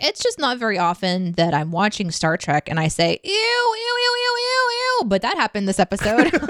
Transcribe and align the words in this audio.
It's 0.00 0.22
just 0.22 0.38
not 0.38 0.58
very 0.58 0.78
often 0.78 1.32
that 1.32 1.54
I'm 1.54 1.72
watching 1.72 2.12
Star 2.12 2.36
Trek 2.36 2.70
and 2.70 2.78
I 2.78 2.86
say, 2.86 3.18
ew, 3.24 3.32
ew, 3.32 3.34
ew, 3.34 4.16
ew, 4.16 4.36
ew, 4.38 4.70
ew. 5.00 5.04
But 5.06 5.22
that 5.22 5.36
happened 5.36 5.66
this 5.66 5.80
episode. 5.80 6.30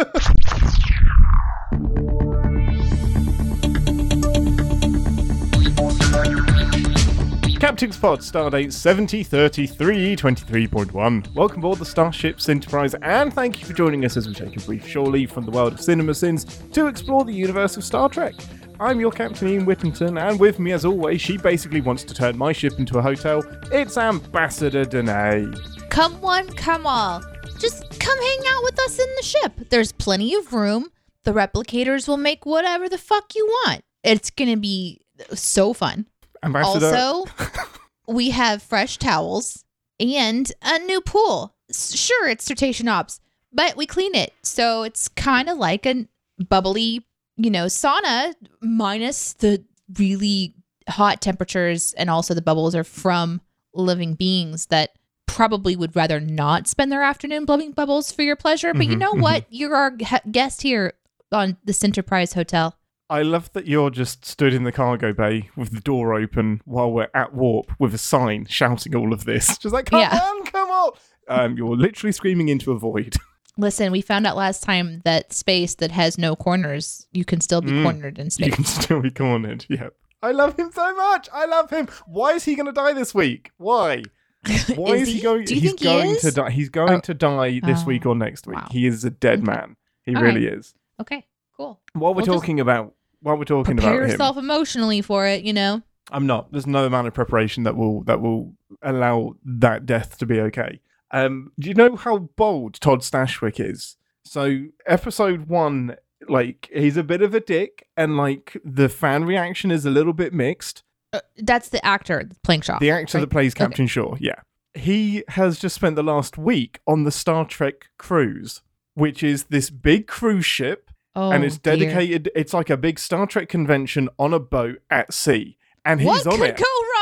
Captain's 7.58 7.96
Pod, 7.96 8.21
Stardate 8.21 8.71
7033 8.71 10.15
23.1. 10.15 11.35
Welcome 11.35 11.58
aboard 11.60 11.78
the 11.78 11.87
Starships 11.87 12.51
Enterprise, 12.51 12.94
and 13.01 13.33
thank 13.33 13.60
you 13.60 13.67
for 13.67 13.72
joining 13.72 14.04
us 14.04 14.19
as 14.19 14.28
we 14.28 14.35
take 14.35 14.58
a 14.58 14.60
brief 14.60 14.87
shore 14.87 15.06
leave 15.06 15.33
from 15.33 15.46
the 15.46 15.51
world 15.51 15.72
of 15.72 15.80
cinema 15.80 16.12
sins 16.12 16.45
to 16.73 16.87
explore 16.87 17.24
the 17.24 17.33
universe 17.33 17.78
of 17.78 17.84
Star 17.84 18.10
Trek. 18.10 18.34
I'm 18.80 19.01
your 19.01 19.10
Captain 19.10 19.48
Ian 19.48 19.65
Whittington, 19.65 20.19
and 20.19 20.38
with 20.38 20.61
me, 20.61 20.70
as 20.70 20.84
always, 20.84 21.20
she 21.20 21.37
basically 21.37 21.80
wants 21.80 22.05
to 22.05 22.15
turn 22.15 22.38
my 22.38 22.52
ship 22.52 22.79
into 22.79 22.98
a 22.98 23.02
hotel. 23.02 23.43
It's 23.73 23.98
Ambassador 23.98 24.84
Deneé. 24.84 25.91
come 25.91 26.21
one, 26.21 26.47
come 26.51 26.87
all. 26.87 27.21
Just 27.59 27.99
come 27.99 28.19
hang 28.21 28.38
out 28.47 28.62
with 28.62 28.79
us 28.79 29.01
in 29.01 29.09
the 29.16 29.23
ship. 29.25 29.69
There's 29.71 29.91
plenty 29.91 30.33
of 30.37 30.52
room. 30.52 30.93
The 31.25 31.33
replicators 31.33 32.07
will 32.07 32.19
make 32.19 32.47
whatever 32.47 32.88
the 32.88 32.99
fuck 32.99 33.35
you 33.35 33.45
want. 33.47 33.83
It's 34.05 34.30
going 34.30 34.51
to 34.51 34.57
be 34.57 35.01
so 35.35 35.73
fun. 35.73 36.07
Ambassador. 36.45 36.87
Also, 36.87 37.24
we 38.07 38.30
have 38.30 38.63
fresh 38.63 38.97
towels 38.97 39.65
and 39.99 40.52
a 40.63 40.79
new 40.79 41.01
pool. 41.01 41.52
Sure, 41.73 42.29
it's 42.29 42.45
Certation 42.45 42.87
Ops, 42.87 43.19
but 43.52 43.77
we 43.77 43.87
clean 43.87 44.15
it. 44.15 44.33
So 44.45 44.85
it's 44.85 45.09
kind 45.09 45.49
of 45.49 45.59
like 45.59 45.85
a 45.85 46.07
bubbly, 46.49 47.05
you 47.38 47.51
know, 47.51 47.66
sauna 47.66 48.34
minus 48.60 49.33
the 49.34 49.65
really 49.98 50.55
hot 50.88 51.20
temperatures 51.23 51.95
and 51.95 52.10
also 52.10 52.34
the 52.34 52.42
bubbles 52.42 52.74
are 52.74 52.84
from 52.84 53.41
living 53.73 54.15
beings 54.15 54.66
that 54.66 54.91
probably 55.27 55.77
would 55.77 55.95
rather 55.95 56.19
not 56.20 56.66
spend 56.66 56.91
their 56.91 57.02
afternoon 57.02 57.45
blowing 57.45 57.73
bubbles 57.73 58.10
for 58.10 58.23
your 58.23 58.37
pleasure. 58.37 58.74
But 58.74 58.87
you 58.87 58.96
Mhm, 58.96 58.98
know 58.98 59.15
what? 59.15 59.46
You're 59.51 59.76
our 59.76 59.90
guest 59.93 60.63
here 60.63 60.95
on 61.30 61.57
this 61.65 61.85
Enterprise 61.85 62.32
Hotel. 62.32 62.74
I 63.10 63.23
love 63.23 63.51
that 63.52 63.66
you're 63.66 63.91
just 63.91 64.24
stood 64.26 64.52
in 64.52 64.64
the 64.64 64.72
cargo 64.72 65.12
bay 65.14 65.48
with 65.56 65.72
the 65.72 65.80
door 65.80 66.14
open 66.14 66.60
while 66.66 66.91
we're 66.92 67.08
at 67.14 67.32
warp 67.34 67.70
with 67.78 67.94
a 67.94 67.98
sign 67.98 68.46
shouting 68.48 68.94
all 68.94 69.12
of 69.14 69.24
this. 69.24 69.56
Just 69.58 69.72
like, 69.72 69.86
come 69.86 70.00
Yeah. 70.00 70.18
on, 70.22 70.44
come 70.44 70.68
on. 70.68 70.91
Um, 71.28 71.56
you're 71.56 71.76
literally 71.76 72.12
screaming 72.12 72.48
into 72.48 72.72
a 72.72 72.78
void. 72.78 73.14
Listen, 73.58 73.92
we 73.92 74.00
found 74.00 74.26
out 74.26 74.36
last 74.36 74.62
time 74.62 75.00
that 75.04 75.32
space 75.32 75.74
that 75.76 75.90
has 75.90 76.16
no 76.16 76.34
corners, 76.36 77.06
you 77.12 77.24
can 77.24 77.40
still 77.40 77.60
be 77.60 77.72
Mm. 77.72 77.82
cornered 77.82 78.18
in 78.18 78.30
space. 78.30 78.46
You 78.46 78.52
can 78.52 78.64
still 78.82 79.00
be 79.02 79.10
cornered. 79.10 79.66
Yeah. 79.68 79.88
I 80.22 80.30
love 80.32 80.58
him 80.58 80.70
so 80.72 80.94
much. 80.94 81.28
I 81.32 81.44
love 81.46 81.68
him. 81.70 81.88
Why 82.06 82.32
is 82.32 82.44
he 82.44 82.54
going 82.54 82.66
to 82.66 82.72
die 82.72 82.92
this 82.92 83.14
week? 83.14 83.50
Why? 83.58 84.02
Why 84.76 84.94
Is 84.94 85.02
is, 85.02 85.08
he? 85.08 85.14
he? 85.14 85.20
going? 85.20 85.44
Do 85.44 85.54
you 85.54 85.60
he's 85.60 85.70
think 85.70 85.80
he 85.80 85.84
going 85.84 86.10
is? 86.10 86.20
to 86.22 86.30
die. 86.30 86.50
He's 86.50 86.68
going 86.68 86.92
Oh. 86.94 87.00
to 87.00 87.14
die 87.14 87.60
this 87.64 87.80
Oh, 87.82 87.86
week 87.86 88.06
or 88.06 88.14
next 88.14 88.46
week. 88.46 88.56
wow. 88.56 88.68
He 88.70 88.86
is 88.86 89.04
a 89.04 89.10
dead 89.10 89.40
Okay. 89.40 89.50
man. 89.52 89.76
He 90.04 90.14
All 90.14 90.22
really 90.22 90.46
is. 90.46 90.74
Okay, 91.00 91.26
cool. 91.56 91.80
While 91.92 92.14
we're 92.14 92.22
Well, 92.24 92.38
talking 92.38 92.60
about 92.60 92.94
while 93.20 93.36
we're 93.36 93.44
talking 93.44 93.76
Prepare 93.76 93.94
about 93.94 94.04
him, 94.04 94.10
yourself 94.10 94.36
emotionally 94.36 95.02
for 95.02 95.26
it, 95.26 95.42
you 95.42 95.52
know? 95.52 95.82
I'm 96.12 96.26
not. 96.26 96.52
There's 96.52 96.66
no 96.68 96.86
amount 96.86 97.08
of 97.08 97.14
preparation 97.14 97.64
that 97.64 97.76
will 97.76 98.02
that 98.04 98.20
will 98.20 98.54
allow 98.82 99.34
that 99.44 99.84
death 99.86 100.16
to 100.18 100.26
be 100.26 100.40
okay. 100.40 100.80
Um, 101.10 101.52
do 101.58 101.68
you 101.68 101.74
know 101.74 101.96
how 101.96 102.18
bold 102.36 102.80
Todd 102.80 103.00
Stashwick 103.00 103.58
is? 103.60 103.96
So 104.24 104.66
episode 104.86 105.48
one, 105.48 105.96
like 106.28 106.68
he's 106.72 106.96
a 106.96 107.02
bit 107.02 107.22
of 107.22 107.34
a 107.34 107.40
dick, 107.40 107.86
and 107.96 108.16
like 108.16 108.56
the 108.64 108.88
fan 108.88 109.24
reaction 109.24 109.70
is 109.70 109.86
a 109.86 109.90
little 109.90 110.12
bit 110.12 110.32
mixed. 110.34 110.82
Uh, 111.12 111.20
that's 111.38 111.70
the 111.70 111.82
actor 111.84 112.28
playing 112.44 112.60
Shaw. 112.60 112.78
The 112.78 112.90
actor 112.90 113.16
right? 113.18 113.22
that 113.22 113.30
plays 113.30 113.54
Okay. 113.54 113.64
Captain 113.64 113.86
Shaw, 113.86 114.16
yeah, 114.20 114.40
he 114.74 115.24
has 115.28 115.58
just 115.58 115.74
spent 115.76 115.96
the 115.96 116.02
last 116.02 116.36
week 116.36 116.80
on 116.86 117.04
the 117.04 117.10
Star 117.10 117.46
Trek 117.46 117.86
cruise, 117.98 118.60
which 118.94 119.22
is 119.22 119.44
this 119.44 119.70
big 119.70 120.06
cruise 120.06 120.44
ship 120.44 120.90
oh, 121.16 121.30
and 121.30 121.42
it's 121.44 121.56
dear. 121.56 121.76
dedicated. 121.76 122.30
It's 122.36 122.52
like 122.52 122.68
a 122.68 122.76
big 122.76 122.98
Star 122.98 123.26
Trek 123.26 123.48
convention 123.48 124.10
on 124.18 124.34
a 124.34 124.38
boat 124.38 124.82
at 124.91 125.14
sea, 125.14 125.56
and 125.86 126.00
he's 126.00 126.06
What 126.06 126.26
on 126.26 126.42
it. 126.42 126.58
go 126.58 126.64
wrong? 126.64 126.97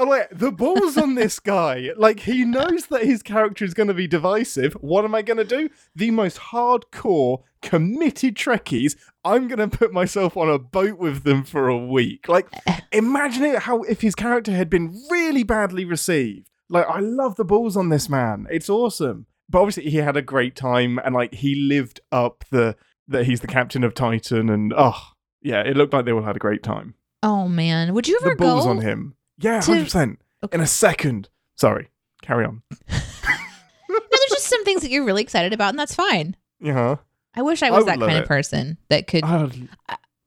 Oh, 0.00 0.06
wait, 0.06 0.26
the 0.30 0.52
balls 0.52 0.96
on 0.96 1.14
this 1.16 1.38
guy. 1.54 1.90
Like, 1.96 2.20
he 2.20 2.44
knows 2.44 2.86
that 2.86 3.02
his 3.04 3.22
character 3.22 3.64
is 3.64 3.74
going 3.74 3.88
to 3.88 3.94
be 3.94 4.06
divisive. 4.06 4.74
What 4.74 5.04
am 5.04 5.14
I 5.14 5.22
going 5.22 5.38
to 5.38 5.44
do? 5.44 5.68
The 5.96 6.10
most 6.10 6.38
hardcore, 6.38 7.42
committed 7.62 8.36
Trekkies, 8.36 8.96
I'm 9.24 9.48
going 9.48 9.68
to 9.68 9.76
put 9.76 9.92
myself 9.92 10.36
on 10.36 10.48
a 10.48 10.58
boat 10.58 10.98
with 10.98 11.24
them 11.24 11.42
for 11.44 11.68
a 11.68 11.76
week. 11.76 12.28
Like, 12.28 12.46
imagine 12.92 13.44
it 13.44 13.60
how 13.60 13.82
if 13.82 14.00
his 14.00 14.14
character 14.14 14.52
had 14.52 14.70
been 14.70 14.94
really 15.10 15.42
badly 15.42 15.84
received. 15.84 16.48
Like, 16.68 16.86
I 16.86 17.00
love 17.00 17.36
the 17.36 17.44
balls 17.44 17.76
on 17.76 17.88
this 17.88 18.08
man. 18.08 18.46
It's 18.50 18.68
awesome. 18.68 19.26
But 19.50 19.60
obviously, 19.62 19.90
he 19.90 19.96
had 19.96 20.16
a 20.16 20.22
great 20.22 20.54
time 20.54 20.98
and, 21.04 21.14
like, 21.14 21.34
he 21.34 21.54
lived 21.54 22.00
up 22.12 22.44
the 22.50 22.76
that 23.10 23.24
he's 23.24 23.40
the 23.40 23.46
captain 23.46 23.82
of 23.84 23.94
Titan. 23.94 24.50
And, 24.50 24.72
oh, 24.76 25.00
yeah, 25.40 25.62
it 25.62 25.76
looked 25.78 25.94
like 25.94 26.04
they 26.04 26.12
all 26.12 26.22
had 26.22 26.36
a 26.36 26.40
great 26.40 26.62
time. 26.62 26.94
Oh 27.22 27.48
man, 27.48 27.94
would 27.94 28.06
you 28.06 28.16
ever 28.20 28.30
The 28.30 28.36
balls 28.36 28.64
go? 28.64 28.70
on 28.70 28.78
him. 28.82 29.14
Yeah, 29.38 29.60
100%. 29.60 30.16
Okay. 30.44 30.54
In 30.56 30.60
a 30.60 30.66
second. 30.66 31.28
Sorry. 31.56 31.90
Carry 32.22 32.44
on. 32.44 32.62
No, 33.90 33.98
there's 34.10 34.20
just 34.28 34.46
some 34.48 34.64
things 34.64 34.82
that 34.82 34.90
you're 34.90 35.04
really 35.04 35.22
excited 35.22 35.54
about, 35.54 35.70
and 35.70 35.78
that's 35.78 35.94
fine. 35.94 36.36
Yeah. 36.60 36.96
I 37.34 37.40
wish 37.42 37.62
I 37.62 37.68
I 37.68 37.70
was 37.70 37.84
would 37.84 37.94
that 37.94 37.98
kind 38.00 38.18
of 38.18 38.26
person 38.26 38.76
that 38.90 39.06
could. 39.06 39.24
Uh, 39.24 39.48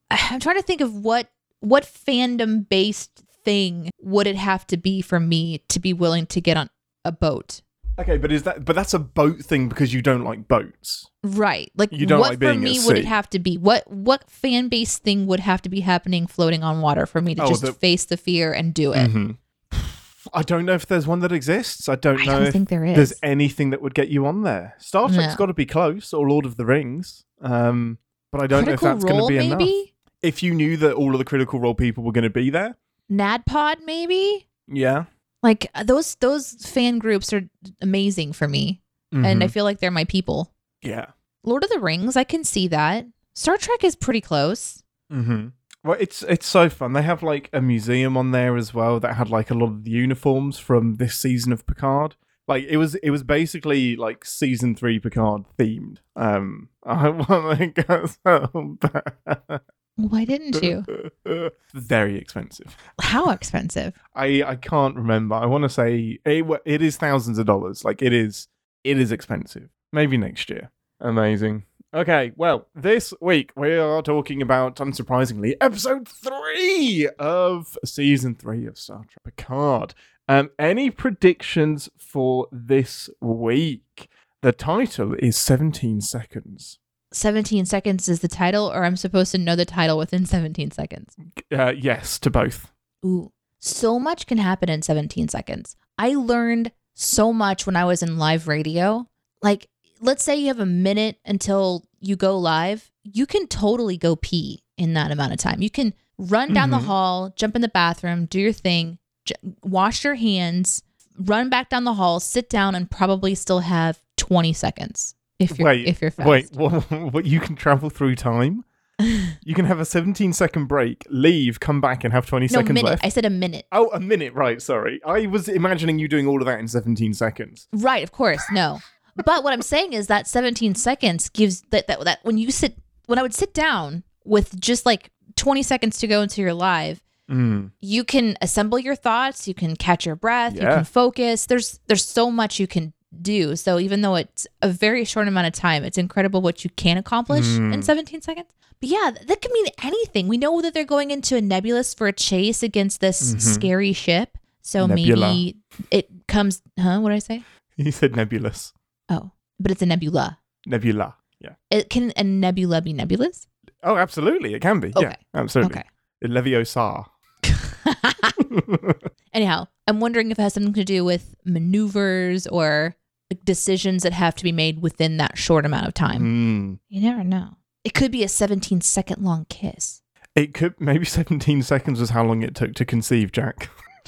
I'm 0.10 0.40
trying 0.40 0.56
to 0.56 0.64
think 0.64 0.82
of 0.82 0.96
what 0.96 1.30
what 1.60 1.84
fandom 1.84 2.68
based 2.68 3.24
thing 3.46 3.92
would 4.02 4.26
it 4.28 4.36
have 4.36 4.66
to 4.68 4.78
be 4.78 5.02
for 5.02 5.20
me 5.20 5.60
to 5.70 5.80
be 5.80 5.94
willing 5.94 6.26
to 6.28 6.42
get 6.42 6.58
on 6.58 6.70
a 7.06 7.12
boat. 7.12 7.62
Okay, 8.02 8.18
but 8.18 8.32
is 8.32 8.44
that 8.44 8.66
but 8.66 8.76
that's 8.76 8.94
a 8.94 9.00
boat 9.00 9.40
thing 9.40 9.70
because 9.70 9.94
you 9.94 10.02
don't 10.02 10.24
like 10.24 10.48
boats. 10.48 11.10
Right. 11.24 11.72
Like 11.76 11.92
You 11.92 12.06
don't 12.06 12.20
what 12.20 12.30
like 12.32 12.36
for 12.38 12.40
being 12.40 12.56
at 12.56 12.60
me 12.62 12.80
would 12.86 12.98
it 12.98 13.06
have 13.06 13.30
to 13.32 13.40
be? 13.40 13.58
What 13.58 13.90
what 13.92 14.30
fan 14.30 14.68
base 14.70 14.98
thing 15.00 15.28
would 15.28 15.40
have 15.42 15.62
to 15.64 15.70
be 15.70 15.82
happening 15.82 16.28
floating 16.28 16.64
on 16.64 16.82
water 16.82 17.06
for 17.06 17.22
me 17.22 17.36
to 17.36 17.44
Oh, 17.44 17.48
just 17.50 17.62
the- 17.62 17.74
face 17.74 18.06
the 18.06 18.18
fear 18.18 18.52
and 18.54 18.74
do 18.74 18.92
it? 18.94 19.10
Mhm. 19.12 19.38
I 20.34 20.42
don't 20.44 20.66
know 20.66 20.74
if 20.74 20.86
there's 20.86 21.08
one 21.08 21.20
that 21.20 21.32
exists. 21.32 21.88
I 21.90 21.96
don't 21.96 22.22
I 22.22 22.26
know 22.26 22.40
don't 22.44 22.52
think 22.52 22.70
there 22.70 22.86
is. 22.86 22.96
there's 22.96 23.14
anything 23.24 23.70
that 23.72 23.82
would 23.82 23.94
get 23.94 24.10
you 24.10 24.26
on 24.26 24.44
there. 24.44 24.76
Star 24.78 25.08
Trek's 25.10 25.34
No. 25.34 25.38
got 25.38 25.46
to 25.48 25.54
be 25.54 25.66
close, 25.66 26.14
or 26.14 26.30
Lord 26.30 26.46
of 26.46 26.58
the 26.58 26.66
Rings. 26.66 27.24
Um, 27.42 27.98
but 28.32 28.42
I 28.42 28.48
don't 28.48 28.64
Critical 28.64 28.88
know 28.88 28.94
if 28.96 29.02
that's 29.02 29.12
going 29.12 29.22
to 29.22 29.28
be 29.28 29.46
enough. 29.48 29.88
If 30.22 30.44
you 30.44 30.54
knew 30.54 30.78
that 30.78 30.94
all 30.94 31.14
of 31.14 31.18
the 31.20 31.26
critical 31.26 31.60
role 31.60 31.74
people 31.76 32.04
were 32.04 32.12
going 32.12 32.24
to 32.24 32.30
be 32.30 32.50
there, 32.52 32.76
NADDPOD 33.12 33.78
maybe? 33.86 34.48
yeah. 34.68 35.06
Like 35.44 35.68
uh, 35.76 35.84
those 35.84 36.16
those 36.16 36.52
fan 36.66 37.00
groups 37.00 37.34
are 37.34 37.50
amazing 37.82 38.34
for 38.34 38.48
me. 38.48 38.82
And 39.14 39.44
I 39.44 39.48
Mhm. 39.48 39.52
feel 39.52 39.66
like 39.66 39.80
they're 39.80 39.92
my 39.92 40.06
people. 40.06 40.54
yeah. 40.82 41.08
Lord 41.44 41.64
of 41.64 41.70
the 41.72 41.80
Rings, 41.80 42.16
I 42.16 42.24
can 42.24 42.44
see 42.44 42.68
that. 42.70 43.08
Star 43.34 43.58
Trek 43.58 43.84
is 43.84 43.96
pretty 43.96 44.22
close. 44.22 44.84
Mm-hmm. 45.12 45.48
Well, 45.84 45.98
it's 46.00 46.22
it's 46.24 46.46
so 46.46 46.70
fun. 46.70 46.94
They 46.94 47.02
have 47.02 47.24
like 47.24 47.50
a 47.52 47.62
museum 47.62 48.16
on 48.16 48.30
there 48.32 48.56
as 48.56 48.74
well 48.74 49.00
that 49.00 49.16
had 49.16 49.30
like 49.32 49.50
a 49.50 49.56
lot 49.56 49.66
of 49.70 49.84
the 49.84 49.90
uniforms 49.92 50.60
from 50.60 50.96
this 50.98 51.16
season 51.18 51.52
of 51.52 51.66
Picard. 51.66 52.16
Like 52.48 52.66
it 52.70 52.78
was 52.78 52.94
it 52.96 53.10
was 53.10 53.24
basically 53.24 53.96
like 53.96 54.24
season 54.24 54.76
three 54.76 55.00
Picard 55.00 55.44
themed. 55.58 55.98
Um, 56.16 56.70
I 56.86 57.10
want 57.10 57.58
to 57.60 57.68
go 57.84 58.06
so 58.06 58.78
bad. 58.80 59.62
Why 60.10 60.26
didn't 60.26 60.62
you? 60.62 60.84
Very 61.74 62.18
expensive. 62.18 62.76
How 63.02 63.30
expensive? 63.30 63.94
I 64.16 64.44
I 64.44 64.56
can't 64.56 64.96
remember. 64.96 65.36
I 65.36 65.46
want 65.46 65.64
to 65.64 65.70
say 65.70 66.20
it 66.26 66.46
wa- 66.46 66.58
it 66.66 66.82
is 66.82 66.98
thousands 66.98 67.38
of 67.38 67.46
dollars. 67.46 67.84
Like 67.86 68.02
it 68.02 68.14
is 68.14 68.48
it 68.84 69.00
is 69.00 69.12
expensive. 69.12 69.70
Maybe 69.94 70.18
next 70.18 70.50
year. 70.50 70.72
Amazing. 71.00 71.64
Okay, 71.94 72.32
well, 72.38 72.68
this 72.74 73.14
week 73.20 73.52
we 73.58 73.76
are 73.76 74.02
talking 74.02 74.42
about, 74.42 74.78
unsurprisingly, 74.78 75.56
episode 75.60 76.08
three 76.08 77.10
of 77.20 77.78
season 77.84 78.34
three 78.36 78.66
of 78.66 78.78
Star 78.78 79.00
Trek 79.00 79.36
Picard. 79.36 79.94
Um, 80.30 80.52
any 80.58 80.90
predictions 80.90 81.90
for 81.98 82.48
this 82.50 83.10
week? 83.20 84.08
The 84.42 84.54
title 84.54 85.16
is 85.16 85.36
17 85.36 86.00
seconds. 86.00 86.80
17 87.14 87.66
seconds 87.66 88.08
is 88.08 88.20
the 88.22 88.28
title, 88.28 88.72
or 88.72 88.84
I'm 88.86 88.96
supposed 88.98 89.32
to 89.34 89.38
know 89.38 89.56
the 89.56 89.66
title 89.66 89.98
within 89.98 90.26
17 90.26 90.72
seconds. 90.72 91.16
Uh, 91.52 91.72
yes, 91.76 92.20
to 92.20 92.30
both. 92.30 92.72
Ooh, 93.06 93.32
so 93.60 94.00
much 94.00 94.28
can 94.28 94.38
happen 94.38 94.70
in 94.70 94.82
17 94.82 95.28
seconds. 95.28 95.76
I 95.98 96.16
learned 96.16 96.72
so 96.94 97.34
much 97.34 97.66
when 97.66 97.76
I 97.76 97.86
was 97.86 98.02
in 98.02 98.18
live 98.18 98.48
radio. 98.48 99.08
Like, 99.42 99.68
let's 100.00 100.24
say 100.24 100.36
you 100.38 100.48
have 100.48 100.60
a 100.60 100.66
minute 100.66 101.18
until 101.26 101.86
you 102.00 102.16
go 102.16 102.38
live, 102.38 102.92
you 103.04 103.26
can 103.26 103.48
totally 103.48 103.98
go 103.98 104.16
pee 104.16 104.64
in 104.78 104.94
that 104.94 105.12
amount 105.12 105.34
of 105.34 105.40
time. 105.40 105.62
You 105.62 105.70
can 105.70 105.94
run 106.18 106.54
down 106.54 106.70
Mhm. 106.70 106.72
the 106.80 106.80
hall, 106.86 107.34
jump 107.36 107.56
in 107.56 107.62
the 107.62 107.68
bathroom, 107.70 108.26
do 108.26 108.40
your 108.40 108.54
thing, 108.54 109.00
j- 109.26 109.36
wash 109.64 110.04
your 110.04 110.16
hands, 110.16 110.82
run 111.18 111.50
back 111.50 111.70
down 111.70 111.84
the 111.84 111.96
hall, 111.96 112.20
sit 112.20 112.50
down, 112.50 112.74
and 112.76 112.90
probably 112.90 113.36
still 113.36 113.60
have 113.60 114.02
20 114.18 114.54
seconds 114.54 115.16
if 115.42 115.58
you're 115.60 115.68
Wait, 115.68 115.88
if 115.88 116.02
you're 116.02 116.12
fast. 116.12 116.28
Wait, 116.30 116.52
what, 116.54 116.90
what? 116.92 117.26
You 117.26 117.40
can 117.40 117.56
travel 117.56 117.90
through 117.90 118.16
time? 118.16 118.64
You 119.44 119.56
can 119.56 119.66
have 119.66 119.80
a 119.80 119.86
17 119.86 120.32
second 120.34 120.68
break, 120.68 121.08
leave, 121.10 121.60
come 121.60 121.82
back, 121.82 122.04
and 122.04 122.14
have 122.14 122.28
20 122.28 122.44
no 122.44 122.48
seconds 122.48 122.70
minute. 122.76 122.88
left. 122.88 123.04
I 123.06 123.10
said 123.10 123.26
a 123.26 123.32
minute. 123.32 123.66
Oh, 123.72 123.90
a 123.92 124.00
minute, 124.00 124.34
right, 124.36 124.62
sorry. 124.62 125.02
I 125.04 125.26
was 125.26 125.50
imagining 125.50 125.98
you 125.98 126.08
doing 126.08 126.28
all 126.28 126.40
of 126.40 126.46
that 126.46 126.60
in 126.60 126.68
17 126.68 127.16
seconds. 127.16 127.68
Right, 127.74 128.04
of 128.04 128.12
course, 128.12 128.44
no. 128.52 128.80
but 129.16 129.44
what 129.44 129.54
I'm 129.54 129.64
saying 129.64 129.94
is 129.94 130.06
that 130.08 130.28
17 130.28 130.76
seconds 130.76 131.30
gives 131.30 131.62
that, 131.72 131.88
that 131.88 132.04
that 132.06 132.20
when 132.22 132.38
you 132.38 132.52
sit 132.52 132.78
when 133.08 133.18
I 133.18 133.24
would 133.24 133.34
sit 133.34 133.56
down 133.56 134.04
with 134.24 134.60
just 134.62 134.86
like 134.86 135.10
20 135.36 135.64
seconds 135.64 135.98
to 135.98 136.08
go 136.08 136.22
into 136.22 136.42
your 136.42 136.54
live, 136.54 137.02
Mm. 137.30 137.72
you 137.80 138.04
can 138.04 138.38
assemble 138.42 138.78
your 138.78 138.96
thoughts, 138.96 139.48
you 139.48 139.54
can 139.56 139.76
catch 139.78 140.06
your 140.06 140.16
breath, 140.18 140.54
you 140.54 140.62
can 140.62 140.84
focus. 140.84 141.48
There's 141.48 141.80
there's 141.88 142.06
so 142.06 142.30
much 142.30 142.60
you 142.60 142.68
can 142.68 142.94
do. 143.22 143.56
So 143.56 143.80
even 143.80 144.02
though 144.02 144.16
it's 144.16 144.48
a 144.62 144.70
very 144.70 145.04
short 145.06 145.28
amount 145.28 145.48
of 145.48 145.54
time, 145.54 145.84
it's 145.84 145.98
incredible 145.98 146.42
what 146.42 146.64
you 146.64 146.70
can 146.76 146.98
accomplish 146.98 147.46
Mm. 147.46 147.74
in 147.74 147.82
17 147.82 148.22
seconds. 148.22 148.48
But 148.80 148.90
yeah, 148.90 149.12
that 149.12 149.42
could 149.42 149.52
mean 149.52 149.68
anything. 149.84 150.28
We 150.28 150.38
know 150.38 150.62
that 150.62 150.74
they're 150.74 150.86
going 150.86 151.12
into 151.12 151.36
a 151.36 151.42
nebulous 151.42 151.94
for 151.94 152.08
a 152.08 152.14
chase 152.14 152.64
against 152.64 153.00
this 153.02 153.34
Mhm. 153.34 153.42
scary 153.42 153.94
ship. 153.94 154.38
So 154.62 154.86
Nebula. 154.88 155.28
maybe 155.28 155.58
it 155.92 156.10
comes, 156.28 156.62
huh? 156.80 157.00
What 157.00 157.10
did 157.10 157.16
I 157.16 157.20
say? 157.20 157.44
You 157.78 157.92
said 157.92 158.16
nebulous. 158.16 158.74
Oh, 159.10 159.32
but 159.60 159.72
it's 159.72 159.82
a 159.82 159.86
nebula. 159.86 160.38
Nebula. 160.68 161.16
Yeah. 161.40 161.56
It 161.72 161.90
can 161.90 162.12
a 162.16 162.24
nebula 162.24 162.82
be 162.82 162.94
nebulous? 162.94 163.48
Oh, 163.82 163.98
absolutely. 163.98 164.54
It 164.54 164.62
can 164.62 164.80
be. 164.80 164.94
Yeah, 165.00 165.16
absolutely. 165.34 165.80
Okay. 165.80 165.88
Leviosa. 166.24 167.06
Anyhow, 169.34 169.68
I'm 169.88 170.00
wondering 170.00 170.30
if 170.32 170.38
it 170.38 170.42
has 170.42 170.54
something 170.54 170.74
to 170.74 170.84
do 170.84 171.04
with 171.04 171.36
maneuvers 171.46 172.46
or 172.48 172.96
decisions 173.36 174.04
that 174.04 174.14
have 174.14 174.36
to 174.36 174.44
be 174.44 174.52
made 174.52 174.82
within 174.82 175.18
that 175.18 175.38
short 175.38 175.66
amount 175.66 175.88
of 175.88 175.94
time. 175.94 176.22
Mm. 176.22 176.80
You 176.90 177.02
never 177.02 177.24
know. 177.24 177.58
It 177.84 177.94
could 177.94 178.12
be 178.12 178.24
a 178.24 178.28
17 178.28 178.82
second 178.82 179.24
long 179.24 179.46
kiss. 179.50 180.02
It 180.36 180.54
could 180.54 180.80
maybe 180.80 181.06
17 181.06 181.64
seconds 181.64 182.00
was 182.00 182.12
how 182.12 182.24
long 182.24 182.42
it 182.44 182.56
took 182.56 182.74
to 182.76 182.86
conceive, 182.86 183.32
Jack. 183.32 183.70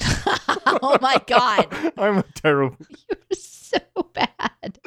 oh 0.66 0.98
my 1.00 1.20
god, 1.26 1.66
I'm 1.96 2.18
a 2.18 2.24
terrible. 2.34 2.76
you're 3.08 3.16
so 3.36 3.78
bad. 4.12 4.78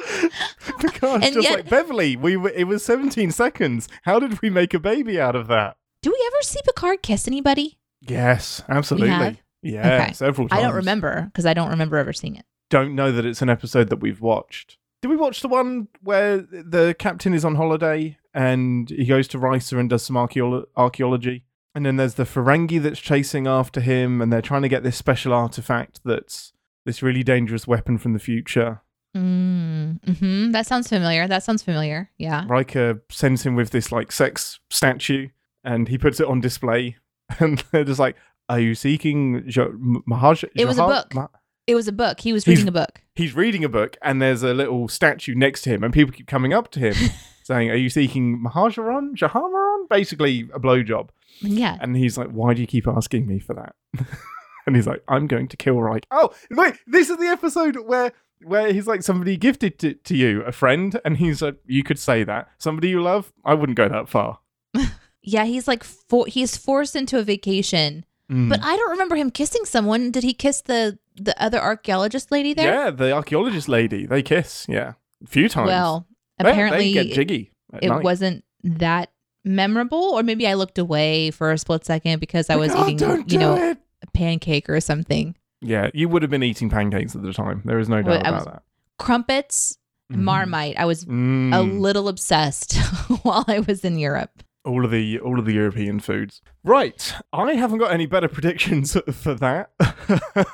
Because 0.80 1.22
And 1.22 1.34
just 1.34 1.48
yet- 1.48 1.54
like 1.60 1.68
Beverly, 1.68 2.16
we 2.16 2.36
were, 2.36 2.50
it 2.50 2.64
was 2.64 2.84
17 2.84 3.30
seconds. 3.30 3.88
How 4.02 4.18
did 4.18 4.40
we 4.42 4.50
make 4.50 4.74
a 4.74 4.78
baby 4.78 5.20
out 5.20 5.34
of 5.36 5.46
that? 5.48 5.76
Do 6.02 6.10
we 6.10 6.24
ever 6.26 6.42
see 6.42 6.60
Picard 6.64 7.02
kiss 7.02 7.26
anybody? 7.26 7.78
Yes, 8.00 8.62
absolutely. 8.68 9.08
have? 9.08 9.40
Yeah, 9.62 10.02
Okay. 10.02 10.12
several 10.12 10.48
times. 10.48 10.60
I 10.60 10.62
don't 10.62 10.76
remember 10.76 11.22
because 11.32 11.46
I 11.46 11.54
don't 11.54 11.70
remember 11.70 11.96
ever 11.96 12.12
seeing 12.12 12.36
it. 12.36 12.44
Don't 12.70 12.94
know 12.94 13.12
that 13.12 13.24
it's 13.24 13.42
an 13.42 13.48
episode 13.50 13.88
that 13.88 14.00
we've 14.00 14.20
watched. 14.20 14.76
Did 15.00 15.08
we 15.08 15.16
watch 15.16 15.40
the 15.42 15.48
one 15.48 15.88
where 16.02 16.38
the 16.38 16.94
captain 16.98 17.32
is 17.32 17.44
on 17.44 17.54
holiday 17.54 18.18
and 18.34 18.90
he 18.90 19.04
goes 19.06 19.28
to 19.28 19.38
Risa 19.38 19.78
and 19.78 19.88
does 19.88 20.02
some 20.02 20.16
archeolo- 20.16 20.66
archaeology? 20.76 21.44
And 21.74 21.86
then 21.86 21.96
there's 21.96 22.14
the 22.14 22.24
Ferengi 22.24 22.82
that's 22.82 22.98
chasing 22.98 23.46
after 23.46 23.80
him, 23.80 24.20
and 24.20 24.32
they're 24.32 24.42
trying 24.42 24.62
to 24.62 24.68
get 24.68 24.82
this 24.82 24.96
special 24.96 25.32
artifact 25.32 26.00
that's 26.04 26.52
this 26.84 27.02
really 27.02 27.22
dangerous 27.22 27.68
weapon 27.68 27.98
from 27.98 28.14
the 28.14 28.18
future. 28.18 28.80
Mm, 29.16 30.18
hmm 30.18 30.50
That 30.50 30.66
sounds 30.66 30.88
familiar. 30.88 31.28
That 31.28 31.42
sounds 31.42 31.62
familiar. 31.62 32.10
Yeah. 32.18 32.44
Riker 32.48 33.02
sends 33.10 33.44
him 33.44 33.54
with 33.54 33.70
this 33.70 33.92
like 33.92 34.10
sex 34.12 34.58
statue, 34.70 35.28
and 35.62 35.88
he 35.88 35.98
puts 35.98 36.20
it 36.20 36.26
on 36.26 36.40
display. 36.40 36.96
And 37.40 37.62
they're 37.72 37.84
just 37.84 38.00
like, 38.00 38.16
"Are 38.48 38.58
you 38.58 38.74
seeking 38.74 39.44
jo- 39.46 39.74
Mahaj?" 40.08 40.44
It 40.56 40.64
was 40.64 40.78
a 40.78 40.86
book. 40.86 41.14
Ma- 41.14 41.28
It 41.68 41.74
was 41.76 41.86
a 41.86 41.92
book. 41.92 42.20
He 42.20 42.32
was 42.32 42.44
He's- 42.44 42.56
reading 42.58 42.68
a 42.68 42.72
book. 42.72 43.02
he's 43.14 43.34
reading 43.36 43.62
a 43.62 43.68
book, 43.68 43.96
and 44.02 44.20
there's 44.20 44.42
a 44.42 44.54
little 44.54 44.88
statue 44.88 45.34
next 45.34 45.62
to 45.62 45.70
him, 45.70 45.84
and 45.84 45.92
people 45.92 46.12
keep 46.12 46.26
coming 46.26 46.52
up 46.52 46.70
to 46.72 46.80
him 46.80 46.94
saying, 47.44 47.70
"Are 47.70 47.76
you 47.76 47.90
seeking 47.90 48.42
Mahajaran? 48.44 49.14
Jahamaran?" 49.14 49.88
Basically, 49.88 50.48
a 50.54 50.58
blowjob. 50.58 51.10
Yeah. 51.40 51.76
And 51.80 51.94
he's 51.96 52.16
like, 52.18 52.30
"Why 52.30 52.54
do 52.54 52.60
you 52.62 52.66
keep 52.66 52.88
asking 52.88 53.26
me 53.26 53.38
for 53.38 53.54
that?" 53.54 53.74
and 54.66 54.74
he's 54.74 54.86
like, 54.86 55.02
"I'm 55.08 55.26
going 55.26 55.46
to 55.48 55.56
kill 55.56 55.80
Riker." 55.80 56.06
Oh, 56.10 56.30
wait, 56.50 56.74
this 56.86 57.10
is 57.10 57.18
the 57.18 57.26
episode 57.28 57.76
where. 57.86 58.12
Where 58.44 58.72
he's 58.72 58.86
like 58.86 59.02
somebody 59.02 59.36
gifted 59.36 59.80
to, 59.80 59.94
to 59.94 60.16
you, 60.16 60.42
a 60.42 60.52
friend, 60.52 61.00
and 61.04 61.16
he's 61.16 61.42
like, 61.42 61.56
you 61.66 61.82
could 61.82 61.98
say 61.98 62.22
that. 62.22 62.46
Somebody 62.56 62.88
you 62.88 63.02
love? 63.02 63.32
I 63.44 63.54
wouldn't 63.54 63.76
go 63.76 63.88
that 63.88 64.08
far. 64.08 64.38
Yeah, 65.20 65.44
he's 65.44 65.66
like 65.68 65.82
for- 65.84 66.26
he's 66.28 66.56
forced 66.56 66.94
into 66.96 67.18
a 67.18 67.22
vacation. 67.24 68.06
Mm. 68.30 68.48
But 68.48 68.60
I 68.62 68.76
don't 68.76 68.90
remember 68.90 69.16
him 69.16 69.30
kissing 69.30 69.64
someone. 69.64 70.10
Did 70.10 70.22
he 70.22 70.34
kiss 70.34 70.60
the 70.62 70.98
the 71.16 71.40
other 71.42 71.58
archaeologist 71.60 72.30
lady 72.30 72.54
there? 72.54 72.72
Yeah, 72.72 72.90
the 72.90 73.12
archaeologist 73.12 73.68
lady. 73.68 74.06
They 74.06 74.22
kiss. 74.22 74.66
Yeah, 74.68 74.92
a 75.24 75.26
few 75.26 75.48
times. 75.48 75.68
Well, 75.68 76.06
They- 76.38 76.44
they 76.44 76.50
apparently 76.50 76.92
get 76.92 77.08
jiggy. 77.12 77.52
It 77.82 77.88
night. 77.88 78.02
wasn't 78.04 78.44
that 78.64 79.10
memorable 79.44 79.98
or 80.14 80.22
maybe 80.22 80.46
I 80.46 80.54
looked 80.54 80.78
away 80.78 81.30
for 81.30 81.52
a 81.52 81.58
split 81.58 81.84
second 81.84 82.20
because 82.20 82.50
I 82.50 82.56
was 82.56 82.72
"Oh, 82.74 82.88
eating, 82.88 83.24
you 83.28 83.38
know, 83.38 83.54
it." 83.56 83.78
a 84.02 84.06
pancake 84.12 84.68
or 84.68 84.80
something. 84.80 85.34
Yeah, 85.60 85.90
you 85.94 86.08
would 86.08 86.22
have 86.22 86.30
been 86.30 86.42
eating 86.42 86.68
pancakes 86.70 87.16
at 87.16 87.22
the 87.22 87.32
time. 87.32 87.62
There 87.64 87.78
is 87.78 87.88
no 87.88 88.02
doubt 88.02 88.26
I 88.26 88.28
about 88.28 88.44
that. 88.44 88.62
Crumpets, 88.98 89.78
Mhm. 90.12 90.18
Marmite. 90.18 90.76
I 90.78 90.84
was 90.84 91.04
Mm. 91.04 91.54
a 91.54 91.60
little 91.62 92.08
obsessed 92.08 92.76
while 93.22 93.44
I 93.48 93.60
was 93.60 93.84
in 93.84 93.98
Europe. 93.98 94.42
All 94.64 94.84
of 94.84 94.90
the 94.90 95.18
all 95.20 95.38
of 95.38 95.44
the 95.44 95.52
European 95.54 96.00
foods. 96.00 96.42
Right, 96.64 97.14
I 97.32 97.52
haven't 97.54 97.78
got 97.78 97.92
any 97.92 98.06
better 98.06 98.28
predictions 98.36 98.96
for 99.12 99.34
that. 99.34 99.70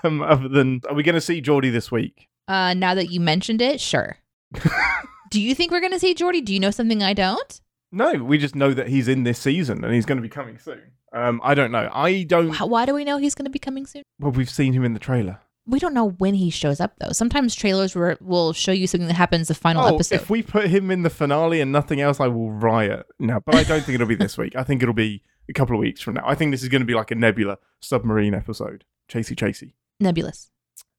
um, 0.04 0.22
other 0.22 0.48
than, 0.48 0.82
are 0.88 0.94
we 0.94 1.02
going 1.02 1.14
to 1.14 1.20
see 1.20 1.40
Geordi 1.42 1.72
this 1.72 1.90
week? 1.90 2.28
Uh, 2.46 2.74
now 2.74 2.94
that 2.94 3.10
you 3.10 3.20
mentioned 3.20 3.62
it, 3.62 3.80
sure. 3.80 4.18
Do 5.30 5.40
you 5.40 5.54
think 5.54 5.72
we're 5.72 5.80
going 5.80 5.92
to 5.92 5.98
see 5.98 6.14
Geordi? 6.14 6.44
Do 6.44 6.52
you 6.54 6.60
know 6.60 6.70
something 6.70 7.02
I 7.02 7.12
don't? 7.14 7.60
No, 7.90 8.12
we 8.22 8.38
just 8.38 8.54
know 8.54 8.72
that 8.74 8.88
he's 8.88 9.08
in 9.08 9.24
this 9.24 9.38
season 9.38 9.84
and 9.84 9.94
he's 9.94 10.06
going 10.06 10.18
to 10.18 10.22
be 10.22 10.28
coming 10.28 10.58
soon. 10.58 10.82
Um, 11.12 11.40
I 11.44 11.54
don't 11.54 11.70
know. 11.72 11.88
I 11.92 12.24
don't. 12.24 12.52
Why 12.54 12.86
do 12.86 12.94
we 12.94 13.04
know 13.04 13.18
he's 13.18 13.34
going 13.34 13.44
to 13.46 13.50
be 13.50 13.58
coming 13.58 13.86
soon? 13.86 14.02
Well, 14.20 14.32
we've 14.32 14.50
seen 14.50 14.72
him 14.72 14.84
in 14.84 14.92
the 14.94 15.00
trailer. 15.00 15.40
We 15.66 15.78
don't 15.78 15.94
know 15.94 16.10
when 16.10 16.34
he 16.34 16.50
shows 16.50 16.80
up 16.80 16.94
though. 16.98 17.12
Sometimes 17.12 17.54
trailers 17.54 17.94
will, 17.94 18.16
will 18.20 18.52
show 18.52 18.72
you 18.72 18.86
something 18.86 19.08
that 19.08 19.14
happens 19.14 19.48
the 19.48 19.54
final 19.54 19.84
oh, 19.84 19.94
episode. 19.94 20.16
if 20.16 20.28
we 20.28 20.42
put 20.42 20.66
him 20.66 20.90
in 20.90 21.02
the 21.02 21.10
finale 21.10 21.60
and 21.60 21.72
nothing 21.72 22.00
else, 22.00 22.20
I 22.20 22.26
will 22.26 22.50
riot. 22.50 23.06
No, 23.18 23.40
but 23.40 23.54
I 23.54 23.64
don't 23.64 23.82
think 23.82 23.94
it'll 23.94 24.06
be 24.06 24.14
this 24.14 24.36
week. 24.36 24.54
I 24.56 24.62
think 24.62 24.82
it'll 24.82 24.94
be 24.94 25.22
a 25.48 25.52
couple 25.52 25.74
of 25.74 25.80
weeks 25.80 26.00
from 26.00 26.14
now. 26.14 26.24
I 26.26 26.34
think 26.34 26.50
this 26.50 26.62
is 26.62 26.68
going 26.68 26.82
to 26.82 26.86
be 26.86 26.94
like 26.94 27.10
a 27.10 27.14
Nebula 27.14 27.58
submarine 27.80 28.34
episode. 28.34 28.84
Chasey, 29.08 29.34
chasey. 29.34 29.72
Nebulous. 30.00 30.50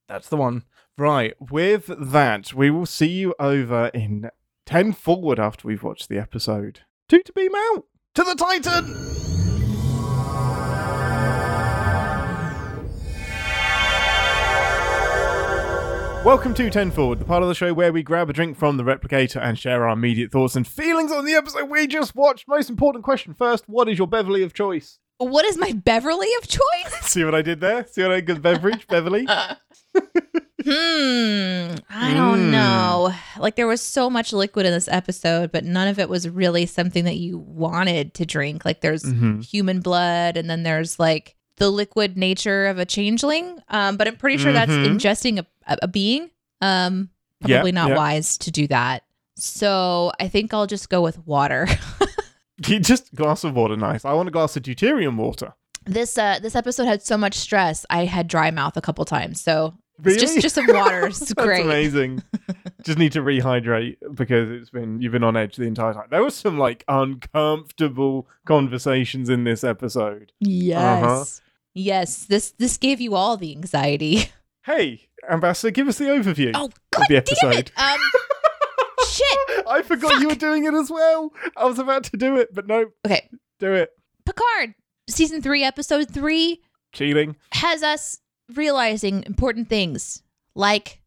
That's 0.08 0.30
the 0.30 0.38
one. 0.38 0.64
Right. 0.98 1.34
With 1.40 1.92
that, 2.00 2.54
we 2.54 2.70
will 2.70 2.86
see 2.86 3.08
you 3.08 3.36
over 3.40 3.88
in 3.94 4.30
10 4.66 4.94
forward 4.94 5.40
after 5.40 5.68
we've 5.68 5.84
watched 5.84 6.10
the 6.10 6.18
episode. 6.18 6.82
Two 7.10 7.22
to 7.24 7.34
beam 7.34 7.54
out. 7.56 7.86
To 8.16 8.24
the 8.24 8.36
Titan! 8.36 9.25
Welcome 16.26 16.56
to 16.56 16.72
10 16.72 16.90
Forward, 16.90 17.20
the 17.20 17.26
part 17.26 17.44
of 17.44 17.50
the 17.50 17.54
show 17.56 17.72
where 17.72 17.94
we 17.94 18.02
grab 18.02 18.32
a 18.32 18.34
drink 18.34 18.58
from 18.58 18.78
the 18.78 18.84
replicator 18.84 19.40
and 19.42 19.60
share 19.60 19.86
our 19.88 19.94
immediate 19.94 20.32
thoughts 20.32 20.56
and 20.56 20.66
feelings 20.68 21.12
on 21.12 21.24
the 21.24 21.34
episode 21.36 21.70
we 21.70 21.86
just 21.86 22.16
watched. 22.16 22.48
Most 22.48 22.68
important 22.70 23.04
question 23.04 23.36
first 23.36 23.66
what 23.70 23.88
is 23.88 24.00
your 24.00 24.08
Beverly 24.08 24.42
of 24.42 24.54
choice? 24.54 24.98
What 25.20 25.46
is 25.46 25.56
my 25.58 25.72
Beverly 25.72 26.28
of 26.42 26.48
choice? 26.48 26.94
See 27.04 27.24
what 27.24 27.36
I 27.36 27.44
did 27.44 27.62
there? 27.62 27.86
See 27.88 28.02
what 28.02 28.12
I 28.12 28.22
did? 28.22 28.42
Beverage, 28.42 28.88
Beverly? 28.88 29.28
Hmm. 30.68 31.76
I 31.92 32.16
don't 32.16 32.46
Hmm. 32.46 32.52
know. 32.52 33.14
Like 33.38 33.56
there 33.56 33.68
was 33.68 33.82
so 33.82 34.10
much 34.10 34.34
liquid 34.34 34.66
in 34.66 34.72
this 34.72 34.88
episode, 34.88 35.52
but 35.52 35.64
none 35.64 35.88
of 35.88 36.00
it 36.00 36.10
was 36.10 36.28
really 36.28 36.66
something 36.66 37.06
that 37.06 37.18
you 37.18 37.38
wanted 37.38 38.16
to 38.16 38.26
drink. 38.26 38.66
Like 38.66 38.82
there's 38.82 39.04
Mhm. 39.04 39.46
human 39.46 39.80
blood, 39.82 40.38
and 40.38 40.50
then 40.50 40.64
there's 40.64 41.00
like 41.00 41.36
the 41.58 41.70
liquid 41.70 42.18
nature 42.18 42.66
of 42.66 42.80
a 42.80 42.86
changeling. 42.86 43.60
Um, 43.70 43.96
but 43.96 44.08
I'm 44.08 44.16
pretty 44.18 44.38
sure 44.38 44.52
that's 44.54 44.72
Mhm. 44.72 44.96
ingesting 44.98 45.38
a, 45.40 45.46
a, 45.68 45.88
being. 45.88 46.30
Um, 46.62 47.10
Yeah, 47.46 47.58
probably 47.58 47.72
not 47.74 47.90
yeah. 47.90 47.98
wise 47.98 48.38
to 48.40 48.52
do 48.52 48.68
that. 48.68 49.04
So 49.38 50.12
I 50.20 50.28
think 50.30 50.54
I'll 50.54 50.68
just 50.68 50.90
go 50.90 51.02
with 51.02 51.18
water. 51.26 51.68
Just 52.62 53.14
glass 53.14 53.44
of 53.44 53.54
water, 53.54 53.76
nice. 53.76 54.06
I 54.06 54.14
want 54.14 54.30
a 54.30 54.32
glass 54.32 54.56
of 54.56 54.64
deuterium 54.64 55.18
water. 55.18 55.54
this 55.86 56.18
uh 56.18 56.40
this 56.42 56.56
episode 56.56 56.86
had 56.86 57.02
so 57.04 57.18
much 57.18 57.34
stress. 57.36 57.86
I 57.90 58.06
had 58.06 58.30
dry 58.30 58.50
mouth 58.50 58.78
a 58.78 58.82
couple 58.82 59.04
times. 59.04 59.42
So 59.42 59.74
Really? 60.02 60.16
it's 60.16 60.24
just 60.24 60.42
just 60.42 60.56
some 60.56 60.68
water. 60.68 61.08
It's 61.08 61.20
That's 61.20 61.34
great. 61.34 61.66
amazing. 61.66 62.24
Just 62.84 62.98
need 62.98 63.12
to 63.12 63.20
rehydrate 63.22 63.98
because 64.14 64.50
it's 64.50 64.70
been 64.70 65.02
you've 65.02 65.12
been 65.12 65.24
on 65.26 65.36
edge 65.36 65.58
the 65.58 65.64
entire 65.66 65.94
time. 65.94 66.08
There 66.10 66.24
was 66.24 66.34
some 66.36 66.58
like 66.58 66.86
uncomfortable 66.88 68.28
conversations 68.46 69.30
in 69.30 69.44
this 69.44 69.64
episode. 69.64 70.32
Yes. 70.40 70.82
Uh-huh. 71.04 71.26
Yes. 71.74 72.26
This 72.26 72.52
this 72.52 72.78
gave 72.78 73.02
you 73.02 73.16
all 73.16 73.36
the 73.38 73.52
anxiety. 73.52 74.30
Hey, 74.66 75.10
Ambassador, 75.30 75.72
give 75.72 75.88
us 75.88 75.98
the 75.98 76.06
overview 76.06 76.52
Oh 76.56 76.66
of 76.98 77.04
the 77.10 77.18
episode. 77.18 77.72
Um 77.78 77.98
shit. 79.08 79.66
I 79.68 79.82
forgot 79.84 80.22
you 80.22 80.28
were 80.30 80.36
doing 80.36 80.66
it 80.66 80.74
as 80.74 80.90
well. 80.90 81.32
I 81.56 81.66
was 81.66 81.80
about 81.80 82.04
to 82.06 82.18
do 82.18 82.38
it, 82.38 82.54
but 82.54 82.68
no, 82.68 82.86
Okay. 83.06 83.30
do 83.60 83.74
it. 83.74 83.90
Picard, 84.26 84.76
season 85.08 85.42
three, 85.42 85.64
episode 85.64 86.10
three, 86.12 86.62
Cheating. 86.94 87.36
has 87.54 87.84
us 87.84 88.20
realizing 88.54 89.24
important 89.26 89.70
things 89.70 90.22
like 90.56 91.02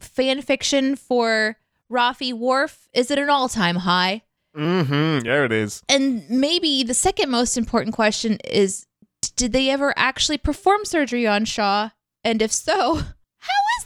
fan 0.00 0.42
fiction 0.42 0.96
for 0.96 1.56
Raffi 1.90 2.32
Worf 2.32 2.88
is 2.92 3.10
at 3.10 3.18
an 3.18 3.30
all 3.30 3.48
time 3.48 3.76
high. 3.76 4.22
Mm-hmm. 4.56 5.26
Yeah, 5.26 5.44
it 5.44 5.52
is. 5.52 5.82
And 5.88 6.28
maybe 6.30 6.82
the 6.82 6.94
second 6.94 7.30
most 7.30 7.56
important 7.56 7.94
question 7.94 8.38
is 8.44 8.86
did 9.36 9.52
they 9.52 9.70
ever 9.70 9.92
actually 9.96 10.38
perform 10.38 10.84
surgery 10.84 11.26
on 11.26 11.44
Shaw? 11.44 11.90
And 12.24 12.40
if 12.42 12.50
so, 12.52 13.02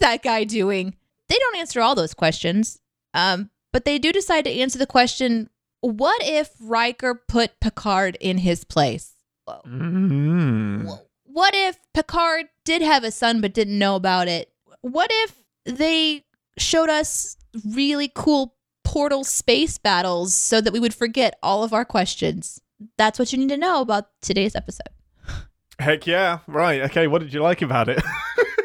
that 0.00 0.22
guy 0.22 0.44
doing? 0.44 0.96
They 1.28 1.36
don't 1.36 1.56
answer 1.56 1.80
all 1.80 1.94
those 1.94 2.14
questions. 2.14 2.80
Um, 3.14 3.50
but 3.72 3.84
they 3.84 3.98
do 3.98 4.12
decide 4.12 4.44
to 4.44 4.50
answer 4.50 4.78
the 4.78 4.86
question 4.86 5.48
what 5.80 6.20
if 6.22 6.50
Riker 6.60 7.14
put 7.14 7.58
Picard 7.60 8.18
in 8.20 8.38
his 8.38 8.64
place? 8.64 9.14
Mm. 9.48 10.98
What 11.24 11.54
if 11.54 11.78
Picard 11.94 12.46
did 12.64 12.82
have 12.82 13.02
a 13.02 13.10
son 13.10 13.40
but 13.40 13.54
didn't 13.54 13.78
know 13.78 13.96
about 13.96 14.28
it? 14.28 14.52
What 14.82 15.10
if 15.10 15.42
they 15.64 16.24
showed 16.58 16.90
us 16.90 17.36
really 17.66 18.10
cool 18.14 18.54
portal 18.84 19.24
space 19.24 19.78
battles 19.78 20.34
so 20.34 20.60
that 20.60 20.72
we 20.72 20.80
would 20.80 20.94
forget 20.94 21.38
all 21.42 21.62
of 21.62 21.72
our 21.72 21.84
questions? 21.84 22.60
That's 22.98 23.18
what 23.18 23.32
you 23.32 23.38
need 23.38 23.48
to 23.48 23.56
know 23.56 23.80
about 23.80 24.08
today's 24.20 24.54
episode. 24.54 24.88
Heck 25.78 26.06
yeah. 26.06 26.40
Right. 26.46 26.82
Okay. 26.82 27.06
What 27.06 27.22
did 27.22 27.32
you 27.32 27.40
like 27.40 27.62
about 27.62 27.88
it? 27.88 28.02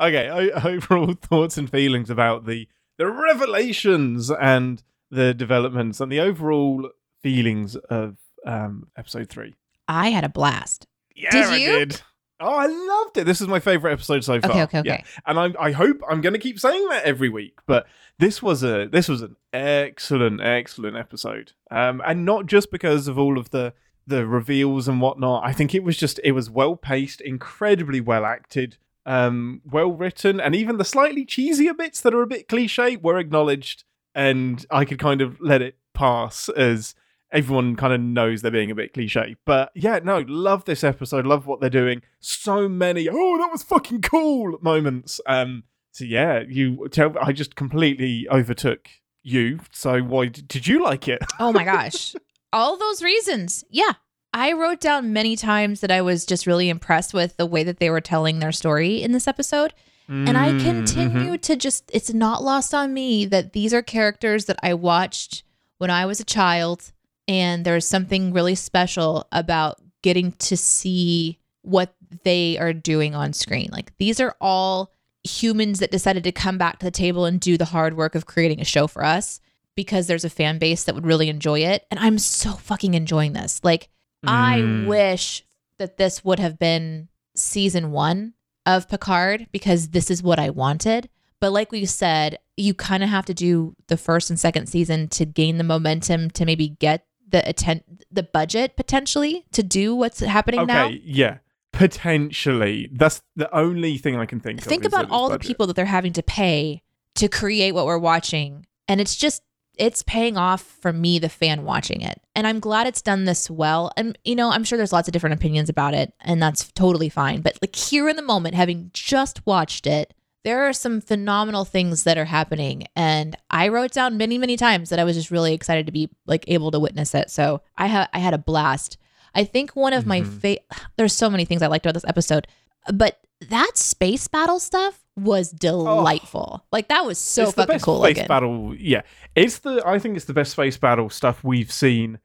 okay. 0.00 0.28
Overall 0.64 1.14
thoughts 1.14 1.56
and 1.58 1.70
feelings 1.70 2.10
about 2.10 2.46
the 2.46 2.68
the 2.98 3.06
revelations 3.10 4.30
and 4.30 4.82
the 5.10 5.34
developments 5.34 6.00
and 6.00 6.10
the 6.12 6.20
overall 6.20 6.90
feelings 7.22 7.74
of 7.76 8.16
um, 8.46 8.88
episode 8.96 9.28
three. 9.28 9.54
I 9.88 10.10
had 10.10 10.24
a 10.24 10.28
blast. 10.28 10.86
Yeah, 11.16 11.30
Did 11.30 11.44
I 11.46 11.56
you? 11.56 11.78
did. 11.78 12.00
Oh, 12.38 12.54
I 12.54 12.66
loved 12.66 13.18
it. 13.18 13.24
This 13.24 13.40
is 13.40 13.48
my 13.48 13.58
favorite 13.60 13.92
episode 13.92 14.24
so 14.24 14.40
far. 14.40 14.50
Okay, 14.50 14.62
okay, 14.62 14.82
Yeah. 14.84 14.94
okay. 14.94 15.04
And 15.26 15.38
I, 15.38 15.52
I 15.58 15.72
hope 15.72 16.00
I'm 16.08 16.20
going 16.22 16.32
to 16.32 16.38
keep 16.38 16.58
saying 16.60 16.88
that 16.88 17.04
every 17.04 17.28
week. 17.28 17.58
But 17.66 17.86
this 18.18 18.42
was 18.42 18.62
a 18.62 18.86
this 18.86 19.08
was 19.08 19.20
an 19.22 19.36
excellent, 19.52 20.40
excellent 20.40 20.96
episode. 20.96 21.52
Um, 21.70 22.00
and 22.06 22.24
not 22.24 22.46
just 22.46 22.70
because 22.70 23.08
of 23.08 23.18
all 23.18 23.38
of 23.38 23.50
the 23.50 23.74
the 24.06 24.26
reveals 24.26 24.88
and 24.88 25.00
whatnot. 25.00 25.42
I 25.44 25.52
think 25.52 25.74
it 25.74 25.84
was 25.84 25.96
just 25.96 26.20
it 26.24 26.32
was 26.32 26.48
well 26.50 26.76
paced, 26.76 27.20
incredibly 27.20 28.00
well 28.00 28.24
acted, 28.24 28.76
um, 29.10 29.60
well 29.68 29.90
written, 29.90 30.38
and 30.38 30.54
even 30.54 30.78
the 30.78 30.84
slightly 30.84 31.26
cheesier 31.26 31.76
bits 31.76 32.00
that 32.00 32.14
are 32.14 32.22
a 32.22 32.28
bit 32.28 32.46
cliche 32.46 32.96
were 32.96 33.18
acknowledged, 33.18 33.82
and 34.14 34.64
I 34.70 34.84
could 34.84 35.00
kind 35.00 35.20
of 35.20 35.40
let 35.40 35.60
it 35.60 35.78
pass 35.94 36.48
as 36.50 36.94
everyone 37.32 37.74
kind 37.74 37.92
of 37.92 38.00
knows 38.00 38.40
they're 38.40 38.52
being 38.52 38.70
a 38.70 38.74
bit 38.76 38.94
cliche. 38.94 39.34
But 39.44 39.72
yeah, 39.74 39.98
no, 40.04 40.24
love 40.28 40.64
this 40.64 40.84
episode, 40.84 41.26
love 41.26 41.44
what 41.44 41.60
they're 41.60 41.68
doing. 41.68 42.02
So 42.20 42.68
many, 42.68 43.08
oh, 43.08 43.38
that 43.38 43.50
was 43.50 43.64
fucking 43.64 44.02
cool 44.02 44.58
moments. 44.62 45.20
Um, 45.26 45.64
so 45.90 46.04
yeah, 46.04 46.44
you 46.48 46.88
tell 46.90 47.12
I 47.20 47.32
just 47.32 47.56
completely 47.56 48.28
overtook 48.30 48.88
you. 49.24 49.58
So 49.72 50.02
why 50.02 50.26
did 50.26 50.68
you 50.68 50.84
like 50.84 51.08
it? 51.08 51.20
Oh 51.40 51.52
my 51.52 51.64
gosh. 51.64 52.14
All 52.52 52.76
those 52.76 53.02
reasons. 53.02 53.64
Yeah. 53.70 53.94
I 54.32 54.52
wrote 54.52 54.80
down 54.80 55.12
many 55.12 55.36
times 55.36 55.80
that 55.80 55.90
I 55.90 56.02
was 56.02 56.24
just 56.24 56.46
really 56.46 56.68
impressed 56.68 57.12
with 57.12 57.36
the 57.36 57.46
way 57.46 57.64
that 57.64 57.78
they 57.78 57.90
were 57.90 58.00
telling 58.00 58.38
their 58.38 58.52
story 58.52 59.02
in 59.02 59.12
this 59.12 59.26
episode. 59.26 59.74
And 60.08 60.36
I 60.36 60.50
Mm, 60.52 60.60
continue 60.64 61.32
mhm. 61.34 61.42
to 61.42 61.54
just, 61.54 61.88
it's 61.92 62.12
not 62.12 62.42
lost 62.42 62.74
on 62.74 62.92
me 62.92 63.26
that 63.26 63.52
these 63.52 63.72
are 63.72 63.80
characters 63.82 64.46
that 64.46 64.58
I 64.60 64.74
watched 64.74 65.44
when 65.78 65.88
I 65.90 66.04
was 66.04 66.18
a 66.18 66.24
child. 66.24 66.90
And 67.28 67.64
there's 67.64 67.86
something 67.86 68.32
really 68.32 68.56
special 68.56 69.28
about 69.30 69.78
getting 70.02 70.32
to 70.32 70.56
see 70.56 71.38
what 71.62 71.94
they 72.24 72.58
are 72.58 72.72
doing 72.72 73.14
on 73.14 73.32
screen. 73.32 73.68
Like 73.70 73.96
these 73.98 74.18
are 74.18 74.34
all 74.40 74.90
humans 75.22 75.78
that 75.78 75.92
decided 75.92 76.24
to 76.24 76.32
come 76.32 76.58
back 76.58 76.80
to 76.80 76.86
the 76.86 76.90
table 76.90 77.24
and 77.24 77.38
do 77.38 77.56
the 77.56 77.66
hard 77.66 77.96
work 77.96 78.16
of 78.16 78.26
creating 78.26 78.60
a 78.60 78.64
show 78.64 78.88
for 78.88 79.04
us 79.04 79.38
because 79.76 80.08
there's 80.08 80.24
a 80.24 80.30
fan 80.30 80.58
base 80.58 80.82
that 80.84 80.94
would 80.96 81.06
really 81.06 81.28
enjoy 81.28 81.60
it. 81.60 81.86
And 81.90 82.00
I'm 82.00 82.18
so 82.18 82.52
fucking 82.54 82.94
enjoying 82.94 83.32
this. 83.34 83.60
Like, 83.62 83.90
I 84.26 84.58
Mm. 84.60 84.86
wish 84.86 85.44
that 85.78 85.96
this 85.96 86.24
would 86.24 86.38
have 86.38 86.58
been 86.58 87.08
season 87.34 87.90
one 87.92 88.34
of 88.66 88.88
Picard 88.88 89.46
because 89.52 89.88
this 89.88 90.10
is 90.10 90.22
what 90.22 90.38
I 90.38 90.50
wanted. 90.50 91.08
But 91.40 91.52
like 91.52 91.72
we 91.72 91.86
said, 91.86 92.38
you 92.56 92.74
kind 92.74 93.02
of 93.02 93.08
have 93.08 93.24
to 93.26 93.34
do 93.34 93.74
the 93.88 93.96
first 93.96 94.28
and 94.28 94.38
second 94.38 94.66
season 94.66 95.08
to 95.08 95.24
gain 95.24 95.56
the 95.56 95.64
momentum 95.64 96.30
to 96.32 96.44
maybe 96.44 96.68
get 96.68 97.06
the 97.26 97.48
atten- 97.48 97.84
the 98.10 98.22
budget 98.24 98.76
potentially 98.76 99.46
to 99.52 99.62
do 99.62 99.94
what's 99.94 100.20
happening 100.20 100.60
Okay, 100.60 100.66
now. 100.72 100.88
yeah, 101.02 101.38
potentially. 101.72 102.88
That's 102.92 103.22
the 103.36 103.52
only 103.56 103.96
thing 103.98 104.16
I 104.16 104.26
can 104.26 104.40
think 104.40 104.60
of. 104.60 104.66
Think 104.66 104.84
about 104.84 105.10
all 105.10 105.28
the 105.30 105.38
people 105.38 105.66
that 105.68 105.76
they're 105.76 105.84
having 105.86 106.12
to 106.14 106.22
pay 106.22 106.82
to 107.16 107.28
create 107.28 107.72
what 107.72 107.86
we're 107.86 107.98
watching. 107.98 108.66
And 108.88 109.00
it's 109.00 109.16
just, 109.16 109.42
it's 109.80 110.02
paying 110.02 110.36
off 110.36 110.60
for 110.60 110.92
me, 110.92 111.18
the 111.18 111.28
fan 111.30 111.64
watching 111.64 112.02
it. 112.02 112.20
And 112.36 112.46
I'm 112.46 112.60
glad 112.60 112.86
it's 112.86 113.00
done 113.02 113.24
this 113.24 113.50
well. 113.50 113.90
And, 113.96 114.16
you 114.24 114.36
know, 114.36 114.50
I'm 114.50 114.62
sure 114.62 114.76
there's 114.76 114.92
lots 114.92 115.08
of 115.08 115.12
different 115.12 115.34
opinions 115.34 115.68
about 115.70 115.94
it, 115.94 116.12
and 116.20 116.42
that's 116.42 116.70
totally 116.72 117.08
fine. 117.08 117.40
But 117.40 117.58
like 117.62 117.74
here 117.74 118.08
in 118.08 118.16
the 118.16 118.22
moment, 118.22 118.54
having 118.54 118.90
just 118.92 119.44
watched 119.46 119.86
it, 119.86 120.12
there 120.44 120.66
are 120.68 120.72
some 120.72 121.00
phenomenal 121.00 121.64
things 121.64 122.04
that 122.04 122.18
are 122.18 122.24
happening. 122.26 122.86
And 122.94 123.36
I 123.50 123.68
wrote 123.68 123.92
down 123.92 124.16
many, 124.16 124.38
many 124.38 124.56
times 124.56 124.90
that 124.90 124.98
I 124.98 125.04
was 125.04 125.16
just 125.16 125.30
really 125.30 125.52
excited 125.54 125.86
to 125.86 125.92
be 125.92 126.10
like 126.26 126.44
able 126.48 126.70
to 126.70 126.78
witness 126.80 127.14
it. 127.14 127.30
So 127.30 127.62
I 127.76 127.86
had 127.86 128.08
I 128.12 128.18
had 128.20 128.34
a 128.34 128.38
blast. 128.38 128.96
I 129.34 129.44
think 129.44 129.72
one 129.76 129.92
of 129.92 130.06
my 130.06 130.20
Mhm. 130.22 130.40
fa- 130.40 130.76
there's 130.96 131.12
so 131.14 131.28
many 131.30 131.44
things 131.44 131.62
I 131.62 131.66
liked 131.68 131.84
about 131.86 131.94
this 131.94 132.06
episode, 132.08 132.46
but 132.92 133.18
that 133.48 133.72
space 133.76 134.28
battle 134.28 134.60
stuff 134.60 135.00
was 135.22 135.50
delightful. 135.50 136.64
Like 136.72 136.88
that 136.88 137.04
was 137.04 137.18
so 137.18 137.42
it's 137.44 137.52
the 137.52 137.62
fucking 137.62 137.74
best 137.74 137.84
cool 137.84 138.02
space 138.02 138.16
looking. 138.16 138.28
battle. 138.28 138.74
Yeah, 138.76 139.02
it's 139.34 139.58
the. 139.58 139.82
I 139.86 139.98
think 139.98 140.16
it's 140.16 140.26
the 140.26 140.34
best 140.34 140.52
space 140.52 140.76
battle 140.76 141.10
stuff 141.10 141.42
we've 141.44 141.70
seen. 141.72 142.18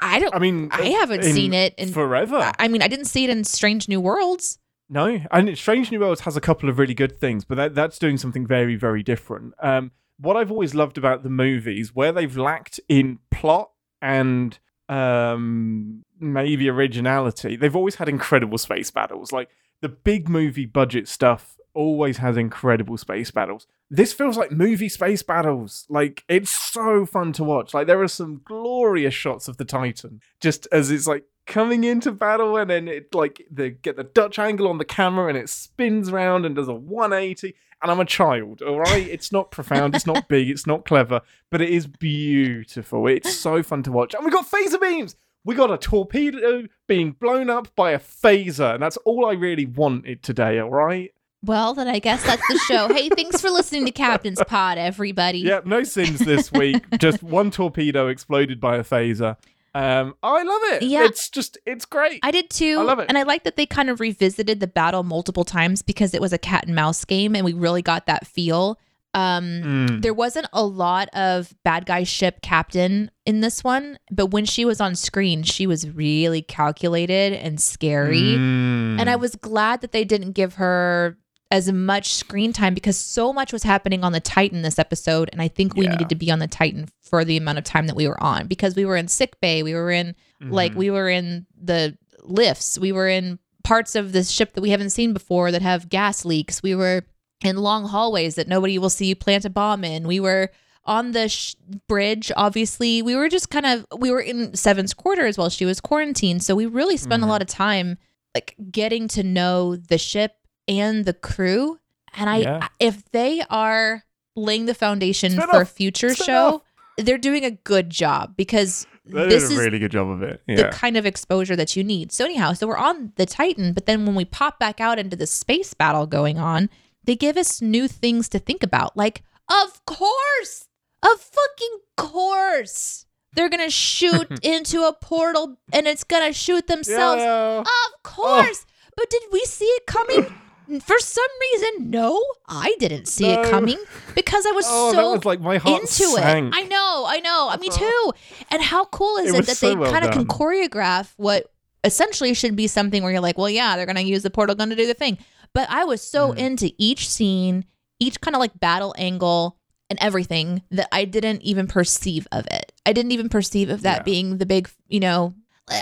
I 0.00 0.18
don't. 0.18 0.34
I 0.34 0.38
mean, 0.38 0.68
I 0.72 0.86
haven't 0.86 1.24
in 1.24 1.32
seen 1.34 1.52
it 1.54 1.74
in. 1.78 1.90
forever. 1.92 2.36
I- 2.36 2.54
I 2.58 2.68
mean, 2.68 2.82
I 2.82 2.88
didn't 2.88 3.04
see 3.06 3.24
it 3.24 3.30
in 3.30 3.44
Strange 3.44 3.88
New 3.88 4.00
Worlds. 4.00 4.58
No, 4.88 5.20
and 5.30 5.56
Strange 5.56 5.90
New 5.90 6.00
Worlds 6.00 6.22
has 6.22 6.36
a 6.36 6.40
couple 6.40 6.68
of 6.68 6.78
really 6.78 6.92
good 6.92 7.16
things, 7.18 7.44
but 7.46 7.54
that, 7.54 7.74
that's 7.74 7.98
doing 7.98 8.18
something 8.18 8.46
very, 8.46 8.76
very 8.76 9.02
different. 9.02 9.54
Um, 9.62 9.90
what 10.18 10.36
I've 10.36 10.50
always 10.50 10.74
loved 10.74 10.98
about 10.98 11.22
the 11.22 11.30
movies, 11.30 11.94
where 11.94 12.12
they've 12.12 12.36
lacked 12.36 12.78
in 12.90 13.18
plot 13.30 13.70
and 14.02 14.58
um, 14.90 16.04
maybe 16.20 16.68
originality, 16.68 17.56
they've 17.56 17.74
always 17.76 17.94
had 17.94 18.08
incredible 18.08 18.58
space 18.58 18.90
battles. 18.90 19.32
Like 19.32 19.48
the 19.80 19.88
big 19.88 20.28
movie 20.28 20.66
budget 20.66 21.08
stuff 21.08 21.56
always 21.74 22.18
has 22.18 22.36
incredible 22.36 22.96
space 22.96 23.30
battles. 23.30 23.66
This 23.90 24.12
feels 24.12 24.36
like 24.36 24.50
movie 24.50 24.88
space 24.88 25.22
battles. 25.22 25.86
Like 25.88 26.24
it's 26.28 26.50
so 26.50 27.06
fun 27.06 27.32
to 27.34 27.44
watch. 27.44 27.74
Like 27.74 27.86
there 27.86 28.02
are 28.02 28.08
some 28.08 28.42
glorious 28.44 29.14
shots 29.14 29.48
of 29.48 29.56
the 29.56 29.64
Titan 29.64 30.20
just 30.40 30.66
as 30.72 30.90
it's 30.90 31.06
like 31.06 31.24
coming 31.46 31.84
into 31.84 32.12
battle 32.12 32.56
and 32.56 32.70
then 32.70 32.88
it 32.88 33.14
like 33.14 33.46
they 33.50 33.70
get 33.70 33.96
the 33.96 34.04
Dutch 34.04 34.38
angle 34.38 34.68
on 34.68 34.78
the 34.78 34.84
camera 34.84 35.28
and 35.28 35.36
it 35.36 35.48
spins 35.48 36.08
around 36.08 36.46
and 36.46 36.54
does 36.54 36.68
a 36.68 36.74
180 36.74 37.54
and 37.82 37.90
I'm 37.90 38.00
a 38.00 38.04
child, 38.04 38.62
all 38.62 38.78
right? 38.78 39.06
It's 39.08 39.32
not 39.32 39.50
profound, 39.50 39.96
it's 39.96 40.06
not 40.06 40.28
big, 40.28 40.48
it's 40.48 40.66
not 40.66 40.84
clever, 40.84 41.20
but 41.50 41.60
it 41.60 41.68
is 41.68 41.86
beautiful. 41.86 43.08
It's 43.08 43.36
so 43.36 43.62
fun 43.62 43.82
to 43.82 43.92
watch. 43.92 44.14
And 44.14 44.24
we 44.24 44.30
got 44.30 44.48
phaser 44.48 44.80
beams. 44.80 45.16
We 45.44 45.56
got 45.56 45.72
a 45.72 45.78
torpedo 45.78 46.68
being 46.86 47.12
blown 47.12 47.50
up 47.50 47.74
by 47.74 47.90
a 47.90 47.98
phaser, 47.98 48.74
and 48.74 48.82
that's 48.82 48.96
all 48.98 49.26
I 49.26 49.32
really 49.32 49.66
wanted 49.66 50.22
today, 50.22 50.60
all 50.60 50.70
right? 50.70 51.12
Well, 51.44 51.74
then 51.74 51.88
I 51.88 51.98
guess 51.98 52.24
that's 52.24 52.46
the 52.48 52.58
show. 52.68 52.88
hey, 52.94 53.08
thanks 53.08 53.40
for 53.40 53.50
listening 53.50 53.84
to 53.86 53.90
Captain's 53.92 54.40
Pod, 54.46 54.78
everybody. 54.78 55.40
Yep, 55.40 55.66
no 55.66 55.82
sins 55.82 56.20
this 56.20 56.52
week. 56.52 56.84
just 56.98 57.22
one 57.22 57.50
torpedo 57.50 58.06
exploded 58.08 58.60
by 58.60 58.76
a 58.76 58.84
phaser. 58.84 59.36
Um, 59.74 60.14
I 60.22 60.42
love 60.42 60.62
it. 60.74 60.82
Yeah. 60.82 61.04
It's 61.04 61.28
just, 61.30 61.56
it's 61.66 61.84
great. 61.86 62.20
I 62.22 62.30
did 62.30 62.50
too. 62.50 62.76
I 62.78 62.82
love 62.82 62.98
it. 62.98 63.06
And 63.08 63.16
I 63.16 63.22
like 63.22 63.44
that 63.44 63.56
they 63.56 63.64
kind 63.66 63.88
of 63.90 64.00
revisited 64.00 64.60
the 64.60 64.66
battle 64.66 65.02
multiple 65.02 65.44
times 65.44 65.80
because 65.82 66.12
it 66.14 66.20
was 66.20 66.32
a 66.32 66.38
cat 66.38 66.66
and 66.66 66.74
mouse 66.76 67.04
game 67.04 67.34
and 67.34 67.44
we 67.44 67.54
really 67.54 67.82
got 67.82 68.06
that 68.06 68.26
feel. 68.26 68.78
Um, 69.14 69.44
Mm. 69.44 70.02
There 70.02 70.14
wasn't 70.14 70.46
a 70.52 70.64
lot 70.64 71.08
of 71.14 71.54
bad 71.64 71.86
guy 71.86 72.02
ship 72.04 72.40
captain 72.42 73.10
in 73.26 73.40
this 73.40 73.62
one, 73.64 73.98
but 74.10 74.26
when 74.26 74.44
she 74.44 74.64
was 74.64 74.80
on 74.80 74.94
screen, 74.94 75.42
she 75.42 75.66
was 75.66 75.88
really 75.90 76.40
calculated 76.42 77.32
and 77.34 77.60
scary. 77.60 78.20
Mm. 78.36 78.98
And 79.00 79.10
I 79.10 79.16
was 79.16 79.34
glad 79.36 79.80
that 79.82 79.92
they 79.92 80.04
didn't 80.04 80.32
give 80.32 80.54
her 80.54 81.18
as 81.52 81.70
much 81.70 82.14
screen 82.14 82.52
time 82.52 82.72
because 82.72 82.96
so 82.96 83.30
much 83.32 83.52
was 83.52 83.62
happening 83.62 84.02
on 84.02 84.12
the 84.12 84.20
Titan 84.20 84.62
this 84.62 84.78
episode. 84.78 85.28
And 85.32 85.42
I 85.42 85.48
think 85.48 85.76
we 85.76 85.84
Yeah. 85.84 85.90
needed 85.92 86.08
to 86.08 86.14
be 86.14 86.30
on 86.30 86.38
the 86.38 86.46
Titan 86.48 86.88
for 87.00 87.24
the 87.24 87.36
amount 87.36 87.58
of 87.58 87.64
time 87.64 87.86
that 87.88 87.94
we 87.94 88.08
were 88.08 88.20
on 88.22 88.46
because 88.46 88.74
we 88.74 88.86
were 88.86 88.96
in 88.96 89.06
sick 89.06 89.38
bay. 89.40 89.62
We 89.62 89.74
were 89.74 89.90
in 89.90 90.14
like 90.40 90.72
Mhm. 90.72 90.76
we 90.76 90.90
were 90.90 91.08
in 91.10 91.46
the 91.62 91.96
lifts. 92.24 92.78
We 92.78 92.90
were 92.90 93.06
in 93.08 93.38
parts 93.64 93.94
of 93.94 94.12
the 94.12 94.24
ship 94.24 94.54
that 94.54 94.62
we 94.62 94.70
haven't 94.70 94.90
seen 94.90 95.12
before 95.12 95.52
that 95.52 95.62
have 95.62 95.88
gas 95.90 96.24
leaks. 96.24 96.62
We 96.62 96.74
were 96.74 97.04
in 97.44 97.56
long 97.58 97.86
hallways 97.86 98.34
that 98.36 98.48
nobody 98.48 98.78
will 98.78 98.90
see 98.90 99.06
you 99.06 99.14
plant 99.14 99.44
a 99.44 99.50
bomb 99.50 99.84
in. 99.84 100.06
We 100.08 100.20
were 100.20 100.50
on 100.84 101.12
the 101.12 101.28
sh- 101.28 101.54
bridge, 101.86 102.32
obviously. 102.36 103.02
We 103.02 103.14
were 103.14 103.28
just 103.28 103.50
kind 103.50 103.66
of 103.66 103.84
we 103.96 104.10
were 104.10 104.20
in 104.20 104.54
Seven's 104.56 104.94
quarters 104.94 105.36
while 105.36 105.50
she 105.50 105.64
was 105.66 105.80
quarantined. 105.80 106.42
So 106.42 106.54
we 106.54 106.66
really 106.66 106.96
spent 106.96 107.22
Mhm. 107.22 107.26
a 107.26 107.28
lot 107.28 107.42
of 107.42 107.46
time 107.48 107.98
like 108.34 108.56
getting 108.70 109.06
to 109.08 109.22
know 109.22 109.76
the 109.76 109.98
ship 109.98 110.36
and 110.68 111.04
the 111.04 111.12
crew. 111.14 111.78
And 112.14 112.28
I 112.30 112.36
Yeah. 112.38 112.68
if 112.78 113.04
they 113.12 113.42
are 113.50 114.04
laying 114.36 114.66
the 114.66 114.74
foundation 114.74 115.32
Spin 115.32 115.48
for 115.48 115.60
a 115.62 115.66
future 115.66 116.14
Spin 116.14 116.26
show, 116.26 116.62
they're 116.98 117.18
doing 117.18 117.44
a 117.44 117.50
good 117.50 117.88
job 117.90 118.34
because 118.36 118.86
They 119.06 119.28
this 119.28 119.44
did 119.48 119.52
a 119.52 119.54
is 119.54 119.58
really 119.58 119.78
good 119.78 119.90
job 119.92 120.08
of 120.08 120.22
it. 120.22 120.42
the 120.46 120.68
kind 120.72 120.96
of 120.96 121.06
exposure 121.06 121.56
that 121.56 121.74
you 121.76 121.82
need. 121.84 122.12
So 122.12 122.24
anyhow, 122.24 122.52
so 122.52 122.66
we're 122.66 122.76
on 122.76 123.12
the 123.16 123.26
Titan, 123.26 123.72
but 123.72 123.86
then 123.86 124.04
when 124.06 124.14
we 124.14 124.24
pop 124.24 124.58
back 124.58 124.80
out 124.80 124.98
into 124.98 125.16
the 125.16 125.26
space 125.26 125.74
battle 125.74 126.06
going 126.06 126.38
on, 126.38 126.68
they 127.04 127.16
give 127.16 127.36
us 127.36 127.60
new 127.62 127.88
things 127.88 128.28
to 128.28 128.38
think 128.38 128.62
about. 128.62 128.96
Like, 128.96 129.22
of 129.48 129.84
course, 129.86 130.68
of 131.02 131.20
fucking 131.20 131.78
course, 131.96 133.06
they're 133.34 133.48
gonna 133.48 133.70
shoot 133.70 134.28
into 134.42 134.82
a 134.82 134.92
portal 134.92 135.56
and 135.72 135.86
it's 135.86 136.04
gonna 136.04 136.32
shoot 136.32 136.66
themselves. 136.66 137.22
Yeah. 137.22 137.60
Of 137.60 138.02
course. 138.02 138.64
Oh. 138.66 138.72
But 138.96 139.10
did 139.10 139.22
we 139.32 139.40
see 139.46 139.64
it 139.64 139.86
coming? 139.86 140.32
For 140.80 140.98
some 140.98 141.26
reason, 141.52 141.90
no, 141.90 142.22
I 142.48 142.74
didn't 142.78 143.06
see 143.06 143.30
it 143.30 143.50
coming 143.50 143.78
because 144.14 144.46
I 144.46 144.52
was 144.52 144.64
Oh, 144.68 144.92
so 144.92 145.12
was 145.12 145.24
like 145.24 145.40
my 145.40 145.58
heart 145.58 145.80
into 145.80 145.92
sank. 145.92 146.54
it. 146.54 146.58
I 146.58 146.62
know, 146.64 147.04
I 147.06 147.20
know. 147.20 147.54
Me 147.60 147.68
too. 147.68 148.12
And 148.50 148.62
how 148.62 148.84
cool 148.86 149.16
is 149.18 149.34
It 149.34 149.38
it, 149.40 149.46
that 149.46 149.56
so 149.56 149.68
they 149.68 149.76
well 149.76 149.90
kind 149.92 150.04
of 150.04 150.12
can 150.12 150.26
choreograph 150.26 151.12
what 151.16 151.46
essentially 151.84 152.32
should 152.34 152.54
be 152.56 152.66
something 152.68 153.02
where 153.02 153.12
you're 153.12 153.20
like, 153.20 153.36
well, 153.38 153.50
yeah, 153.50 153.76
they're 153.76 153.86
going 153.86 153.96
to 153.96 154.02
use 154.02 154.22
the 154.22 154.30
portal 154.30 154.54
gun 154.54 154.70
to 154.70 154.76
do 154.76 154.86
the 154.86 154.94
thing. 154.94 155.18
But 155.52 155.68
I 155.68 155.84
was 155.84 156.00
so 156.00 156.32
Mm. 156.32 156.38
into 156.38 156.70
each 156.78 157.08
scene, 157.08 157.64
each 157.98 158.20
kind 158.20 158.34
of 158.36 158.40
like 158.40 158.58
battle 158.60 158.94
angle 158.96 159.58
and 159.90 159.98
everything 160.00 160.62
that 160.70 160.88
I 160.92 161.04
didn't 161.04 161.42
even 161.42 161.66
perceive 161.66 162.26
of 162.32 162.46
it. 162.50 162.72
I 162.86 162.92
didn't 162.92 163.12
even 163.12 163.28
perceive 163.28 163.68
of 163.68 163.82
that 163.82 163.98
Yeah. 163.98 164.02
being 164.04 164.38
the 164.38 164.46
big, 164.46 164.70
you 164.88 165.00
know, 165.00 165.34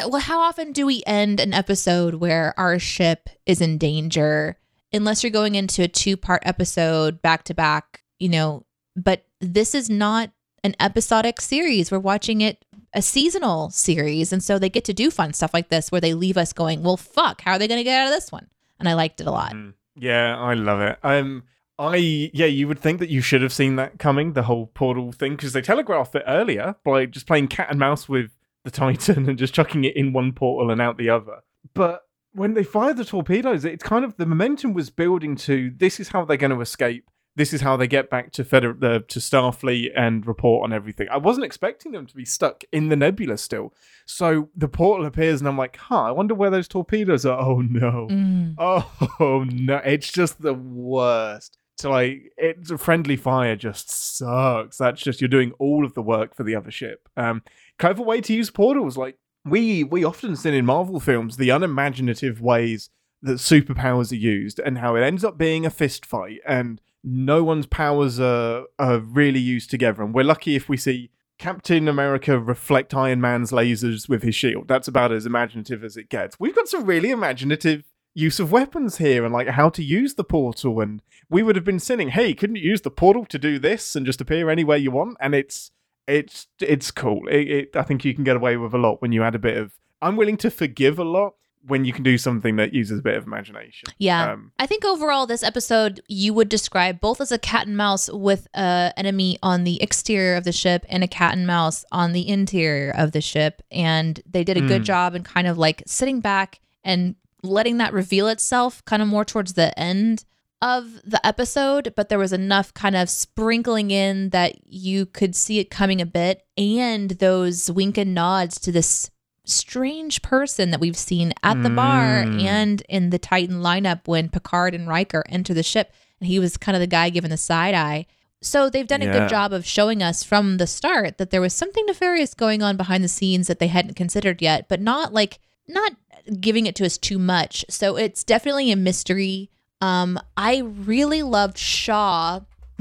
well, 0.08 0.20
how 0.20 0.40
often 0.40 0.72
do 0.72 0.86
we 0.86 1.02
end 1.06 1.38
an 1.40 1.52
episode 1.52 2.14
where 2.14 2.54
our 2.58 2.78
ship 2.78 3.28
is 3.46 3.60
in 3.60 3.76
danger? 3.78 4.56
Unless 4.92 5.22
you're 5.22 5.30
going 5.30 5.54
into 5.54 5.82
a 5.82 5.88
two 5.88 6.16
part 6.16 6.42
episode 6.44 7.22
back 7.22 7.44
to 7.44 7.54
back, 7.54 8.02
you 8.18 8.28
know, 8.28 8.64
but 8.96 9.24
this 9.40 9.74
is 9.74 9.88
not 9.88 10.30
an 10.64 10.74
episodic 10.80 11.40
series. 11.40 11.90
We're 11.90 11.98
watching 11.98 12.40
it 12.40 12.64
a 12.92 13.02
seasonal 13.02 13.70
series. 13.70 14.32
And 14.32 14.42
so 14.42 14.58
they 14.58 14.68
get 14.68 14.84
to 14.86 14.94
do 14.94 15.10
fun 15.10 15.32
stuff 15.32 15.54
like 15.54 15.68
this 15.68 15.92
where 15.92 16.00
they 16.00 16.14
leave 16.14 16.36
us 16.36 16.52
going, 16.52 16.82
well, 16.82 16.96
fuck, 16.96 17.40
how 17.42 17.52
are 17.52 17.58
they 17.58 17.68
going 17.68 17.78
to 17.78 17.84
get 17.84 18.00
out 18.00 18.08
of 18.08 18.12
this 18.12 18.32
one? 18.32 18.48
And 18.78 18.88
I 18.88 18.94
liked 18.94 19.20
it 19.20 19.26
a 19.26 19.30
lot. 19.30 19.52
Mm. 19.52 19.74
Yeah, 19.96 20.38
I 20.38 20.54
love 20.54 20.80
it. 20.80 20.98
Um, 21.02 21.44
I 21.78 22.30
yeah, 22.34 22.46
you 22.46 22.68
would 22.68 22.78
think 22.78 22.98
that 23.00 23.08
you 23.08 23.20
should 23.20 23.42
have 23.42 23.52
seen 23.52 23.76
that 23.76 23.98
coming, 23.98 24.32
the 24.32 24.42
whole 24.42 24.66
portal 24.66 25.12
thing, 25.12 25.36
because 25.36 25.52
they 25.52 25.62
telegraphed 25.62 26.14
it 26.14 26.24
earlier 26.26 26.76
by 26.84 27.06
just 27.06 27.26
playing 27.26 27.48
cat 27.48 27.68
and 27.70 27.78
mouse 27.78 28.08
with 28.08 28.30
the 28.64 28.70
Titan 28.70 29.28
and 29.28 29.38
just 29.38 29.54
chucking 29.54 29.84
it 29.84 29.96
in 29.96 30.12
one 30.12 30.32
portal 30.32 30.70
and 30.70 30.80
out 30.80 30.96
the 30.96 31.10
other. 31.10 31.40
But 31.74 32.02
when 32.32 32.54
they 32.54 32.62
fired 32.64 32.96
the 32.96 33.04
torpedoes, 33.04 33.64
it's 33.64 33.82
kind 33.82 34.04
of 34.04 34.16
the 34.16 34.26
momentum 34.26 34.72
was 34.72 34.90
building 34.90 35.36
to 35.36 35.72
this 35.76 35.98
is 36.00 36.08
how 36.08 36.24
they're 36.24 36.36
going 36.36 36.52
to 36.52 36.60
escape. 36.60 37.04
This 37.36 37.52
is 37.52 37.60
how 37.60 37.76
they 37.76 37.86
get 37.86 38.10
back 38.10 38.32
to 38.32 38.44
Feder- 38.44 38.74
the 38.74 39.04
to 39.08 39.20
Starfleet 39.20 39.90
and 39.96 40.26
report 40.26 40.64
on 40.64 40.72
everything. 40.72 41.06
I 41.10 41.16
wasn't 41.16 41.46
expecting 41.46 41.92
them 41.92 42.06
to 42.06 42.14
be 42.14 42.24
stuck 42.24 42.64
in 42.72 42.88
the 42.88 42.96
nebula 42.96 43.38
still. 43.38 43.72
So 44.04 44.48
the 44.56 44.68
portal 44.68 45.06
appears, 45.06 45.40
and 45.40 45.48
I'm 45.48 45.56
like, 45.56 45.76
huh, 45.76 46.02
I 46.02 46.10
wonder 46.10 46.34
where 46.34 46.50
those 46.50 46.66
torpedoes 46.68 47.24
are. 47.24 47.40
Oh 47.40 47.60
no. 47.60 48.08
Mm. 48.10 48.54
Oh 48.58 49.44
no, 49.48 49.76
it's 49.76 50.10
just 50.10 50.42
the 50.42 50.54
worst. 50.54 51.56
So 51.78 51.90
like 51.90 52.32
it's 52.36 52.70
a 52.70 52.76
friendly 52.76 53.16
fire 53.16 53.56
just 53.56 53.90
sucks. 53.90 54.76
That's 54.76 55.00
just 55.00 55.20
you're 55.20 55.28
doing 55.28 55.52
all 55.58 55.84
of 55.86 55.94
the 55.94 56.02
work 56.02 56.34
for 56.34 56.42
the 56.42 56.56
other 56.56 56.70
ship. 56.70 57.08
Um 57.16 57.42
clever 57.78 58.02
way 58.02 58.20
to 58.20 58.34
use 58.34 58.50
portals. 58.50 58.98
Like 58.98 59.16
we 59.44 59.84
we 59.84 60.04
often 60.04 60.36
see 60.36 60.56
in 60.56 60.66
Marvel 60.66 61.00
films 61.00 61.36
the 61.36 61.50
unimaginative 61.50 62.40
ways 62.40 62.90
that 63.22 63.38
superpowers 63.38 64.12
are 64.12 64.16
used 64.16 64.58
and 64.58 64.78
how 64.78 64.96
it 64.96 65.02
ends 65.02 65.24
up 65.24 65.36
being 65.36 65.66
a 65.66 65.70
fist 65.70 66.06
fight 66.06 66.40
and 66.46 66.80
no 67.02 67.42
one's 67.42 67.66
powers 67.66 68.20
are 68.20 68.64
are 68.78 68.98
really 68.98 69.40
used 69.40 69.70
together. 69.70 70.02
And 70.02 70.14
we're 70.14 70.24
lucky 70.24 70.56
if 70.56 70.68
we 70.68 70.76
see 70.76 71.10
Captain 71.38 71.88
America 71.88 72.38
reflect 72.38 72.94
Iron 72.94 73.20
Man's 73.20 73.50
lasers 73.50 74.08
with 74.08 74.22
his 74.22 74.34
shield. 74.34 74.68
That's 74.68 74.88
about 74.88 75.12
as 75.12 75.24
imaginative 75.24 75.82
as 75.82 75.96
it 75.96 76.10
gets. 76.10 76.38
We've 76.38 76.54
got 76.54 76.68
some 76.68 76.84
really 76.84 77.10
imaginative 77.10 77.84
use 78.12 78.40
of 78.40 78.52
weapons 78.52 78.98
here 78.98 79.24
and 79.24 79.32
like 79.32 79.48
how 79.48 79.68
to 79.70 79.84
use 79.84 80.14
the 80.14 80.24
portal 80.24 80.80
and 80.80 81.00
we 81.28 81.42
would 81.44 81.54
have 81.54 81.64
been 81.64 81.78
sinning 81.78 82.08
hey 82.08 82.34
couldn't 82.34 82.56
you 82.56 82.68
use 82.68 82.80
the 82.80 82.90
portal 82.90 83.24
to 83.24 83.38
do 83.38 83.56
this 83.56 83.94
and 83.94 84.04
just 84.04 84.20
appear 84.20 84.50
anywhere 84.50 84.76
you 84.76 84.90
want 84.90 85.16
and 85.20 85.32
it's 85.32 85.70
it's 86.06 86.46
it's 86.60 86.90
cool 86.90 87.26
it, 87.28 87.48
it, 87.48 87.76
i 87.76 87.82
think 87.82 88.04
you 88.04 88.14
can 88.14 88.24
get 88.24 88.36
away 88.36 88.56
with 88.56 88.74
a 88.74 88.78
lot 88.78 89.00
when 89.02 89.12
you 89.12 89.22
add 89.22 89.34
a 89.34 89.38
bit 89.38 89.56
of 89.56 89.72
i'm 90.02 90.16
willing 90.16 90.36
to 90.36 90.50
forgive 90.50 90.98
a 90.98 91.04
lot 91.04 91.34
when 91.66 91.84
you 91.84 91.92
can 91.92 92.02
do 92.02 92.16
something 92.16 92.56
that 92.56 92.72
uses 92.72 92.98
a 93.00 93.02
bit 93.02 93.16
of 93.18 93.26
imagination 93.26 93.86
Yeah. 93.98 94.32
um, 94.32 94.50
I 94.58 94.64
think 94.66 94.82
overall, 94.82 95.26
this 95.26 95.42
episode 95.42 96.00
you 96.08 96.32
would 96.32 96.48
describe 96.48 97.00
both 97.02 97.20
as 97.20 97.30
a 97.30 97.38
cat 97.38 97.66
and 97.66 97.76
mouse 97.76 98.08
with 98.10 98.48
a 98.54 98.94
enemy 98.96 99.38
on 99.42 99.64
the 99.64 99.80
exterior 99.82 100.36
of 100.36 100.44
the 100.44 100.52
ship 100.52 100.86
and 100.88 101.04
a 101.04 101.06
cat 101.06 101.34
and 101.36 101.46
mouse 101.46 101.84
on 101.92 102.12
the 102.12 102.26
interior 102.26 102.90
of 102.96 103.12
the 103.12 103.20
ship. 103.20 103.60
And 103.70 104.22
they 104.24 104.42
did 104.42 104.56
a 104.56 104.62
good 104.62 104.80
Mm. 104.82 104.84
job 104.86 105.14
in 105.14 105.22
kind 105.22 105.46
of 105.46 105.58
like 105.58 105.82
sitting 105.86 106.20
back 106.20 106.60
and 106.82 107.14
letting 107.42 107.76
that 107.76 107.92
reveal 107.92 108.28
itself 108.28 108.82
kind 108.86 109.02
of 109.02 109.08
more 109.08 109.26
towards 109.26 109.52
the 109.52 109.78
end 109.78 110.24
of 110.62 111.00
the 111.04 111.24
episode. 111.26 111.92
But 111.96 112.08
there 112.08 112.18
was 112.18 112.32
enough 112.32 112.72
kind 112.74 112.96
of 112.96 113.08
sprinkling 113.10 113.90
in 113.90 114.30
that 114.30 114.56
you 114.66 115.06
could 115.06 115.34
see 115.34 115.58
it 115.58 115.70
coming 115.70 116.00
a 116.00 116.06
bit 116.06 116.44
and 116.56 117.10
those 117.12 117.70
wink 117.70 117.96
and 117.98 118.14
nods 118.14 118.58
to 118.60 118.72
this 118.72 119.10
strange 119.44 120.22
person 120.22 120.70
that 120.70 120.80
we've 120.80 120.96
seen 120.96 121.32
at 121.42 121.62
the 121.62 121.70
bar 121.70 122.24
Mm. 122.24 122.42
and 122.44 122.82
in 122.88 123.10
the 123.10 123.18
Titan 123.18 123.62
lineup 123.62 124.06
when 124.06 124.28
Picard 124.28 124.74
and 124.74 124.86
Riker 124.86 125.24
enter 125.28 125.52
the 125.54 125.62
ship. 125.62 125.92
And 126.20 126.28
he 126.28 126.38
was 126.38 126.56
kind 126.56 126.76
of 126.76 126.80
the 126.80 126.86
guy 126.86 127.08
giving 127.10 127.30
the 127.30 127.36
side 127.36 127.74
eye. 127.74 128.06
So 128.42 128.70
they've 128.70 128.86
done 128.86 129.02
a 129.02 129.06
Yeah. 129.06 129.12
good 129.20 129.28
job 129.28 129.52
of 129.52 129.66
showing 129.66 130.02
us 130.02 130.22
from 130.22 130.58
the 130.58 130.66
start 130.66 131.18
that 131.18 131.30
there 131.30 131.40
was 131.40 131.52
something 131.52 131.84
nefarious 131.86 132.32
going 132.34 132.62
on 132.62 132.76
behind 132.76 133.02
the 133.02 133.08
scenes 133.08 133.48
that 133.48 133.58
they 133.58 133.66
hadn't 133.66 133.94
considered 133.96 134.40
yet, 134.40 134.68
but 134.68 134.80
not 134.80 135.12
like 135.12 135.40
not 135.66 135.92
giving 136.40 136.66
it 136.66 136.74
to 136.76 136.86
us 136.86 136.96
too 136.98 137.18
much. 137.18 137.64
So 137.68 137.96
it's 137.96 138.22
definitely 138.24 138.70
a 138.70 138.76
mystery. 138.76 139.50
Um, 139.80 140.18
I 140.36 140.58
really 140.58 141.22
loved 141.22 141.58
Shaw 141.58 142.40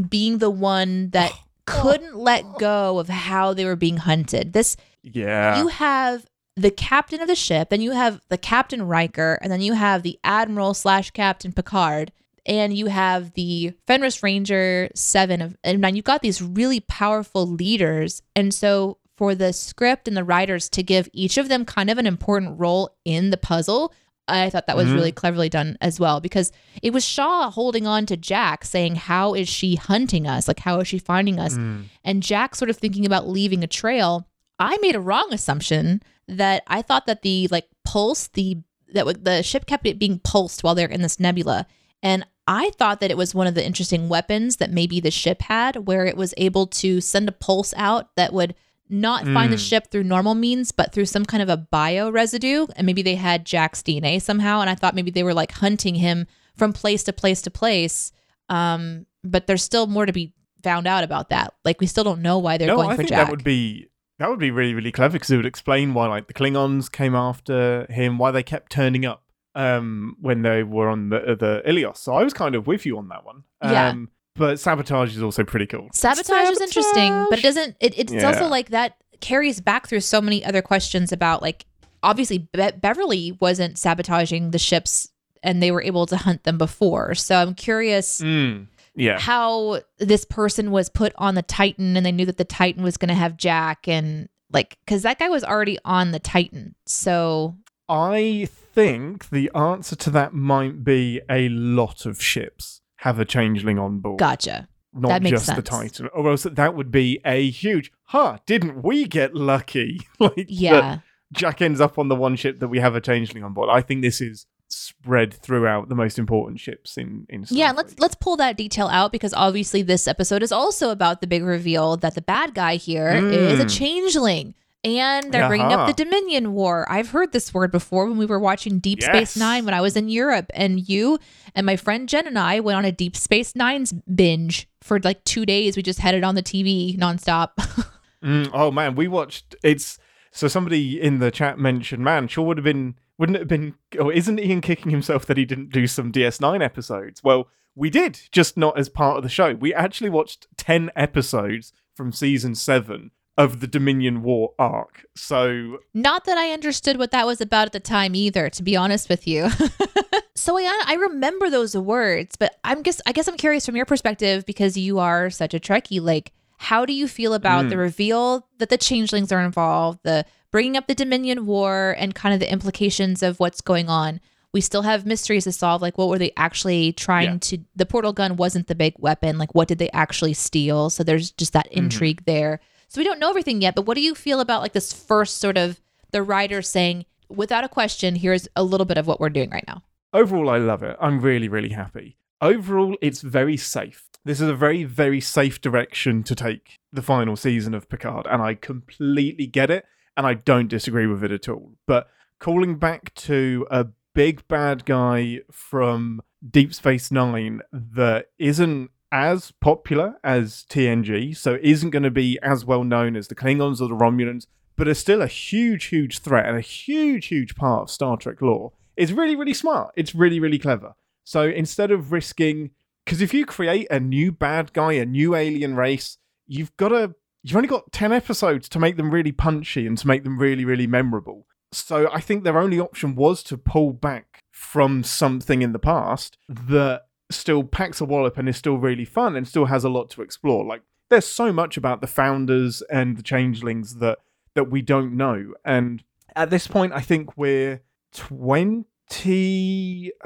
being 0.10 0.38
the 0.38 0.50
one 0.50 1.10
that 1.12 1.32
couldn't 1.66 2.16
let 2.16 2.58
go 2.58 3.00
of 3.00 3.10
how 3.10 3.54
they 3.54 3.66
were 3.66 3.76
being 3.76 3.98
hunted. 3.98 4.54
This 4.54 4.76
yeah 5.02 5.60
you 5.60 5.68
have 5.68 6.26
the 6.56 6.72
captain 6.72 7.22
of 7.22 7.28
the 7.28 7.36
ship, 7.36 7.70
and 7.72 7.82
you 7.82 7.92
have 7.92 8.22
the 8.30 8.38
Captain 8.38 8.84
Riker, 8.84 9.40
and 9.42 9.52
then 9.52 9.62
you 9.62 9.74
have 9.74 10.04
the 10.04 10.20
Admiral 10.24 10.74
slash 10.74 11.12
Captain 11.12 11.54
Picard, 11.54 12.12
and 12.46 12.76
you 12.76 12.88
have 12.88 13.34
the 13.34 13.74
Fenris 13.88 14.22
Ranger 14.22 14.90
Seven 14.94 15.42
of, 15.42 15.58
and 15.64 15.84
then 15.84 15.96
you've 15.96 16.06
got 16.06 16.22
these 16.22 16.42
really 16.42 16.82
powerful 16.82 17.48
leaders, 17.48 18.22
and 18.36 18.54
so 18.54 18.98
for 19.16 19.36
the 19.36 19.54
script 19.54 20.08
and 20.08 20.16
the 20.16 20.24
writers 20.24 20.70
to 20.70 20.84
give 20.84 21.10
each 21.14 21.38
of 21.38 21.50
them 21.50 21.66
kind 21.66 21.90
of 21.90 21.98
an 21.98 22.08
important 22.08 22.60
role 22.60 22.96
in 23.04 23.32
the 23.32 23.38
puzzle. 23.38 23.94
I 24.30 24.50
thought 24.50 24.68
that 24.68 24.78
was 24.78 24.88
Mhm. 24.88 24.94
really 24.96 25.12
cleverly 25.12 25.50
done 25.50 25.78
as 25.82 26.00
well 26.00 26.20
because 26.20 26.52
it 26.82 26.92
was 26.94 27.06
Shaw 27.06 27.50
holding 27.52 27.86
on 27.88 28.06
to 28.08 28.18
Jack 28.18 28.64
saying, 28.66 28.96
How 28.96 29.34
is 29.34 29.48
she 29.50 29.76
hunting 29.76 30.28
us? 30.28 30.48
Like, 30.48 30.60
how 30.60 30.80
is 30.80 30.88
she 30.88 31.00
finding 31.00 31.40
us? 31.40 31.56
Mm. 31.56 31.86
and 32.04 32.24
Jack 32.24 32.56
sort 32.56 32.70
of 32.70 32.78
thinking 32.78 33.06
about 33.06 33.28
leaving 33.28 33.64
a 33.64 33.68
trail, 33.68 34.28
I 34.60 34.78
made 34.82 34.96
a 34.96 35.00
wrong 35.02 35.30
assumption 35.32 36.02
that 36.28 36.64
I 36.68 36.82
thought 36.82 37.06
that 37.08 37.22
the 37.22 37.48
like 37.52 37.68
pulse, 37.86 38.28
the 38.34 38.58
that 38.94 39.24
the 39.24 39.44
ship 39.44 39.66
kept 39.68 39.86
it 39.86 40.00
being 40.00 40.20
pulsed 40.20 40.64
while 40.64 40.74
they're 40.76 40.88
in 40.88 41.02
this 41.02 41.20
nebula, 41.20 41.68
and 42.02 42.26
I 42.48 42.72
thought 42.72 43.00
that 43.02 43.12
it 43.12 43.18
was 43.18 43.36
one 43.36 43.46
of 43.46 43.54
the 43.54 43.64
interesting 43.66 44.10
weapons 44.10 44.56
that 44.58 44.72
maybe 44.72 45.00
the 45.00 45.12
ship 45.12 45.44
had, 45.44 45.88
where 45.88 46.06
it 46.06 46.18
was 46.18 46.34
able 46.38 46.66
to 46.68 47.00
send 47.00 47.30
a 47.30 47.32
pulse 47.32 47.72
out 47.78 48.16
that 48.16 48.34
would 48.34 48.56
not 48.90 49.24
find 49.26 49.52
the 49.54 49.58
Mm. 49.58 49.70
ship 49.70 49.92
through 49.92 50.04
normal 50.04 50.34
means, 50.36 50.72
but 50.72 50.92
through 50.94 51.06
some 51.06 51.26
kind 51.26 51.44
of 51.44 51.50
a 51.50 51.58
bio 51.58 52.10
residue, 52.10 52.66
and 52.76 52.86
maybe 52.86 53.02
they 53.02 53.16
had 53.16 53.46
Jack's 53.46 53.82
DNA 53.84 54.20
somehow, 54.20 54.62
and 54.62 54.70
I 54.70 54.76
thought 54.76 54.96
maybe 54.96 55.12
they 55.12 55.24
were 55.24 55.34
like 55.34 55.52
hunting 55.52 55.96
him 55.96 56.26
from 56.56 56.74
place 56.74 57.04
to 57.04 57.14
place 57.14 57.42
to 57.44 57.52
place. 57.52 58.12
Um, 58.50 59.06
but 59.24 59.48
there's 59.48 59.64
still 59.64 59.86
more 59.88 60.06
to 60.06 60.12
be 60.14 60.34
found 60.64 60.88
out 60.88 61.04
about 61.04 61.30
that. 61.30 61.54
Like 61.64 61.80
we 61.80 61.88
still 61.88 62.04
don't 62.04 62.22
know 62.22 62.40
why 62.40 62.58
they're 62.58 62.68
no, 62.68 62.78
going 62.78 62.90
I 62.90 62.94
for 62.94 62.98
think 62.98 63.10
Jack. 63.10 63.28
that 63.28 63.32
would 63.32 63.44
be 63.44 63.88
that 64.18 64.30
would 64.30 64.40
be 64.40 64.52
really 64.52 64.74
really 64.74 64.92
clever 64.92 65.14
because 65.14 65.30
it 65.32 65.38
would 65.38 65.46
explain 65.46 65.94
why 65.94 66.08
like 66.08 66.28
the 66.28 66.34
Klingons 66.34 66.92
came 66.92 67.16
after 67.16 67.86
him, 67.90 68.18
why 68.18 68.32
they 68.32 68.44
kept 68.44 68.72
turning 68.72 69.06
up 69.06 69.24
um 69.56 70.16
when 70.20 70.42
they 70.42 70.64
were 70.64 70.90
on 70.90 71.10
the 71.10 71.20
the 71.40 71.62
Eleos. 71.66 71.98
So 71.98 72.14
I 72.16 72.24
was 72.24 72.34
kind 72.34 72.56
of 72.56 72.66
with 72.68 72.86
you 72.86 72.98
on 72.98 73.08
that 73.10 73.24
one. 73.26 73.44
Yeah. 73.64 73.94
But 74.40 74.60
sabotage 74.60 75.16
is 75.16 75.22
also 75.22 75.44
pretty 75.44 75.68
cool. 75.68 75.90
Sabotage 75.94 76.50
is 76.50 76.62
interesting, 76.62 77.28
but 77.30 77.38
it 77.40 77.44
doesn't. 77.44 77.76
It, 77.80 77.94
it's 78.00 78.12
Yeah. 78.14 78.26
also 78.28 78.48
like 78.48 78.70
that 78.70 78.96
carries 79.22 79.60
back 79.62 79.88
through 79.88 80.00
so 80.00 80.22
many 80.22 80.44
other 80.46 80.62
questions 80.62 81.12
about 81.12 81.42
like 81.44 81.66
obviously 82.02 82.38
Be- 82.54 82.72
Beverly 82.82 83.38
wasn't 83.42 83.78
sabotaging 83.78 84.52
the 84.52 84.58
ships 84.58 85.10
and 85.44 85.62
they 85.62 85.72
were 85.72 85.82
able 85.84 86.06
to 86.06 86.16
hunt 86.18 86.44
them 86.46 86.58
before. 86.58 87.14
So 87.16 87.36
I'm 87.36 87.54
curious 87.54 88.22
Mm, 88.22 88.68
yeah. 88.96 89.20
how 89.20 89.82
this 89.98 90.24
person 90.26 90.72
was 90.72 90.90
put 90.90 91.12
on 91.18 91.36
the 91.36 91.42
Titan 91.42 91.98
and 91.98 92.06
they 92.06 92.12
knew 92.14 92.26
that 92.26 92.38
the 92.38 92.46
Titan 92.46 92.82
was 92.84 92.96
going 92.98 93.10
to 93.10 93.16
have 93.16 93.36
Jack 93.38 93.88
and 93.88 94.30
like 94.54 94.78
because 94.86 95.02
that 95.04 95.20
guy 95.20 95.28
was 95.30 95.44
already 95.44 95.78
on 95.84 96.12
the 96.12 96.20
Titan. 96.20 96.76
So 96.86 97.58
I 97.90 98.48
think 98.74 99.30
the 99.30 99.52
answer 99.54 99.96
to 99.98 100.10
that 100.12 100.34
might 100.34 100.84
be 100.86 101.20
a 101.30 101.50
lot 101.50 102.06
of 102.06 102.22
ships 102.22 102.82
have 103.00 103.20
a 103.20 103.26
changeling 103.26 103.78
on 103.80 104.00
board. 104.00 104.20
gotcha. 104.20 104.68
not 104.94 105.10
That 105.10 105.24
makes 105.24 105.46
just 105.46 105.56
the. 105.56 105.62
Titan, 105.62 106.10
or 106.14 106.30
else 106.32 106.44
that 106.44 106.76
would 106.76 106.92
be 106.92 107.20
a 107.26 107.50
huge, 107.50 107.92
huh? 108.06 108.38
Didn't 108.46 108.84
we 108.84 109.06
get 109.06 109.36
lucky? 109.36 110.02
like, 110.20 110.46
Yeah. 110.48 111.00
Jack 111.32 111.62
ends 111.62 111.80
up 111.80 112.00
on 112.00 112.08
the 112.08 112.16
one 112.16 112.36
ship 112.36 112.60
that 112.60 112.70
we 112.70 112.80
have 112.80 112.96
a 112.96 113.02
changeling 113.02 113.44
on 113.44 113.54
board. 113.54 113.70
I 113.72 113.82
think 113.82 114.02
this 114.02 114.20
is 114.20 114.48
spread 114.68 115.34
throughout 115.34 115.90
the 115.90 115.96
most 115.96 116.18
important 116.20 116.60
ships 116.60 116.98
in 116.98 117.26
in. 117.30 117.46
Yeah, 117.50 117.72
let's 117.72 117.98
let's 118.00 118.16
pull 118.16 118.36
that 118.38 118.58
detail 118.58 118.88
out 118.88 119.12
because 119.12 119.34
obviously 119.36 119.82
this 119.84 120.08
episode 120.08 120.42
is 120.44 120.52
also 120.52 120.90
about 120.90 121.22
the 121.22 121.28
big 121.28 121.44
reveal 121.44 121.98
that 121.98 122.16
the 122.16 122.22
bad 122.22 122.54
guy 122.56 122.76
here 122.78 123.10
is 123.10 123.60
a 123.60 123.66
Mm. 123.66 123.78
changeling. 123.78 124.56
And 124.84 125.34
they're 125.34 125.50
bringing 125.50 125.74
up 125.74 125.88
the 125.88 126.06
Dominion 126.06 126.54
War. 126.54 126.90
I've 126.90 127.10
heard 127.10 127.34
this 127.34 127.54
word 127.54 127.70
before 127.70 128.06
when 128.06 128.18
we 128.18 128.26
were 128.26 128.40
watching 128.40 128.80
Deep 128.80 129.04
Space 129.04 129.36
Nine 129.36 129.66
when 129.66 129.74
I 129.74 129.82
was 129.82 129.98
in 129.98 130.08
Europe. 130.08 130.50
And 130.54 130.88
you 130.88 131.20
and 131.54 131.66
my 131.66 131.76
friend 131.76 132.08
Jen 132.08 132.28
and 132.28 132.40
I 132.40 132.62
went 132.62 132.78
on 132.78 132.86
a 132.86 132.92
Deep 132.92 133.18
Space 133.18 133.56
Nine's 133.58 133.92
binge 133.92 134.70
for 134.82 135.00
like 135.02 135.22
two 135.26 135.46
days. 135.46 135.76
We 135.76 135.84
just 135.84 136.00
had 136.00 136.16
it 136.16 136.24
on 136.24 136.36
the 136.36 136.44
TV 136.44 136.98
nonstop. 136.98 137.52
Mm, 138.22 138.50
oh 138.54 138.70
man, 138.70 138.96
we 138.96 139.08
watched. 139.08 139.56
It's 139.64 139.98
so 140.32 140.48
somebody 140.48 141.00
in 141.00 141.20
the 141.20 141.32
chat 141.32 141.58
mentioned, 141.58 142.04
man, 142.04 142.28
sure 142.28 142.46
would 142.46 142.58
have 142.58 142.66
been, 142.66 142.96
wouldn't 143.18 143.38
it 143.38 143.40
have 143.40 143.48
been? 143.48 143.76
Or 144.00 144.12
isn't 144.12 144.40
Ian 144.40 144.62
kicking 144.62 144.92
himself 144.92 145.26
that 145.28 145.38
he 145.38 145.46
didn't 145.46 145.72
do 145.72 145.88
some 145.88 146.12
DS9 146.12 146.62
episodes? 146.62 147.24
Well, 147.24 147.48
we 147.76 147.90
did, 147.90 148.20
just 148.32 148.58
not 148.58 148.78
as 148.78 148.90
part 148.90 149.18
of 149.18 149.24
the 149.24 149.30
show. 149.30 149.54
We 149.54 149.74
actually 149.74 150.10
watched 150.10 150.48
ten 150.58 150.92
episodes 150.96 151.72
from 151.96 152.12
season 152.12 152.56
seven 152.56 153.12
of 153.40 153.62
the 153.62 153.68
Dominion 153.68 154.22
War 154.22 154.54
arc. 154.60 155.06
So 155.16 155.80
Not 155.94 156.26
that 156.26 156.38
I 156.38 156.52
understood 156.52 156.98
what 156.98 157.12
that 157.12 157.26
was 157.26 157.40
about 157.40 157.68
at 157.68 157.72
the 157.72 157.80
time 157.80 158.14
either, 158.14 158.50
to 158.50 158.62
be 158.62 158.76
honest 158.76 159.08
with 159.08 159.26
you. 159.26 159.48
so 160.36 160.58
I 160.58 160.84
I 160.86 160.96
remember 160.96 161.50
those 161.50 161.76
words, 161.76 162.36
but 162.36 162.60
I'm 162.66 162.84
guess 162.84 163.02
I 163.08 163.14
guess 163.14 163.30
I'm 163.30 163.38
curious 163.38 163.66
from 163.66 163.78
your 163.78 163.86
perspective 163.86 164.46
because 164.46 164.76
you 164.76 165.00
are 165.00 165.30
such 165.30 165.54
a 165.54 165.60
Trekkie. 165.60 166.02
Like, 166.02 166.34
how 166.58 166.86
do 166.86 166.92
you 166.92 167.08
feel 167.08 167.34
about 167.34 167.70
the 167.70 167.76
hmm. 167.76 167.82
reveal 167.82 168.46
that 168.58 168.68
the 168.68 168.78
changelings 168.78 169.32
are 169.32 169.40
involved, 169.40 170.00
the 170.04 170.26
bringing 170.52 170.76
up 170.76 170.88
the 170.88 170.96
Dominion 170.96 171.46
War, 171.46 171.96
and 171.98 172.14
kind 172.14 172.34
of 172.34 172.42
the 172.42 172.52
implications 172.52 173.24
of 173.24 173.40
what's 173.40 173.62
going 173.62 173.88
on? 173.88 174.20
We 174.52 174.60
still 174.60 174.82
have 174.82 175.06
mysteries 175.06 175.46
to 175.46 175.54
solve. 175.54 175.82
Like, 175.82 175.98
what 175.98 176.10
were 176.10 176.20
they 176.20 176.34
actually 176.36 176.92
trying 176.92 177.34
Yeah. 177.34 177.38
to? 177.40 177.58
The 177.78 177.86
portal 177.86 178.12
gun 178.12 178.36
wasn't 178.36 178.68
the 178.68 178.76
big 178.76 178.96
weapon. 178.98 179.38
Like, 179.38 179.56
what 179.56 179.70
did 179.70 179.78
they 179.78 179.92
actually 179.92 180.34
steal? 180.34 180.90
So 180.90 181.04
there's 181.04 181.32
just 181.32 181.54
that 181.54 181.68
mm-hmm. 181.68 181.86
intrigue 181.86 182.26
there. 182.26 182.60
So 182.90 183.00
we 183.00 183.06
don't 183.06 183.20
know 183.20 183.30
everything 183.30 183.62
yet. 183.62 183.76
But 183.76 183.86
what 183.86 183.96
do 183.96 184.02
you 184.02 184.14
feel 184.14 184.40
about 184.40 184.62
like 184.62 184.74
this 184.74 184.92
first 184.92 185.38
sort 185.38 185.58
of 185.58 185.80
the 186.12 186.22
writer 186.22 186.62
saying, 186.62 187.06
without 187.30 187.64
a 187.64 187.70
question, 187.70 188.16
here's 188.16 188.48
a 188.56 188.64
little 188.64 188.86
bit 188.86 188.98
of 188.98 189.08
what 189.08 189.20
we're 189.20 189.30
doing 189.30 189.50
right 189.50 189.66
now? 189.68 189.84
overall, 190.14 190.50
I 190.50 190.58
love 190.58 190.84
it. 190.84 190.98
I'm 191.00 191.20
really, 191.20 191.48
really 191.48 191.70
happy. 191.70 192.18
Overall, 192.42 192.96
it's 193.02 193.22
very 193.22 193.58
safe. 193.58 194.10
This 194.26 194.42
is 194.42 194.50
a 194.50 194.56
very, 194.56 194.84
very 194.84 195.22
safe 195.22 195.62
direction 195.62 196.24
to 196.24 196.36
take 196.36 196.78
the 196.92 197.02
final 197.02 197.36
season 197.36 197.74
of 197.74 197.90
Picard, 197.90 198.28
and 198.30 198.42
I 198.42 198.56
completely 198.56 199.48
get 199.48 199.70
it, 199.70 199.86
and 200.16 200.26
I 200.26 200.34
don't 200.34 200.68
disagree 200.68 201.08
with 201.08 201.24
it 201.24 201.32
at 201.32 201.50
all. 201.50 201.74
But 201.88 202.08
calling 202.40 202.78
back 202.78 203.14
to 203.16 203.68
a 203.70 203.88
big 204.14 204.48
bad 204.48 204.86
guy 204.86 205.42
from 205.52 206.22
Deep 206.48 206.74
Space 206.74 207.12
Nine 207.12 207.62
that 207.72 208.28
isn't 208.38 208.92
as 209.12 209.52
popular 209.60 210.16
as 210.24 210.66
TNG, 210.70 211.36
so 211.36 211.58
isn't 211.62 211.90
going 211.90 212.04
to 212.04 212.12
be 212.12 212.40
as 212.42 212.66
well 212.66 212.84
known 212.84 213.16
as 213.16 213.28
the 213.28 213.36
Klingons 213.36 213.82
or 213.82 213.88
the 213.88 213.96
Romulans, 213.96 214.46
but 214.76 214.88
is 214.88 215.00
still 215.00 215.22
a 215.22 215.28
huge, 215.28 215.86
huge 215.86 216.20
threat 216.20 216.46
and 216.46 216.58
a 216.58 216.62
huge, 216.62 217.28
huge 217.28 217.56
part 217.56 217.84
of 217.84 217.92
Star 217.92 218.18
Trek 218.18 218.42
lore. 218.42 218.72
It's 218.96 219.12
really, 219.12 219.36
really 219.36 219.54
smart. 219.54 219.94
It's 219.96 220.14
really, 220.14 220.40
really 220.40 220.60
clever. 220.60 220.94
So 221.24 221.44
instead 221.44 221.92
of 221.92 222.12
risking, 222.12 222.72
because 223.06 223.22
if 223.22 223.34
you 223.34 223.46
create 223.46 223.88
a 223.90 224.00
new 224.00 224.32
bad 224.32 224.74
guy, 224.74 224.94
a 224.94 225.06
new 225.06 225.36
alien 225.36 225.76
race, 225.76 226.18
you've 226.48 226.76
got 226.78 226.90
to, 226.90 227.16
you've 227.44 227.56
only 227.56 227.68
got 227.68 227.92
10 227.92 228.12
episodes 228.12 228.70
to 228.70 228.80
make 228.80 228.98
them 228.98 229.12
really 229.12 229.32
punchy 229.32 229.86
and 229.86 229.98
to 229.98 230.08
make 230.08 230.24
them 230.24 230.38
really, 230.38 230.66
really 230.66 230.88
memorable. 230.88 231.46
So 231.72 232.10
I 232.12 232.20
think 232.20 232.44
their 232.44 232.58
only 232.58 232.80
option 232.80 233.16
was 233.16 233.44
to 233.44 233.58
pull 233.58 233.94
back 233.94 234.44
from 234.52 235.04
something 235.04 235.62
in 235.62 235.72
the 235.72 235.80
past 235.80 236.38
that 236.48 237.04
still 237.30 237.64
packs 237.64 238.02
a 238.02 238.06
wallop 238.06 238.38
and 238.38 238.50
is 238.50 238.58
still 238.58 238.78
really 238.78 239.06
fun 239.06 239.36
and 239.36 239.48
still 239.48 239.66
has 239.66 239.84
a 239.84 239.90
lot 239.90 240.10
to 240.12 240.22
explore. 240.22 240.66
Like 240.66 240.82
there's 241.10 241.28
so 241.28 241.52
much 241.52 241.78
about 241.78 242.02
the 242.02 242.08
founders 242.08 242.82
and 242.92 243.18
the 243.18 243.24
changelings 243.24 243.96
that 243.96 244.20
that 244.56 244.70
we 244.70 244.82
don't 244.82 245.16
know. 245.16 245.54
And 245.64 246.04
at 246.36 246.50
this 246.50 246.68
point, 246.68 246.94
I 246.94 247.02
think 247.02 247.38
we're 247.38 247.82
20. 248.14 250.12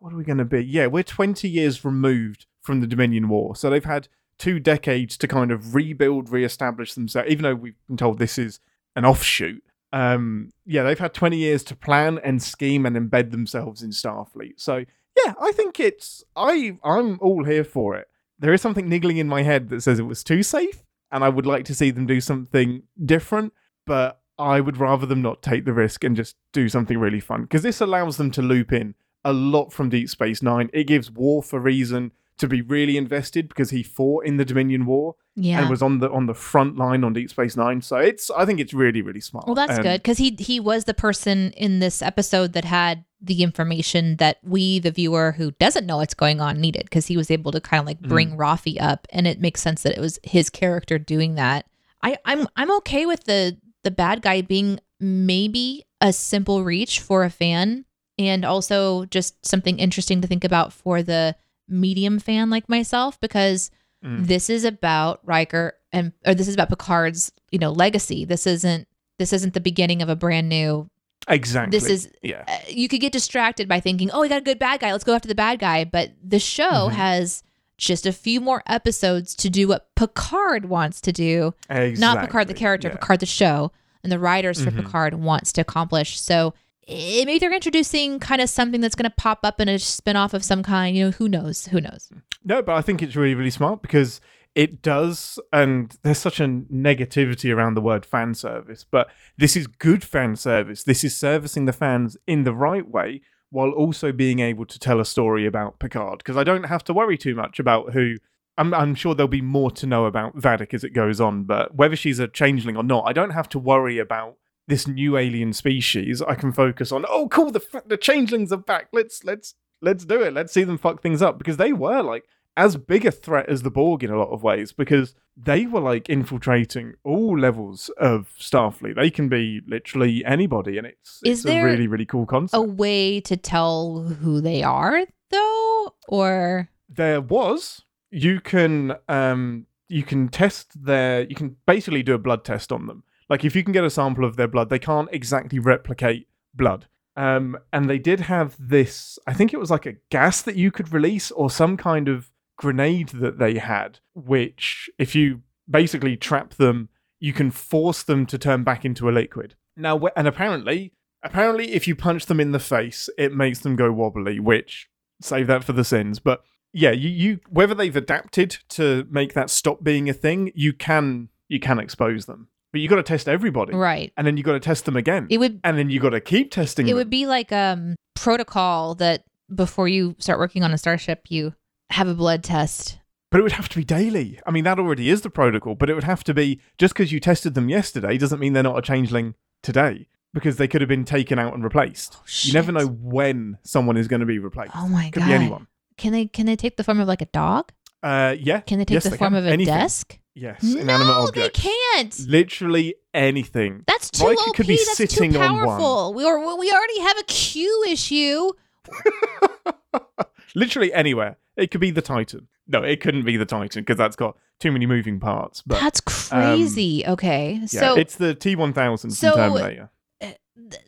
What 0.00 0.12
are 0.12 0.16
we 0.16 0.22
going 0.22 0.38
to 0.38 0.44
be? 0.44 0.64
Yeah, 0.64 0.86
we're 0.86 1.02
20 1.02 1.48
years 1.48 1.84
removed 1.84 2.46
from 2.60 2.80
the 2.80 2.86
Dominion 2.86 3.28
War. 3.28 3.56
So 3.56 3.68
they've 3.68 3.84
had 3.84 4.06
two 4.38 4.60
decades 4.60 5.16
to 5.16 5.26
kind 5.26 5.50
of 5.50 5.74
rebuild, 5.74 6.30
reestablish 6.30 6.94
themselves, 6.94 7.28
even 7.28 7.42
though 7.42 7.56
we've 7.56 7.74
been 7.88 7.96
told 7.96 8.20
this 8.20 8.38
is 8.38 8.60
an 8.94 9.04
offshoot. 9.04 9.60
Um, 9.92 10.52
yeah, 10.64 10.84
they've 10.84 10.98
had 10.98 11.14
20 11.14 11.36
years 11.36 11.64
to 11.64 11.74
plan 11.74 12.20
and 12.22 12.40
scheme 12.40 12.86
and 12.86 12.94
embed 12.94 13.32
themselves 13.32 13.82
in 13.82 13.90
Starfleet. 13.90 14.60
So 14.60 14.84
yeah, 15.24 15.34
I 15.40 15.52
think 15.52 15.80
it's 15.80 16.24
I 16.36 16.78
I'm 16.84 17.18
all 17.20 17.44
here 17.44 17.64
for 17.64 17.96
it. 17.96 18.08
There 18.38 18.52
is 18.52 18.62
something 18.62 18.88
niggling 18.88 19.16
in 19.18 19.28
my 19.28 19.42
head 19.42 19.68
that 19.70 19.82
says 19.82 19.98
it 19.98 20.02
was 20.04 20.22
too 20.22 20.42
safe, 20.42 20.84
and 21.10 21.24
I 21.24 21.28
would 21.28 21.46
like 21.46 21.64
to 21.66 21.74
see 21.74 21.90
them 21.90 22.06
do 22.06 22.20
something 22.20 22.82
different, 23.04 23.52
but 23.86 24.20
I 24.38 24.60
would 24.60 24.76
rather 24.76 25.06
them 25.06 25.22
not 25.22 25.42
take 25.42 25.64
the 25.64 25.72
risk 25.72 26.04
and 26.04 26.14
just 26.14 26.36
do 26.52 26.68
something 26.68 26.98
really 26.98 27.20
fun 27.20 27.42
because 27.42 27.62
this 27.62 27.80
allows 27.80 28.16
them 28.16 28.30
to 28.32 28.42
loop 28.42 28.72
in 28.72 28.94
a 29.24 29.32
lot 29.32 29.72
from 29.72 29.88
Deep 29.88 30.08
Space 30.08 30.42
Nine. 30.42 30.70
It 30.72 30.84
gives 30.84 31.10
Worf 31.10 31.52
a 31.52 31.58
reason 31.58 32.12
to 32.36 32.46
be 32.46 32.62
really 32.62 32.96
invested 32.96 33.48
because 33.48 33.70
he 33.70 33.82
fought 33.82 34.24
in 34.24 34.36
the 34.36 34.44
Dominion 34.44 34.86
War 34.86 35.16
Yeah. 35.34 35.60
and 35.60 35.68
was 35.68 35.82
on 35.82 35.98
the 35.98 36.08
on 36.12 36.26
the 36.26 36.34
front 36.34 36.76
line 36.76 37.02
on 37.02 37.12
Deep 37.12 37.30
Space 37.30 37.56
Nine. 37.56 37.82
So 37.82 37.96
it's 37.96 38.30
I 38.30 38.44
think 38.46 38.60
it's 38.60 38.72
really 38.72 39.02
really 39.02 39.20
smart. 39.20 39.46
Well, 39.46 39.56
that's 39.56 39.72
And- 39.72 39.82
good 39.82 40.02
because 40.02 40.18
he 40.18 40.36
he 40.38 40.60
was 40.60 40.84
the 40.84 40.94
person 40.94 41.50
in 41.56 41.80
this 41.80 42.00
episode 42.00 42.52
that 42.52 42.64
had 42.64 43.04
the 43.20 43.42
information 43.42 44.16
that 44.16 44.38
we, 44.42 44.78
the 44.78 44.90
viewer 44.90 45.32
who 45.32 45.50
doesn't 45.52 45.86
know 45.86 45.96
what's 45.96 46.14
going 46.14 46.40
on, 46.40 46.60
needed 46.60 46.84
because 46.84 47.06
he 47.06 47.16
was 47.16 47.30
able 47.30 47.50
to 47.52 47.60
kind 47.60 47.80
of 47.80 47.86
like 47.86 48.00
bring 48.00 48.36
Raffi 48.36 48.80
up, 48.80 49.06
and 49.10 49.26
it 49.26 49.40
makes 49.40 49.60
sense 49.60 49.82
that 49.82 49.96
it 49.96 50.00
was 50.00 50.18
his 50.22 50.50
character 50.50 50.98
doing 50.98 51.34
that. 51.34 51.66
I 52.02 52.16
I'm 52.24 52.46
I'm 52.56 52.70
okay 52.78 53.06
with 53.06 53.24
the 53.24 53.56
the 53.82 53.90
bad 53.90 54.22
guy 54.22 54.40
being 54.42 54.78
maybe 55.00 55.84
a 56.00 56.12
simple 56.12 56.62
reach 56.64 57.00
for 57.00 57.24
a 57.24 57.30
fan, 57.30 57.84
and 58.18 58.44
also 58.44 59.04
just 59.06 59.44
something 59.44 59.78
interesting 59.78 60.20
to 60.20 60.28
think 60.28 60.44
about 60.44 60.72
for 60.72 61.02
the 61.02 61.34
medium 61.68 62.18
fan 62.18 62.50
like 62.50 62.68
myself 62.68 63.18
because 63.20 63.70
Mm. 64.04 64.28
this 64.28 64.48
is 64.48 64.62
about 64.62 65.18
Riker 65.24 65.74
and 65.90 66.12
or 66.24 66.32
this 66.32 66.46
is 66.46 66.54
about 66.54 66.68
Picard's 66.68 67.32
you 67.50 67.58
know 67.58 67.72
legacy. 67.72 68.24
This 68.24 68.46
isn't 68.46 68.86
this 69.18 69.32
isn't 69.32 69.54
the 69.54 69.60
beginning 69.60 70.02
of 70.02 70.08
a 70.08 70.14
brand 70.14 70.48
new. 70.48 70.88
Exactly. 71.28 71.78
This 71.78 71.88
is 71.88 72.10
yeah. 72.22 72.44
uh, 72.48 72.58
you 72.68 72.88
could 72.88 73.00
get 73.00 73.12
distracted 73.12 73.68
by 73.68 73.80
thinking, 73.80 74.10
oh, 74.12 74.20
we 74.20 74.28
got 74.28 74.38
a 74.38 74.44
good 74.44 74.58
bad 74.58 74.80
guy. 74.80 74.92
Let's 74.92 75.04
go 75.04 75.14
after 75.14 75.28
the 75.28 75.34
bad 75.34 75.58
guy. 75.58 75.84
But 75.84 76.12
the 76.22 76.38
show 76.38 76.88
Mhm. 76.88 76.92
has 76.92 77.42
just 77.76 78.06
a 78.06 78.12
few 78.12 78.40
more 78.40 78.62
episodes 78.66 79.34
to 79.36 79.48
do 79.50 79.68
what 79.68 79.94
Picard 79.94 80.64
wants 80.66 81.00
to 81.02 81.12
do, 81.12 81.54
Exactly. 81.70 82.00
not 82.00 82.20
Picard 82.26 82.48
the 82.48 82.54
character, 82.54 82.88
yeah. 82.88 82.94
Picard 82.94 83.20
the 83.20 83.26
show, 83.26 83.70
and 84.02 84.10
the 84.10 84.18
writers 84.18 84.62
for 84.62 84.70
Mhm. 84.70 84.76
Picard 84.84 85.14
wants 85.14 85.52
to 85.54 85.60
accomplish. 85.60 86.20
So. 86.20 86.54
eh, 86.90 87.22
Maybe 87.26 87.38
they're 87.38 87.52
introducing 87.52 88.18
kind 88.18 88.40
of 88.40 88.48
something 88.48 88.80
that's 88.80 88.94
going 88.94 89.04
to 89.10 89.14
pop 89.14 89.40
up 89.44 89.60
in 89.60 89.68
a 89.68 89.78
spin-off 89.78 90.32
of 90.32 90.42
some 90.42 90.62
kind. 90.62 90.96
You 90.96 91.04
know, 91.04 91.10
who 91.10 91.28
knows? 91.28 91.66
Who 91.66 91.82
knows? 91.82 92.08
No, 92.46 92.62
but 92.62 92.76
I 92.76 92.80
think 92.80 93.02
it's 93.02 93.14
really, 93.14 93.34
really 93.34 93.50
smart 93.50 93.82
because 93.82 94.22
it 94.58 94.82
does, 94.82 95.38
and 95.52 95.96
there's 96.02 96.18
such 96.18 96.40
a 96.40 96.48
negativity 96.48 97.54
around 97.54 97.74
the 97.74 97.80
word 97.80 98.04
fan 98.04 98.34
service, 98.34 98.84
but 98.90 99.06
this 99.36 99.56
is 99.56 99.68
good 99.68 100.02
fan 100.02 100.34
service. 100.34 100.82
This 100.82 101.04
is 101.04 101.16
servicing 101.16 101.66
the 101.66 101.72
fans 101.72 102.16
in 102.26 102.42
the 102.42 102.52
right 102.52 102.86
way 102.90 103.20
while 103.50 103.70
also 103.70 104.10
being 104.10 104.40
able 104.40 104.66
to 104.66 104.76
tell 104.76 104.98
a 104.98 105.04
story 105.04 105.46
about 105.46 105.78
Picard 105.78 106.18
because 106.18 106.36
I 106.36 106.42
don't 106.42 106.64
have 106.64 106.82
to 106.84 106.92
worry 106.92 107.16
too 107.16 107.36
much 107.36 107.60
about 107.60 107.92
who. 107.92 108.16
I'm, 108.56 108.74
I'm 108.74 108.96
sure 108.96 109.14
there'll 109.14 109.28
be 109.28 109.40
more 109.40 109.70
to 109.70 109.86
know 109.86 110.06
about 110.06 110.36
Vadic 110.36 110.74
as 110.74 110.82
it 110.82 110.90
goes 110.90 111.20
on, 111.20 111.44
but 111.44 111.76
whether 111.76 111.94
she's 111.94 112.18
a 112.18 112.26
changeling 112.26 112.76
or 112.76 112.82
not, 112.82 113.04
I 113.06 113.12
don't 113.12 113.30
have 113.30 113.48
to 113.50 113.60
worry 113.60 114.00
about 114.00 114.38
this 114.66 114.88
new 114.88 115.16
alien 115.16 115.52
species. 115.52 116.20
I 116.20 116.34
can 116.34 116.50
focus 116.50 116.90
on, 116.90 117.04
oh, 117.08 117.28
cool, 117.28 117.52
the 117.52 117.62
the 117.86 117.96
changelings 117.96 118.50
are 118.50 118.56
back. 118.56 118.88
Let's 118.92 119.22
let's 119.22 119.54
let's 119.80 120.04
do 120.04 120.20
it. 120.20 120.34
Let's 120.34 120.52
see 120.52 120.64
them 120.64 120.78
fuck 120.78 121.00
things 121.00 121.22
up 121.22 121.38
because 121.38 121.58
they 121.58 121.72
were 121.72 122.02
like 122.02 122.24
as 122.58 122.76
big 122.76 123.06
a 123.06 123.12
threat 123.12 123.48
as 123.48 123.62
the 123.62 123.70
Borg 123.70 124.02
in 124.02 124.10
a 124.10 124.18
lot 124.18 124.30
of 124.30 124.42
ways 124.42 124.72
because 124.72 125.14
they 125.36 125.64
were 125.64 125.80
like 125.80 126.10
infiltrating 126.10 126.94
all 127.04 127.38
levels 127.38 127.88
of 127.98 128.32
Starfleet. 128.38 128.96
They 128.96 129.10
can 129.10 129.28
be 129.28 129.62
literally 129.66 130.24
anybody, 130.24 130.76
and 130.76 130.86
it's, 130.86 131.20
Is 131.24 131.38
it's 131.38 131.42
there 131.44 131.66
a 131.66 131.70
really 131.70 131.86
really 131.86 132.04
cool 132.04 132.26
concept. 132.26 132.58
A 132.58 132.62
way 132.62 133.20
to 133.20 133.36
tell 133.36 134.02
who 134.02 134.40
they 134.40 134.64
are, 134.64 135.06
though, 135.30 135.94
or 136.08 136.68
there 136.88 137.20
was 137.20 137.84
you 138.10 138.40
can 138.40 138.96
um 139.08 139.66
you 139.88 140.02
can 140.02 140.28
test 140.28 140.84
their 140.84 141.22
you 141.22 141.36
can 141.36 141.56
basically 141.66 142.02
do 142.02 142.14
a 142.14 142.18
blood 142.18 142.44
test 142.44 142.72
on 142.72 142.86
them 142.86 143.04
like 143.28 143.44
if 143.44 143.54
you 143.54 143.62
can 143.62 143.72
get 143.72 143.84
a 143.84 143.90
sample 143.90 144.24
of 144.24 144.36
their 144.36 144.48
blood 144.48 144.70
they 144.70 144.78
can't 144.78 145.10
exactly 145.12 145.58
replicate 145.58 146.26
blood 146.54 146.86
um 147.16 147.58
and 147.70 147.90
they 147.90 147.98
did 147.98 148.20
have 148.20 148.56
this 148.58 149.18
i 149.26 149.34
think 149.34 149.52
it 149.52 149.60
was 149.60 149.70
like 149.70 149.84
a 149.84 149.96
gas 150.10 150.40
that 150.40 150.56
you 150.56 150.70
could 150.70 150.90
release 150.92 151.30
or 151.32 151.50
some 151.50 151.76
kind 151.76 152.08
of 152.08 152.30
grenade 152.58 153.08
that 153.10 153.38
they 153.38 153.54
had, 153.58 154.00
which 154.14 154.90
if 154.98 155.14
you 155.14 155.40
basically 155.70 156.16
trap 156.16 156.54
them, 156.54 156.90
you 157.20 157.32
can 157.32 157.50
force 157.50 158.02
them 158.02 158.26
to 158.26 158.36
turn 158.38 158.62
back 158.64 158.84
into 158.84 159.08
a 159.08 159.12
liquid. 159.12 159.54
Now, 159.76 159.98
and 160.16 160.28
apparently, 160.28 160.92
apparently, 161.22 161.72
if 161.72 161.88
you 161.88 161.94
punch 161.96 162.26
them 162.26 162.40
in 162.40 162.52
the 162.52 162.58
face, 162.58 163.08
it 163.16 163.32
makes 163.32 163.60
them 163.60 163.76
go 163.76 163.90
wobbly. 163.92 164.38
Which 164.40 164.88
save 165.22 165.46
that 165.46 165.64
for 165.64 165.72
the 165.72 165.84
sins, 165.84 166.18
but 166.18 166.42
yeah, 166.72 166.90
you, 166.92 167.08
you 167.08 167.40
whether 167.48 167.74
they've 167.74 167.96
adapted 167.96 168.58
to 168.70 169.06
make 169.10 169.32
that 169.34 169.48
stop 169.50 169.82
being 169.82 170.08
a 170.08 170.12
thing, 170.12 170.52
you 170.54 170.72
can 170.72 171.28
you 171.48 171.58
can 171.58 171.78
expose 171.78 172.26
them, 172.26 172.48
but 172.72 172.80
you 172.80 172.88
got 172.88 172.96
to 172.96 173.02
test 173.02 173.28
everybody, 173.28 173.74
Right. 173.74 174.12
and 174.16 174.26
then 174.26 174.36
you 174.36 174.42
got 174.42 174.52
to 174.52 174.60
test 174.60 174.84
them 174.84 174.96
again, 174.96 175.26
It 175.30 175.38
would 175.38 175.60
and 175.64 175.78
then 175.78 175.90
you 175.90 175.98
got 175.98 176.10
to 176.10 176.20
keep 176.20 176.50
testing 176.50 176.86
it 176.86 176.90
them. 176.90 176.98
would 176.98 177.10
be 177.10 177.26
like 177.26 177.50
um 177.52 177.94
protocol 178.16 178.94
that 178.96 179.24
before 179.54 179.88
you 179.88 180.14
start 180.18 180.38
working 180.38 180.62
on 180.62 180.72
a 180.74 180.78
starship 180.78 181.22
you 181.30 181.54
have 181.90 182.08
a 182.08 182.14
blood 182.14 182.42
test. 182.44 182.98
But 183.30 183.40
it 183.40 183.42
would 183.42 183.52
have 183.52 183.68
to 183.68 183.76
be 183.76 183.84
daily. 183.84 184.40
I 184.46 184.50
mean, 184.50 184.64
that 184.64 184.78
already 184.78 185.10
is 185.10 185.20
the 185.20 185.28
protocol, 185.30 185.74
but 185.74 185.90
it 185.90 185.94
would 185.94 186.04
have 186.04 186.24
to 186.24 186.34
be 186.34 186.60
just 186.78 186.94
because 186.94 187.12
you 187.12 187.20
tested 187.20 187.54
them 187.54 187.68
yesterday 187.68 188.16
doesn't 188.16 188.38
mean 188.40 188.54
they're 188.54 188.62
not 188.62 188.78
a 188.78 188.82
changeling 188.82 189.34
today 189.62 190.08
because 190.32 190.56
they 190.56 190.66
could 190.68 190.80
have 190.80 190.88
been 190.88 191.04
taken 191.04 191.38
out 191.38 191.52
and 191.52 191.62
replaced. 191.62 192.16
Oh, 192.18 192.22
you 192.42 192.52
never 192.54 192.72
know 192.72 192.86
when 192.86 193.58
someone 193.64 193.96
is 193.98 194.08
going 194.08 194.20
to 194.20 194.26
be 194.26 194.38
replaced. 194.38 194.72
Oh 194.74 194.88
my 194.88 195.10
could 195.10 195.20
god. 195.20 195.20
Could 195.20 195.28
be 195.28 195.34
anyone. 195.34 195.66
Can 195.98 196.12
they 196.12 196.26
can 196.26 196.46
they 196.46 196.56
take 196.56 196.76
the 196.76 196.84
form 196.84 197.00
of 197.00 197.08
like 197.08 197.20
a 197.20 197.26
dog? 197.26 197.70
Uh, 198.02 198.34
yeah. 198.38 198.60
Can 198.60 198.78
they 198.78 198.84
take 198.86 198.94
Yes, 198.94 199.04
the 199.04 199.10
they 199.10 199.16
form 199.18 199.32
can. 199.32 199.38
of 199.38 199.46
a 199.46 199.50
Anything. 199.50 199.74
desk? 199.74 200.18
Yes. 200.34 200.62
Inanimate 200.62 201.06
no, 201.08 201.12
objects. 201.26 201.62
they 201.62 201.70
can't. 201.96 202.18
Literally 202.28 202.94
anything. 203.12 203.82
That's 203.88 204.10
too 204.10 204.24
Riker 204.26 204.40
OP. 204.50 204.54
could 204.54 204.66
be 204.68 204.76
That's 204.76 204.96
sitting 204.96 205.32
too 205.32 205.40
on 205.40 205.56
one. 205.56 205.64
powerful. 205.66 206.14
We 206.14 206.24
are 206.24 206.38
we 206.56 206.70
already 206.70 207.00
have 207.00 207.18
a 207.18 207.24
Q 207.24 207.84
issue. 207.88 208.52
Literally 210.54 210.92
anywhere. 210.92 211.36
It 211.58 211.70
could 211.70 211.80
be 211.80 211.90
the 211.90 212.00
Titan. 212.02 212.48
No, 212.66 212.82
it 212.82 213.00
couldn't 213.00 213.24
be 213.24 213.36
the 213.36 213.44
Titan 213.44 213.82
because 213.82 213.96
that's 213.96 214.16
got 214.16 214.36
too 214.60 214.70
many 214.72 214.86
moving 214.86 215.18
parts. 215.20 215.62
But 215.66 215.80
That's 215.80 216.00
crazy. 216.00 217.04
okay, 217.06 217.58
yeah, 217.62 217.66
so 217.66 217.96
it's 217.96 218.16
the 218.16 218.34
T1000 218.34 219.12
so- 219.12 219.32
from 219.32 219.38
Terminator. 219.52 219.90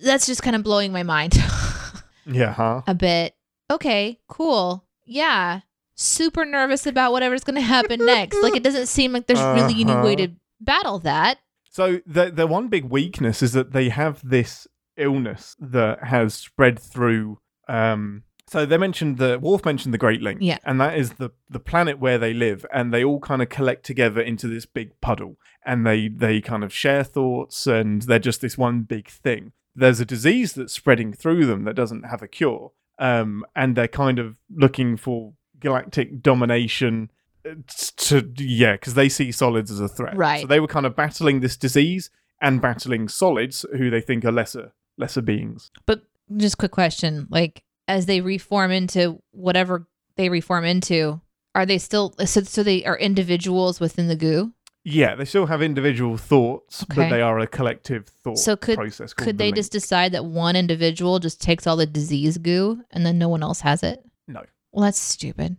that's 0.02 0.26
just 0.26 0.42
kind 0.42 0.56
of 0.56 0.62
blowing 0.62 0.92
my 0.92 1.02
mind 1.02 1.34
Yeah, 2.26 2.52
huh? 2.52 2.82
a 2.86 2.94
bit. 2.94 3.34
Okay, 3.70 4.18
cool. 4.28 4.84
Yeah, 5.04 5.60
super 5.94 6.44
nervous 6.44 6.86
about 6.86 7.12
whatever's 7.12 7.44
going 7.44 7.54
to 7.56 7.60
happen 7.62 8.04
next. 8.04 8.42
Like 8.42 8.54
it 8.56 8.62
doesn't 8.62 8.86
seem 8.86 9.12
like 9.12 9.26
there's 9.26 9.40
really 9.40 9.80
any 9.80 9.94
way 9.94 10.14
Uh-huh. 10.14 10.26
to 10.26 10.28
battle 10.60 10.98
that. 11.00 11.38
So 11.70 12.00
the 12.06 12.30
the 12.30 12.46
one 12.46 12.68
big 12.68 12.84
weakness 12.84 13.42
is 13.42 13.52
that 13.52 13.72
they 13.72 13.88
have 13.90 14.20
this 14.28 14.66
illness 14.96 15.56
that 15.60 16.04
has 16.04 16.34
spread 16.34 16.78
through. 16.78 17.38
Um, 17.68 18.24
so 18.50 18.66
they 18.66 18.76
mentioned 18.76 19.18
the 19.18 19.38
Worf 19.38 19.64
mentioned 19.64 19.94
the 19.94 19.98
Great 20.06 20.20
Link, 20.22 20.38
Yeah. 20.42 20.58
and 20.64 20.80
that 20.80 20.98
is 20.98 21.12
the 21.14 21.30
the 21.48 21.60
planet 21.60 21.98
where 22.00 22.18
they 22.18 22.34
live, 22.34 22.66
and 22.72 22.92
they 22.92 23.04
all 23.04 23.20
kind 23.20 23.42
of 23.42 23.48
collect 23.48 23.84
together 23.84 24.20
into 24.20 24.46
this 24.48 24.66
big 24.66 24.88
puddle, 25.00 25.36
and 25.64 25.86
they 25.86 26.08
they 26.08 26.40
kind 26.40 26.64
of 26.64 26.72
share 26.72 27.04
thoughts, 27.04 27.66
and 27.66 28.02
they're 28.02 28.18
just 28.30 28.40
this 28.40 28.58
one 28.58 28.82
big 28.82 29.08
thing. 29.08 29.52
There's 29.74 30.00
a 30.00 30.04
disease 30.04 30.52
that's 30.54 30.72
spreading 30.72 31.12
through 31.12 31.46
them 31.46 31.64
that 31.64 31.76
doesn't 31.76 32.02
have 32.12 32.22
a 32.22 32.28
cure, 32.28 32.72
um, 32.98 33.44
and 33.54 33.76
they're 33.76 33.88
kind 34.04 34.18
of 34.18 34.36
looking 34.54 34.96
for 34.96 35.34
galactic 35.60 36.22
domination 36.22 37.10
uh, 37.48 37.50
to 37.96 38.32
yeah 38.38 38.72
because 38.72 38.94
they 38.94 39.08
see 39.08 39.30
solids 39.30 39.70
as 39.70 39.78
a 39.80 39.88
threat 39.88 40.16
Right. 40.16 40.40
so 40.40 40.46
they 40.46 40.58
were 40.58 40.66
kind 40.66 40.86
of 40.86 40.96
battling 40.96 41.40
this 41.40 41.56
disease 41.56 42.10
and 42.40 42.60
battling 42.62 43.08
solids 43.08 43.64
who 43.76 43.90
they 43.90 44.00
think 44.00 44.24
are 44.24 44.32
lesser 44.32 44.72
lesser 44.96 45.20
beings 45.22 45.70
But 45.86 46.02
just 46.36 46.56
quick 46.58 46.70
question, 46.72 47.26
like 47.30 47.62
as 47.90 48.06
they 48.06 48.20
reform 48.20 48.70
into 48.70 49.20
whatever 49.32 49.86
they 50.16 50.28
reform 50.28 50.64
into, 50.64 51.20
are 51.54 51.66
they 51.66 51.78
still 51.78 52.14
so 52.24 52.40
so 52.42 52.62
they 52.62 52.84
are 52.84 52.96
individuals 52.98 53.80
within 53.80 54.06
the 54.08 54.16
goo? 54.16 54.52
yeah 54.82 55.14
they 55.14 55.26
still 55.26 55.44
have 55.46 55.60
individual 55.60 56.16
thoughts 56.16 56.82
Okay. 56.84 56.94
but 57.02 57.10
they 57.10 57.20
are 57.20 57.38
a 57.38 57.46
collective 57.46 58.08
thought 58.24 58.38
So 58.38 58.56
could- 58.56 58.78
process 58.78 59.12
Could 59.12 59.26
the 59.36 59.42
they 59.42 59.44
link. 59.48 59.56
just 59.56 59.72
decide 59.72 60.12
that 60.12 60.24
one 60.24 60.56
individual 60.56 61.18
just 61.18 61.38
takes 61.42 61.66
all 61.66 61.76
the 61.76 61.84
disease 61.86 62.38
goo 62.38 62.80
and 62.90 63.04
then 63.04 63.18
no 63.18 63.28
one 63.28 63.42
else 63.42 63.60
has 63.60 63.82
it? 63.82 63.98
No. 64.26 64.42
Well, 64.72 64.84
that's 64.86 64.98
stupid. 64.98 65.56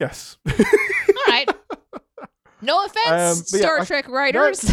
yes 0.00 0.36
All 0.48 0.54
right. 1.28 1.48
No 2.60 2.84
offense, 2.84 3.54
Um, 3.54 3.60
yeah, 3.60 3.60
Star 3.62 3.78
I- 3.80 3.84
Trek 3.84 4.08
writers. 4.08 4.72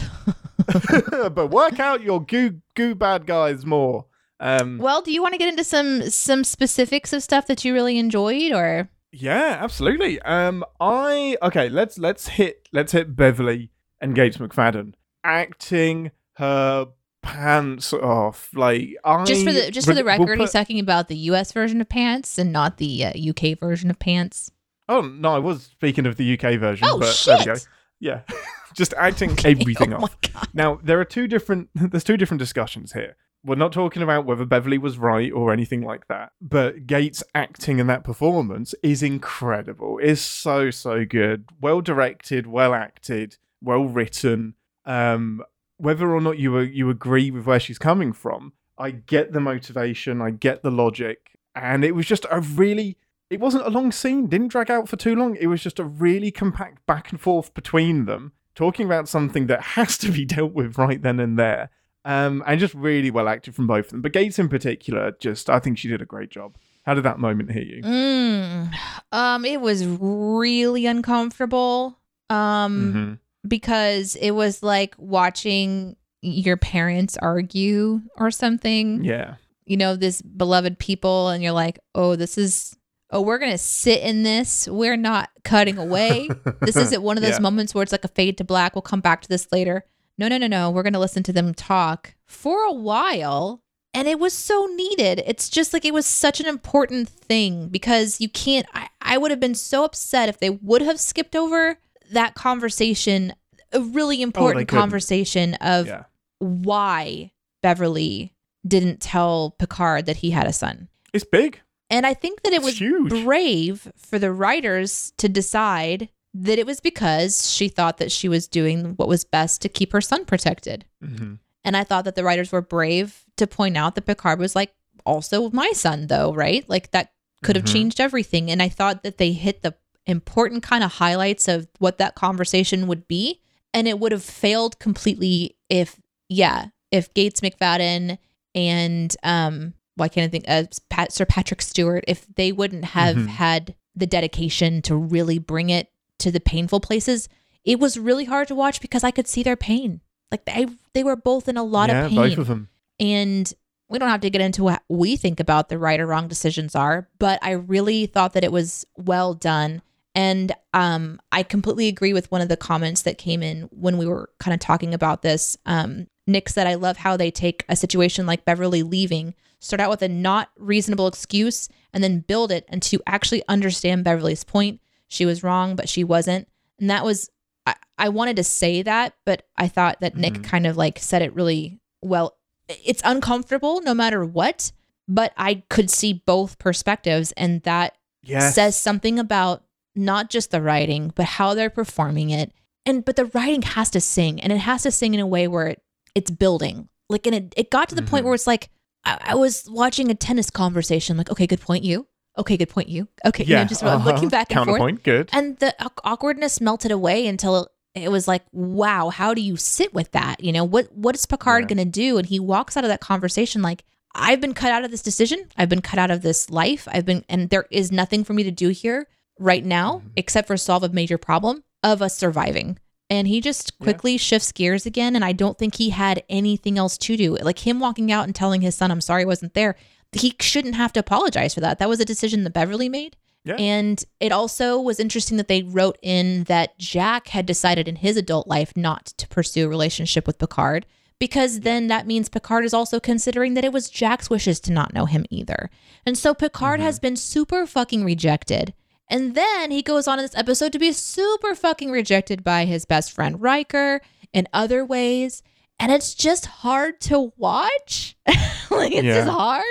but 1.31 1.51
work 1.51 1.79
out 1.79 2.01
your 2.01 2.23
goo 2.23 2.61
goo 2.75 2.95
bad 2.95 3.25
guys 3.27 3.65
more 3.65 4.05
um 4.41 4.77
well, 4.79 5.01
do 5.01 5.11
you 5.13 5.21
want 5.21 5.33
to 5.33 5.37
get 5.37 5.47
into 5.47 5.63
some 5.63 6.09
some 6.09 6.43
specifics 6.43 7.13
of 7.13 7.23
stuff 7.23 7.47
that 7.47 7.63
you 7.63 7.73
really 7.73 7.97
enjoyed, 7.97 8.51
or 8.51 8.89
Yeah, 9.11 9.57
absolutely. 9.61 10.21
Um, 10.23 10.65
I 10.79 11.37
okay. 11.41 11.69
Let's 11.69 11.97
let's 11.97 12.27
hit 12.27 12.67
let's 12.73 12.91
hit 12.91 13.15
Beverly 13.15 13.69
and 14.01 14.15
Gates 14.15 14.37
McFadden 14.37 14.93
acting 15.23 16.11
her 16.37 16.87
pants 17.21 17.93
off. 17.93 18.49
Like 18.53 18.95
I 19.05 19.23
just 19.23 19.45
for 19.45 19.53
the 19.53 19.71
just 19.71 19.87
for 19.87 19.93
the 19.93 20.03
we'll 20.03 20.17
record, 20.19 20.37
put- 20.37 20.41
he's 20.41 20.51
talking 20.51 20.79
about 20.79 21.07
the 21.07 21.17
U.S. 21.17 21.51
version 21.51 21.79
of 21.81 21.89
pants 21.89 22.37
and 22.37 22.51
not 22.51 22.77
the 22.77 23.05
uh, 23.05 23.11
UK 23.29 23.59
version 23.59 23.89
of 23.89 23.99
pants. 23.99 24.51
Oh 24.89 25.01
no, 25.01 25.35
I 25.35 25.39
was 25.39 25.63
speaking 25.63 26.05
of 26.05 26.17
the 26.17 26.33
UK 26.33 26.59
version. 26.59 26.87
Oh 26.89 26.99
but 26.99 27.13
shit! 27.13 27.45
There 27.45 27.53
we 27.53 27.59
go. 27.59 27.65
Yeah, 27.99 28.21
just 28.73 28.93
acting 28.95 29.37
everything 29.45 29.93
oh 29.93 30.03
off. 30.03 30.17
Now 30.53 30.79
there 30.83 30.99
are 30.99 31.05
two 31.05 31.27
different. 31.27 31.69
There's 31.75 32.03
two 32.03 32.17
different 32.17 32.39
discussions 32.39 32.93
here. 32.93 33.15
We're 33.43 33.55
not 33.55 33.71
talking 33.71 34.03
about 34.03 34.25
whether 34.25 34.45
Beverly 34.45 34.77
was 34.77 34.99
right 34.99 35.31
or 35.31 35.51
anything 35.51 35.81
like 35.81 36.07
that. 36.07 36.33
But 36.39 36.85
Gates' 36.85 37.23
acting 37.33 37.79
in 37.79 37.87
that 37.87 38.03
performance 38.03 38.75
is 38.83 39.01
incredible. 39.01 39.97
Is 39.97 40.21
so 40.21 40.69
so 40.69 41.05
good. 41.05 41.45
Well 41.59 41.81
directed, 41.81 42.45
well 42.45 42.73
acted, 42.73 43.37
well 43.61 43.85
written. 43.85 44.55
Um, 44.85 45.43
whether 45.77 46.11
or 46.11 46.21
not 46.21 46.37
you 46.37 46.59
you 46.59 46.89
agree 46.89 47.31
with 47.31 47.45
where 47.45 47.59
she's 47.59 47.79
coming 47.79 48.13
from, 48.13 48.53
I 48.77 48.91
get 48.91 49.33
the 49.33 49.39
motivation. 49.39 50.21
I 50.21 50.29
get 50.31 50.61
the 50.61 50.71
logic, 50.71 51.37
and 51.55 51.83
it 51.83 51.93
was 51.93 52.05
just 52.05 52.25
a 52.29 52.41
really. 52.41 52.97
It 53.29 53.39
wasn't 53.39 53.65
a 53.65 53.69
long 53.69 53.93
scene. 53.93 54.27
Didn't 54.27 54.49
drag 54.49 54.69
out 54.69 54.89
for 54.89 54.97
too 54.97 55.15
long. 55.15 55.37
It 55.37 55.47
was 55.47 55.63
just 55.63 55.79
a 55.79 55.85
really 55.85 56.31
compact 56.31 56.85
back 56.85 57.11
and 57.11 57.19
forth 57.19 57.53
between 57.53 58.03
them 58.05 58.33
talking 58.55 58.85
about 58.85 59.07
something 59.07 59.47
that 59.47 59.61
has 59.61 59.97
to 59.99 60.11
be 60.11 60.25
dealt 60.25 60.53
with 60.53 60.77
right 60.77 61.01
then 61.01 61.19
and 61.19 61.37
there. 61.37 61.69
Um, 62.03 62.43
and 62.47 62.59
just 62.59 62.73
really 62.73 63.11
well 63.11 63.27
acted 63.27 63.53
from 63.55 63.67
both 63.67 63.85
of 63.85 63.91
them. 63.91 64.01
But 64.01 64.13
Gates 64.13 64.39
in 64.39 64.49
particular, 64.49 65.11
just 65.19 65.49
I 65.49 65.59
think 65.59 65.77
she 65.77 65.87
did 65.87 66.01
a 66.01 66.05
great 66.05 66.29
job. 66.31 66.55
How 66.83 66.95
did 66.95 67.03
that 67.03 67.19
moment 67.19 67.51
hit 67.51 67.67
you? 67.67 67.83
Mm, 67.83 68.73
um, 69.11 69.45
it 69.45 69.61
was 69.61 69.85
really 69.85 70.85
uncomfortable. 70.87 71.99
Um, 72.29 72.93
Mhm. 72.93 73.49
because 73.49 74.15
it 74.15 74.31
was 74.31 74.63
like 74.63 74.95
watching 74.97 75.95
your 76.21 76.57
parents 76.57 77.17
argue 77.17 78.01
or 78.17 78.31
something. 78.31 79.03
Yeah. 79.03 79.35
You 79.65 79.77
know, 79.77 79.95
this 79.95 80.21
beloved 80.21 80.79
people, 80.79 81.29
and 81.29 81.43
you're 81.43 81.51
like, 81.51 81.79
oh, 81.95 82.15
this 82.15 82.37
is. 82.37 82.75
Oh, 83.13 83.19
we're 83.21 83.39
gonna 83.39 83.57
sit 83.57 84.01
in 84.01 84.23
this. 84.23 84.69
We're 84.69 84.95
not 84.95 85.29
cutting 85.43 85.77
away. 85.77 86.29
this 86.61 86.77
isn't 86.77 87.01
one 87.03 87.17
of 87.17 87.23
those 87.23 87.33
Yeah. 87.33 87.39
moments 87.39 87.75
where 87.75 87.83
it's 87.83 87.91
like 87.91 88.05
a 88.05 88.09
fade 88.09 88.37
to 88.37 88.45
black. 88.45 88.73
We'll 88.73 88.81
come 88.83 89.01
back 89.01 89.21
to 89.23 89.27
this 89.29 89.51
later. 89.51 89.83
No, 90.17 90.27
no, 90.27 90.37
no, 90.37 90.47
no. 90.47 90.69
We're 90.69 90.83
going 90.83 90.93
to 90.93 90.99
listen 90.99 91.23
to 91.23 91.33
them 91.33 91.53
talk 91.53 92.15
for 92.27 92.63
a 92.63 92.73
while. 92.73 93.63
And 93.93 94.07
it 94.07 94.19
was 94.19 94.33
so 94.33 94.67
needed. 94.67 95.21
It's 95.25 95.49
just 95.49 95.73
like 95.73 95.83
it 95.83 95.93
was 95.93 96.05
such 96.05 96.39
an 96.39 96.45
important 96.45 97.09
thing 97.09 97.67
because 97.67 98.21
you 98.21 98.29
can't. 98.29 98.65
I, 98.73 98.87
I 99.01 99.17
would 99.17 99.31
have 99.31 99.39
been 99.39 99.55
so 99.55 99.83
upset 99.83 100.29
if 100.29 100.39
they 100.39 100.49
would 100.49 100.81
have 100.81 100.99
skipped 100.99 101.35
over 101.35 101.77
that 102.11 102.33
conversation, 102.35 103.33
a 103.73 103.81
really 103.81 104.21
important 104.21 104.69
couldn't. 104.69 104.79
conversation 104.81 105.55
of 105.55 105.87
Yeah. 105.87 106.03
why 106.39 107.31
Beverly 107.61 108.33
didn't 108.65 109.01
tell 109.01 109.55
Picard 109.59 110.05
that 110.05 110.17
he 110.17 110.31
had 110.31 110.47
a 110.47 110.53
son. 110.53 110.87
It's 111.13 111.25
big. 111.25 111.59
And 111.89 112.05
I 112.05 112.13
think 112.13 112.43
that 112.43 112.53
it 112.53 112.61
was 112.61 112.79
brave 113.23 113.91
for 113.97 114.17
the 114.17 114.31
writers 114.31 115.11
to 115.17 115.27
decide 115.27 116.07
that 116.33 116.57
it 116.59 116.65
was 116.65 116.79
because 116.79 117.51
she 117.51 117.67
thought 117.67 117.97
that 117.97 118.11
she 118.11 118.29
was 118.29 118.47
doing 118.47 118.93
what 118.95 119.07
was 119.07 119.23
best 119.25 119.61
to 119.61 119.69
keep 119.69 119.91
her 119.91 120.01
son 120.01 120.25
protected. 120.25 120.85
hmm 121.03 121.35
And 121.63 121.77
I 121.77 121.83
thought 121.83 122.05
that 122.05 122.15
the 122.15 122.23
writers 122.23 122.51
were 122.51 122.61
brave 122.61 123.23
to 123.37 123.45
point 123.47 123.77
out 123.77 123.95
that 123.95 124.05
Picard 124.05 124.39
was 124.39 124.55
like, 124.55 124.73
also 125.05 125.49
my 125.51 125.71
son, 125.73 126.07
though, 126.07 126.33
right? 126.33 126.67
Like 126.69 126.91
that 126.91 127.11
could 127.43 127.55
have 127.55 127.65
Mhm. 127.65 127.73
changed 127.73 127.99
everything. 127.99 128.49
And 128.49 128.61
I 128.61 128.69
thought 128.69 129.03
that 129.03 129.17
they 129.17 129.31
hit 129.33 129.61
the 129.61 129.75
important 130.07 130.63
kind 130.63 130.83
of 130.83 130.93
highlights 130.93 131.47
of 131.47 131.67
what 131.79 131.97
that 131.99 132.15
conversation 132.15 132.87
would 132.87 133.07
be. 133.07 133.41
And 133.73 133.87
it 133.87 133.99
would 133.99 134.11
have 134.11 134.23
failed 134.23 134.79
completely 134.79 135.55
if, 135.69 135.99
yeah, 136.29 136.67
if 136.91 137.13
Gates 137.13 137.41
McFadden 137.41 138.17
and, 138.55 139.15
um, 139.23 139.73
why 139.95 140.07
can't 140.07 140.25
I 140.25 140.29
think, 140.29 140.45
uh, 140.47 140.63
Pat, 140.89 141.11
Sir 141.13 141.25
Patrick 141.25 141.61
Stewart, 141.61 142.03
if 142.07 142.25
they 142.35 142.51
wouldn't 142.51 142.85
have 142.85 143.15
Mhm. 143.17 143.27
had 143.27 143.75
the 143.95 144.07
dedication 144.07 144.81
to 144.83 144.95
really 144.95 145.37
bring 145.37 145.69
it 145.69 145.90
to 146.21 146.31
the 146.31 146.39
painful 146.39 146.79
places, 146.79 147.29
it 147.63 147.79
was 147.79 147.99
really 147.99 148.25
hard 148.25 148.47
to 148.47 148.55
watch 148.55 148.81
because 148.81 149.03
I 149.03 149.11
could 149.11 149.27
see 149.27 149.43
their 149.43 149.55
pain. 149.55 150.01
Like 150.31 150.45
they, 150.45 150.67
they 150.93 151.03
were 151.03 151.15
both 151.15 151.47
in 151.47 151.57
a 151.57 151.63
lot 151.63 151.89
yeah, 151.89 152.05
of 152.05 152.09
pain. 152.09 152.15
both 152.15 152.37
of 152.37 152.47
them. 152.47 152.69
And 152.99 153.51
we 153.89 153.99
don't 153.99 154.09
have 154.09 154.21
to 154.21 154.29
get 154.29 154.41
into 154.41 154.63
what 154.63 154.83
we 154.87 155.17
think 155.17 155.39
about 155.39 155.67
the 155.67 155.77
right 155.77 155.99
or 155.99 156.07
wrong 156.07 156.29
decisions 156.29 156.75
are, 156.75 157.09
but 157.19 157.39
I 157.41 157.51
really 157.51 158.05
thought 158.05 158.33
that 158.33 158.43
it 158.43 158.51
was 158.51 158.85
well 158.95 159.33
done. 159.33 159.81
And 160.15 160.53
um, 160.73 161.19
I 161.31 161.43
completely 161.43 161.87
agree 161.87 162.13
with 162.13 162.31
one 162.31 162.41
of 162.41 162.49
the 162.49 162.57
comments 162.57 163.01
that 163.03 163.17
came 163.17 163.43
in 163.43 163.63
when 163.71 163.97
we 163.97 164.05
were 164.05 164.29
kind 164.39 164.53
of 164.53 164.59
talking 164.59 164.93
about 164.93 165.21
this. 165.21 165.57
Um, 165.65 166.07
Nick 166.27 166.49
said, 166.49 166.67
I 166.67 166.75
love 166.75 166.97
how 166.97 167.17
they 167.17 167.31
take 167.31 167.65
a 167.67 167.75
situation 167.75 168.25
like 168.25 168.45
Beverly 168.45 168.83
leaving, 168.83 169.33
start 169.59 169.81
out 169.81 169.89
with 169.89 170.01
a 170.01 170.07
not 170.07 170.49
reasonable 170.57 171.07
excuse, 171.07 171.67
and 171.93 172.03
then 172.03 172.19
build 172.19 172.51
it 172.51 172.65
and 172.69 172.81
to 172.83 173.01
actually 173.07 173.43
understand 173.47 174.03
Beverly's 174.03 174.43
point. 174.43 174.79
She 175.11 175.25
was 175.25 175.43
wrong, 175.43 175.75
but 175.75 175.89
she 175.89 176.05
wasn't. 176.05 176.47
And 176.79 176.89
that 176.89 177.03
was, 177.03 177.29
I, 177.65 177.75
I 177.97 178.07
wanted 178.09 178.37
to 178.37 178.45
say 178.45 178.81
that, 178.81 179.13
but 179.25 179.45
I 179.57 179.67
thought 179.67 179.99
that 179.99 180.15
Nick 180.15 180.35
Mhm. 180.35 180.43
kind 180.45 180.65
of 180.65 180.77
like 180.77 180.99
said 180.99 181.21
it 181.21 181.35
really 181.35 181.81
well. 182.01 182.37
It's 182.69 183.01
uncomfortable 183.03 183.81
no 183.81 183.93
matter 183.93 184.23
what, 184.23 184.71
but 185.09 185.33
I 185.35 185.63
could 185.69 185.89
see 185.89 186.23
both 186.25 186.57
perspectives. 186.59 187.33
And 187.33 187.61
that 187.63 187.97
Yes. 188.23 188.55
says 188.55 188.77
something 188.79 189.19
about 189.19 189.63
not 189.95 190.29
just 190.29 190.51
the 190.51 190.61
writing, 190.61 191.11
but 191.13 191.25
how 191.25 191.53
they're 191.55 191.69
performing 191.69 192.29
it. 192.29 192.53
And 192.85 193.03
but 193.03 193.17
the 193.17 193.25
writing 193.25 193.63
has 193.63 193.89
to 193.89 193.99
sing, 193.99 194.39
and 194.41 194.53
it 194.53 194.59
has 194.59 194.83
to 194.83 194.91
sing 194.91 195.13
in 195.13 195.19
a 195.19 195.27
way 195.27 195.47
where 195.49 195.67
it, 195.67 195.81
it's 196.15 196.31
building. 196.31 196.87
Like, 197.09 197.27
and 197.27 197.35
it, 197.35 197.53
it 197.57 197.69
got 197.69 197.89
to 197.89 197.95
the 197.95 198.01
point 198.01 198.21
Mhm. 198.23 198.25
where 198.27 198.35
it's 198.35 198.47
like 198.47 198.69
I, 199.03 199.17
I 199.21 199.35
was 199.35 199.65
watching 199.69 200.09
a 200.09 200.15
tennis 200.15 200.49
conversation. 200.49 201.17
Like, 201.17 201.29
okay, 201.31 201.47
good 201.47 201.59
point, 201.59 201.83
you. 201.83 202.07
Okay, 202.37 202.57
good 202.57 202.69
point, 202.69 202.87
you. 202.89 203.07
Okay, 203.25 203.43
you 203.43 203.55
know, 203.55 203.65
just 203.65 203.83
uh-huh. 203.83 204.03
looking 204.09 204.29
back 204.29 204.51
and 204.51 204.57
forth, 204.65 204.67
Counterpoint, 204.79 205.03
good. 205.03 205.29
and 205.33 205.57
the 205.59 205.75
awkwardness 206.03 206.61
melted 206.61 206.91
away 206.91 207.27
until 207.27 207.67
it 207.93 208.09
was 208.09 208.27
like, 208.27 208.43
wow, 208.53 209.09
how 209.09 209.33
do 209.33 209.41
you 209.41 209.57
sit 209.57 209.93
with 209.93 210.11
that? 210.11 210.41
You 210.41 210.53
know, 210.53 210.63
what 210.63 210.91
what 210.95 211.13
is 211.15 211.25
Picard 211.25 211.63
Yeah. 211.63 211.75
going 211.75 211.85
to 211.85 211.91
do? 211.91 212.17
And 212.17 212.25
he 212.25 212.39
walks 212.39 212.77
out 212.77 212.85
of 212.85 212.89
that 212.89 213.01
conversation 213.01 213.61
like, 213.61 213.83
I've 214.15 214.39
been 214.39 214.53
cut 214.53 214.71
out 214.71 214.85
of 214.85 214.91
this 214.91 215.01
decision. 215.01 215.47
I've 215.57 215.69
been 215.69 215.81
cut 215.81 215.99
out 215.99 216.11
of 216.11 216.21
this 216.21 216.49
life. 216.49 216.87
I've 216.91 217.05
been, 217.05 217.23
and 217.29 217.49
there 217.49 217.65
is 217.71 217.91
nothing 217.91 218.23
for 218.23 218.33
me 218.33 218.43
to 218.43 218.51
do 218.51 218.69
here 218.69 219.07
right 219.39 219.63
now 219.65 220.01
Mhm. 220.05 220.11
except 220.15 220.47
for 220.47 220.55
solve 220.57 220.83
a 220.83 220.89
major 220.89 221.17
problem 221.17 221.63
of 221.83 222.01
us 222.01 222.15
surviving. 222.17 222.77
And 223.09 223.27
he 223.27 223.41
just 223.41 223.73
Yeah. 223.79 223.83
quickly 223.83 224.17
shifts 224.17 224.51
gears 224.53 224.85
again. 224.85 225.15
And 225.17 225.25
I 225.25 225.33
don't 225.33 225.57
think 225.57 225.75
he 225.75 225.89
had 225.89 226.23
anything 226.29 226.77
else 226.77 226.97
to 226.99 227.17
do. 227.17 227.35
Like 227.41 227.59
him 227.67 227.79
walking 227.81 228.09
out 228.11 228.23
and 228.25 228.33
telling 228.33 228.61
his 228.61 228.75
son, 228.75 228.89
I'm 228.91 229.01
sorry 229.01 229.23
I 229.23 229.25
wasn't 229.25 229.53
there. 229.53 229.75
He 230.13 230.35
shouldn't 230.39 230.75
have 230.75 230.93
to 230.93 230.99
apologize 230.99 231.53
for 231.53 231.59
that. 231.61 231.79
That 231.79 231.89
was 231.89 231.99
a 231.99 232.05
decision 232.05 232.43
that 232.43 232.53
Beverly 232.53 232.89
made. 232.89 233.15
Yeah. 233.43 233.55
And 233.55 234.03
it 234.19 234.31
also 234.31 234.79
was 234.79 234.99
interesting 234.99 235.37
that 235.37 235.47
they 235.47 235.63
wrote 235.63 235.97
in 236.03 236.43
that 236.43 236.77
Jack 236.77 237.29
had 237.29 237.45
decided 237.45 237.87
in 237.87 237.95
his 237.97 238.17
adult 238.17 238.47
life 238.47 238.73
not 238.75 239.05
to 239.17 239.27
pursue 239.27 239.65
a 239.65 239.69
relationship 239.69 240.27
with 240.27 240.37
Picard 240.37 240.85
because 241.17 241.61
then 241.61 241.87
that 241.87 242.05
means 242.07 242.29
Picard 242.29 242.65
is 242.65 242.73
also 242.73 242.99
considering 242.99 243.53
that 243.55 243.65
it 243.65 243.71
was 243.73 243.89
Jack's 243.89 244.29
wishes 244.29 244.59
to 244.61 244.71
not 244.71 244.93
know 244.93 245.05
him 245.05 245.25
either. 245.29 245.69
And 246.05 246.17
so 246.17 246.33
Picard 246.33 246.79
Mhm. 246.79 246.83
has 246.83 246.99
been 246.99 247.15
super 247.15 247.65
fucking 247.65 248.03
rejected. 248.03 248.73
And 249.09 249.33
then 249.35 249.71
he 249.71 249.81
goes 249.81 250.07
on 250.07 250.19
in 250.19 250.23
this 250.25 250.35
episode 250.37 250.71
to 250.73 250.79
be 250.79 250.91
super 250.93 251.53
fucking 251.55 251.91
rejected 251.91 252.43
by 252.43 252.65
his 252.65 252.85
best 252.85 253.11
friend 253.11 253.41
Riker 253.41 254.01
in 254.33 254.47
other 254.53 254.85
ways. 254.85 255.41
And 255.81 255.91
it's 255.91 256.13
just 256.13 256.45
hard 256.45 257.01
to 257.01 257.33
watch. 257.37 258.15
like 258.69 258.93
it's 258.93 259.03
Yeah. 259.03 259.15
just 259.25 259.29
hard. 259.29 259.63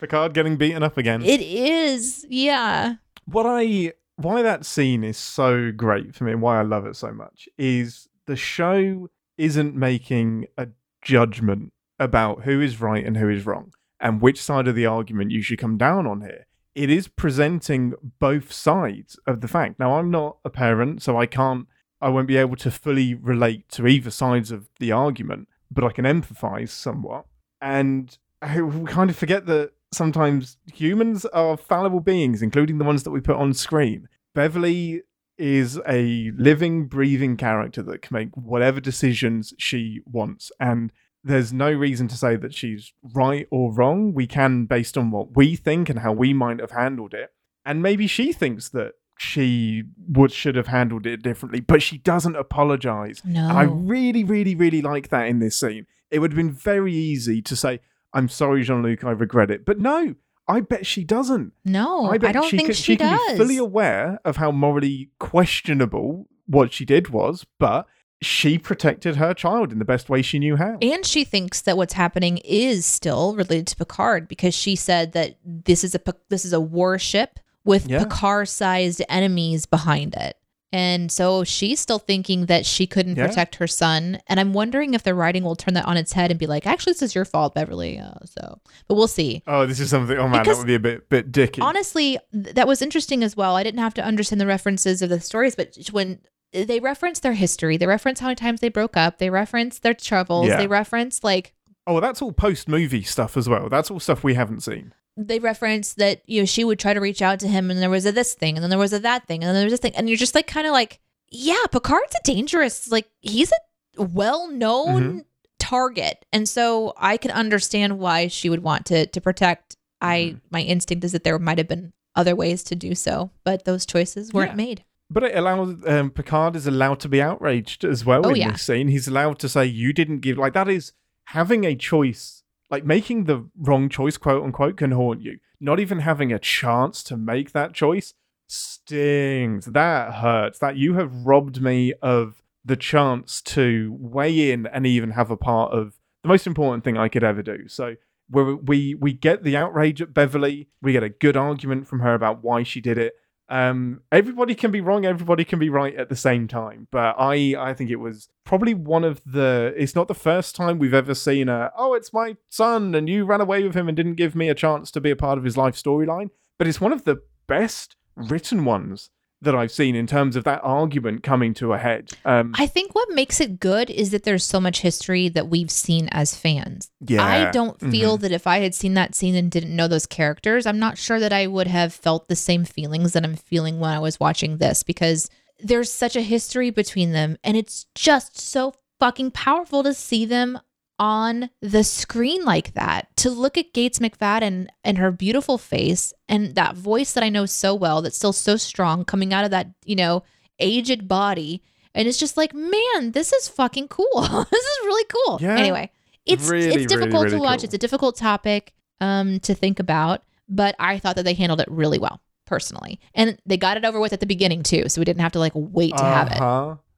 Picard 0.00 0.34
getting 0.34 0.56
beaten 0.56 0.82
up 0.82 0.98
again. 0.98 1.22
It 1.24 1.40
is. 1.40 2.26
Yeah. 2.28 2.96
what 3.24 3.46
I 3.46 3.92
why 4.16 4.42
that 4.42 4.64
scene 4.64 5.02
is 5.04 5.16
so 5.18 5.72
great 5.72 6.14
for 6.14 6.24
me 6.24 6.32
and 6.32 6.40
why 6.40 6.58
I 6.58 6.62
love 6.62 6.86
it 6.86 6.96
so 6.96 7.12
much 7.12 7.48
is 7.58 8.08
the 8.26 8.36
show 8.36 9.08
isn't 9.36 9.74
making 9.74 10.46
a 10.56 10.68
judgment 11.02 11.72
about 11.98 12.42
who 12.44 12.60
is 12.62 12.80
right 12.80 13.04
and 13.04 13.16
who 13.16 13.28
is 13.28 13.44
wrong 13.44 13.72
and 14.00 14.20
which 14.22 14.40
side 14.42 14.68
of 14.68 14.74
the 14.74 14.86
argument 14.86 15.30
you 15.32 15.42
should 15.42 15.58
come 15.58 15.76
down 15.76 16.06
on 16.06 16.20
here. 16.22 16.46
It 16.74 16.88
is 16.90 17.08
presenting 17.08 17.94
both 18.18 18.52
sides 18.52 19.18
of 19.26 19.40
the 19.40 19.48
fact. 19.48 19.78
Now 19.78 19.98
I'm 19.98 20.10
not 20.10 20.38
a 20.44 20.50
parent, 20.50 21.02
so 21.02 21.18
I 21.18 21.26
can't 21.26 21.66
I 22.00 22.08
won't 22.10 22.28
be 22.28 22.36
able 22.36 22.56
to 22.56 22.70
fully 22.70 23.14
relate 23.14 23.68
to 23.70 23.86
either 23.86 24.10
sides 24.10 24.50
of 24.50 24.68
the 24.78 24.92
argument, 24.92 25.48
but 25.70 25.84
I 25.84 25.90
can 25.90 26.04
empathize 26.04 26.68
somewhat. 26.68 27.26
And 27.60 28.16
we 28.42 28.84
kind 28.84 29.10
of 29.10 29.16
forget 29.16 29.46
that 29.46 29.72
sometimes 29.92 30.58
humans 30.72 31.24
are 31.26 31.56
fallible 31.56 32.00
beings, 32.00 32.42
including 32.42 32.78
the 32.78 32.84
ones 32.84 33.02
that 33.04 33.10
we 33.10 33.20
put 33.20 33.36
on 33.36 33.54
screen. 33.54 34.08
Beverly 34.34 35.02
is 35.38 35.80
a 35.86 36.30
living, 36.36 36.86
breathing 36.86 37.36
character 37.36 37.82
that 37.82 38.02
can 38.02 38.14
make 38.14 38.36
whatever 38.36 38.80
decisions 38.80 39.54
she 39.58 40.00
wants. 40.04 40.52
And 40.60 40.92
there's 41.24 41.52
no 41.52 41.72
reason 41.72 42.08
to 42.08 42.16
say 42.16 42.36
that 42.36 42.54
she's 42.54 42.92
right 43.02 43.48
or 43.50 43.72
wrong. 43.72 44.12
We 44.14 44.26
can, 44.26 44.66
based 44.66 44.96
on 44.96 45.10
what 45.10 45.36
we 45.36 45.56
think 45.56 45.88
and 45.88 46.00
how 46.00 46.12
we 46.12 46.32
might 46.32 46.60
have 46.60 46.70
handled 46.70 47.14
it. 47.14 47.32
And 47.64 47.82
maybe 47.82 48.06
she 48.06 48.32
thinks 48.32 48.68
that 48.70 48.92
she 49.18 49.84
would 50.08 50.32
should 50.32 50.56
have 50.56 50.66
handled 50.68 51.06
it 51.06 51.22
differently, 51.22 51.60
but 51.60 51.82
she 51.82 51.98
doesn't 51.98 52.36
apologize. 52.36 53.22
No. 53.24 53.48
And 53.48 53.58
I 53.58 53.62
really, 53.62 54.24
really, 54.24 54.54
really 54.54 54.82
like 54.82 55.08
that 55.08 55.26
in 55.28 55.38
this 55.38 55.58
scene. 55.58 55.86
It 56.10 56.18
would 56.20 56.32
have 56.32 56.36
been 56.36 56.52
very 56.52 56.94
easy 56.94 57.42
to 57.42 57.56
say, 57.56 57.80
I'm 58.12 58.28
sorry, 58.28 58.62
Jean 58.62 58.82
Luc, 58.82 59.04
I 59.04 59.10
regret 59.10 59.50
it. 59.50 59.64
But 59.64 59.78
no, 59.78 60.14
I 60.46 60.60
bet 60.60 60.86
she 60.86 61.02
doesn't. 61.04 61.52
no, 61.64 62.06
I 62.06 62.14
I, 62.14 62.18
don't 62.18 62.48
she 62.48 62.56
think 62.58 62.68
can, 62.68 62.74
she, 62.74 62.96
can 62.96 63.16
does. 63.16 63.32
be 63.32 63.36
fully 63.38 63.56
aware 63.56 64.20
of 64.24 64.36
how 64.36 64.50
morally 64.52 65.10
questionable 65.18 66.28
what 66.46 66.72
she 66.72 66.84
did 66.84 67.08
was, 67.08 67.44
but 67.58 67.86
she 68.22 68.56
protected 68.58 69.16
her 69.16 69.34
child 69.34 69.72
in 69.72 69.78
the 69.78 69.84
best 69.84 70.08
way 70.08 70.22
she 70.22 70.38
knew 70.38 70.56
how. 70.56 70.78
and 70.80 71.04
she 71.04 71.24
thinks 71.24 71.60
that 71.62 71.76
what's 71.76 71.92
happening 71.94 72.38
is 72.38 72.86
still 72.86 73.34
related 73.34 73.66
to 73.66 73.76
Picard 73.76 74.26
because 74.28 74.54
she 74.54 74.74
said 74.76 75.12
that 75.12 75.36
this 75.44 75.84
is 75.84 75.94
a 75.94 76.00
this 76.30 76.44
is 76.44 76.52
a 76.52 76.60
warship 76.60 77.38
with 77.66 77.86
Yeah. 77.88 77.98
Picard-sized 78.04 79.02
enemies 79.08 79.66
behind 79.66 80.14
it. 80.14 80.36
And 80.72 81.10
so 81.12 81.44
she's 81.44 81.78
still 81.80 81.98
thinking 82.00 82.46
that 82.46 82.66
she 82.66 82.86
couldn't 82.86 83.16
Yeah. 83.16 83.26
protect 83.28 83.54
her 83.56 83.66
son. 83.66 84.18
And 84.26 84.40
I'm 84.40 84.52
wondering 84.52 84.94
if 84.94 85.02
the 85.04 85.14
writing 85.14 85.42
will 85.44 85.56
turn 85.56 85.74
that 85.74 85.84
on 85.86 85.96
its 85.96 86.12
head 86.12 86.30
and 86.30 86.38
be 86.40 86.46
like, 86.46 86.66
actually, 86.66 86.92
this 86.94 87.02
is 87.02 87.14
your 87.14 87.24
fault, 87.24 87.54
Beverly. 87.54 87.98
Uh, 87.98 88.10
so, 88.24 88.60
but 88.88 88.96
we'll 88.96 89.06
see. 89.08 89.42
Oh, 89.46 89.64
this 89.64 89.80
is 89.80 89.90
something. 89.90 90.18
Oh 90.18 90.28
man, 90.28 90.42
Because- 90.42 90.56
that 90.56 90.60
would 90.60 90.66
be 90.66 90.74
a 90.74 90.80
bit 90.80 91.08
bit 91.08 91.30
dicky. 91.32 91.60
Honestly, 91.60 92.18
th- 92.32 92.54
that 92.56 92.66
was 92.66 92.82
interesting 92.82 93.22
as 93.22 93.36
well. 93.36 93.54
I 93.56 93.62
didn't 93.62 93.80
have 93.80 93.94
to 93.94 94.04
understand 94.04 94.40
the 94.40 94.46
references 94.46 95.02
of 95.02 95.08
the 95.08 95.20
stories, 95.20 95.54
but 95.54 95.76
when 95.92 96.18
they 96.52 96.80
reference 96.80 97.20
their 97.20 97.34
history, 97.34 97.76
they 97.76 97.86
reference 97.86 98.20
how 98.20 98.26
many 98.26 98.36
times 98.36 98.60
they 98.60 98.68
broke 98.68 98.96
up, 98.96 99.18
they 99.18 99.30
reference 99.30 99.78
their 99.78 99.94
troubles, 99.94 100.48
Yeah. 100.48 100.56
they 100.56 100.66
reference 100.66 101.22
like 101.24 101.52
oh, 101.86 101.92
well, 101.92 102.02
that's 102.02 102.20
all 102.20 102.32
post 102.32 102.68
movie 102.68 103.02
stuff 103.04 103.36
as 103.36 103.48
well. 103.48 103.68
That's 103.68 103.90
all 103.90 104.00
stuff 104.00 104.24
we 104.24 104.34
haven't 104.34 104.60
seen. 104.64 104.92
They 105.16 105.38
reference 105.38 105.94
that 105.94 106.22
you 106.26 106.40
know 106.42 106.46
she 106.46 106.62
would 106.64 106.78
try 106.78 106.92
to 106.94 107.00
reach 107.00 107.22
out 107.22 107.40
to 107.40 107.48
him 107.48 107.70
and 107.70 107.80
there 107.80 107.90
was 107.90 108.04
a 108.06 108.12
this 108.12 108.34
thing 108.34 108.56
and 108.56 108.62
then 108.62 108.70
there 108.70 108.78
was 108.78 108.92
a 108.92 108.98
that 108.98 109.26
thing 109.26 109.42
and 109.42 109.48
then 109.48 109.54
there 109.54 109.64
was 109.64 109.72
this 109.72 109.80
thing 109.80 109.94
and 109.96 110.08
you're 110.08 110.18
just 110.18 110.34
like 110.34 110.46
kind 110.46 110.66
of 110.66 110.72
like 110.72 111.00
yeah 111.30 111.64
picard's 111.72 112.14
a 112.14 112.22
dangerous 112.24 112.90
like 112.90 113.08
he's 113.20 113.50
a 113.98 114.02
well-known 114.02 115.02
Mm-hmm. 115.02 115.18
target 115.58 116.24
and 116.32 116.48
so 116.48 116.92
i 116.98 117.16
can 117.16 117.30
understand 117.30 117.98
why 117.98 118.26
she 118.28 118.48
would 118.50 118.62
want 118.62 118.84
to 118.86 119.06
to 119.06 119.20
protect 119.20 119.76
i 120.00 120.16
Mhm. 120.34 120.40
my 120.50 120.60
instinct 120.60 121.02
is 121.04 121.12
that 121.12 121.24
there 121.24 121.38
might 121.38 121.58
have 121.58 121.68
been 121.68 121.92
other 122.14 122.36
ways 122.36 122.62
to 122.64 122.74
do 122.74 122.94
so 122.94 123.30
but 123.44 123.64
those 123.64 123.86
choices 123.86 124.32
weren't 124.32 124.52
Yeah. 124.52 124.56
made 124.66 124.84
But 125.08 125.22
it 125.24 125.36
allows 125.36 125.68
um, 125.86 126.10
Picard 126.10 126.56
is 126.56 126.66
allowed 126.66 126.98
to 127.00 127.08
be 127.08 127.22
outraged 127.22 127.84
as 127.84 128.04
well 128.04 128.26
Oh, 128.26 128.30
in 128.30 128.36
yeah. 128.36 128.50
this 128.52 128.62
scene. 128.62 128.88
He's 128.88 129.06
allowed 129.06 129.38
to 129.38 129.48
say, 129.48 129.64
"You 129.64 129.92
didn't 129.92 130.18
give." 130.20 130.36
Like 130.36 130.52
that 130.54 130.68
is 130.68 130.92
having 131.26 131.62
a 131.64 131.76
choice, 131.76 132.35
like 132.70 132.84
making 132.84 133.24
the 133.24 133.48
wrong 133.56 133.88
choice, 133.88 134.16
quote 134.16 134.42
unquote, 134.42 134.76
can 134.76 134.92
haunt 134.92 135.22
you. 135.22 135.38
Not 135.60 135.80
even 135.80 136.00
having 136.00 136.32
a 136.32 136.38
chance 136.38 137.02
to 137.04 137.16
make 137.16 137.52
that 137.52 137.72
choice 137.72 138.14
stings. 138.46 139.66
That 139.66 140.14
hurts. 140.14 140.58
That 140.58 140.76
you 140.76 140.94
have 140.94 141.26
robbed 141.26 141.60
me 141.62 141.92
of 142.02 142.42
the 142.64 142.76
chance 142.76 143.40
to 143.40 143.96
weigh 143.98 144.50
in 144.50 144.66
and 144.66 144.86
even 144.86 145.12
have 145.12 145.30
a 145.30 145.36
part 145.36 145.72
of 145.72 145.98
the 146.22 146.28
most 146.28 146.46
important 146.46 146.84
thing 146.84 146.98
I 146.98 147.08
could 147.08 147.24
ever 147.24 147.42
do. 147.42 147.68
So 147.68 147.94
we 148.28 148.94
we 148.94 149.12
get 149.12 149.44
the 149.44 149.56
outrage 149.56 150.02
at 150.02 150.12
Beverly, 150.12 150.68
we 150.82 150.92
get 150.92 151.04
a 151.04 151.08
good 151.08 151.36
argument 151.36 151.86
from 151.86 152.00
her 152.00 152.14
about 152.14 152.42
why 152.42 152.64
she 152.64 152.80
did 152.80 152.98
it 152.98 153.14
um 153.48 154.00
everybody 154.10 154.54
can 154.54 154.70
be 154.72 154.80
wrong 154.80 155.04
everybody 155.04 155.44
can 155.44 155.58
be 155.58 155.68
right 155.68 155.94
at 155.94 156.08
the 156.08 156.16
same 156.16 156.48
time 156.48 156.88
but 156.90 157.14
i 157.18 157.54
i 157.58 157.72
think 157.72 157.90
it 157.90 157.96
was 157.96 158.28
probably 158.44 158.74
one 158.74 159.04
of 159.04 159.20
the 159.24 159.72
it's 159.76 159.94
not 159.94 160.08
the 160.08 160.14
first 160.14 160.56
time 160.56 160.78
we've 160.78 160.94
ever 160.94 161.14
seen 161.14 161.48
a 161.48 161.70
oh 161.76 161.94
it's 161.94 162.12
my 162.12 162.36
son 162.48 162.94
and 162.94 163.08
you 163.08 163.24
ran 163.24 163.40
away 163.40 163.62
with 163.62 163.74
him 163.74 163.88
and 163.88 163.96
didn't 163.96 164.14
give 164.14 164.34
me 164.34 164.48
a 164.48 164.54
chance 164.54 164.90
to 164.90 165.00
be 165.00 165.10
a 165.10 165.16
part 165.16 165.38
of 165.38 165.44
his 165.44 165.56
life 165.56 165.76
storyline 165.76 166.30
but 166.58 166.66
it's 166.66 166.80
one 166.80 166.92
of 166.92 167.04
the 167.04 167.22
best 167.46 167.94
written 168.16 168.64
ones 168.64 169.10
that 169.42 169.54
i've 169.54 169.70
seen 169.70 169.94
in 169.94 170.06
terms 170.06 170.34
of 170.36 170.44
that 170.44 170.60
argument 170.62 171.22
coming 171.22 171.52
to 171.54 171.72
a 171.72 171.78
head. 171.78 172.10
Um 172.24 172.52
i 172.58 172.66
think 172.66 172.94
what 172.94 173.08
makes 173.10 173.40
it 173.40 173.60
good 173.60 173.90
is 173.90 174.10
that 174.10 174.22
there's 174.24 174.44
so 174.44 174.58
much 174.60 174.80
history 174.80 175.28
that 175.28 175.48
we've 175.48 175.70
seen 175.70 176.08
as 176.12 176.34
fans. 176.36 176.90
Yeah. 177.06 177.24
I 177.24 177.50
don't 177.50 177.78
Mhm. 177.78 177.90
feel 177.90 178.16
that 178.18 178.32
if 178.32 178.46
I 178.46 178.58
had 178.60 178.74
seen 178.74 178.94
that 178.94 179.14
scene 179.14 179.34
and 179.34 179.50
didn't 179.50 179.74
know 179.76 179.88
those 179.88 180.06
characters, 180.06 180.64
I'm 180.66 180.78
not 180.78 180.96
sure 180.98 181.20
that 181.20 181.32
I 181.32 181.46
would 181.46 181.66
have 181.66 181.92
felt 181.92 182.28
the 182.28 182.36
same 182.36 182.64
feelings 182.64 183.12
that 183.12 183.24
I'm 183.24 183.36
feeling 183.36 183.78
when 183.78 183.90
I 183.90 183.98
was 183.98 184.18
watching 184.18 184.56
this 184.58 184.82
because 184.82 185.28
there's 185.62 185.92
such 185.92 186.16
a 186.16 186.22
history 186.22 186.70
between 186.70 187.12
them 187.12 187.36
and 187.44 187.56
it's 187.56 187.86
just 187.94 188.38
so 188.40 188.72
fucking 188.98 189.30
powerful 189.32 189.82
to 189.82 189.92
see 189.92 190.24
them 190.24 190.58
on 190.98 191.50
the 191.60 191.84
screen 191.84 192.44
like 192.44 192.74
that 192.74 193.14
to 193.18 193.30
look 193.30 193.58
at 193.58 193.72
Gates 193.74 193.98
McFadden 193.98 194.68
and 194.82 194.98
her 194.98 195.10
beautiful 195.10 195.58
face 195.58 196.12
and 196.28 196.54
that 196.54 196.76
voice 196.76 197.12
that 197.12 197.24
I 197.24 197.28
know 197.28 197.46
so 197.46 197.74
well 197.74 198.00
that's 198.02 198.16
still 198.16 198.32
so 198.32 198.56
strong 198.56 199.04
coming 199.04 199.34
out 199.34 199.44
of 199.44 199.50
that, 199.50 199.68
you 199.84 199.96
know, 199.96 200.22
aged 200.58 201.06
body. 201.08 201.62
And 201.94 202.08
it's 202.08 202.18
just 202.18 202.36
like, 202.36 202.54
man, 202.54 203.12
this 203.12 203.32
is 203.32 203.48
fucking 203.48 203.88
cool. 203.88 204.20
this 204.50 204.64
is 204.64 204.78
really 204.84 205.04
cool. 205.26 205.38
Yeah. 205.40 205.56
Anyway, 205.56 205.90
it's 206.24 206.48
Really, 206.48 206.82
it's 206.82 206.92
difficult 206.92 207.24
really 207.24 207.36
to 207.36 207.42
watch. 207.42 207.58
cool. 207.58 207.64
It's 207.64 207.74
a 207.74 207.78
difficult 207.78 208.16
topic 208.16 208.72
um 209.00 209.40
to 209.40 209.54
think 209.54 209.78
about, 209.78 210.22
but 210.48 210.74
I 210.78 210.98
thought 210.98 211.16
that 211.16 211.24
they 211.24 211.34
handled 211.34 211.60
it 211.60 211.68
really 211.70 211.98
well 211.98 212.20
personally. 212.46 213.00
And 213.14 213.38
they 213.44 213.56
got 213.58 213.76
it 213.76 213.84
over 213.84 214.00
with 214.00 214.12
at 214.14 214.20
the 214.20 214.26
beginning 214.26 214.62
too, 214.62 214.88
so 214.88 215.00
we 215.00 215.04
didn't 215.04 215.20
have 215.20 215.32
to 215.32 215.38
like 215.38 215.52
wait 215.54 215.94
to 215.96 216.02
have 216.04 216.32
it. 216.32 216.40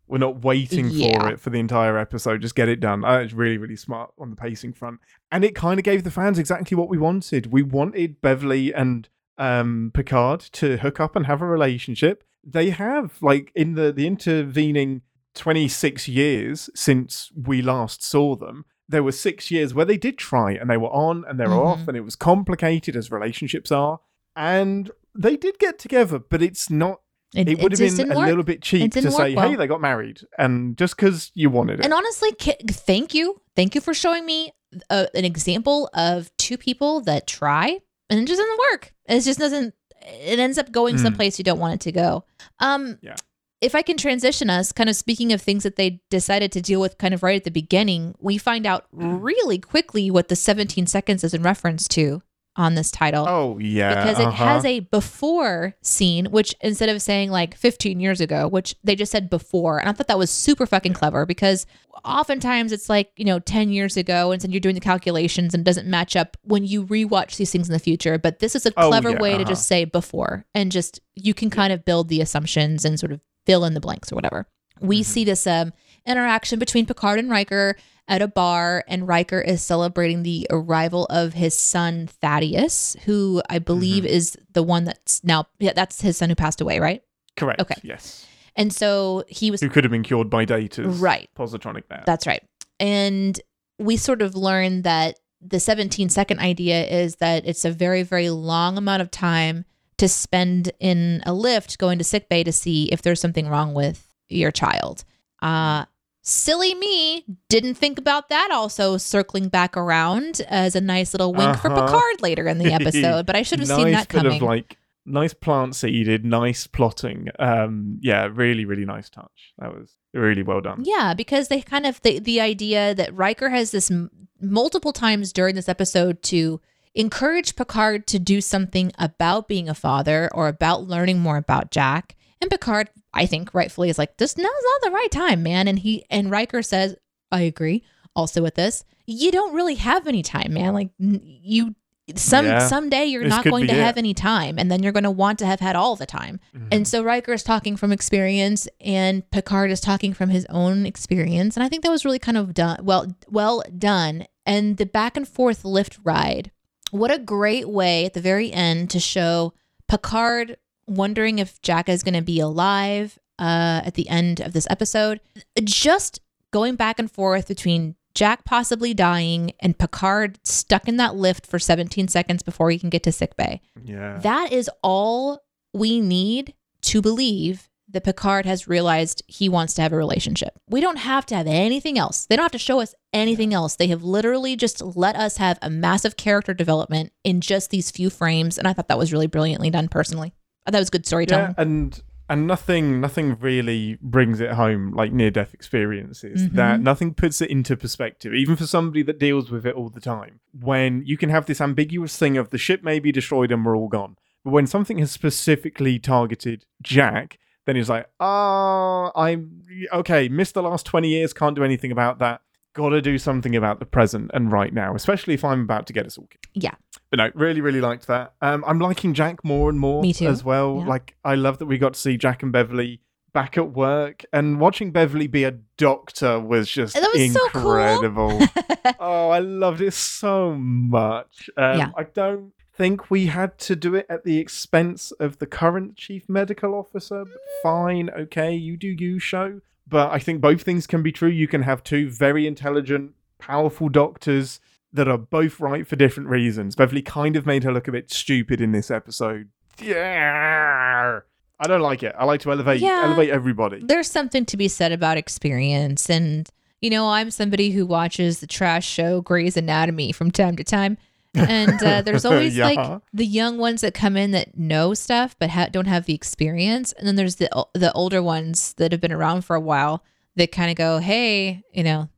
We're 0.09 0.19
not 0.19 0.43
waiting 0.45 0.89
Yeah. 0.91 1.23
for 1.23 1.29
it 1.31 1.41
for 1.41 1.51
the 1.51 1.59
entire 1.59 1.99
episode. 1.99 2.41
Just 2.43 2.55
get 2.55 2.69
it 2.69 2.81
done. 2.81 3.05
Uh, 3.05 3.19
it's 3.19 3.33
really, 3.35 3.59
really 3.59 3.77
smart 3.77 4.11
on 4.19 4.31
the 4.31 4.37
pacing 4.37 4.73
front. 4.73 5.01
And 5.31 5.45
it 5.45 5.55
kind 5.55 5.79
of 5.79 5.85
gave 5.85 6.05
the 6.05 6.11
fans 6.11 6.39
exactly 6.39 6.77
what 6.77 6.89
we 6.89 6.99
wanted. 6.99 7.53
We 7.53 7.63
wanted 7.63 8.21
Beverly 8.21 8.73
and 8.75 9.09
um, 9.37 9.91
Picard 9.95 10.41
to 10.41 10.79
hook 10.79 10.99
up 10.99 11.15
and 11.15 11.27
have 11.27 11.43
a 11.43 11.47
relationship. 11.47 12.25
They 12.43 12.71
have, 12.71 13.19
like, 13.21 13.53
in 13.55 13.75
the, 13.75 13.93
the 13.93 14.07
intervening 14.07 15.03
26 15.35 16.09
years 16.09 16.71
since 16.75 17.31
we 17.37 17.63
last 17.63 18.03
saw 18.03 18.35
them, 18.35 18.65
there 18.89 19.03
were 19.03 19.13
six 19.13 19.51
years 19.51 19.75
where 19.75 19.85
they 19.85 19.97
did 19.99 20.17
try 20.19 20.53
and 20.53 20.69
they 20.71 20.77
were 20.77 20.89
on 20.89 21.25
and 21.29 21.39
they 21.39 21.47
were 21.47 21.53
off 21.53 21.81
Mhm. 21.81 21.89
and 21.89 21.97
it 21.97 22.01
was 22.05 22.17
complicated 22.17 22.97
as 22.97 23.11
relationships 23.13 23.71
are. 23.71 24.01
And 24.35 24.91
they 25.15 25.37
did 25.37 25.59
get 25.59 25.79
together, 25.79 26.19
but 26.19 26.43
it's 26.43 26.71
not 26.71 27.01
it, 27.35 27.61
would 27.63 27.73
have 27.73 27.97
been 27.97 28.13
a 28.13 28.17
work. 28.17 28.27
little 28.27 28.43
bit 28.45 28.63
cheap 28.63 28.93
to 28.93 29.11
say, 29.11 29.35
well. 29.35 29.49
"Hey, 29.51 29.57
they 29.57 29.67
got 29.67 29.81
married," 29.81 30.21
and 30.39 30.77
just 30.79 30.97
because 30.97 31.31
you 31.35 31.51
wanted 31.51 31.81
it. 31.81 31.85
And 31.85 31.93
honestly, 31.95 32.31
thank 32.71 33.15
you. 33.15 33.41
Thank 33.57 33.75
you 33.75 33.81
for 33.81 33.93
showing 33.95 34.25
me 34.25 34.53
a, 34.91 35.09
an 35.15 35.25
example 35.25 35.91
of 35.95 36.31
two 36.39 36.57
people 36.57 37.01
that 37.03 37.27
try 37.27 37.79
and 38.11 38.21
it 38.21 38.27
just 38.27 38.41
doesn't 38.41 38.59
work. 38.73 38.95
It 39.07 39.21
just 39.21 39.39
doesn't, 39.39 39.75
it 40.03 40.39
ends 40.39 40.57
up 40.59 40.71
going 40.73 40.97
Mm. 40.97 41.01
someplace 41.03 41.39
you 41.39 41.45
don't 41.45 41.59
want 41.59 41.75
it 41.75 41.81
to 41.81 41.93
go. 41.93 42.25
Um, 42.61 42.99
Yeah. 43.03 43.17
If 43.61 43.75
I 43.75 43.83
can 43.83 43.97
transition 43.97 44.49
us, 44.51 44.71
kind 44.71 44.89
of 44.89 44.95
speaking 44.95 45.33
of 45.33 45.43
things 45.43 45.65
that 45.65 45.75
they 45.77 46.01
decided 46.11 46.53
to 46.53 46.61
deal 46.63 46.81
with 46.81 46.97
kind 46.97 47.13
of 47.13 47.23
right 47.25 47.37
at 47.37 47.43
the 47.45 47.51
beginning, 47.51 48.15
we 48.21 48.39
find 48.39 48.65
out 48.67 48.87
Mm. 48.97 49.19
really 49.23 49.59
quickly 49.59 50.11
what 50.11 50.29
the 50.29 50.37
17 50.37 50.87
seconds 50.87 51.25
is 51.25 51.35
in 51.35 51.43
reference 51.43 51.89
to 51.89 52.23
on 52.59 52.75
this 52.75 52.91
title 52.91 53.25
oh 53.27 53.57
yeah, 53.59 53.95
because 53.95 54.19
it 54.19 54.27
uh-huh. 54.27 54.45
has 54.45 54.65
a 54.65 54.81
before 54.81 55.75
scene, 55.81 56.27
which 56.27 56.55
instead 56.61 56.89
of 56.89 57.01
saying 57.01 57.31
like 57.31 57.57
15 57.57 58.01
years 58.01 58.21
ago, 58.21 58.49
which 58.49 58.75
they 58.85 58.97
just 58.97 59.13
said 59.13 59.31
before. 59.31 59.79
And 59.79 59.89
I 59.89 59.93
thought 59.93 60.09
that 60.09 60.19
was 60.19 60.31
super 60.31 60.67
fucking 60.67 60.93
clever 60.93 61.25
because 61.25 61.65
oftentimes 62.05 62.73
it's 62.73 62.89
like, 62.89 63.13
you 63.17 63.25
know, 63.25 63.39
10 63.39 63.71
years 63.71 63.97
ago 63.97 64.33
and 64.33 64.43
then 64.43 64.51
you're 64.51 64.61
doing 64.61 64.75
the 64.75 64.81
calculations 64.81 65.55
and 65.55 65.61
it 65.61 65.65
doesn't 65.65 65.87
match 65.87 66.17
up 66.17 66.37
when 66.43 66.65
you 66.65 66.85
rewatch 66.85 67.37
these 67.37 67.51
things 67.53 67.69
in 67.69 67.73
the 67.73 67.79
future. 67.79 68.19
But 68.19 68.41
this 68.41 68.55
is 68.57 68.67
a 68.67 68.73
Oh, 68.77 68.89
clever 68.89 69.11
yeah, 69.11 69.21
way 69.21 69.31
to 69.31 69.37
uh-huh. 69.43 69.45
just 69.45 69.67
say 69.69 69.85
before 69.85 70.45
and 70.55 70.73
just 70.73 71.01
you 71.15 71.35
can 71.35 71.51
kind 71.51 71.73
of 71.73 71.85
build 71.85 72.09
the 72.09 72.21
assumptions 72.21 72.85
and 72.85 72.99
sort 72.99 73.13
of 73.13 73.21
fill 73.47 73.65
in 73.65 73.75
the 73.75 73.81
blanks 73.81 74.11
or 74.13 74.17
whatever. 74.17 74.47
We 74.81 75.01
Mhm. 75.01 75.05
see 75.05 75.25
this 75.25 75.47
um, 75.47 75.73
interaction 76.07 76.59
between 76.59 76.87
Picard 76.87 77.19
and 77.19 77.31
Riker 77.31 77.77
at 78.07 78.23
a 78.23 78.29
bar, 78.29 78.85
and 78.89 79.07
Riker 79.07 79.41
is 79.41 79.63
celebrating 79.63 80.23
the 80.23 80.47
arrival 80.51 81.05
of 81.11 81.35
his 81.35 81.59
son 81.59 82.07
Thaddeus, 82.07 82.97
who 83.05 83.43
I 83.51 83.59
believe 83.59 84.05
Mm-hmm. 84.05 84.13
is 84.15 84.37
the 84.53 84.63
one 84.63 84.85
that's 84.85 85.23
now 85.25 85.47
yeah, 85.59 85.73
that's 85.75 86.01
his 86.01 86.17
son 86.17 86.31
who 86.31 86.35
passed 86.35 86.61
away, 86.61 86.79
right? 86.81 87.03
correct. 87.37 87.61
okay. 87.61 87.77
Yes, 87.83 88.27
And 88.57 88.73
so 88.73 89.25
he 89.29 89.51
was 89.51 89.61
who 89.61 89.69
could 89.69 89.85
have 89.85 89.91
been 89.93 90.03
cured 90.03 90.29
by 90.31 90.45
Data's 90.45 90.99
Right. 90.99 91.29
positronic 91.39 91.85
there. 91.89 92.03
That's 92.07 92.27
right. 92.27 92.43
And 92.81 93.41
we 93.79 93.97
sort 93.97 94.23
of 94.23 94.35
learned 94.35 94.83
that 94.85 95.19
the 95.41 95.61
17 95.61 96.09
second 96.09 96.41
idea 96.41 96.85
is 96.85 97.17
that 97.17 97.47
it's 97.47 97.65
a 97.65 97.71
very, 97.71 98.03
very 98.03 98.29
long 98.31 98.77
amount 98.77 99.03
of 99.03 99.11
time 99.13 99.65
to 99.99 100.09
spend 100.09 100.73
in 100.81 101.23
a 101.27 101.33
lift 101.33 101.79
going 101.79 101.99
to 101.99 102.05
sick 102.05 102.29
bay 102.29 102.43
to 102.43 102.51
see 102.53 102.87
if 102.87 103.03
there's 103.03 103.21
something 103.21 103.49
wrong 103.49 103.73
with 103.75 104.09
your 104.29 104.51
child. 104.51 105.05
Uh, 105.41 105.85
silly 106.23 106.75
me 106.75 107.25
didn't 107.49 107.75
think 107.75 107.99
about 107.99 108.29
that 108.29 108.51
also 108.53 108.97
circling 108.99 109.49
back 109.49 109.77
around 109.77 110.43
as 110.49 110.77
a 110.77 110.81
nice 110.81 111.15
little 111.15 111.33
wink 111.33 111.57
for 111.59 111.71
Uh-huh. 111.73 111.87
Picard 111.87 112.21
later 112.23 112.47
in 112.49 112.59
the 112.59 112.73
episode, 112.81 113.25
but 113.27 113.35
I 113.37 113.43
should 113.43 113.61
have 113.61 113.69
nice 113.69 113.79
seen 113.79 113.93
that 113.93 114.09
coming. 114.09 114.37
of 114.37 114.43
like 114.43 114.77
nice 115.07 115.33
plant 115.33 115.75
seeded, 115.75 116.25
nice 116.25 116.67
plotting. 116.67 117.29
Um, 117.39 117.99
yeah, 118.03 118.29
really, 118.31 118.65
really 118.67 118.85
nice 118.85 119.09
touch. 119.09 119.55
That 119.59 119.73
was 119.75 119.95
really 120.13 120.43
well 120.43 120.61
done. 120.61 120.83
Yeah, 120.85 121.15
because 121.15 121.49
they 121.49 121.61
kind 121.63 121.87
of 121.87 122.01
the 122.03 122.19
the 122.19 122.41
idea 122.41 122.95
that 122.95 123.15
Riker 123.15 123.49
has 123.51 123.71
this 123.71 123.91
m- 123.91 124.11
multiple 124.41 124.93
times 124.93 125.33
during 125.33 125.55
this 125.55 125.69
episode 125.69 126.23
to 126.25 126.61
encourage 126.95 127.57
Picard 127.57 128.07
to 128.09 128.19
do 128.19 128.41
something 128.41 128.93
about 128.99 129.49
being 129.49 129.69
a 129.69 129.75
father 129.75 130.29
or 130.35 130.49
about 130.49 130.83
learning 130.89 131.21
more 131.21 131.37
about 131.37 131.71
Jack. 131.71 132.17
And 132.41 132.51
Picard, 132.51 132.89
I 133.13 133.27
think 133.27 133.53
rightfully 133.55 133.91
is 133.91 133.99
like, 133.99 134.17
this 134.17 134.37
now's 134.37 134.45
not 134.47 134.81
the 134.83 134.91
right 134.91 135.11
time, 135.11 135.43
man. 135.43 135.67
And 135.69 135.79
he 135.79 136.05
and 136.11 136.31
Riker 136.31 136.63
says, 136.63 136.97
I 137.33 137.41
agree. 137.43 137.83
Also 138.15 138.43
with 138.43 138.55
this, 138.55 138.85
you 139.07 139.31
don't 139.31 139.55
really 139.55 139.77
have 139.77 140.07
any 140.07 140.23
time, 140.23 140.53
man. 140.55 140.75
Like 140.75 140.91
you 140.99 141.75
some 142.17 142.47
Yeah. 142.47 142.67
someday 142.67 143.05
you're 143.05 143.23
This 143.25 143.31
not 143.31 143.45
going 143.45 143.67
to 143.67 143.75
it. 143.75 143.81
have 143.83 143.99
any 143.99 144.15
time 144.15 144.59
and 144.59 144.71
then 144.71 144.83
you're 144.83 144.93
going 144.95 145.05
to 145.05 145.11
want 145.11 145.39
to 145.41 145.47
have 145.47 145.61
had 145.61 145.77
all 145.77 145.95
the 145.95 146.07
time. 146.07 146.41
Mhm. 146.57 146.69
And 146.73 146.89
so 146.89 147.03
Riker 147.05 147.35
is 147.35 147.43
talking 147.43 147.77
from 147.77 147.93
experience, 147.93 148.67
and 148.81 149.31
Picard 149.31 149.71
is 149.71 149.81
talking 149.81 150.15
from 150.15 150.31
his 150.31 150.47
own 150.49 150.87
experience, 150.87 151.55
and 151.55 151.63
I 151.63 151.69
think 151.69 151.83
that 151.83 151.91
was 151.91 152.07
really 152.07 152.19
kind 152.19 152.39
of 152.39 152.55
done 152.55 152.79
well, 152.83 153.09
well 153.29 153.63
done. 153.77 154.25
And 154.47 154.79
the 154.79 154.87
back 154.87 155.19
and 155.19 155.29
forth 155.29 155.67
lift 155.67 155.99
ride, 156.03 156.51
what 156.91 157.11
a 157.11 157.19
great 157.19 157.69
way 157.69 158.07
at 158.07 158.15
the 158.15 158.23
very 158.23 158.51
end 158.55 158.89
to 158.91 159.01
show 159.01 159.53
Picard 159.87 160.57
wondering 160.89 161.39
if 161.39 161.61
Jack 161.63 161.89
is 161.89 162.03
going 162.03 162.15
to 162.15 162.23
be 162.23 162.41
alive 162.41 163.19
uh, 163.39 163.83
at 163.85 163.95
the 163.95 164.09
end 164.09 164.41
of 164.41 164.53
this 164.53 164.67
episode. 164.71 165.21
Just 165.63 166.21
going 166.53 166.77
back 166.77 166.99
and 166.99 167.11
forth 167.11 167.49
between 167.49 167.95
Jack 168.15 168.45
possibly 168.45 168.95
dying 168.95 169.53
and 169.61 169.79
Picard 169.79 170.39
stuck 170.43 170.89
in 170.89 170.97
that 170.97 171.15
lift 171.15 171.47
for 171.47 171.59
17 171.59 172.09
seconds 172.09 172.43
before 172.43 172.71
he 172.71 172.79
can 172.79 172.91
get 172.91 173.03
to 173.05 173.13
sickbay. 173.13 173.61
yeah. 173.85 174.19
That 174.19 174.53
is 174.53 174.69
all 174.83 175.45
we 175.73 176.01
need 176.01 176.55
to 176.83 177.01
believe 177.01 177.69
that 177.91 178.05
Picard 178.05 178.45
has 178.45 178.69
realized 178.69 179.23
he 179.27 179.49
wants 179.49 179.73
to 179.75 179.83
have 179.83 179.93
a 179.93 179.97
relationship. 179.97 180.59
We 180.69 180.81
don't 180.81 180.99
have 180.99 181.25
to 181.27 181.35
have 181.35 181.47
anything 181.47 181.99
else. 181.99 182.27
They 182.27 182.37
don't 182.37 182.45
have 182.45 182.53
to 182.53 182.59
show 182.59 182.81
us 182.81 182.95
anything 183.13 183.55
else. 183.55 183.77
They 183.77 183.87
have 183.87 184.03
literally 184.03 184.57
just 184.57 184.83
let 184.83 185.17
us 185.17 185.39
have 185.39 185.59
a 185.63 185.71
massive 185.71 186.17
character 186.17 186.53
development 186.53 187.13
in 187.25 187.41
just 187.41 187.71
these 187.71 187.91
few 187.91 188.11
frames. 188.11 188.59
And 188.59 188.69
I 188.69 188.73
thought 188.75 188.89
that 188.89 188.99
was 188.99 189.13
really 189.13 189.27
brilliantly 189.27 189.71
done 189.71 189.89
personally. 189.89 190.35
I 190.69 190.71
thought 190.71 190.81
was 190.81 190.91
good 190.91 191.07
storytelling. 191.07 191.55
Yeah, 191.57 191.63
and 191.63 192.03
and 192.29 192.47
nothing 192.47 193.01
nothing 193.01 193.39
really 193.41 193.97
brings 194.03 194.39
it 194.41 194.51
home 194.53 194.93
like 194.93 195.13
near 195.13 195.31
death 195.31 195.55
experiences. 195.55 196.43
Mhm. 196.49 196.53
That 196.53 196.81
nothing 196.81 197.15
puts 197.15 197.41
it 197.41 197.49
into 197.51 197.75
perspective, 197.75 198.35
even 198.35 198.55
for 198.55 198.67
somebody 198.67 199.03
that 199.05 199.19
deals 199.19 199.51
with 199.51 199.65
it 199.65 199.75
all 199.75 199.89
the 199.89 200.01
time. 200.01 200.41
When 200.53 201.03
you 201.07 201.17
can 201.17 201.31
have 201.31 201.47
this 201.47 201.61
ambiguous 201.61 202.19
thing 202.19 202.37
of 202.37 202.51
the 202.51 202.59
ship 202.59 202.85
may 202.85 202.99
be 202.99 203.13
destroyed 203.13 203.51
and 203.51 203.65
we're 203.65 203.77
all 203.77 203.89
gone. 203.89 204.17
But 204.45 204.51
when 204.51 204.67
something 204.67 204.99
has 204.99 205.11
specifically 205.11 205.99
targeted 205.99 206.67
Jack, 206.83 207.39
then 207.65 207.77
he's 207.77 207.89
like, 207.89 208.07
oh, 208.21 209.11
I'm 209.17 209.63
okay, 209.95 210.29
missed 210.29 210.53
the 210.55 210.63
last 210.63 210.85
20 210.85 211.09
years, 211.09 211.33
can't 211.33 211.57
do 211.57 211.65
anything 211.65 211.93
about 211.93 212.19
that. 212.19 212.43
Gotta 212.75 213.03
do 213.03 213.19
something 213.19 213.57
about 213.57 213.81
the 213.81 213.87
present 213.87 214.31
and 214.35 214.53
right 214.53 214.73
now, 214.73 214.95
especially 214.95 215.35
if 215.35 215.45
I'm 215.45 215.63
about 215.63 215.87
to 215.89 215.93
get 215.93 216.07
us 216.07 216.17
all 216.19 216.27
killed. 216.29 216.65
Yeah. 216.65 216.75
But 217.11 217.17
no, 217.19 217.31
really, 217.35 217.61
really 217.61 217.81
liked 217.81 218.07
that. 218.07 218.35
Um, 218.41 218.63
I'm 218.67 218.79
liking 218.79 219.15
Jack 219.15 219.43
more 219.45 219.69
and 219.71 219.81
more 219.81 220.03
Me 220.03 220.13
too. 220.13 220.27
as 220.29 220.45
well. 220.45 220.79
Yeah. 220.81 220.87
Like, 220.87 221.17
I 221.25 221.35
love 221.35 221.59
that 221.59 221.67
we 221.67 221.79
got 221.79 221.95
to 221.95 222.01
see 222.01 222.17
Jack 222.17 222.43
and 222.43 222.53
Beverly 222.53 223.01
back 223.33 223.59
at 223.59 223.73
work, 223.73 224.25
and 224.33 224.59
watching 224.61 224.91
Beverly 224.91 225.27
be 225.27 225.45
a 225.45 225.53
doctor 225.77 226.39
was 226.41 226.69
just 226.69 226.95
That 226.95 227.11
was 227.15 227.33
so 227.33 227.49
cool. 227.51 227.61
incredible. 227.77 228.39
oh, 229.01 229.29
I 229.31 229.39
loved 229.39 229.81
it 229.81 229.93
so 229.95 230.55
much. 230.55 231.51
Um, 231.57 231.79
Yeah. 231.79 231.91
I 231.97 232.05
don't 232.05 232.53
think 232.75 233.11
we 233.11 233.27
had 233.27 233.59
to 233.59 233.75
do 233.77 233.95
it 233.95 234.07
at 234.09 234.25
the 234.25 234.39
expense 234.39 235.11
of 235.13 235.39
the 235.39 235.47
current 235.47 235.97
chief 235.97 236.29
medical 236.29 236.75
officer, 236.75 237.25
but 237.25 237.39
fine, 237.63 238.09
okay, 238.11 238.55
you 238.55 238.77
do 238.77 238.89
you 238.89 239.19
show. 239.19 239.61
But 239.89 240.11
I 240.11 240.19
think 240.19 240.41
both 240.41 240.63
things 240.63 240.87
can 240.87 241.03
be 241.03 241.13
true. 241.13 241.29
You 241.31 241.49
can 241.49 241.63
have 241.63 241.83
two 241.83 242.11
very 242.11 242.47
intelligent, 242.47 243.13
powerful 243.39 243.89
doctors 243.89 244.61
that 244.93 245.09
are 245.09 245.19
both 245.19 245.61
right 245.61 245.87
for 245.87 245.97
different 245.97 246.29
reasons. 246.29 246.75
Beverly 246.75 247.03
kind 247.03 247.37
of 247.37 247.47
made 247.47 247.65
her 247.65 247.73
look 247.73 247.89
a 247.89 247.93
bit 247.93 248.11
stupid 248.11 248.61
in 248.61 248.73
this 248.73 248.91
episode. 248.91 249.49
Yeah. 249.81 251.21
I 251.61 251.67
don't 251.67 251.81
like 251.81 252.03
it. 252.03 252.15
I 252.19 252.25
like 252.25 252.41
to 252.43 252.53
elevate 252.53 252.81
Yeah. 252.81 253.03
elevate 253.05 253.31
everybody. 253.31 253.83
There's 253.85 254.11
something 254.11 254.45
to 254.47 254.57
be 254.57 254.69
said 254.69 254.93
about 254.93 255.17
experience. 255.17 256.09
And, 256.09 256.49
you 256.81 256.91
know, 256.91 257.09
I'm 257.09 257.31
somebody 257.31 257.71
who 257.71 257.85
watches 257.85 258.41
the 258.41 258.47
trash 258.47 258.87
show 258.87 259.21
Grey's 259.21 259.57
Anatomy 259.57 260.13
from 260.13 260.31
time 260.31 260.57
to 260.57 260.65
time. 260.65 260.97
And 261.39 261.83
uh, 261.83 262.03
there's 262.05 262.25
always 262.25 262.57
Yeah. 262.57 262.67
like 262.67 263.03
the 263.13 263.25
young 263.27 263.59
ones 263.59 263.81
that 263.83 263.95
come 263.95 264.17
in 264.17 264.31
that 264.33 264.57
know 264.59 264.95
stuff 264.95 265.37
but 265.39 265.51
ha- 265.51 265.69
don't 265.71 265.87
have 265.87 266.05
the 266.07 266.15
experience. 266.15 266.93
And 266.93 267.07
then 267.07 267.17
there's 267.17 267.37
the, 267.37 267.49
the 267.75 267.93
older 267.93 268.23
ones 268.23 268.75
that 268.75 268.93
have 268.93 269.01
been 269.01 269.13
around 269.13 269.43
for 269.43 269.57
a 269.57 269.61
while 269.61 270.03
that 270.37 270.53
kind 270.53 270.71
of 270.71 270.77
go, 270.77 270.99
hey, 270.99 271.63
you 271.73 271.83
know, 271.83 272.09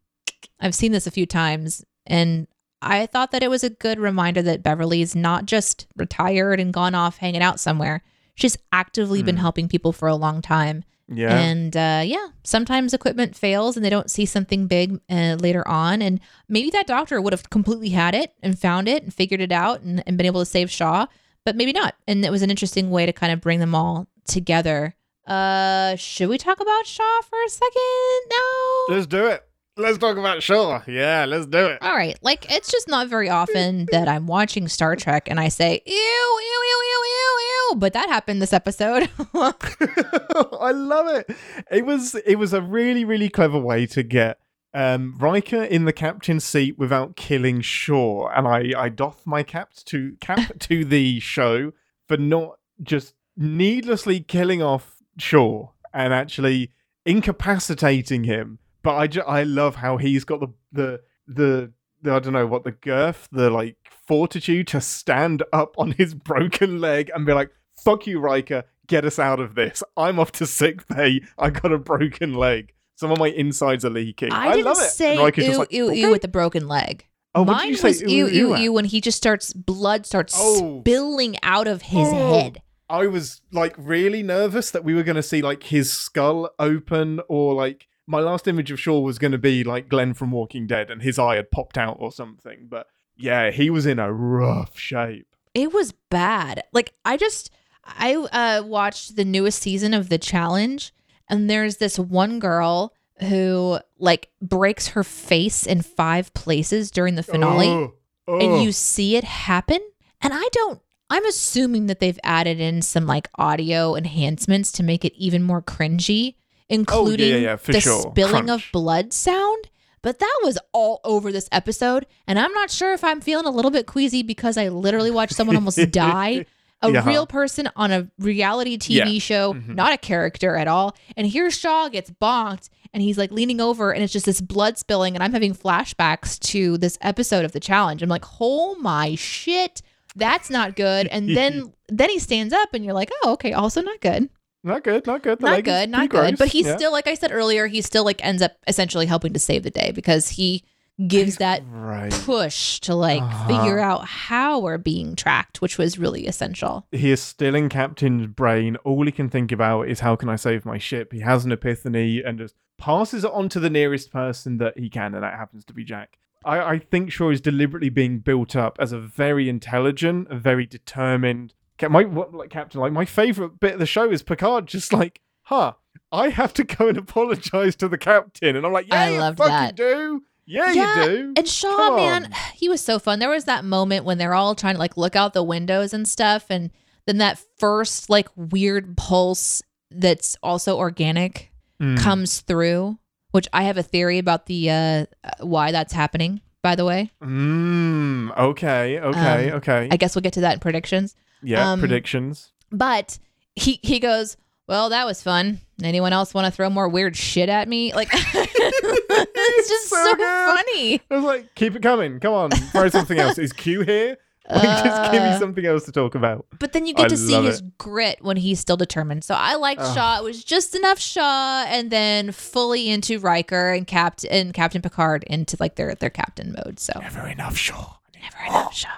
I've 0.60 0.74
seen 0.74 0.92
this 0.92 1.06
a 1.06 1.10
few 1.10 1.24
times, 1.26 1.84
and 2.06 2.46
I 2.82 3.06
thought 3.06 3.30
that 3.32 3.42
it 3.42 3.48
was 3.50 3.64
a 3.64 3.70
good 3.70 3.98
reminder 3.98 4.42
that 4.42 4.62
Beverly's 4.62 5.14
not 5.16 5.46
just 5.46 5.86
retired 5.96 6.60
and 6.60 6.72
gone 6.72 6.94
off 6.94 7.16
hanging 7.18 7.42
out 7.42 7.58
somewhere. 7.60 8.02
She's 8.34 8.56
actively 8.72 9.22
been 9.22 9.36
Hmm. 9.36 9.40
helping 9.42 9.68
people 9.68 9.92
for 9.92 10.08
a 10.08 10.14
long 10.14 10.42
time. 10.42 10.84
Yeah. 11.12 11.36
And 11.36 11.76
uh, 11.76 12.02
yeah, 12.04 12.28
sometimes 12.44 12.94
equipment 12.94 13.34
fails 13.36 13.76
and 13.76 13.84
they 13.84 13.90
don't 13.90 14.10
see 14.10 14.26
something 14.26 14.66
big 14.66 15.00
uh, 15.10 15.36
later 15.40 15.66
on. 15.66 16.00
And 16.02 16.20
maybe 16.48 16.70
that 16.70 16.86
doctor 16.86 17.20
would 17.20 17.32
have 17.32 17.50
completely 17.50 17.88
had 17.90 18.14
it 18.14 18.32
and 18.42 18.58
found 18.58 18.88
it 18.88 19.02
and 19.02 19.12
figured 19.12 19.40
it 19.40 19.52
out 19.52 19.80
and, 19.82 20.02
and 20.06 20.16
been 20.16 20.26
able 20.26 20.40
to 20.40 20.46
save 20.46 20.70
Shaw, 20.70 21.06
but 21.44 21.56
maybe 21.56 21.72
not. 21.72 21.96
And 22.06 22.24
it 22.24 22.30
was 22.30 22.42
an 22.42 22.50
interesting 22.50 22.90
way 22.90 23.06
to 23.06 23.12
kind 23.12 23.32
of 23.32 23.40
bring 23.40 23.58
them 23.58 23.74
all 23.74 24.06
together. 24.28 24.94
Uh, 25.26 25.96
should 25.96 26.28
we 26.28 26.38
talk 26.38 26.60
about 26.60 26.86
Shaw 26.86 27.20
for 27.28 27.38
a 27.44 27.48
second? 27.48 28.20
No. 28.30 28.94
let's 28.94 29.06
do 29.06 29.26
it. 29.26 29.44
Let's 29.76 29.98
talk 29.98 30.16
about 30.16 30.42
Shaw. 30.42 30.82
Yeah, 30.86 31.24
let's 31.26 31.46
do 31.46 31.66
it. 31.66 31.78
All 31.80 31.94
right. 31.94 32.18
Like, 32.22 32.52
it's 32.52 32.70
just 32.70 32.88
not 32.88 33.08
very 33.08 33.30
often 33.30 33.86
that 33.92 34.08
I'm 34.08 34.26
watching 34.26 34.68
Star 34.68 34.94
Trek 34.96 35.28
and 35.30 35.40
I 35.40 35.48
say, 35.48 35.80
ew, 35.86 35.94
ew, 35.94 35.94
ew, 35.94 36.80
ew, 36.90 37.04
ew, 37.04 37.40
ew. 37.40 37.49
But 37.76 37.92
that 37.92 38.08
happened 38.08 38.40
this 38.42 38.52
episode. 38.52 39.08
I 39.34 40.72
love 40.72 41.08
it. 41.08 41.36
It 41.70 41.86
was 41.86 42.14
it 42.14 42.36
was 42.36 42.52
a 42.52 42.62
really 42.62 43.04
really 43.04 43.28
clever 43.28 43.58
way 43.58 43.86
to 43.86 44.02
get 44.02 44.38
um, 44.72 45.16
Riker 45.18 45.62
in 45.62 45.84
the 45.84 45.92
captain's 45.92 46.44
seat 46.44 46.78
without 46.78 47.16
killing 47.16 47.60
Shaw, 47.60 48.28
and 48.28 48.46
I 48.46 48.72
I 48.76 48.88
doff 48.88 49.26
my 49.26 49.42
cap 49.42 49.72
to 49.86 50.16
cap 50.20 50.52
to 50.60 50.84
the 50.84 51.20
show 51.20 51.72
for 52.06 52.16
not 52.16 52.58
just 52.82 53.14
needlessly 53.36 54.20
killing 54.20 54.62
off 54.62 54.96
Shaw 55.18 55.70
and 55.92 56.12
actually 56.12 56.70
incapacitating 57.04 58.24
him. 58.24 58.58
But 58.82 58.94
I 58.96 59.06
ju- 59.06 59.22
I 59.22 59.42
love 59.42 59.76
how 59.76 59.96
he's 59.96 60.24
got 60.24 60.40
the 60.40 60.48
the 60.72 61.00
the. 61.26 61.72
the 62.02 62.14
I 62.14 62.18
don't 62.18 62.32
know 62.32 62.46
what 62.46 62.64
the 62.64 62.72
girth, 62.72 63.28
the 63.32 63.50
like 63.50 63.76
fortitude 64.06 64.68
to 64.68 64.80
stand 64.80 65.42
up 65.52 65.74
on 65.78 65.92
his 65.92 66.14
broken 66.14 66.80
leg 66.80 67.10
and 67.14 67.26
be 67.26 67.32
like, 67.32 67.50
"Fuck 67.84 68.06
you, 68.06 68.18
Riker, 68.20 68.64
get 68.86 69.04
us 69.04 69.18
out 69.18 69.40
of 69.40 69.54
this. 69.54 69.82
I'm 69.96 70.18
off 70.18 70.32
to 70.32 70.46
sick 70.46 70.86
bay. 70.88 71.20
I 71.38 71.50
got 71.50 71.72
a 71.72 71.78
broken 71.78 72.34
leg. 72.34 72.72
Some 72.96 73.10
of 73.10 73.18
my 73.18 73.28
insides 73.28 73.84
are 73.84 73.90
leaking. 73.90 74.32
I, 74.32 74.48
I 74.48 74.52
didn't 74.52 74.66
love 74.66 74.78
it. 74.78 74.90
say 74.90 75.12
And 75.12 75.20
Riker's 75.24 75.44
ew, 75.44 75.48
just 75.50 75.58
like, 75.58 75.72
ew, 75.72 75.86
"Okay." 75.90 76.00
ew 76.00 76.10
with 76.10 76.22
the 76.22 76.28
broken 76.28 76.68
leg. 76.68 77.06
Oh, 77.34 77.44
Mine 77.44 77.68
you 77.68 77.76
say? 77.76 77.88
was 77.88 78.02
ew, 78.02 78.26
ew, 78.26 78.56
ew 78.56 78.72
when 78.72 78.84
he 78.86 79.00
just 79.00 79.16
starts, 79.16 79.52
blood 79.52 80.04
starts 80.04 80.34
Oh. 80.36 80.80
spilling 80.80 81.36
out 81.44 81.68
of 81.68 81.82
his 81.82 82.08
Oh. 82.10 82.32
head. 82.34 82.60
I 82.88 83.06
was 83.06 83.40
like 83.52 83.74
really 83.78 84.22
nervous 84.24 84.72
that 84.72 84.82
we 84.82 84.94
were 84.94 85.04
going 85.04 85.14
to 85.16 85.22
see 85.22 85.40
like 85.40 85.62
his 85.62 85.92
skull 85.92 86.50
open 86.58 87.20
or 87.28 87.54
like 87.54 87.86
my 88.08 88.18
last 88.18 88.48
image 88.48 88.72
of 88.72 88.80
Shaw 88.80 88.98
was 88.98 89.20
going 89.20 89.30
to 89.30 89.38
be 89.38 89.62
like 89.62 89.88
Glenn 89.88 90.12
from 90.12 90.32
Walking 90.32 90.66
Dead 90.66 90.90
and 90.90 91.00
his 91.02 91.16
eye 91.20 91.36
had 91.36 91.52
popped 91.52 91.78
out 91.78 91.98
or 92.00 92.10
something. 92.10 92.66
But 92.68 92.88
yeah, 93.16 93.52
he 93.52 93.70
was 93.70 93.86
in 93.86 94.00
a 94.00 94.12
rough 94.12 94.76
shape. 94.76 95.28
It 95.54 95.72
was 95.72 95.92
bad. 95.92 96.64
Like, 96.72 96.92
I 97.04 97.16
just, 97.16 97.50
I 97.98 98.14
uh, 98.14 98.62
watched 98.64 99.16
the 99.16 99.24
newest 99.24 99.60
season 99.62 99.94
of 99.94 100.08
The 100.08 100.18
Challenge, 100.18 100.92
and 101.28 101.48
there's 101.48 101.76
this 101.76 101.98
one 101.98 102.38
girl 102.38 102.94
who, 103.20 103.78
like, 103.98 104.30
breaks 104.40 104.88
her 104.88 105.04
face 105.04 105.66
in 105.66 105.82
five 105.82 106.32
places 106.34 106.90
during 106.90 107.14
the 107.16 107.22
finale. 107.22 107.68
Oh, 107.68 107.94
oh. 108.28 108.38
and 108.38 108.62
you 108.62 108.72
see 108.72 109.16
it 109.16 109.24
happen. 109.24 109.80
And 110.22 110.32
I 110.34 110.48
don't, 110.52 110.80
I'm 111.10 111.24
assuming 111.26 111.86
that 111.86 112.00
they've 112.00 112.18
added 112.22 112.60
in 112.60 112.82
some 112.82 113.06
like 113.06 113.28
audio 113.36 113.96
enhancements 113.96 114.70
to 114.72 114.82
make 114.82 115.04
it 115.04 115.12
even 115.16 115.42
more 115.42 115.60
cringy, 115.62 116.36
including 116.68 117.32
Oh, 117.32 117.36
yeah, 117.36 117.42
yeah, 117.42 117.56
the 117.56 117.80
sure. 117.80 118.10
spilling 118.10 118.48
of 118.48 118.64
blood 118.72 119.12
sound. 119.12 119.68
But 120.02 120.18
that 120.20 120.40
was 120.42 120.56
all 120.72 121.00
over 121.04 121.30
this 121.30 121.48
episode. 121.52 122.06
And 122.26 122.38
I'm 122.38 122.52
not 122.52 122.70
sure 122.70 122.94
if 122.94 123.04
I'm 123.04 123.20
feeling 123.20 123.44
a 123.46 123.50
little 123.50 123.70
bit 123.70 123.86
queasy 123.86 124.22
because 124.22 124.56
I 124.56 124.68
literally 124.68 125.10
watched 125.10 125.34
someone 125.34 125.56
almost 125.56 125.78
die. 125.90 126.46
A 126.82 126.90
Yeah. 126.90 127.06
real 127.06 127.26
person 127.26 127.68
on 127.76 127.90
a 127.92 128.08
reality 128.18 128.78
TV 128.78 129.14
Yeah. 129.14 129.18
show, 129.20 129.54
Mhm. 129.54 129.74
not 129.74 129.92
a 129.92 129.98
character 129.98 130.56
at 130.56 130.66
all. 130.66 130.96
And 131.16 131.26
here 131.26 131.50
Shaw 131.50 131.88
gets 131.88 132.10
bonked 132.10 132.70
and 132.94 133.02
he's 133.02 133.18
like 133.18 133.30
leaning 133.30 133.60
over 133.60 133.92
and 133.92 134.02
it's 134.02 134.12
just 134.12 134.24
this 134.26 134.40
blood 134.40 134.78
spilling. 134.78 135.14
And 135.14 135.22
I'm 135.22 135.32
having 135.32 135.54
flashbacks 135.54 136.38
to 136.50 136.78
this 136.78 136.96
episode 137.02 137.44
of 137.44 137.52
the 137.52 137.60
challenge. 137.60 138.02
I'm 138.02 138.08
like, 138.08 138.24
oh 138.40 138.76
my 138.76 139.14
shit, 139.14 139.82
that's 140.16 140.48
not 140.50 140.74
good. 140.74 141.06
And 141.08 141.28
then 141.36 141.72
then 141.88 142.08
he 142.08 142.18
stands 142.18 142.54
up 142.54 142.72
and 142.72 142.84
you're 142.84 142.94
like, 142.94 143.10
oh, 143.24 143.32
okay, 143.32 143.52
also 143.52 143.82
not 143.82 144.00
good. 144.00 144.30
Not 144.62 144.84
good, 144.84 145.06
not 145.06 145.22
good. 145.22 145.38
The 145.40 145.46
Not 145.46 145.64
good, 145.64 145.90
not 145.90 146.08
good. 146.10 146.20
gross. 146.36 146.38
But 146.38 146.48
he's 146.48 146.66
Yeah. 146.66 146.76
still, 146.76 146.92
like 146.92 147.06
I 147.08 147.14
said 147.14 147.32
earlier, 147.32 147.66
he 147.66 147.80
still 147.82 148.04
like 148.04 148.24
ends 148.24 148.42
up 148.42 148.52
essentially 148.66 149.06
helping 149.06 149.32
to 149.32 149.38
save 149.38 149.62
the 149.64 149.70
day 149.70 149.90
because 149.94 150.28
he 150.30 150.64
gives 151.06 151.36
that 151.36 151.62
right. 151.70 152.12
push 152.24 152.78
to 152.80 152.94
like 152.94 153.22
Uh-huh. 153.22 153.46
figure 153.48 153.78
out 153.78 154.04
how 154.06 154.58
we're 154.58 154.78
being 154.78 155.16
tracked, 155.16 155.62
which 155.62 155.78
was 155.78 155.98
really 155.98 156.26
essential. 156.26 156.86
He 156.92 157.10
is 157.10 157.20
still 157.22 157.54
in 157.54 157.68
Captain's 157.68 158.26
brain. 158.26 158.76
All 158.84 159.04
he 159.06 159.12
can 159.12 159.28
think 159.28 159.52
about 159.52 159.88
is 159.88 160.00
how 160.00 160.16
can 160.16 160.28
I 160.28 160.36
save 160.36 160.64
my 160.64 160.78
ship. 160.78 161.12
He 161.12 161.20
has 161.20 161.44
an 161.44 161.52
epiphany 161.52 162.22
and 162.22 162.38
just 162.38 162.54
passes 162.78 163.24
it 163.24 163.30
on 163.32 163.48
to 163.50 163.60
the 163.60 163.70
nearest 163.70 164.10
person 164.12 164.58
that 164.58 164.78
he 164.78 164.88
can, 164.88 165.14
and 165.14 165.22
that 165.22 165.34
happens 165.34 165.64
to 165.66 165.72
be 165.74 165.84
Jack. 165.84 166.18
I, 166.44 166.60
I 166.60 166.78
think 166.78 167.12
Shaw 167.12 167.30
is 167.30 167.40
deliberately 167.40 167.90
being 167.90 168.20
built 168.20 168.56
up 168.56 168.78
as 168.80 168.92
a 168.92 168.98
very 168.98 169.48
intelligent, 169.50 170.28
a 170.30 170.36
very 170.36 170.64
determined. 170.66 171.52
My 171.88 172.04
what, 172.04 172.34
like 172.34 172.50
Captain, 172.50 172.80
like 172.80 172.92
my 172.92 173.04
favorite 173.04 173.58
bit 173.60 173.74
of 173.74 173.78
the 173.78 173.86
show 173.86 174.10
is 174.10 174.22
Picard 174.22 174.66
just 174.66 174.92
like, 174.92 175.20
huh, 175.44 175.74
I 176.12 176.28
have 176.30 176.52
to 176.54 176.64
go 176.64 176.88
and 176.88 176.96
apologize 176.98 177.76
to 177.76 177.88
the 177.88 177.98
captain, 177.98 178.56
and 178.56 178.64
I'm 178.66 178.72
like, 178.72 178.88
yeah, 178.88 179.28
I 179.28 179.34
fucking 179.34 179.46
that. 179.52 179.76
do, 179.76 180.22
yeah, 180.50 180.72
Yeah, 180.72 181.04
you 181.04 181.10
do. 181.10 181.32
And 181.36 181.48
Shaw, 181.48 181.76
Come 181.76 181.96
man, 181.96 182.24
on. 182.26 182.30
he 182.54 182.68
was 182.68 182.80
so 182.80 182.98
fun. 182.98 183.18
There 183.18 183.30
was 183.30 183.44
that 183.44 183.64
moment 183.64 184.04
when 184.04 184.18
they're 184.18 184.34
all 184.34 184.54
trying 184.54 184.74
to 184.74 184.78
like 184.80 184.96
look 184.96 185.14
out 185.16 185.32
the 185.34 185.42
windows 185.42 185.92
and 185.94 186.06
stuff, 186.08 186.46
and 186.50 186.70
then 187.06 187.18
that 187.18 187.38
first 187.58 188.10
like 188.10 188.28
weird 188.36 188.96
pulse 188.96 189.62
that's 189.90 190.36
also 190.42 190.76
organic 190.78 191.46
Mm. 191.80 191.98
comes 191.98 192.40
through, 192.42 192.98
which 193.30 193.48
I 193.54 193.62
have 193.62 193.78
a 193.78 193.82
theory 193.82 194.18
about 194.18 194.44
the 194.46 194.70
uh 194.70 195.06
why 195.40 195.72
that's 195.72 195.94
happening. 195.94 196.42
By 196.62 196.74
the 196.76 196.84
way, 196.84 197.10
Mm, 197.22 198.36
okay, 198.36 199.00
okay, 199.00 199.50
Um, 199.50 199.56
okay. 199.58 199.88
I 199.90 199.96
guess 199.96 200.14
we'll 200.14 200.20
get 200.22 200.34
to 200.34 200.42
that 200.42 200.54
in 200.54 200.60
predictions. 200.60 201.16
yeah, 201.42 201.72
um, 201.72 201.80
predictions. 201.80 202.52
But 202.70 203.18
he 203.56 203.80
he 203.82 203.98
goes, 203.98 204.36
well, 204.70 204.88
that 204.88 205.04
was 205.04 205.22
fun. 205.22 205.60
Anyone 205.82 206.12
else 206.14 206.32
want 206.32 206.46
to 206.46 206.50
throw 206.50 206.70
more 206.70 206.88
weird 206.88 207.16
shit 207.16 207.48
at 207.50 207.68
me? 207.68 207.92
Like, 207.92 208.08
it's 208.12 209.68
just 209.68 209.88
So 209.88 209.96
so, 209.96 210.16
funny. 210.16 211.00
I 211.10 211.14
was 211.16 211.24
like, 211.24 211.54
keep 211.54 211.76
it 211.76 211.82
coming. 211.82 212.20
Come 212.20 212.32
on, 212.32 212.50
throw 212.50 212.88
something 212.88 213.18
else. 213.18 213.36
Is 213.38 213.52
Q 213.52 213.82
here? 213.82 214.16
Like, 214.50 214.82
just 214.84 215.12
give 215.12 215.22
me 215.22 215.28
Uh, 215.28 215.38
something 215.38 215.64
else 215.64 215.84
to 215.84 215.92
talk 215.92 216.16
about. 216.16 216.44
But 216.58 216.72
then 216.72 216.84
you 216.84 216.92
get 216.92 217.04
I 217.04 217.08
to 217.08 217.16
see 217.16 217.40
his 217.40 217.62
grit 217.78 218.18
when 218.20 218.36
he's 218.36 218.58
still 218.58 218.76
determined. 218.76 219.22
So 219.22 219.34
I 219.36 219.54
liked. 219.54 219.80
Shaw. 219.80 220.18
It 220.18 220.24
was 220.24 220.42
just 220.42 220.74
enough 220.74 220.98
Shaw, 220.98 221.64
and 221.68 221.88
then 221.92 222.32
fully 222.32 222.88
into 222.88 223.20
Riker 223.20 223.70
and 223.72 223.86
Captain 223.86 224.28
and 224.32 224.52
Captain 224.52 224.82
Picard 224.82 225.22
into 225.28 225.56
like 225.60 225.76
their 225.76 225.94
their 225.94 226.10
captain 226.10 226.52
mode. 226.52 226.80
So 226.80 226.98
Never 227.00 227.28
enough 227.28 227.56
sure. 227.56 227.98
never 228.20 228.44
enough 228.48 228.74
Shaw. 228.74 228.88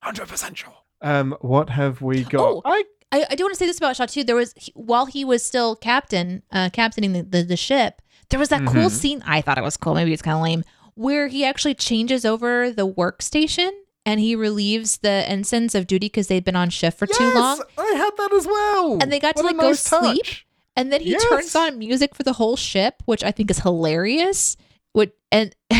Hundred 0.00 0.28
percent 0.28 0.56
sure. 0.56 0.72
Um, 1.02 1.36
what 1.42 1.68
have 1.68 2.00
we 2.00 2.24
got? 2.24 2.40
Oh. 2.40 2.62
I 2.64 2.84
I, 3.12 3.26
I 3.30 3.34
do 3.34 3.44
want 3.44 3.54
to 3.54 3.58
say 3.58 3.66
this 3.66 3.78
about 3.78 3.94
Shaw 3.96 4.06
too. 4.06 4.24
There 4.24 4.34
was 4.36 4.54
he- 4.56 4.72
while 4.74 5.06
he 5.06 5.24
was 5.24 5.44
still 5.44 5.76
captain, 5.76 6.42
uh, 6.50 6.70
captaining 6.72 7.12
the, 7.12 7.22
the, 7.22 7.42
the 7.42 7.56
ship. 7.56 8.00
There 8.30 8.40
was 8.40 8.48
that 8.48 8.60
cool 8.66 8.86
Mhm. 8.86 8.90
scene. 8.90 9.22
I 9.26 9.42
thought 9.42 9.58
it 9.58 9.62
was 9.64 9.76
cool. 9.76 9.94
Maybe 9.94 10.12
it's 10.12 10.22
kind 10.22 10.36
of 10.38 10.42
lame, 10.42 10.64
where 10.94 11.28
he 11.28 11.44
actually 11.44 11.74
changes 11.74 12.24
over 12.24 12.70
the 12.70 12.88
workstation 12.90 13.70
and 14.06 14.18
he 14.18 14.34
relieves 14.34 14.96
the 14.98 15.24
ensigns 15.28 15.74
of 15.74 15.86
duty 15.86 16.06
because 16.06 16.28
they'd 16.28 16.44
been 16.44 16.56
on 16.56 16.70
shift 16.70 16.98
for 16.98 17.06
too 17.06 17.32
long. 17.34 17.62
I 17.78 17.92
had 17.96 18.10
that 18.16 18.32
as 18.34 18.46
well. 18.46 18.98
And 19.02 19.12
they 19.12 19.20
got 19.20 19.36
to, 19.36 19.42
What 19.42 19.52
a 19.52 19.56
like, 19.56 19.60
go 19.62 19.68
nice 19.68 19.80
sleep. 19.80 20.24
touch. 20.24 20.46
And 20.74 20.90
then 20.90 21.02
he 21.02 21.10
Yes. 21.10 21.22
turns 21.28 21.54
on 21.54 21.78
music 21.78 22.14
for 22.14 22.22
the 22.22 22.32
whole 22.32 22.56
ship, 22.56 23.02
which 23.04 23.22
I 23.22 23.30
think 23.30 23.50
is 23.50 23.58
hilarious. 23.60 24.56
Would 24.94 25.12
and 25.30 25.54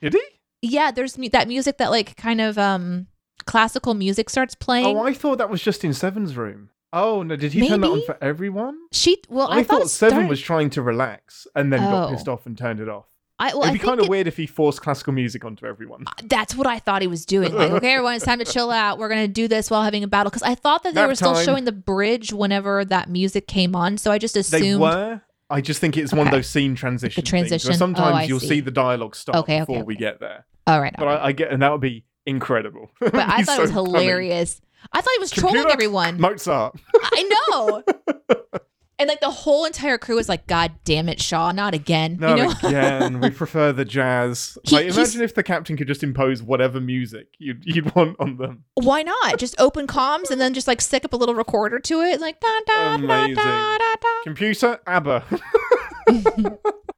Did 0.00 0.14
he? 0.14 0.22
yeah, 0.62 0.92
there's 0.92 1.18
mu- 1.18 1.28
that 1.30 1.48
music 1.48 1.78
that 1.78 1.90
like 1.90 2.16
kind 2.16 2.40
of 2.40 2.56
um 2.56 3.08
classical 3.44 3.94
music 3.94 4.30
starts 4.30 4.54
playing. 4.54 4.96
Oh, 4.96 5.04
I 5.04 5.12
thought 5.12 5.38
that 5.38 5.50
was 5.50 5.62
just 5.62 5.84
in 5.84 5.92
Seven's 5.92 6.36
room. 6.36 6.70
Oh 6.92 7.22
no, 7.22 7.36
did 7.36 7.52
he 7.52 7.68
turn 7.68 7.80
that 7.80 7.90
on 7.90 8.02
for 8.06 8.16
everyone? 8.22 8.78
she 8.92 9.18
well, 9.28 9.48
I, 9.50 9.58
I, 9.58 9.62
thought, 9.64 9.80
thought 9.82 9.90
Seven 9.90 10.12
started- 10.12 10.28
was 10.30 10.40
trying 10.40 10.70
to 10.70 10.82
relax 10.82 11.46
and 11.54 11.72
then 11.72 11.80
got 11.80 12.08
Oh. 12.08 12.12
pissed 12.12 12.28
off 12.28 12.46
and 12.46 12.56
turned 12.56 12.80
it 12.80 12.88
off. 12.88 13.06
I, 13.38 13.48
well, 13.52 13.64
It'd 13.64 13.74
be 13.74 13.78
kind 13.78 14.00
of 14.00 14.06
it- 14.06 14.10
weird 14.10 14.26
if 14.26 14.38
he 14.38 14.46
forced 14.46 14.80
classical 14.80 15.12
music 15.12 15.44
onto 15.44 15.66
everyone. 15.66 16.04
Uh, 16.06 16.12
that's 16.24 16.54
what 16.56 16.66
I 16.66 16.78
thought 16.78 17.02
he 17.02 17.08
was 17.08 17.26
doing. 17.26 17.52
Like, 17.52 17.70
okay, 17.70 17.92
everyone, 17.92 18.14
it's 18.14 18.24
time 18.24 18.38
to 18.38 18.46
chill 18.46 18.70
out. 18.70 18.98
We're 18.98 19.10
gonna 19.10 19.28
do 19.28 19.46
this 19.46 19.70
while 19.70 19.82
having 19.82 20.02
a 20.04 20.08
battle. 20.08 20.30
Because 20.30 20.42
I 20.42 20.54
thought 20.54 20.84
that 20.84 20.94
they 20.94 21.00
Nap 21.02 21.08
were 21.10 21.14
still 21.16 21.34
time. 21.34 21.44
showing 21.44 21.64
the 21.64 21.72
bridge 21.72 22.32
whenever 22.32 22.82
that 22.86 23.10
music 23.10 23.46
came 23.46 23.76
on. 23.76 23.98
So 23.98 24.10
I 24.10 24.16
just 24.18 24.36
assumed 24.36 24.62
They 24.64 24.76
were. 24.76 25.20
I 25.50 25.60
just 25.60 25.80
think 25.80 25.96
it's 25.98 26.12
one 26.14 26.26
of 26.26 26.32
those 26.32 26.48
scene 26.48 26.74
transition. 26.74 27.20
things 27.22 27.28
transition. 27.28 27.68
where 27.68 27.74
Oh, 27.74 27.78
sometimes 27.78 28.16
I 28.16 28.22
you'll 28.24 28.40
see. 28.40 28.48
see. 28.48 28.60
the 28.60 28.70
dialogue 28.70 29.14
stop 29.14 29.36
Okay, 29.36 29.60
okay, 29.60 29.72
before 29.72 29.84
we 29.84 29.96
get 29.96 30.18
there. 30.18 30.46
All 30.66 30.80
right, 30.80 30.94
But 30.96 31.06
all 31.06 31.14
right. 31.14 31.20
I, 31.20 31.26
I 31.26 31.32
get, 31.32 31.52
and 31.52 31.62
that 31.62 31.70
would 31.72 31.80
be 31.82 32.04
incredible. 32.24 32.90
but 33.00 33.14
I 33.14 33.42
thought 33.44 33.58
it 33.58 33.62
was 33.62 33.70
hilarious. 33.70 34.60
I 34.92 35.00
thought 35.00 35.12
he 35.14 35.18
was 35.18 35.30
trolling 35.30 35.54
Computer 35.56 35.72
everyone. 35.72 36.20
Mozart. 36.20 36.78
I 36.94 37.42
know. 37.54 37.82
And 38.98 39.08
like 39.08 39.20
the 39.20 39.28
whole 39.30 39.66
entire 39.66 39.98
crew 39.98 40.16
was 40.16 40.26
like, 40.26 40.46
God 40.46 40.72
damn 40.84 41.10
it, 41.10 41.20
Shaw, 41.20 41.52
not 41.52 41.74
again. 41.74 42.16
Not 42.18 42.38
you 42.38 42.44
know? 42.44 42.54
again. 42.66 43.20
we 43.20 43.28
prefer 43.42 43.70
the 43.70 43.84
jazz. 43.84 44.56
He- 44.64 44.74
like, 44.74 44.86
imagine 44.86 45.20
if 45.20 45.34
the 45.34 45.42
captain 45.42 45.76
could 45.76 45.86
just 45.86 46.02
impose 46.02 46.42
whatever 46.42 46.80
music 46.80 47.26
you'd, 47.36 47.62
you'd 47.66 47.94
want 47.94 48.16
on 48.18 48.38
them. 48.38 48.64
Why 48.72 49.02
not? 49.02 49.38
Just 49.38 49.54
open 49.60 49.86
comms 49.86 50.30
and 50.30 50.40
then 50.40 50.54
just 50.54 50.66
like 50.66 50.80
stick 50.80 51.04
up 51.04 51.12
a 51.12 51.16
little 51.18 51.34
recorder 51.34 51.78
to 51.78 52.00
it, 52.00 52.22
like 52.22 52.40
da 52.40 52.48
da 52.66 52.96
da 52.96 53.04
Amazing. 53.04 53.34
da 53.34 53.76
da 53.76 53.94
da. 54.00 54.22
Computer, 54.24 54.80
ABBA. 54.86 55.24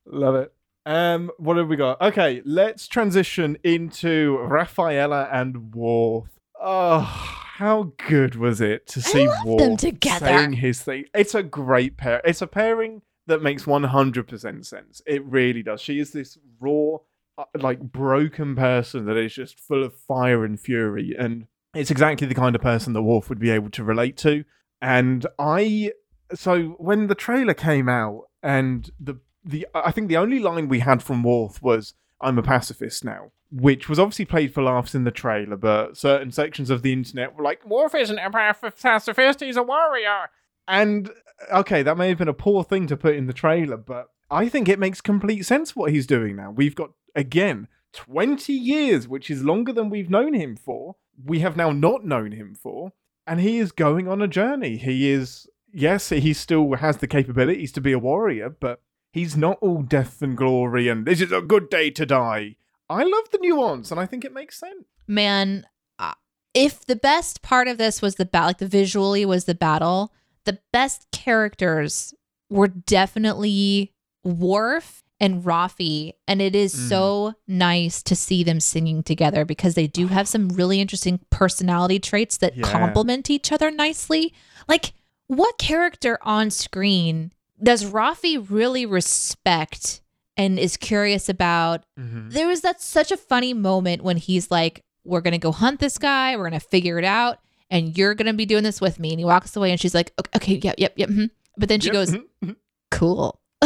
Love 0.06 0.34
it. 0.36 0.52
Um, 0.86 1.32
what 1.38 1.56
have 1.56 1.66
we 1.68 1.74
got? 1.74 2.00
Okay, 2.00 2.42
let's 2.44 2.86
transition 2.86 3.58
into 3.64 4.38
Raffaela 4.38 5.28
and 5.32 5.74
Worf. 5.74 6.28
Oh, 6.60 7.44
how 7.58 7.90
good 8.06 8.36
was 8.36 8.60
it 8.60 8.86
to 8.86 9.02
see 9.02 9.26
Worf 9.44 9.58
them 9.58 9.76
together. 9.76 10.26
saying 10.26 10.52
his 10.52 10.80
thing? 10.80 11.06
It's 11.12 11.34
a 11.34 11.42
great 11.42 11.96
pair. 11.96 12.20
It's 12.24 12.40
a 12.40 12.46
pairing 12.46 13.02
that 13.26 13.42
makes 13.42 13.64
100% 13.64 14.64
sense. 14.64 15.02
It 15.04 15.24
really 15.24 15.64
does. 15.64 15.80
She 15.80 15.98
is 15.98 16.12
this 16.12 16.38
raw, 16.60 16.98
uh, 17.36 17.46
like 17.56 17.80
broken 17.80 18.54
person 18.54 19.06
that 19.06 19.16
is 19.16 19.34
just 19.34 19.58
full 19.58 19.82
of 19.82 19.92
fire 19.92 20.44
and 20.44 20.58
fury, 20.60 21.16
and 21.18 21.48
it's 21.74 21.90
exactly 21.90 22.28
the 22.28 22.34
kind 22.36 22.54
of 22.54 22.62
person 22.62 22.92
that 22.92 23.02
Worf 23.02 23.28
would 23.28 23.40
be 23.40 23.50
able 23.50 23.70
to 23.70 23.82
relate 23.82 24.16
to. 24.18 24.44
And 24.80 25.26
I, 25.36 25.94
so 26.32 26.76
when 26.78 27.08
the 27.08 27.16
trailer 27.16 27.54
came 27.54 27.88
out, 27.88 28.28
and 28.40 28.88
the 29.00 29.18
the 29.44 29.66
I 29.74 29.90
think 29.90 30.06
the 30.06 30.16
only 30.16 30.38
line 30.38 30.68
we 30.68 30.78
had 30.78 31.02
from 31.02 31.24
Worf 31.24 31.60
was 31.60 31.94
"I'm 32.20 32.38
a 32.38 32.42
pacifist 32.42 33.04
now," 33.04 33.32
which 33.50 33.88
was 33.88 33.98
obviously 33.98 34.24
played 34.24 34.52
for 34.52 34.62
laughs 34.62 34.94
in 34.94 35.04
the 35.04 35.10
trailer, 35.10 35.56
but 35.56 35.96
certain 35.96 36.30
sections 36.30 36.70
of 36.70 36.82
the 36.82 36.92
internet 36.92 37.36
were 37.36 37.44
like, 37.44 37.64
"Worf 37.66 37.94
isn't 37.94 38.18
a 38.18 38.30
pacifist; 38.30 39.40
he's 39.40 39.56
a 39.56 39.62
warrior." 39.62 40.30
And 40.66 41.10
uh, 41.50 41.60
okay, 41.60 41.82
that 41.82 41.96
may 41.96 42.08
have 42.08 42.18
been 42.18 42.28
a 42.28 42.34
poor 42.34 42.64
thing 42.64 42.86
to 42.88 42.96
put 42.96 43.16
in 43.16 43.26
the 43.26 43.32
trailer, 43.32 43.76
but 43.76 44.08
I 44.30 44.48
think 44.48 44.68
it 44.68 44.78
makes 44.78 45.00
complete 45.00 45.42
sense 45.46 45.74
what 45.74 45.90
he's 45.90 46.06
doing 46.06 46.36
now. 46.36 46.50
We've 46.50 46.74
got 46.74 46.90
again 47.14 47.68
20 47.92 48.52
years, 48.52 49.08
which 49.08 49.30
is 49.30 49.44
longer 49.44 49.72
than 49.72 49.90
we've 49.90 50.10
known 50.10 50.34
him 50.34 50.56
for. 50.56 50.96
We 51.24 51.40
have 51.40 51.56
now 51.56 51.70
not 51.70 52.04
known 52.04 52.32
him 52.32 52.54
for, 52.54 52.92
and 53.26 53.40
he 53.40 53.58
is 53.58 53.72
going 53.72 54.06
on 54.06 54.22
a 54.22 54.28
journey. 54.28 54.76
He 54.76 55.10
is 55.10 55.48
yes, 55.72 56.10
he 56.10 56.32
still 56.32 56.74
has 56.74 56.98
the 56.98 57.06
capabilities 57.06 57.72
to 57.72 57.80
be 57.80 57.92
a 57.92 57.98
warrior, 57.98 58.50
but 58.50 58.80
he's 59.18 59.36
not 59.36 59.58
all 59.60 59.82
death 59.82 60.22
and 60.22 60.36
glory 60.36 60.88
and 60.88 61.06
this 61.06 61.20
is 61.20 61.32
a 61.32 61.40
good 61.40 61.68
day 61.70 61.90
to 61.90 62.06
die. 62.06 62.56
I 62.90 63.02
love 63.02 63.30
the 63.30 63.38
nuance, 63.42 63.90
and 63.90 64.00
I 64.00 64.06
think 64.06 64.24
it 64.24 64.32
makes 64.32 64.58
sense. 64.58 64.86
Man, 65.06 65.66
uh, 65.98 66.14
if 66.54 66.86
the 66.86 66.96
best 66.96 67.42
part 67.42 67.68
of 67.68 67.76
this 67.76 68.00
was 68.00 68.14
the 68.14 68.24
battle, 68.24 68.46
like 68.48 68.58
the 68.58 68.66
visually 68.66 69.26
was 69.26 69.44
the 69.44 69.54
battle, 69.54 70.14
the 70.44 70.58
best 70.72 71.06
characters 71.12 72.14
were 72.48 72.68
definitely 72.68 73.92
Worf 74.24 75.02
and 75.20 75.42
Raffi. 75.44 76.12
And 76.26 76.40
it 76.40 76.54
is 76.54 76.74
Mm. 76.74 76.88
so 76.88 77.34
nice 77.46 78.02
to 78.04 78.16
see 78.16 78.42
them 78.44 78.60
singing 78.60 79.02
together 79.02 79.44
because 79.44 79.74
they 79.74 79.86
do 79.86 80.06
have 80.06 80.26
some 80.28 80.48
really 80.48 80.80
interesting 80.80 81.20
personality 81.30 81.98
traits 81.98 82.38
that 82.38 82.56
Yeah. 82.56 82.64
complement 82.64 83.28
each 83.28 83.52
other 83.52 83.70
nicely. 83.70 84.32
Like, 84.68 84.92
what 85.26 85.58
character 85.58 86.18
on 86.22 86.50
screen 86.50 87.32
does 87.62 87.84
Raffi 87.84 88.44
really 88.48 88.86
respect 88.86 90.00
and 90.36 90.58
is 90.58 90.76
curious 90.76 91.28
about 91.28 91.84
there 91.96 92.46
was 92.46 92.60
that 92.60 92.80
such 92.80 93.10
a 93.10 93.16
funny 93.16 93.52
moment 93.54 94.02
when 94.02 94.16
he's 94.16 94.50
like, 94.50 94.84
"We're 95.04 95.20
gonna 95.20 95.38
go 95.38 95.50
hunt 95.52 95.80
this 95.80 95.98
guy. 95.98 96.36
We're 96.36 96.44
gonna 96.44 96.60
figure 96.60 96.98
it 96.98 97.04
out, 97.04 97.38
and 97.70 97.96
you're 97.98 98.14
gonna 98.14 98.34
be 98.34 98.46
doing 98.46 98.62
this 98.64 98.80
with 98.80 98.98
me." 99.00 99.10
And 99.10 99.18
he 99.18 99.24
walks 99.24 99.56
away, 99.56 99.70
and 99.72 99.80
she's 99.80 99.94
like, 99.94 100.12
"Okay, 100.18 100.30
okay 100.36 100.60
yep, 100.62 100.76
yep, 100.78 100.92
yep." 100.96 101.08
mhm." 101.08 101.30
But 101.56 101.68
then 101.68 101.80
she 101.80 101.86
Yep, 101.86 101.92
goes, 101.92 102.10
mhm, 102.12 102.24
mhm. 102.44 102.56
"Cool." 102.92 103.40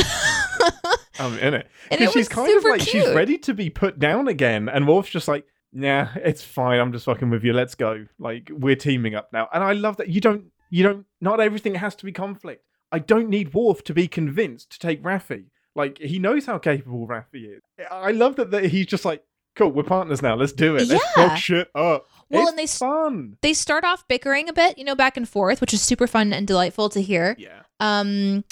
I'm 1.18 1.38
in 1.38 1.54
it. 1.54 1.66
And 1.90 1.98
Because 1.98 2.12
she's 2.14 2.28
kind 2.28 2.56
of 2.56 2.64
like 2.64 2.80
she's 2.80 3.06
ready 3.10 3.36
to 3.38 3.52
be 3.54 3.68
put 3.70 3.98
down 3.98 4.28
again, 4.28 4.68
and 4.68 4.88
Worf's 4.88 5.10
just 5.10 5.28
like, 5.28 5.44
"Nah, 5.72 6.08
it's 6.16 6.42
fine. 6.42 6.80
I'm 6.80 6.92
just 6.92 7.04
fucking 7.04 7.28
with 7.30 7.44
you. 7.44 7.52
Let's 7.52 7.74
go. 7.74 8.06
Like 8.18 8.50
we're 8.50 8.76
teaming 8.76 9.14
up 9.14 9.30
now." 9.32 9.48
And 9.52 9.62
I 9.62 9.72
love 9.74 9.98
that 9.98 10.08
you 10.08 10.20
don't, 10.22 10.46
you 10.70 10.82
don't. 10.82 11.04
Not 11.20 11.40
everything 11.40 11.74
has 11.74 11.94
to 11.96 12.04
be 12.06 12.12
conflict. 12.12 12.64
I 12.92 12.98
don't 12.98 13.28
need 13.28 13.54
Worf 13.54 13.82
to 13.84 13.94
be 13.94 14.06
convinced 14.06 14.70
to 14.72 14.78
take 14.78 15.02
Raffi. 15.02 15.46
Like 15.74 15.98
he 15.98 16.18
knows 16.18 16.46
how 16.46 16.58
capable 16.58 17.08
Raffi 17.08 17.56
is. 17.56 17.62
I 17.90 18.12
love 18.12 18.36
that, 18.36 18.50
that 18.50 18.66
he's 18.66 18.86
just 18.86 19.06
like, 19.06 19.24
"Cool, 19.56 19.70
we're 19.70 19.82
partners 19.82 20.20
now. 20.20 20.34
Let's 20.34 20.52
do 20.52 20.76
it. 20.76 20.86
Let's 20.86 21.04
fuck 21.12 21.36
shit 21.38 21.68
up." 21.74 22.06
Well, 22.28 22.42
it's 22.42 22.50
and 22.50 22.58
they 22.58 22.66
fun. 22.66 23.36
they 23.40 23.54
start 23.54 23.82
off 23.82 24.06
bickering 24.06 24.48
a 24.50 24.52
bit, 24.52 24.76
you 24.76 24.84
know, 24.84 24.94
back 24.94 25.16
and 25.16 25.26
forth, 25.26 25.62
which 25.62 25.72
is 25.72 25.80
super 25.80 26.06
fun 26.06 26.34
and 26.34 26.46
delightful 26.46 26.90
to 26.90 27.00
hear. 27.00 27.34
Yeah. 27.38 27.62
Um, 27.80 28.44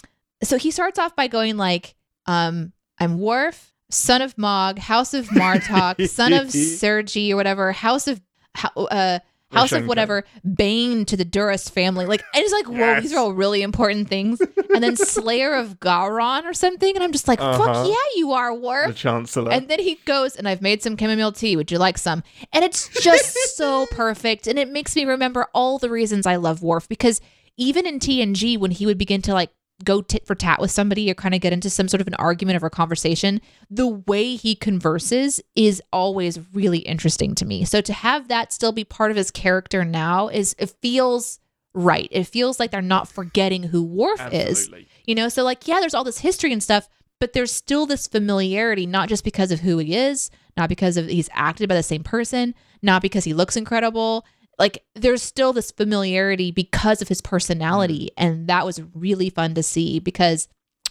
so 0.43 0.57
he 0.57 0.71
starts 0.71 0.99
off 0.99 1.15
by 1.15 1.29
going 1.29 1.59
like, 1.59 1.95
um, 2.25 2.73
"I'm 2.99 3.19
Worf, 3.21 3.75
son 3.91 4.23
of 4.23 4.39
Mog, 4.39 4.79
House 4.79 5.13
of 5.13 5.27
Martok, 5.29 6.09
son 6.09 6.33
of 6.33 6.51
Sergi 6.51 7.35
or 7.35 7.37
whatever, 7.37 7.73
House 7.73 8.09
of 8.09 8.23
uh, 8.77 9.19
House 9.53 9.73
of 9.73 9.87
whatever, 9.87 10.25
Bane 10.57 11.05
to 11.07 11.17
the 11.17 11.25
Duras 11.25 11.69
family." 11.69 12.07
Like, 12.07 12.23
and 12.35 12.43
it's 12.43 12.53
like, 12.53 12.67
whoa, 12.69 12.77
Yes. 12.77 13.03
these 13.03 13.13
are 13.13 13.19
all 13.19 13.33
really 13.33 13.63
important 13.63 14.09
things. 14.09 14.41
and 14.75 14.83
then 14.83 14.97
Slayer 15.17 15.55
of 15.55 15.81
Gowron 15.81 16.45
or 16.45 16.55
something, 16.55 16.95
and 16.95 17.03
I'm 17.05 17.13
just 17.13 17.29
like, 17.29 17.41
Uh-huh. 17.41 17.59
"Fuck 17.67 17.87
yeah, 17.89 17.95
you 18.17 18.33
are 18.33 18.55
The 18.89 18.95
Chancellor. 18.95 19.51
And 19.53 19.69
then 19.69 19.81
he 19.81 19.99
goes, 20.05 20.37
and 20.37 20.49
I've 20.49 20.63
made 20.63 20.83
some 20.83 20.97
chamomile 20.97 21.33
tea. 21.33 21.57
Would 21.57 21.71
you 21.71 21.79
like 21.79 21.99
some? 21.99 22.23
And 22.53 22.65
it's 22.65 22.89
just 23.03 23.37
so 23.57 23.87
perfect. 23.91 24.47
And 24.47 24.59
it 24.59 24.69
makes 24.71 24.95
me 24.97 25.05
remember 25.05 25.49
all 25.55 25.79
the 25.79 25.91
reasons 25.91 26.27
I 26.27 26.37
love 26.37 26.63
Worf 26.63 26.89
because 26.89 27.21
even 27.57 27.87
in 27.87 27.99
TNG, 27.99 28.59
when 28.59 28.71
he 28.71 28.87
would 28.87 28.99
begin 28.99 29.21
to 29.23 29.35
like 29.35 29.51
go 29.85 30.03
tit 30.03 30.27
for 30.27 30.35
tat 30.35 30.61
with 30.61 30.71
somebody 30.71 31.11
or 31.11 31.15
kind 31.15 31.35
of 31.35 31.41
get 31.41 31.53
into 31.53 31.71
some 31.71 31.89
sort 31.89 32.01
of 32.01 32.07
an 32.07 32.15
argument 32.15 32.63
or 32.63 32.67
a 32.67 32.71
conversation, 32.71 33.41
the 33.71 33.87
way 33.87 34.37
he 34.37 34.55
converses 34.55 35.41
is 35.55 35.83
always 35.93 36.39
really 36.53 36.79
interesting 36.79 37.35
to 37.37 37.45
me. 37.45 37.65
So 37.65 37.81
to 37.81 37.93
have 37.93 38.29
that 38.29 38.53
still 38.53 38.73
be 38.73 38.85
part 38.85 39.11
of 39.11 39.17
his 39.17 39.31
character 39.31 39.85
now 39.85 40.29
is 40.29 40.55
it 40.59 40.75
feels 40.83 41.39
right. 41.75 42.09
It 42.11 42.25
feels 42.25 42.59
like 42.59 42.71
they're 42.71 42.83
not 42.83 43.09
forgetting 43.09 43.65
who 43.65 43.83
Worf 43.83 44.21
is. 44.33 44.71
You 45.07 45.15
know, 45.15 45.29
so 45.29 45.45
like, 45.45 45.67
yeah, 45.69 45.81
there's 45.81 45.95
all 45.95 46.05
this 46.05 46.19
history 46.19 46.53
and 46.53 46.63
stuff, 46.63 46.89
but 47.21 47.33
there's 47.33 47.53
still 47.53 47.87
this 47.87 48.07
familiarity, 48.07 48.87
not 48.87 49.09
just 49.09 49.25
because 49.25 49.53
of 49.53 49.61
who 49.61 49.79
he 49.79 49.95
is, 49.95 50.31
not 50.57 50.69
because 50.69 50.97
of 50.97 51.07
he's 51.07 51.29
acted 51.33 51.69
by 51.69 51.75
the 51.75 51.83
same 51.83 52.03
person, 52.03 52.55
not 52.83 53.03
because 53.03 53.25
he 53.25 53.35
looks 53.35 53.57
incredible. 53.57 54.25
Like, 54.61 54.85
there's 54.95 55.23
still 55.23 55.53
this 55.53 55.73
familiarity 55.73 56.53
because 56.53 57.03
of 57.03 57.09
his 57.09 57.21
personality. 57.21 58.11
Mm. 58.11 58.25
And 58.25 58.47
that 58.49 58.65
was 58.65 58.81
really 58.95 59.31
fun 59.31 59.55
to 59.55 59.63
see 59.65 59.99
because 59.99 60.47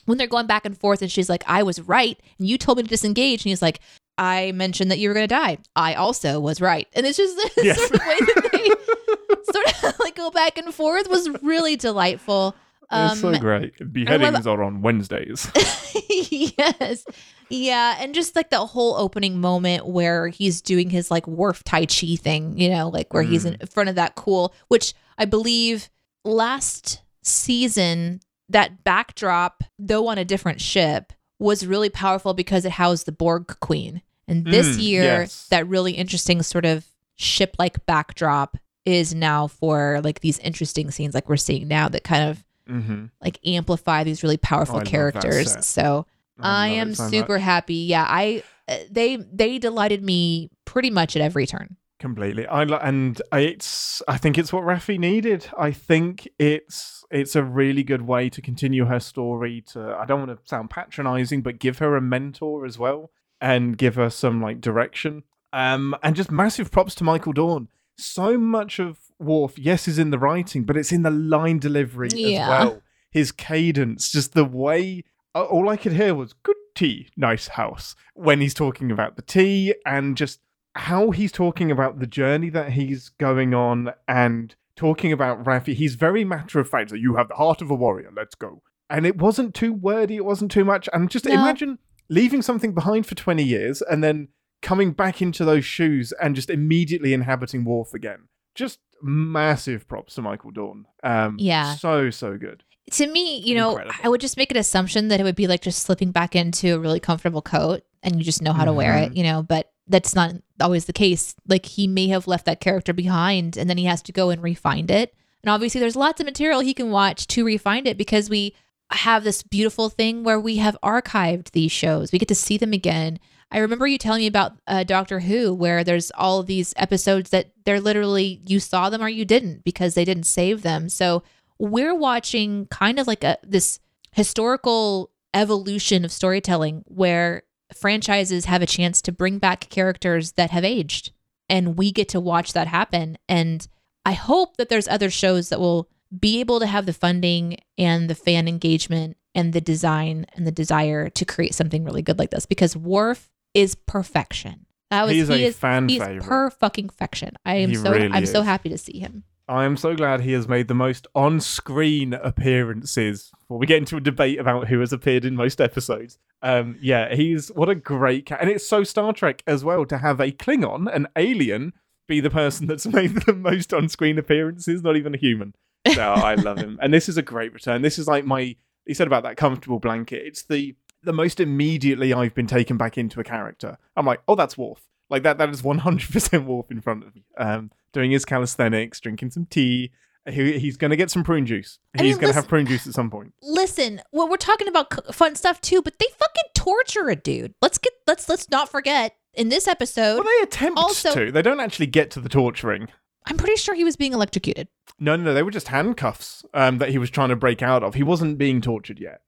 when 0.06 0.18
they're 0.18 0.28
going 0.28 0.48
back 0.48 0.66
and 0.66 0.78
forth 0.78 1.02
and 1.02 1.10
she's 1.12 1.30
like, 1.30 1.44
I 1.48 1.64
was 1.64 1.80
right, 1.80 2.20
and 2.38 2.48
you 2.48 2.58
told 2.58 2.78
me 2.80 2.84
to 2.84 2.90
disengage, 2.90 3.42
and 3.46 3.50
he's 3.52 3.62
like, 3.62 3.80
I 4.18 4.52
mentioned 4.52 4.92
that 4.92 5.00
you 5.00 5.08
were 5.08 5.14
going 5.14 5.28
to 5.30 5.34
die. 5.34 5.60
I 5.78 5.94
also 5.94 6.42
was 6.42 6.60
right. 6.60 6.88
And 6.94 7.06
it's 7.06 7.18
just 7.18 7.38
this 7.56 7.64
Yes. 7.66 7.78
sort 7.78 7.94
of 7.94 8.00
way 8.02 8.18
that 8.20 8.50
they 8.52 9.54
sort 9.54 9.94
of 9.94 10.00
like 10.00 10.16
go 10.16 10.30
back 10.32 10.58
and 10.58 10.74
forth 10.74 11.08
was 11.08 11.30
really 11.42 11.78
delightful. 11.78 12.54
It's 12.92 13.20
so 13.22 13.34
Um, 13.34 13.40
great. 13.40 13.74
Beheadings 13.94 14.48
are 14.48 14.64
on 14.64 14.82
Wednesdays. 14.82 15.48
yes. 16.10 17.06
Yeah. 17.50 17.98
And 18.00 18.14
just 18.14 18.36
like 18.36 18.50
the 18.50 18.66
whole 18.66 18.96
opening 18.96 19.40
moment 19.42 19.86
where 19.88 20.28
he's 20.28 20.62
doing 20.62 20.90
his 20.90 21.10
like 21.12 21.28
Worf 21.28 21.64
Tai 21.64 21.86
Chi 21.86 22.16
thing, 22.16 22.58
you 22.58 22.70
know, 22.70 22.90
like 22.90 23.14
where 23.14 23.24
he's 23.24 23.46
in 23.46 23.58
front 23.68 23.90
of 23.90 23.96
that 23.96 24.16
cool, 24.16 24.54
which 24.68 24.94
I 25.18 25.26
believe 25.26 25.90
last 26.24 27.02
season, 27.24 28.20
that 28.50 28.84
backdrop, 28.84 29.64
though 29.78 30.08
on 30.08 30.18
a 30.18 30.26
different 30.26 30.62
ship, 30.62 31.14
was 31.40 31.66
really 31.66 31.90
powerful 31.90 32.34
because 32.34 32.66
it 32.66 32.72
housed 32.74 33.06
the 33.06 33.12
Borg 33.12 33.60
Queen. 33.60 34.02
And 34.28 34.46
this 34.46 34.78
Mm, 34.78 34.82
year, 34.84 35.04
yes. 35.04 35.48
that 35.50 35.68
really 35.68 35.94
interesting 35.94 36.44
sort 36.44 36.66
of 36.66 36.86
ship 37.16 37.56
like 37.58 37.86
backdrop 37.86 38.58
is 38.86 39.14
now 39.14 39.48
for 39.48 40.00
like 40.04 40.22
these 40.22 40.40
interesting 40.40 40.90
scenes 40.92 41.14
like 41.14 41.28
we're 41.28 41.36
seeing 41.38 41.68
now 41.68 41.90
that 41.90 42.04
kind 42.04 42.30
of 42.30 42.44
mm-hmm. 42.70 43.06
like 43.22 43.40
amplify 43.46 44.04
these 44.04 44.24
really 44.24 44.38
powerful 44.38 44.78
I 44.78 44.84
that 44.84 44.88
characters. 44.88 45.66
So 45.66 46.06
I, 46.40 46.70
love 46.70 46.78
am 46.78 46.96
super 46.96 47.34
much. 47.34 47.42
happy. 47.42 47.76
Yeah, 47.76 48.06
I 48.08 48.44
uh, 48.68 48.78
they 48.90 49.18
they 49.18 49.58
delighted 49.58 50.04
me 50.04 50.50
pretty 50.66 50.90
much 50.90 51.16
at 51.16 51.22
every 51.22 51.46
turn. 51.46 51.76
completely. 52.00 52.46
I 52.48 52.64
and 52.64 53.22
it's. 53.34 54.02
I 54.08 54.18
think 54.18 54.38
it's 54.38 54.54
what 54.54 54.64
Raffi 54.64 55.00
needed. 55.00 55.48
I 55.58 55.72
think 55.72 56.28
it's 56.38 57.04
it's 57.12 57.36
a 57.36 57.44
really 57.44 57.84
good 57.84 58.04
way 58.04 58.30
to 58.30 58.42
continue 58.42 58.86
her 58.86 59.00
story. 59.00 59.62
To 59.74 59.96
I 60.00 60.06
don't 60.06 60.28
want 60.28 60.40
to 60.40 60.50
sound 60.50 60.70
patronizing, 60.70 61.42
but 61.42 61.60
give 61.60 61.80
her 61.80 61.96
a 61.96 62.02
mentor 62.02 62.66
as 62.66 62.78
well 62.78 63.12
and 63.42 63.78
give 63.78 63.96
her 63.96 64.10
some 64.10 64.42
like 64.42 64.62
direction. 64.62 65.24
Um, 65.52 65.96
and 66.04 66.16
just 66.16 66.30
massive 66.30 66.72
props 66.72 66.94
to 66.96 67.04
Michael 67.04 67.34
Dorn. 67.34 67.70
So 68.00 68.38
much 68.38 68.80
of 68.80 68.98
Worf, 69.20 69.60
yes, 69.60 69.88
is 69.88 70.00
in 70.00 70.12
the 70.12 70.20
writing, 70.20 70.64
but 70.64 70.78
it's 70.78 70.92
in 70.92 71.04
the 71.04 71.12
line 71.12 71.60
delivery 71.60 72.10
Yeah. 72.14 72.42
as 72.44 72.48
well. 72.50 72.82
His 73.12 73.32
cadence, 73.32 74.10
just 74.12 74.34
the 74.34 74.46
way. 74.46 75.04
All 75.36 75.68
I 75.70 75.78
could 75.78 75.94
hear 75.94 76.16
was 76.16 76.34
"good 76.34 76.56
tea, 76.76 77.10
nice 77.18 77.50
house" 77.50 77.96
when 78.14 78.40
he's 78.42 78.54
talking 78.54 78.92
about 78.92 79.16
the 79.16 79.22
tea, 79.22 79.74
and 79.86 80.16
just 80.16 80.40
how 80.76 81.12
he's 81.12 81.32
talking 81.32 81.70
about 81.72 82.00
the 82.00 82.08
journey 82.08 82.50
that 82.52 82.72
he's 82.74 83.10
going 83.10 83.54
on 83.54 83.92
and 84.08 84.56
talking 84.76 85.12
about 85.12 85.44
Raffi. 85.44 85.74
He's 85.74 85.96
very 85.96 86.24
matter 86.24 86.60
of 86.60 86.70
fact. 86.70 86.90
that 86.92 87.00
you 87.00 87.16
have 87.16 87.28
the 87.28 87.36
heart 87.36 87.62
of 87.62 87.70
a 87.70 87.76
warrior. 87.76 88.12
Let's 88.16 88.36
go. 88.36 88.62
and 88.92 89.06
it 89.06 89.18
wasn't 89.18 89.54
too 89.54 89.72
wordy, 89.72 90.16
it 90.16 90.26
wasn't 90.26 90.50
too 90.50 90.66
much. 90.66 90.90
And 90.92 91.12
just 91.12 91.26
No. 91.26 91.34
imagine 91.34 91.78
leaving 92.10 92.42
something 92.42 92.74
behind 92.74 93.06
for 93.06 93.14
20 93.14 93.44
years 93.44 93.84
and 93.84 94.04
then 94.04 94.30
coming 94.62 94.92
back 94.92 95.22
into 95.22 95.46
those 95.46 95.66
shoes 95.66 96.12
and 96.22 96.36
just 96.36 96.50
immediately 96.50 97.14
inhabiting 97.14 97.64
Worf 97.66 97.94
again. 97.94 98.28
Just 98.56 98.80
massive 99.02 99.88
props 99.88 100.16
to 100.16 100.22
Michael 100.22 100.52
Dorn. 100.52 100.86
Um, 101.04 101.38
Yeah. 101.40 101.76
So, 101.76 102.10
so 102.10 102.38
good. 102.38 102.64
to 102.92 103.08
me, 103.08 103.38
you 103.40 103.56
know, 103.56 103.72
Incredible. 103.72 103.96
I 104.04 104.10
would 104.10 104.22
just 104.22 104.36
make 104.38 104.52
an 104.52 104.58
assumption 104.58 105.08
that 105.10 105.20
it 105.20 105.24
would 105.24 105.36
be 105.36 105.48
like 105.48 105.62
just 105.62 105.84
slipping 105.84 106.12
back 106.12 106.36
into 106.36 106.76
a 106.76 106.80
really 106.80 107.00
comfortable 107.00 107.42
coat 107.42 107.84
and 108.04 108.16
you 108.18 108.24
just 108.24 108.42
know 108.42 108.54
how 108.54 108.66
to 108.66 108.74
wear 108.74 108.94
Mm-hmm. 108.94 109.12
it, 109.14 109.18
you 109.18 109.24
know, 109.24 109.44
but 109.44 109.72
that's 109.88 110.14
not 110.16 110.34
always 110.60 110.86
the 110.86 110.94
case. 110.94 111.36
Like 111.48 111.66
he 111.66 111.88
may 111.88 112.08
have 112.08 112.28
left 112.28 112.46
that 112.46 112.60
character 112.60 112.94
behind 112.94 113.58
and 113.58 113.70
then 113.70 113.78
he 113.78 113.86
has 113.86 114.02
to 114.04 114.12
go 114.12 114.30
and 114.30 114.42
refine 114.42 114.90
it. 114.90 115.14
And 115.44 115.50
obviously 115.50 115.80
there's 115.80 115.96
lots 115.96 116.20
of 116.20 116.26
material 116.26 116.60
he 116.60 116.74
can 116.74 116.92
watch 116.92 117.28
to 117.28 117.46
refine 117.46 117.88
it 117.88 117.98
because 117.98 118.30
we 118.30 118.56
have 118.92 119.24
this 119.24 119.44
beautiful 119.44 119.88
thing 119.90 120.24
where 120.24 120.40
we 120.40 120.58
have 120.58 120.78
archived 120.84 121.52
these 121.52 121.72
shows. 121.72 122.12
We 122.12 122.20
get 122.20 122.28
to 122.30 122.36
see 122.36 122.58
them 122.58 122.74
again. 122.74 123.20
I 123.52 123.60
remember 123.60 123.88
you 123.88 123.98
telling 123.98 124.22
me 124.22 124.28
about 124.28 124.54
uh, 124.68 124.84
Doctor 124.84 125.22
Who, 125.22 125.54
where 125.54 125.84
there's 125.84 126.12
all 126.12 126.44
these 126.44 126.74
episodes 126.78 127.32
that 127.32 127.52
they're 127.66 127.82
literally 127.82 128.42
you 128.46 128.60
saw 128.60 128.90
them 128.90 129.02
or 129.02 129.10
you 129.10 129.26
didn't 129.26 129.64
because 129.64 129.96
they 129.96 130.06
didn't 130.06 130.26
save 130.26 130.62
them. 130.62 130.88
So 130.90 131.24
we're 131.58 131.96
watching 131.96 132.68
kind 132.68 133.00
of 133.00 133.08
like 133.08 133.24
a 133.24 133.38
this 133.44 133.80
historical 134.12 135.12
evolution 135.34 136.06
of 136.06 136.12
storytelling 136.12 136.84
where 136.88 137.44
franchises 137.76 138.46
have 138.46 138.62
a 138.62 138.68
chance 138.68 139.02
to 139.02 139.12
bring 139.12 139.38
back 139.38 139.70
characters 139.70 140.34
that 140.34 140.50
have 140.50 140.64
aged 140.64 141.12
and 141.48 141.78
we 141.78 141.92
get 141.92 142.10
to 142.10 142.20
watch 142.20 142.54
that 142.54 142.68
happen 142.68 143.16
and 143.28 143.68
i 144.06 144.14
hope 144.14 144.58
that 144.58 144.70
there's 144.70 144.88
other 144.88 145.12
shows 145.12 145.50
that 145.50 145.60
will 145.60 145.88
be 146.20 146.40
able 146.40 146.60
to 146.60 146.66
have 146.66 146.88
the 146.88 146.94
funding 146.94 147.58
and 147.78 148.10
the 148.10 148.16
fan 148.16 148.48
engagement 148.48 149.16
and 149.36 149.54
the 149.54 149.62
design 149.62 150.26
and 150.34 150.48
the 150.48 150.52
desire 150.52 151.10
to 151.10 151.26
create 151.26 151.54
something 151.54 151.84
really 151.84 152.02
good 152.02 152.18
like 152.18 152.32
this 152.32 152.48
because 152.48 152.76
Worf 152.76 153.30
is 153.54 153.76
perfection. 153.76 154.66
That 154.92 155.04
was 155.06 155.14
He 155.14 155.20
is 155.20 155.30
a 155.30 155.40
is 155.40 155.58
fan 155.58 155.88
he's 155.88 156.02
favorite. 156.02 156.24
per 156.24 156.50
fucking 156.50 156.90
fection. 156.90 157.36
I 157.46 157.56
am 157.56 157.70
He 157.70 157.76
so 157.76 157.92
really 157.92 158.10
I'm 158.12 158.26
so 158.26 158.42
happy 158.42 158.70
to 158.70 158.78
see 158.78 159.00
him. 159.00 159.24
I 159.48 159.66
am 159.66 159.78
so 159.78 159.96
glad 159.96 160.22
he 160.22 160.34
has 160.34 160.48
made 160.48 160.68
the 160.68 160.76
most 160.76 161.08
on 161.16 161.40
screen 161.40 162.14
appearances. 162.14 163.32
Before 163.40 163.58
we 163.58 163.66
get 163.66 163.78
into 163.78 163.98
a 163.98 164.02
debate 164.02 164.40
about 164.40 164.68
who 164.68 164.80
has 164.80 164.94
appeared 164.94 165.26
in 165.26 165.36
most 165.36 165.60
episodes. 165.60 166.20
Um, 166.42 166.78
yeah, 166.82 167.14
he's 167.16 167.50
what 167.50 167.70
a 167.70 167.76
great 167.76 168.26
cat. 168.26 168.40
And 168.42 168.50
it's 168.50 168.68
so 168.68 168.84
Star 168.84 169.12
Trek 169.14 169.44
as 169.48 169.64
well 169.64 169.86
to 169.86 169.98
have 169.98 170.20
a 170.20 170.32
Klingon, 170.32 170.94
an 170.94 171.08
alien, 171.16 171.74
be 172.08 172.20
the 172.20 172.30
person 172.30 172.68
that's 172.68 172.86
made 172.94 173.16
the 173.24 173.34
most 173.34 173.74
on 173.74 173.90
screen 173.90 174.18
appearances, 174.20 174.84
not 174.84 174.96
even 174.96 175.16
a 175.16 175.18
human. 175.18 175.56
So 175.94 176.02
I 176.14 176.36
love 176.36 176.60
him. 176.60 176.78
And 176.82 176.94
this 176.94 177.10
is 177.10 177.18
a 177.18 177.22
great 177.24 177.54
return. 177.54 177.82
This 177.82 177.98
is 177.98 178.08
like 178.08 178.26
my, 178.26 178.56
he 178.86 178.94
said 178.94 179.08
about 179.08 179.24
that 179.24 179.38
comfortable 179.38 179.80
blanket. 179.80 180.22
It's 180.26 180.44
the, 180.44 180.76
the 181.04 181.14
most 181.14 181.40
immediately 181.40 182.14
I've 182.14 182.36
been 182.36 182.48
taken 182.48 182.78
back 182.78 182.98
into 182.98 183.20
a 183.20 183.24
character. 183.24 183.78
I'm 183.96 184.06
like, 184.06 184.22
oh, 184.28 184.36
that's 184.36 184.58
Worf. 184.58 184.82
Like 185.10 185.24
that, 185.24 185.38
that 185.38 185.50
is 185.50 185.62
100% 185.62 186.46
Worf 186.46 186.72
in 186.72 186.82
front 186.82 187.04
of 187.04 187.16
me. 187.16 187.24
Um, 187.38 187.72
doing 187.94 188.12
his 188.12 188.26
calisthenics, 188.26 189.00
drinking 189.00 189.32
some 189.32 189.46
tea. 189.46 189.92
He, 190.28 190.60
he's 190.60 190.78
going 190.78 190.92
to 190.92 190.98
get 190.98 191.10
some 191.10 191.24
prune 191.24 191.46
juice. 191.46 191.80
I 191.98 192.04
He's 192.04 192.18
going 192.18 192.32
to 192.32 192.36
have 192.36 192.48
prune 192.48 192.68
juice 192.68 192.86
at 192.86 192.94
some 192.94 193.10
point. 193.10 193.34
Listen, 193.42 194.02
well, 194.12 194.30
we're 194.30 194.38
talking 194.38 194.68
about 194.68 195.14
fun 195.16 195.36
stuff 195.36 195.60
too, 195.62 195.82
but 195.82 195.98
they 195.98 196.06
fucking 196.18 196.44
torture 196.54 197.10
a 197.10 197.16
dude. 197.16 197.56
Let's 197.62 197.78
get 197.78 197.94
let's 198.06 198.30
let's 198.30 198.50
not 198.50 198.70
forget 198.70 199.16
in 199.34 199.50
this 199.50 199.68
episode. 199.68 200.16
Well, 200.16 200.26
they 200.40 200.44
attempt 200.44 200.78
also- 200.78 201.14
to. 201.16 201.32
They 201.32 201.42
don't 201.42 201.60
actually 201.62 201.88
get 201.88 202.12
to 202.12 202.20
the 202.20 202.30
torturing. 202.30 202.90
I'm 203.26 203.38
pretty 203.38 203.56
sure 203.56 203.76
he 203.76 203.84
was 203.84 203.96
being 203.96 204.14
electrocuted. 204.14 204.68
No, 205.00 205.16
no, 205.16 205.24
no. 205.24 205.34
They 205.34 205.44
were 205.44 205.52
just 205.52 205.68
handcuffs 205.70 206.44
um, 206.54 206.78
that 206.80 206.90
he 206.90 206.98
was 206.98 207.10
trying 207.10 207.30
to 207.30 207.36
break 207.36 207.62
out 207.62 207.84
of. 207.84 207.94
He 207.94 208.04
wasn't 208.04 208.38
being 208.38 208.62
tortured 208.62 209.00
yet. 209.00 209.22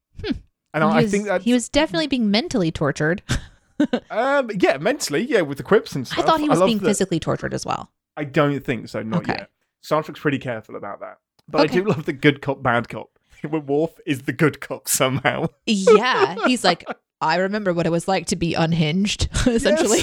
And 0.74 0.84
I, 0.84 0.90
he 0.92 0.98
I 0.98 1.02
was, 1.04 1.12
think 1.12 1.26
that 1.26 1.42
he 1.42 1.54
was 1.54 1.70
definitely 1.70 2.08
being 2.08 2.32
mentally 2.32 2.72
tortured. 2.72 3.22
Um, 4.12 4.52
yeah, 4.60 4.78
mentally, 4.78 5.24
yeah, 5.24 5.42
with 5.42 5.58
the 5.58 5.64
quips 5.64 5.96
and 5.96 6.06
stuff. 6.06 6.20
I 6.20 6.22
thought 6.22 6.40
he 6.40 6.48
was 6.48 6.62
being 6.62 6.78
that- 6.78 6.86
physically 6.86 7.20
tortured 7.20 7.52
as 7.52 7.66
well. 7.66 7.90
I 8.16 8.26
don't 8.26 8.64
think 8.64 8.88
so, 8.90 9.02
not 9.02 9.24
Okay. 9.24 9.34
yet. 9.40 9.50
Star 9.82 10.04
Trek's 10.04 10.20
pretty 10.20 10.38
careful 10.38 10.76
about 10.76 11.00
that. 11.00 11.18
But 11.48 11.62
Okay. 11.62 11.80
I 11.80 11.82
do 11.82 11.90
love 11.90 12.06
the 12.06 12.14
good 12.14 12.44
cop, 12.44 12.62
bad 12.62 12.90
cop. 12.90 13.10
Worf 13.44 13.94
is 14.06 14.22
the 14.24 14.34
good 14.34 14.62
cop 14.62 14.88
somehow. 14.88 15.48
Yeah, 15.66 16.36
he's 16.46 16.64
like, 16.64 16.86
I 17.22 17.38
remember 17.38 17.74
what 17.74 17.88
it 17.88 17.92
was 17.92 18.08
like 18.08 18.28
to 18.28 18.36
be 18.36 18.54
unhinged, 18.54 19.30
essentially. 19.48 20.02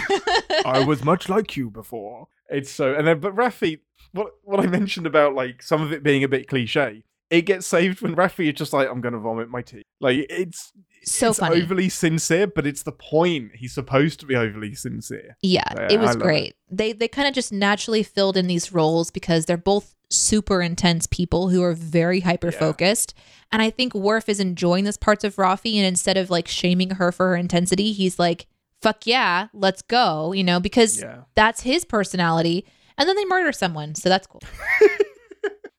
I 0.65 0.85
was 0.85 1.05
much 1.05 1.29
like 1.29 1.57
you 1.57 1.71
before. 1.71 2.27
It's 2.49 2.73
so, 2.73 2.95
and 2.95 3.07
then, 3.07 3.21
but 3.21 3.37
Raffi, 3.37 3.79
what 4.11 4.33
what 4.43 4.59
I 4.59 4.67
mentioned 4.67 5.07
about 5.07 5.35
like 5.35 5.63
some 5.63 5.83
of 5.83 5.93
it 5.93 6.03
being 6.03 6.25
a 6.25 6.29
bit 6.29 6.49
cliche, 6.49 7.05
it 7.31 7.43
gets 7.43 7.67
saved 7.67 8.01
when 8.03 8.17
Raffi 8.17 8.49
is 8.49 8.55
just 8.55 8.73
like, 8.73 8.89
I'm 8.89 9.01
gonna 9.01 9.19
vomit 9.19 9.49
my 9.51 9.63
tea. 9.63 9.83
Like 10.01 10.27
it's 10.31 10.73
So 11.05 11.31
it's 11.31 11.39
funny. 11.39 11.63
overly 11.63 11.89
sincere, 11.89 12.47
but 12.47 12.67
it's 12.67 12.83
the 12.85 12.93
point. 12.93 13.53
He's 13.55 13.73
supposed 13.75 14.21
to 14.21 14.27
be 14.27 14.35
overly 14.37 14.75
sincere. 14.75 15.37
Yeah, 15.43 15.63
Yeah, 15.77 15.89
it 15.91 16.01
was 16.01 16.17
great. 16.17 16.55
They 16.71 16.93
they 16.93 17.09
kind 17.09 17.29
of 17.29 17.35
just 17.35 17.53
naturally 17.53 18.03
filled 18.03 18.37
in 18.37 18.47
these 18.47 18.73
roles 18.73 19.11
because 19.11 19.45
they're 19.47 19.57
both 19.57 19.95
super 20.11 20.63
intense 20.63 21.07
people 21.07 21.51
who 21.51 21.63
are 21.63 21.75
very 21.75 22.21
hyper 22.21 22.51
focused. 22.51 23.13
And 23.53 23.61
I 23.61 23.69
think 23.69 23.95
Worf 23.95 24.29
is 24.31 24.41
enjoying 24.41 24.85
this 24.85 24.97
parts 24.97 25.23
of 25.25 25.37
Raffi 25.37 25.77
and 25.77 25.85
instead 25.87 26.17
of 26.17 26.31
like 26.31 26.49
shaming 26.49 26.91
her 26.91 27.13
for 27.13 27.29
her 27.29 27.37
intensity, 27.37 27.93
he's 27.93 28.19
like, 28.19 28.47
"Fuck 28.81 29.07
yeah, 29.07 29.49
let's 29.53 29.83
go," 29.83 30.33
you 30.33 30.45
know, 30.45 30.61
because 30.61 31.01
Yeah. 31.01 31.25
that's 31.35 31.61
his 31.61 31.85
personality. 31.85 32.65
And 32.97 33.07
then 33.09 33.17
they 33.17 33.25
murder 33.27 33.53
someone, 33.53 33.95
so 33.95 34.09
that's 34.09 34.27
cool. 34.27 34.41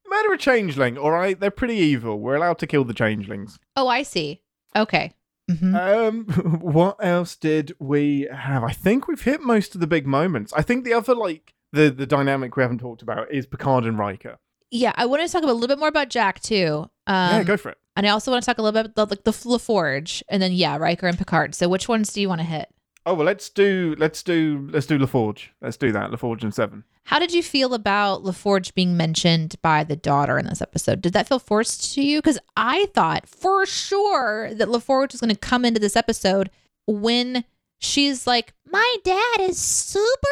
Murder 0.09 0.33
a 0.33 0.37
changeling, 0.37 0.97
all 0.97 1.11
right? 1.11 1.39
They're 1.39 1.51
pretty 1.51 1.75
evil. 1.75 2.19
We're 2.19 2.35
allowed 2.35 2.59
to 2.59 2.67
kill 2.67 2.83
the 2.83 2.93
changelings. 2.93 3.59
Oh, 3.75 3.87
I 3.87 4.03
see. 4.03 4.41
Okay. 4.75 5.13
hmm 5.49 5.75
Um, 5.75 6.25
what 6.61 6.97
else 7.03 7.35
did 7.35 7.73
we 7.79 8.27
have? 8.33 8.63
I 8.63 8.71
think 8.71 9.07
we've 9.07 9.21
hit 9.21 9.41
most 9.41 9.75
of 9.75 9.81
the 9.81 9.87
big 9.87 10.05
moments. 10.07 10.53
I 10.53 10.61
think 10.61 10.85
the 10.85 10.93
other 10.93 11.15
like 11.15 11.53
the 11.71 11.89
the 11.89 12.05
dynamic 12.05 12.55
we 12.57 12.63
haven't 12.63 12.79
talked 12.79 13.01
about 13.01 13.31
is 13.31 13.45
Picard 13.45 13.85
and 13.85 13.97
Riker. 13.97 14.37
Yeah, 14.71 14.93
I 14.95 15.05
want 15.07 15.21
to 15.25 15.31
talk 15.31 15.43
a 15.43 15.47
little 15.47 15.67
bit 15.67 15.79
more 15.79 15.87
about 15.87 16.09
Jack 16.09 16.39
too. 16.41 16.89
Um, 17.07 17.31
yeah, 17.31 17.43
go 17.43 17.57
for 17.57 17.69
it. 17.69 17.77
and 17.95 18.05
I 18.05 18.09
also 18.11 18.29
want 18.31 18.43
to 18.43 18.45
talk 18.45 18.59
a 18.59 18.61
little 18.61 18.83
bit 18.83 18.91
about 18.91 19.09
like 19.09 19.23
the 19.23 19.31
LaForge, 19.31 20.21
and 20.29 20.41
then 20.41 20.51
yeah, 20.53 20.77
Riker 20.77 21.07
and 21.07 21.17
Picard. 21.17 21.55
So 21.55 21.67
which 21.67 21.87
ones 21.87 22.13
do 22.13 22.21
you 22.21 22.29
want 22.29 22.41
to 22.41 22.45
hit? 22.45 22.69
Oh 23.09 23.15
well, 23.15 23.25
let's 23.25 23.49
do 23.49 23.95
let's 23.97 24.21
do 24.21 24.69
let's 24.71 24.85
do 24.85 24.99
LaForge. 24.99 25.47
Let's 25.61 25.77
do 25.77 25.91
that. 25.93 26.11
LaForge 26.11 26.43
and 26.43 26.53
Seven. 26.53 26.83
How 27.05 27.17
did 27.17 27.33
you 27.33 27.41
feel 27.41 27.73
about 27.73 28.21
LaForge 28.21 28.75
being 28.75 28.95
mentioned 28.95 29.55
by 29.63 29.83
the 29.83 29.95
daughter 29.95 30.37
in 30.37 30.45
this 30.45 30.61
episode? 30.61 31.01
Did 31.01 31.13
that 31.13 31.27
feel 31.27 31.39
forced 31.39 31.95
to 31.95 32.03
you? 32.03 32.19
Because 32.19 32.37
I 32.55 32.85
thought 32.93 33.27
for 33.27 33.65
sure 33.65 34.53
that 34.53 34.67
LaForge 34.67 35.13
was 35.13 35.21
going 35.21 35.33
to 35.33 35.39
come 35.39 35.65
into 35.65 35.79
this 35.79 35.95
episode 35.95 36.51
when 36.85 37.45
she's 37.79 38.27
like, 38.27 38.53
My 38.71 38.97
dad 39.03 39.37
is 39.41 39.57
super 39.57 40.27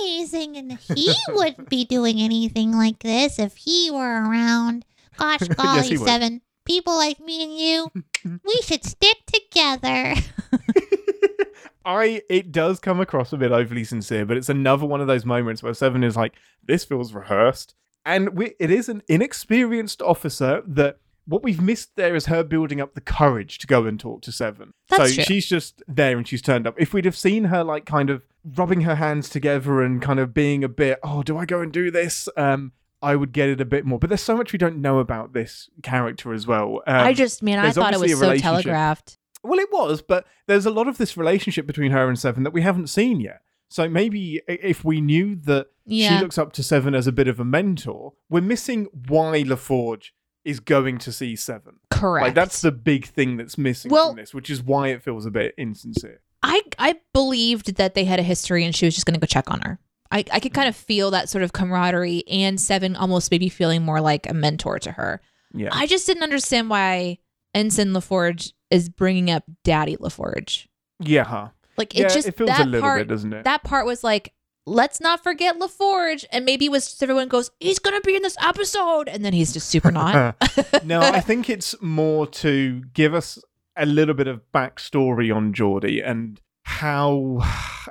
amazing, 0.00 0.56
and 0.56 0.72
he 0.78 1.12
wouldn't 1.28 1.68
be 1.68 1.84
doing 1.84 2.18
anything 2.18 2.72
like 2.72 3.00
this 3.00 3.38
if 3.38 3.58
he 3.58 3.90
were 3.90 4.26
around. 4.26 4.86
Gosh, 5.18 5.40
golly, 5.48 5.98
would. 5.98 6.08
Seven. 6.08 6.40
People 6.64 6.94
like 6.94 7.20
me 7.20 7.42
and 7.42 7.58
you, 7.58 7.90
we 8.42 8.62
should 8.62 8.84
stick 8.84 9.18
together. 9.26 10.14
I 11.84 12.22
it 12.28 12.52
does 12.52 12.78
come 12.80 13.00
across 13.00 13.32
a 13.32 13.36
bit 13.36 13.52
overly 13.52 13.84
sincere, 13.84 14.24
but 14.24 14.36
it's 14.36 14.48
another 14.48 14.86
one 14.86 15.00
of 15.00 15.06
those 15.06 15.24
moments 15.24 15.62
where 15.62 15.74
Seven 15.74 16.04
is 16.04 16.16
like, 16.16 16.34
"This 16.64 16.84
feels 16.84 17.12
rehearsed," 17.12 17.74
and 18.04 18.36
we, 18.36 18.54
it 18.58 18.70
is 18.70 18.88
an 18.88 19.02
inexperienced 19.08 20.02
officer 20.02 20.62
that. 20.66 20.98
What 21.24 21.44
we've 21.44 21.60
missed 21.60 21.94
there 21.94 22.16
is 22.16 22.26
her 22.26 22.42
building 22.42 22.80
up 22.80 22.94
the 22.94 23.00
courage 23.00 23.58
to 23.58 23.68
go 23.68 23.86
and 23.86 23.98
talk 23.98 24.22
to 24.22 24.32
Seven. 24.32 24.74
That's 24.88 25.10
so 25.10 25.14
true. 25.14 25.22
she's 25.24 25.46
just 25.46 25.80
there 25.86 26.16
and 26.16 26.26
she's 26.26 26.42
turned 26.42 26.66
up. 26.66 26.74
If 26.78 26.92
we'd 26.92 27.04
have 27.04 27.16
seen 27.16 27.44
her 27.44 27.62
like 27.62 27.86
kind 27.86 28.10
of 28.10 28.22
rubbing 28.44 28.80
her 28.80 28.96
hands 28.96 29.28
together 29.28 29.82
and 29.82 30.02
kind 30.02 30.18
of 30.18 30.34
being 30.34 30.64
a 30.64 30.68
bit, 30.68 30.98
oh, 31.04 31.22
do 31.22 31.38
I 31.38 31.44
go 31.44 31.60
and 31.60 31.72
do 31.72 31.92
this? 31.92 32.28
Um, 32.36 32.72
I 33.02 33.14
would 33.14 33.32
get 33.32 33.48
it 33.48 33.60
a 33.60 33.64
bit 33.64 33.84
more. 33.84 34.00
But 34.00 34.10
there's 34.10 34.20
so 34.20 34.36
much 34.36 34.52
we 34.52 34.58
don't 34.58 34.78
know 34.80 34.98
about 34.98 35.32
this 35.32 35.70
character 35.84 36.32
as 36.32 36.46
well. 36.46 36.82
Um, 36.88 37.06
I 37.06 37.12
just, 37.12 37.40
man, 37.40 37.60
I 37.60 37.70
thought 37.70 37.94
it 37.94 38.00
was 38.00 38.18
so 38.18 38.36
telegraphed. 38.36 39.18
Well, 39.42 39.58
it 39.58 39.72
was, 39.72 40.02
but 40.02 40.26
there's 40.46 40.66
a 40.66 40.70
lot 40.70 40.88
of 40.88 40.98
this 40.98 41.16
relationship 41.16 41.66
between 41.66 41.90
her 41.92 42.08
and 42.08 42.18
Seven 42.18 42.42
that 42.44 42.52
we 42.52 42.62
haven't 42.62 42.88
seen 42.88 43.20
yet. 43.20 43.42
So 43.68 43.88
maybe 43.88 44.40
if 44.46 44.84
we 44.84 45.00
knew 45.00 45.34
that 45.34 45.68
Yeah. 45.86 46.16
she 46.18 46.22
looks 46.22 46.38
up 46.38 46.52
to 46.54 46.62
Seven 46.62 46.94
as 46.94 47.06
a 47.06 47.12
bit 47.12 47.26
of 47.28 47.40
a 47.40 47.44
mentor, 47.44 48.12
we're 48.28 48.40
missing 48.42 48.86
why 49.08 49.42
LaForge 49.42 50.10
is 50.44 50.60
going 50.60 50.98
to 50.98 51.12
see 51.12 51.34
Seven. 51.36 51.76
Correct. 51.90 52.24
Like 52.26 52.34
that's 52.34 52.60
the 52.60 52.72
big 52.72 53.06
thing 53.06 53.36
that's 53.36 53.56
missing 53.56 53.90
Well- 53.90 54.08
from 54.10 54.16
this, 54.16 54.34
which 54.34 54.50
is 54.50 54.62
why 54.62 54.88
it 54.88 55.02
feels 55.02 55.24
a 55.26 55.30
bit 55.30 55.54
insincere. 55.56 56.20
I 56.42 56.62
I 56.78 56.96
believed 57.12 57.76
that 57.76 57.94
they 57.94 58.04
had 58.04 58.18
a 58.18 58.24
history 58.24 58.64
and 58.64 58.74
she 58.74 58.84
was 58.84 58.94
just 58.94 59.06
going 59.06 59.14
to 59.14 59.20
go 59.20 59.26
check 59.26 59.50
on 59.50 59.60
her. 59.60 59.78
I, 60.10 60.24
I 60.30 60.40
could 60.40 60.52
kind 60.52 60.68
of 60.68 60.76
feel 60.76 61.10
that 61.12 61.28
sort 61.30 61.42
of 61.44 61.52
camaraderie 61.54 62.24
and 62.28 62.60
Seven 62.60 62.96
almost 62.96 63.30
maybe 63.30 63.48
feeling 63.48 63.82
more 63.84 64.00
like 64.00 64.28
a 64.28 64.34
mentor 64.34 64.78
to 64.80 64.92
her. 64.92 65.20
Yeah. 65.54 65.70
I 65.72 65.86
just 65.86 66.06
didn't 66.06 66.22
understand 66.24 66.68
why 66.68 67.18
Ensign 67.54 67.92
LaForge 67.92 68.52
is 68.70 68.88
bringing 68.88 69.30
up 69.30 69.44
Daddy 69.64 69.96
LaForge. 69.96 70.66
yeah, 71.00 71.24
huh? 71.24 71.48
Like 71.76 71.96
yeah, 71.96 72.06
it 72.06 72.10
just 72.10 72.28
it 72.28 72.36
feels 72.36 72.48
that 72.48 72.66
a 72.66 72.68
little 72.68 72.82
part 72.82 73.00
bit, 73.00 73.08
doesn't 73.08 73.32
it? 73.32 73.44
that 73.44 73.64
part 73.64 73.86
was 73.86 74.04
like 74.04 74.34
let's 74.66 75.00
not 75.00 75.22
forget 75.22 75.58
LaForge. 75.58 76.24
And 76.30 76.44
maybe 76.44 76.68
was 76.68 76.96
everyone 77.02 77.28
goes, 77.28 77.50
he's 77.60 77.78
gonna 77.78 78.00
be 78.00 78.16
in 78.16 78.22
this 78.22 78.36
episode, 78.40 79.08
and 79.08 79.24
then 79.24 79.32
he's 79.32 79.52
just 79.52 79.68
super 79.68 79.90
not. 79.92 80.36
no, 80.84 81.00
I 81.00 81.20
think 81.20 81.50
it's 81.50 81.74
more 81.80 82.26
to 82.26 82.82
give 82.94 83.14
us 83.14 83.38
a 83.76 83.86
little 83.86 84.14
bit 84.14 84.28
of 84.28 84.42
backstory 84.54 85.34
on 85.34 85.52
Geordi 85.54 86.06
and 86.06 86.40
how 86.64 87.42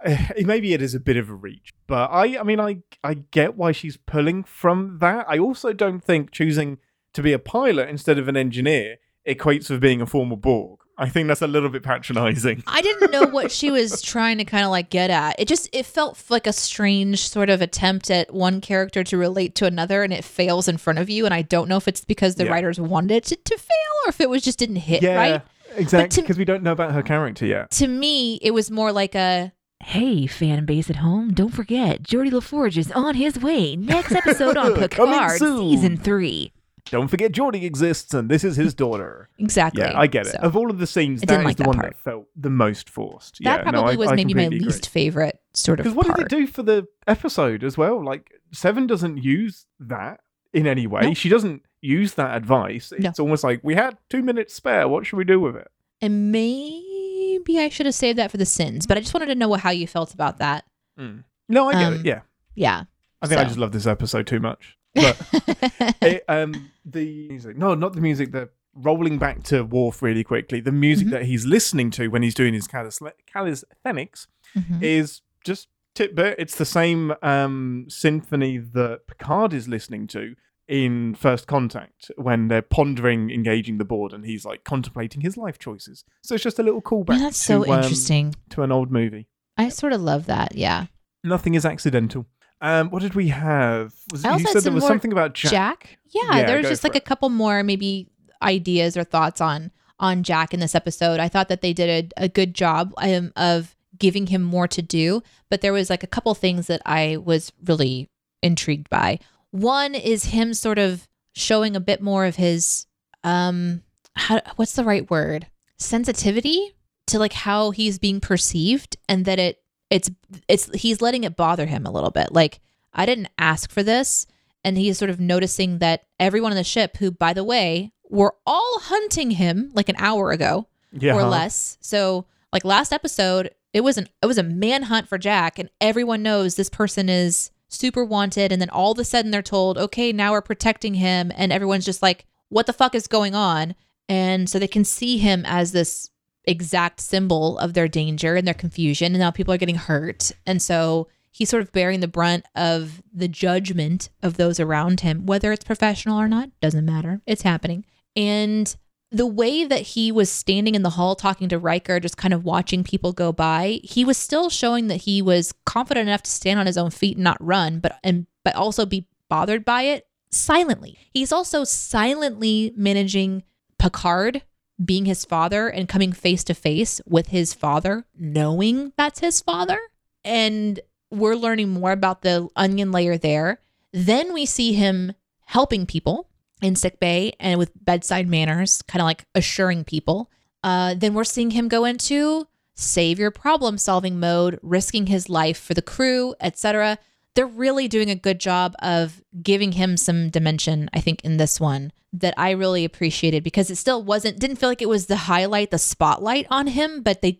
maybe 0.45 0.73
it 0.73 0.81
is 0.81 0.95
a 0.95 0.99
bit 0.99 1.17
of 1.17 1.29
a 1.29 1.33
reach, 1.33 1.73
but 1.87 2.09
I, 2.11 2.39
I 2.39 2.43
mean, 2.43 2.59
I, 2.59 2.77
I 3.03 3.15
get 3.15 3.57
why 3.57 3.71
she's 3.71 3.97
pulling 3.97 4.43
from 4.43 4.99
that. 5.01 5.25
I 5.27 5.37
also 5.39 5.73
don't 5.73 6.03
think 6.03 6.31
choosing 6.31 6.77
to 7.13 7.21
be 7.21 7.33
a 7.33 7.39
pilot 7.39 7.89
instead 7.89 8.17
of 8.17 8.27
an 8.27 8.37
engineer 8.37 8.97
equates 9.27 9.69
with 9.69 9.81
being 9.81 10.01
a 10.01 10.05
former 10.05 10.35
Borg. 10.35 10.79
I 10.97 11.09
think 11.09 11.27
that's 11.27 11.41
a 11.41 11.47
little 11.47 11.69
bit 11.69 11.81
patronizing. 11.81 12.63
I 12.67 12.81
didn't 12.81 13.11
know 13.11 13.25
what 13.25 13.51
she 13.51 13.71
was 13.71 14.03
trying 14.03 14.37
to 14.37 14.45
kind 14.45 14.63
of 14.65 14.69
like 14.71 14.91
get 14.91 15.09
at. 15.09 15.39
It 15.39 15.47
just 15.47 15.67
it 15.73 15.85
felt 15.87 16.21
like 16.29 16.45
a 16.45 16.53
strange 16.53 17.27
sort 17.27 17.49
of 17.49 17.59
attempt 17.61 18.11
at 18.11 18.31
one 18.33 18.61
character 18.61 19.03
to 19.05 19.17
relate 19.17 19.55
to 19.55 19.65
another, 19.65 20.03
and 20.03 20.13
it 20.13 20.23
fails 20.23 20.67
in 20.67 20.77
front 20.77 20.99
of 20.99 21.09
you. 21.09 21.25
And 21.25 21.33
I 21.33 21.41
don't 21.41 21.67
know 21.67 21.77
if 21.77 21.87
it's 21.87 22.05
because 22.05 22.35
the 22.35 22.43
Yeah. 22.45 22.51
writers 22.51 22.79
wanted 22.79 23.11
it 23.15 23.23
to, 23.25 23.35
to 23.35 23.57
fail 23.57 24.05
or 24.05 24.09
if 24.09 24.21
it 24.21 24.29
was 24.29 24.43
just 24.43 24.59
didn't 24.59 24.75
hit 24.75 25.01
yeah, 25.01 25.15
right. 25.15 25.41
exactly. 25.75 26.21
Because 26.21 26.37
we 26.37 26.45
don't 26.45 26.61
know 26.61 26.73
about 26.73 26.91
her 26.91 27.01
character 27.01 27.47
yet. 27.47 27.71
To 27.71 27.87
me, 27.87 28.35
it 28.43 28.51
was 28.51 28.69
more 28.69 28.91
like 28.91 29.15
a 29.15 29.53
Hey, 29.83 30.27
fan 30.27 30.65
base 30.65 30.91
at 30.91 30.97
home, 30.97 31.33
don't 31.33 31.49
forget, 31.55 32.03
Geordi 32.03 32.29
LaForge 32.29 32.77
is 32.77 32.91
on 32.91 33.15
his 33.15 33.39
way. 33.39 33.75
Next 33.75 34.11
episode 34.11 34.55
on 34.55 34.75
Picard. 34.79 35.39
Season 35.39 35.97
3. 35.97 36.53
Don't 36.85 37.07
forget 37.07 37.31
Geordi 37.31 37.63
exists, 37.63 38.13
and 38.13 38.29
this 38.29 38.43
is 38.43 38.55
his 38.55 38.73
daughter. 38.73 39.29
exactly. 39.37 39.81
Yeah, 39.83 39.97
I 39.97 40.07
get 40.07 40.25
it. 40.27 40.31
So, 40.33 40.39
Of 40.39 40.55
all 40.57 40.69
of 40.69 40.79
the 40.79 40.87
scenes, 40.87 41.21
that 41.21 41.39
is 41.39 41.45
like 41.45 41.57
the 41.57 41.63
that 41.63 41.67
one 41.67 41.77
part. 41.77 41.93
that 41.93 41.97
felt 42.01 42.25
the 42.35 42.49
most 42.49 42.89
forced. 42.89 43.37
that 43.43 43.43
yeah, 43.43 43.57
probably 43.63 43.81
no, 43.81 43.87
I, 43.87 43.95
was 43.95 44.11
I 44.11 44.15
maybe 44.15 44.33
my 44.33 44.43
agree. 44.43 44.59
least 44.59 44.89
favorite 44.89 45.39
sort 45.53 45.79
of 45.79 45.83
Because 45.83 45.95
what 45.95 46.07
part. 46.07 46.17
did 46.17 46.25
it 46.25 46.29
do 46.35 46.47
for 46.47 46.63
the 46.63 46.87
episode 47.07 47.63
as 47.63 47.77
well? 47.77 48.03
Like 48.03 48.31
Seven 48.51 48.87
doesn't 48.87 49.17
use 49.23 49.65
that 49.79 50.21
in 50.53 50.65
any 50.67 50.87
way. 50.87 51.01
No. 51.01 51.13
She 51.13 51.29
doesn't 51.29 51.61
use 51.81 52.15
that 52.15 52.35
advice. 52.35 52.91
No. 52.97 53.09
It's 53.09 53.19
almost 53.19 53.43
like 53.43 53.61
we 53.63 53.75
had 53.75 53.97
two 54.09 54.21
minutes 54.23 54.53
spare. 54.53 54.87
What 54.87 55.05
should 55.05 55.17
we 55.17 55.23
do 55.23 55.39
with 55.39 55.55
it? 55.55 55.67
And 56.01 56.31
maybe 56.31 57.59
I 57.59 57.69
should 57.69 57.85
have 57.85 57.95
saved 57.95 58.17
that 58.17 58.31
for 58.31 58.37
the 58.37 58.45
sins, 58.45 58.85
but 58.87 58.97
I 58.97 59.01
just 59.01 59.13
wanted 59.13 59.27
to 59.27 59.35
know 59.35 59.53
how 59.53 59.69
you 59.71 59.87
felt 59.87 60.13
about 60.13 60.37
that. 60.39 60.65
No, 60.97 61.69
I 61.69 61.73
get 61.73 61.83
Um, 61.83 61.93
it. 61.95 62.05
Yeah, 62.05 62.21
Yeah. 62.55 62.83
I 63.21 63.27
think 63.27 63.39
I 63.39 63.43
just 63.43 63.57
love 63.57 63.71
this 63.71 63.85
episode 63.87 64.25
too 64.27 64.39
much. 64.39 64.77
But 64.93 65.17
it, 66.01 66.23
um, 66.27 66.71
the 66.85 67.27
music, 67.29 67.57
no, 67.57 67.75
not 67.75 67.93
the 67.93 68.01
music. 68.01 68.31
The 68.31 68.49
rolling 68.73 69.17
back 69.17 69.43
to 69.43 69.63
Worf 69.63 70.01
really 70.01 70.23
quickly. 70.23 70.59
The 70.61 70.71
music 70.71 71.07
Mhm. 71.07 71.11
that 71.11 71.25
he's 71.25 71.45
listening 71.45 71.91
to 71.91 72.07
when 72.07 72.23
he's 72.23 72.33
doing 72.33 72.53
his 72.53 72.67
calisthenics 72.67 74.27
Mhm. 74.57 74.81
is 74.81 75.21
just 75.43 75.67
tidbit. 75.95 76.35
It's 76.39 76.55
the 76.57 76.65
same 76.65 77.13
um, 77.21 77.85
symphony 77.89 78.57
that 78.57 79.07
Picard 79.07 79.53
is 79.53 79.67
listening 79.67 80.07
to 80.07 80.35
in 80.67 81.15
First 81.15 81.47
Contact 81.47 82.11
when 82.15 82.47
they're 82.47 82.61
pondering 82.61 83.29
engaging 83.29 83.77
the 83.77 83.83
Borg 83.85 84.13
and 84.13 84.25
he's 84.25 84.45
like 84.45 84.63
contemplating 84.63 85.21
his 85.21 85.35
life 85.35 85.59
choices. 85.59 86.05
So 86.23 86.35
it's 86.35 86.43
just 86.43 86.59
a 86.59 86.63
little 86.63 86.81
callback 86.81 87.13
Yeah, 87.17 87.23
that's 87.23 87.37
so 87.37 87.63
to, 87.65 87.71
um, 87.73 87.81
interesting. 87.83 88.35
to 88.51 88.61
an 88.63 88.71
old 88.71 88.89
movie. 88.91 89.27
I 89.57 89.67
sort 89.69 89.91
of 89.93 90.01
love 90.01 90.27
that. 90.27 90.55
Yeah. 90.55 90.85
Nothing 91.25 91.55
is 91.55 91.65
accidental. 91.65 92.25
Um, 92.61 92.89
what 92.89 93.01
did 93.01 93.15
we 93.15 93.29
have? 93.29 93.93
Was, 94.11 94.23
you 94.23 94.39
said 94.39 94.63
there 94.63 94.71
was 94.71 94.85
something 94.85 95.11
about 95.11 95.33
Jack. 95.33 95.51
Jack. 95.51 95.97
Yeah, 96.09 96.37
Yeah, 96.37 96.45
there's 96.45 96.69
just 96.69 96.83
like 96.83 96.95
a 96.95 97.01
couple 97.01 97.29
more 97.29 97.63
maybe 97.63 98.07
ideas 98.41 98.95
or 98.95 99.03
thoughts 99.03 99.41
on 99.41 99.71
on 99.99 100.23
Jack 100.23 100.53
in 100.53 100.59
this 100.59 100.75
episode. 100.75 101.19
I 101.19 101.27
thought 101.27 101.49
that 101.49 101.61
they 101.61 101.73
did 101.73 102.11
a, 102.17 102.23
a 102.25 102.29
good 102.29 102.53
job 102.53 102.93
um, 102.97 103.31
of 103.35 103.75
giving 103.97 104.27
him 104.27 104.41
more 104.41 104.67
to 104.67 104.81
do, 104.81 105.21
but 105.49 105.61
there 105.61 105.73
was 105.73 105.89
like 105.89 106.03
a 106.03 106.07
couple 106.07 106.33
things 106.33 106.67
that 106.67 106.81
I 106.85 107.17
was 107.17 107.51
really 107.65 108.09
intrigued 108.41 108.89
by. 108.89 109.19
One 109.51 109.95
is 109.95 110.25
him 110.25 110.53
sort 110.53 110.79
of 110.79 111.07
showing 111.33 111.75
a 111.75 111.79
bit 111.79 112.01
more 112.01 112.25
of 112.25 112.35
his 112.35 112.85
um 113.23 113.83
how 114.15 114.41
what's 114.55 114.73
the 114.73 114.83
right 114.83 115.09
word? 115.09 115.47
sensitivity 115.81 116.75
to 117.07 117.19
like 117.19 117.33
how 117.33 117.71
he's 117.71 117.99
being 117.99 118.21
perceived 118.21 118.95
and 119.09 119.25
that 119.25 119.39
it 119.39 119.60
it's 119.91 120.09
it's 120.47 120.71
he's 120.73 121.01
letting 121.01 121.23
it 121.23 121.35
bother 121.35 121.67
him 121.67 121.85
a 121.85 121.91
little 121.91 122.09
bit. 122.09 122.31
Like 122.31 122.59
I 122.93 123.05
didn't 123.05 123.27
ask 123.37 123.69
for 123.69 123.83
this 123.83 124.25
and 124.63 124.77
he's 124.77 124.97
sort 124.97 125.11
of 125.11 125.19
noticing 125.19 125.77
that 125.79 126.05
everyone 126.19 126.51
on 126.51 126.55
the 126.55 126.63
ship 126.63 126.97
who 126.97 127.11
by 127.11 127.33
the 127.33 127.43
way 127.43 127.91
were 128.09 128.33
all 128.47 128.79
hunting 128.81 129.31
him 129.31 129.69
like 129.75 129.89
an 129.89 129.95
hour 129.99 130.31
ago 130.31 130.67
Yeah. 130.91 131.13
or 131.13 131.23
less. 131.23 131.77
So 131.81 132.25
like 132.51 132.65
last 132.65 132.91
episode, 132.91 133.51
it 133.73 133.81
was 133.81 133.97
an 133.97 134.07
it 134.21 134.25
was 134.25 134.37
a 134.37 134.43
manhunt 134.43 135.07
for 135.07 135.17
Jack, 135.17 135.57
and 135.59 135.69
everyone 135.79 136.21
knows 136.23 136.55
this 136.55 136.69
person 136.69 137.07
is 137.09 137.51
super 137.69 138.03
wanted. 138.03 138.51
And 138.51 138.61
then 138.61 138.69
all 138.69 138.91
of 138.91 138.99
a 138.99 139.05
sudden 139.05 139.31
they're 139.31 139.41
told, 139.41 139.77
okay, 139.77 140.11
now 140.11 140.31
we're 140.33 140.41
protecting 140.41 140.95
him, 140.95 141.31
and 141.35 141.51
everyone's 141.53 141.85
just 141.85 142.01
like, 142.01 142.25
what 142.49 142.65
the 142.65 142.73
fuck 142.73 142.93
is 142.95 143.07
going 143.07 143.33
on? 143.35 143.75
And 144.09 144.49
so 144.49 144.59
they 144.59 144.67
can 144.67 144.83
see 144.83 145.17
him 145.19 145.43
as 145.45 145.71
this 145.71 146.10
exact 146.45 146.99
symbol 146.99 147.57
of 147.59 147.73
their 147.73 147.87
danger 147.87 148.35
and 148.35 148.47
their 148.47 148.53
confusion, 148.53 149.13
and 149.13 149.19
now 149.19 149.31
people 149.31 149.53
are 149.53 149.57
getting 149.57 149.75
hurt, 149.75 150.31
and 150.45 150.61
so 150.61 151.07
he's 151.31 151.49
sort 151.49 151.63
of 151.63 151.71
bearing 151.71 152.01
the 152.01 152.07
brunt 152.07 152.45
of 152.55 153.01
the 153.13 153.27
judgment 153.27 154.09
of 154.21 154.37
those 154.37 154.59
around 154.59 155.01
him, 155.01 155.25
whether 155.25 155.51
it's 155.51 155.63
professional 155.63 156.19
or 156.19 156.27
not, 156.27 156.49
doesn't 156.59 156.85
matter. 156.85 157.21
It's 157.25 157.43
happening. 157.43 157.85
And 158.15 158.75
the 159.11 159.25
way 159.25 159.65
that 159.65 159.81
he 159.81 160.11
was 160.11 160.29
standing 160.29 160.75
in 160.75 160.83
the 160.83 160.91
hall 160.91 161.15
talking 161.15 161.49
to 161.49 161.59
Riker, 161.59 161.99
just 161.99 162.17
kind 162.17 162.33
of 162.33 162.45
watching 162.45 162.83
people 162.83 163.11
go 163.11 163.31
by, 163.31 163.79
he 163.83 164.05
was 164.05 164.17
still 164.17 164.49
showing 164.49 164.87
that 164.87 165.01
he 165.01 165.21
was 165.21 165.53
confident 165.65 166.07
enough 166.07 166.23
to 166.23 166.31
stand 166.31 166.59
on 166.59 166.65
his 166.65 166.77
own 166.77 166.91
feet 166.91 167.17
and 167.17 167.23
not 167.23 167.37
run, 167.39 167.79
but 167.79 167.99
and 168.03 168.27
but 168.43 168.55
also 168.55 168.85
be 168.85 169.07
bothered 169.29 169.63
by 169.65 169.83
it 169.83 170.07
silently. 170.31 170.97
He's 171.13 171.31
also 171.31 171.63
silently 171.63 172.73
managing 172.75 173.43
Picard 173.77 174.43
being 174.83 175.05
his 175.05 175.25
father 175.25 175.67
and 175.67 175.87
coming 175.87 176.11
face 176.11 176.43
to 176.45 176.53
face 176.53 177.01
with 177.05 177.27
his 177.27 177.53
father, 177.53 178.05
knowing 178.17 178.93
that's 178.97 179.19
his 179.19 179.41
father. 179.41 179.79
And 180.23 180.79
we're 181.09 181.35
learning 181.35 181.69
more 181.69 181.91
about 181.91 182.21
the 182.21 182.47
onion 182.55 182.91
layer 182.91 183.17
there. 183.17 183.59
Then 183.93 184.33
we 184.33 184.45
see 184.45 184.73
him 184.73 185.13
helping 185.45 185.85
people 185.85 186.29
in 186.61 186.75
sick 186.75 186.99
bay 186.99 187.33
and 187.39 187.59
with 187.59 187.71
bedside 187.83 188.27
manners, 188.27 188.81
kind 188.83 189.01
of 189.01 189.05
like 189.05 189.25
assuring 189.35 189.83
people. 189.83 190.31
Uh, 190.63 190.93
then 190.95 191.13
we're 191.13 191.23
seeing 191.23 191.51
him 191.51 191.67
go 191.67 191.85
into 191.85 192.47
savior 192.75 193.31
problem 193.31 193.77
solving 193.77 194.19
mode, 194.19 194.59
risking 194.61 195.07
his 195.07 195.29
life 195.29 195.59
for 195.59 195.73
the 195.73 195.81
crew, 195.81 196.35
etc. 196.39 196.97
They're 197.35 197.47
really 197.47 197.87
doing 197.87 198.09
a 198.09 198.15
good 198.15 198.39
job 198.39 198.75
of 198.79 199.21
giving 199.41 199.73
him 199.73 199.97
some 199.97 200.29
dimension, 200.29 200.89
I 200.93 200.99
think, 200.99 201.23
in 201.23 201.37
this 201.37 201.59
one 201.59 201.91
that 202.13 202.33
I 202.37 202.51
really 202.51 202.83
appreciated 202.83 203.43
because 203.43 203.69
it 203.69 203.77
still 203.77 204.03
wasn't, 204.03 204.37
didn't 204.39 204.57
feel 204.57 204.67
like 204.67 204.81
it 204.81 204.89
was 204.89 205.05
the 205.05 205.15
highlight, 205.15 205.71
the 205.71 205.77
spotlight 205.77 206.45
on 206.49 206.67
him, 206.67 207.03
but 207.03 207.21
they 207.21 207.39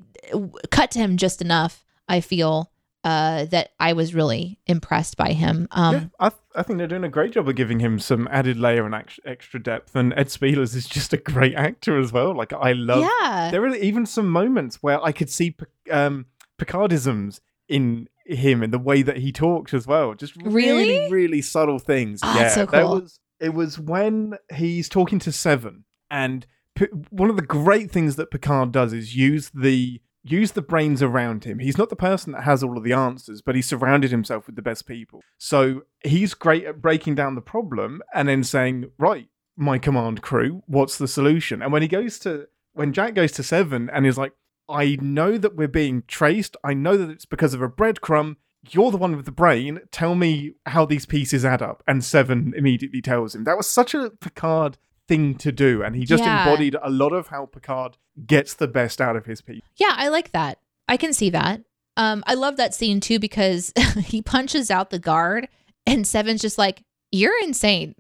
cut 0.70 0.92
to 0.92 1.00
him 1.00 1.18
just 1.18 1.42
enough, 1.42 1.84
I 2.08 2.22
feel, 2.22 2.72
uh, 3.04 3.46
that 3.46 3.72
I 3.80 3.94
was 3.94 4.14
really 4.14 4.60
impressed 4.68 5.18
by 5.18 5.34
him. 5.34 5.68
Um, 5.72 5.94
yeah, 5.94 6.04
I, 6.20 6.30
th- 6.30 6.42
I 6.56 6.64
think 6.64 6.78
they're 6.78 6.88
doing 6.88 7.04
a 7.04 7.10
great 7.10 7.34
job 7.34 7.50
of 7.50 7.56
giving 7.56 7.80
him 7.80 8.00
some 8.00 8.30
added 8.32 8.58
layer 8.58 8.86
and 8.86 8.96
ex- 8.96 9.20
extra 9.26 9.62
depth. 9.62 9.96
And 9.96 10.14
Ed 10.14 10.28
Speleers 10.28 10.76
is 10.76 10.88
just 10.88 11.12
a 11.12 11.18
great 11.18 11.56
actor 11.56 12.00
as 12.00 12.14
well. 12.14 12.34
Like 12.34 12.54
I 12.54 12.72
love. 12.74 13.02
yeah. 13.02 13.50
There 13.52 13.64
are 13.64 13.76
even 13.76 14.06
some 14.06 14.30
moments 14.30 14.78
where 14.82 15.04
I 15.04 15.12
could 15.12 15.30
see 15.30 15.56
um, 15.90 16.28
Picardisms 16.58 17.40
in 17.68 18.08
him 18.34 18.64
in 18.64 18.72
the 18.72 18.80
way 18.80 19.02
that 19.02 19.18
he 19.18 19.32
talks 19.32 19.74
as 19.74 19.86
well. 19.88 20.14
Just 20.14 20.36
really, 20.38 20.54
Really? 20.98 21.12
really 21.12 21.42
subtle 21.42 21.80
things. 21.80 22.20
Oh, 22.24 22.40
yeah, 22.40 22.50
so 22.50 22.66
cool. 22.68 23.02
was. 23.02 23.20
It 23.40 23.54
was 23.54 23.80
when 23.80 24.36
he's 24.54 24.88
talking 24.88 25.18
to 25.20 25.32
Seven, 25.32 25.86
and 26.10 26.46
P- 26.76 26.86
one 27.10 27.30
of 27.30 27.36
the 27.36 27.42
great 27.42 27.90
things 27.92 28.16
that 28.16 28.32
Picard 28.32 28.72
does 28.72 28.94
is 28.94 29.16
use 29.16 29.50
the 29.54 30.00
use 30.24 30.52
the 30.52 30.62
brains 30.62 31.02
around 31.02 31.44
him. 31.46 31.58
He's 31.60 31.78
not 31.80 31.90
the 31.90 31.96
person 31.96 32.32
that 32.34 32.44
has 32.44 32.62
all 32.64 32.78
of 32.78 32.84
the 32.84 32.94
answers, 32.94 33.42
but 33.42 33.56
he's 33.56 33.66
surrounded 33.68 34.12
himself 34.12 34.46
with 34.46 34.56
the 34.56 34.62
best 34.62 34.86
people. 34.86 35.22
So 35.40 35.82
he's 36.04 36.36
great 36.36 36.64
at 36.66 36.80
breaking 36.82 37.16
down 37.16 37.34
the 37.34 37.42
problem 37.42 38.02
and 38.14 38.30
then 38.30 38.44
saying, 38.44 38.92
"Right, 39.00 39.28
my 39.58 39.80
command 39.80 40.22
crew, 40.22 40.62
what's 40.68 40.98
the 41.00 41.08
solution?" 41.08 41.62
And 41.64 41.74
when 41.74 41.82
he 41.82 41.88
goes 41.88 42.20
to 42.20 42.48
when 42.74 42.94
Jack 42.94 43.16
goes 43.16 43.32
to 43.34 43.44
Seven 43.44 43.90
and 43.92 44.06
is 44.06 44.18
like, 44.18 44.32
"I 44.72 44.98
know 45.02 45.38
that 45.38 45.56
we're 45.56 45.68
being 45.68 46.04
traced. 46.08 46.56
I 46.64 46.74
know 46.74 46.98
that 46.98 47.10
it's 47.10 47.26
because 47.26 47.54
of 47.54 47.62
a 47.62 47.70
breadcrumb." 47.70 48.38
You're 48.70 48.92
the 48.92 48.98
one 48.98 49.16
with 49.16 49.26
the 49.26 49.32
brain. 49.32 49.80
Tell 49.92 50.14
me 50.14 50.54
how 50.68 50.86
these 50.86 51.08
pieces 51.08 51.44
add 51.44 51.64
up. 51.64 51.82
And 51.88 52.04
Seven 52.04 52.54
immediately 52.56 53.02
tells 53.02 53.34
him. 53.34 53.44
That 53.44 53.58
was 53.58 53.66
such 53.66 53.96
a 53.96 54.12
Picard 54.12 54.78
thing 55.08 55.34
to 55.40 55.52
do. 55.52 55.82
And 55.82 55.96
he 55.96 56.06
just 56.06 56.24
Yeah. 56.24 56.44
embodied 56.48 56.76
a 56.80 56.92
lot 56.92 57.12
of 57.12 57.30
how 57.30 57.48
Picard 57.48 57.98
gets 58.28 58.54
the 58.54 58.68
best 58.68 59.02
out 59.02 59.16
of 59.16 59.26
his 59.26 59.42
people. 59.42 59.64
Yeah, 59.78 59.96
I 59.98 60.10
like 60.10 60.32
that. 60.34 60.60
I 60.88 60.96
can 60.96 61.12
see 61.12 61.32
that. 61.32 61.62
Um, 61.98 62.24
I 62.28 62.36
love 62.36 62.58
that 62.58 62.76
scene 62.76 63.00
too 63.00 63.18
because 63.18 63.74
he 64.06 64.22
punches 64.22 64.70
out 64.70 64.92
the 64.92 65.00
guard 65.00 65.48
and 65.88 66.06
Seven's 66.06 66.42
just 66.42 66.60
like, 66.60 66.84
You're 67.12 67.42
insane. 67.42 67.96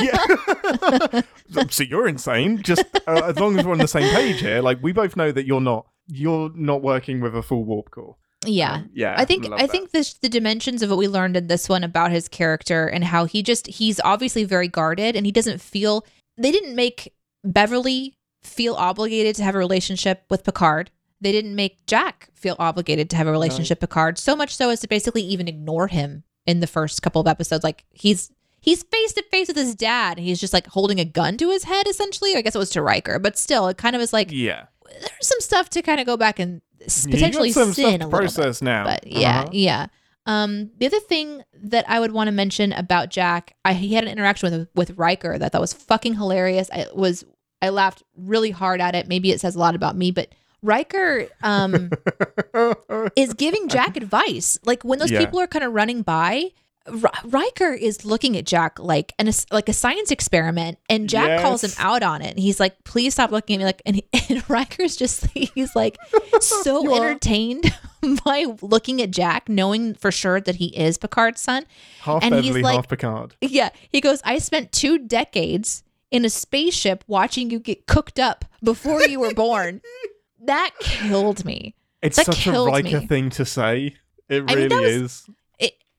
Yeah. 0.00 0.22
so 1.70 1.82
you're 1.82 2.08
insane. 2.08 2.62
Just 2.62 2.84
uh, 3.06 3.22
as 3.24 3.38
long 3.38 3.58
as 3.58 3.64
we're 3.64 3.72
on 3.72 3.78
the 3.78 3.88
same 3.88 4.14
page 4.14 4.40
here, 4.40 4.60
like 4.60 4.82
we 4.82 4.92
both 4.92 5.16
know 5.16 5.32
that 5.32 5.46
you're 5.46 5.60
not 5.62 5.86
you're 6.08 6.50
not 6.54 6.82
working 6.82 7.20
with 7.20 7.34
a 7.36 7.42
full 7.42 7.64
warp 7.64 7.90
core. 7.90 8.16
Yeah. 8.46 8.74
Um, 8.74 8.90
yeah. 8.92 9.14
I 9.16 9.24
think 9.24 9.46
I 9.46 9.58
that. 9.58 9.70
think 9.70 9.90
this 9.90 10.14
the 10.14 10.28
dimensions 10.28 10.82
of 10.82 10.90
what 10.90 10.98
we 10.98 11.08
learned 11.08 11.36
in 11.36 11.46
this 11.46 11.68
one 11.68 11.84
about 11.84 12.10
his 12.10 12.28
character 12.28 12.86
and 12.86 13.04
how 13.04 13.24
he 13.24 13.42
just 13.42 13.66
he's 13.66 14.00
obviously 14.04 14.44
very 14.44 14.68
guarded 14.68 15.16
and 15.16 15.26
he 15.26 15.32
doesn't 15.32 15.60
feel 15.60 16.04
they 16.36 16.52
didn't 16.52 16.74
make 16.74 17.14
Beverly 17.42 18.16
feel 18.42 18.74
obligated 18.74 19.34
to 19.36 19.42
have 19.42 19.54
a 19.54 19.58
relationship 19.58 20.24
with 20.30 20.44
Picard. 20.44 20.90
They 21.20 21.32
didn't 21.32 21.54
make 21.54 21.86
Jack 21.86 22.28
feel 22.34 22.56
obligated 22.58 23.08
to 23.10 23.16
have 23.16 23.26
a 23.26 23.32
relationship 23.32 23.80
with 23.80 23.88
Picard, 23.88 24.18
so 24.18 24.36
much 24.36 24.54
so 24.54 24.70
as 24.70 24.80
to 24.80 24.88
basically 24.88 25.22
even 25.22 25.48
ignore 25.48 25.88
him 25.88 26.24
in 26.46 26.60
the 26.60 26.66
first 26.66 27.02
couple 27.02 27.20
of 27.20 27.26
episodes. 27.26 27.64
Like 27.64 27.84
he's 27.90 28.30
he's 28.60 28.82
face 28.82 29.12
to 29.14 29.22
face 29.30 29.48
with 29.48 29.56
his 29.56 29.74
dad 29.74 30.18
and 30.18 30.26
he's 30.26 30.40
just 30.40 30.52
like 30.52 30.66
holding 30.66 30.98
a 30.98 31.04
gun 31.04 31.36
to 31.38 31.50
his 31.50 31.64
head 31.64 31.86
essentially. 31.88 32.34
I 32.34 32.42
guess 32.42 32.54
it 32.54 32.58
was 32.58 32.70
to 32.70 32.82
Riker, 32.82 33.18
but 33.18 33.38
still 33.38 33.68
it 33.68 33.78
kind 33.78 33.96
of 33.96 34.02
is 34.02 34.12
like 34.12 34.30
yeah. 34.30 34.66
There's 34.90 35.10
some 35.26 35.40
stuff 35.40 35.70
to 35.70 35.82
kind 35.82 36.00
of 36.00 36.06
go 36.06 36.16
back 36.16 36.38
and 36.38 36.60
s- 36.82 37.04
You 37.06 37.12
got 37.12 37.18
potentially 37.18 37.52
some 37.52 37.72
sin 37.72 37.84
a 37.86 37.90
little 37.92 38.10
bit. 38.10 38.16
process 38.16 38.62
now. 38.62 38.84
But 38.84 39.06
yeah, 39.06 39.40
Uh-huh. 39.40 39.48
yeah. 39.52 39.86
Um, 40.26 40.70
the 40.78 40.86
other 40.86 41.00
thing 41.00 41.42
that 41.64 41.84
I 41.88 42.00
would 42.00 42.12
want 42.12 42.28
to 42.28 42.32
mention 42.32 42.72
about 42.72 43.10
Jack, 43.10 43.54
I 43.64 43.74
he 43.74 43.94
had 43.94 44.04
an 44.04 44.10
interaction 44.10 44.50
with 44.50 44.68
with 44.74 44.96
Riker 44.98 45.36
that 45.38 45.44
I 45.46 45.48
thought 45.50 45.60
was 45.60 45.72
fucking 45.74 46.14
hilarious. 46.14 46.70
I 46.72 46.86
was 46.94 47.24
I 47.60 47.68
laughed 47.70 48.02
really 48.16 48.50
hard 48.50 48.80
at 48.80 48.94
it. 48.94 49.06
Maybe 49.08 49.32
it 49.32 49.40
says 49.40 49.54
a 49.54 49.58
lot 49.58 49.74
about 49.74 49.96
me, 49.96 50.10
but 50.12 50.28
Riker 50.62 51.26
um 51.42 51.90
is 53.16 53.34
giving 53.34 53.68
Jack 53.68 53.96
advice. 53.96 54.58
Like 54.64 54.82
when 54.82 54.98
those 54.98 55.10
Yeah. 55.10 55.20
people 55.20 55.40
are 55.40 55.46
kind 55.46 55.64
of 55.64 55.72
running 55.72 56.02
by, 56.02 56.50
Riker 57.24 57.72
is 57.72 58.04
looking 58.04 58.36
at 58.36 58.44
Jack 58.44 58.78
like 58.78 59.14
an 59.18 59.30
like 59.50 59.68
a 59.68 59.72
science 59.72 60.10
experiment, 60.10 60.78
and 60.88 61.08
Jack 61.08 61.40
calls 61.40 61.64
him 61.64 61.70
out 61.78 62.02
on 62.02 62.20
it. 62.22 62.30
And 62.30 62.38
he's 62.38 62.60
like, 62.60 62.84
"Please 62.84 63.14
stop 63.14 63.30
looking 63.30 63.56
at 63.56 63.58
me!" 63.60 63.64
Like, 63.64 63.82
and, 63.86 63.96
he, 63.96 64.04
and 64.34 64.48
Riker's 64.50 64.96
just 64.96 65.26
he's 65.28 65.74
like 65.74 65.96
so 66.40 66.94
entertained 66.96 67.72
by 68.24 68.46
looking 68.60 69.00
at 69.00 69.10
Jack, 69.10 69.48
knowing 69.48 69.94
for 69.94 70.10
sure 70.12 70.40
that 70.42 70.56
he 70.56 70.66
is 70.76 70.98
Picard's 70.98 71.40
son. 71.40 71.64
half 72.00 72.22
and 72.22 72.34
he's 72.34 72.56
like- 72.58 72.74
half 72.74 72.88
Picard. 72.88 73.34
Yeah, 73.40 73.70
he 73.90 74.00
goes, 74.00 74.20
"I 74.24 74.38
spent 74.38 74.70
two 74.72 74.98
decades 74.98 75.82
in 76.10 76.24
a 76.24 76.30
spaceship 76.30 77.02
watching 77.06 77.50
you 77.50 77.58
get 77.58 77.86
cooked 77.86 78.18
up 78.18 78.44
before 78.62 79.02
you 79.02 79.20
were 79.20 79.32
born." 79.34 79.80
that 80.46 80.72
killed 80.80 81.42
me. 81.46 81.74
It's 82.02 82.18
that 82.18 82.26
such 82.26 82.46
a 82.46 82.52
Riker 82.52 83.00
me. 83.00 83.06
thing 83.06 83.30
to 83.30 83.46
say. 83.46 83.96
It 84.28 84.44
I 84.46 84.54
mean, 84.54 84.68
really 84.68 85.00
was- 85.00 85.26
is. 85.26 85.30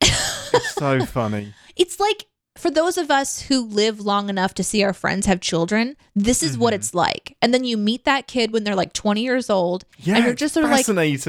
It, 0.01 0.11
It's 0.53 0.75
so 0.75 1.05
funny. 1.05 1.53
it's 1.75 1.99
like 1.99 2.25
for 2.57 2.71
those 2.71 2.97
of 2.97 3.11
us 3.11 3.41
who 3.41 3.65
live 3.65 3.99
long 3.99 4.29
enough 4.29 4.53
to 4.55 4.63
see 4.63 4.81
our 4.83 4.93
friends 4.93 5.25
have 5.25 5.41
children, 5.41 5.97
this 6.15 6.41
is 6.41 6.57
what 6.57 6.71
Mhm. 6.73 6.77
it's 6.77 6.93
like. 6.93 7.35
And 7.41 7.53
then 7.53 7.65
you 7.65 7.75
meet 7.75 8.05
that 8.05 8.27
kid 8.27 8.53
when 8.53 8.63
they're 8.63 8.75
like 8.75 8.93
20 8.93 9.21
years 9.21 9.49
old, 9.49 9.83
Yeah, 9.99 10.15
and 10.15 10.25
you're 10.25 10.33
just 10.33 10.53
sort 10.53 10.63
of 10.65 10.71
like, 10.71 10.87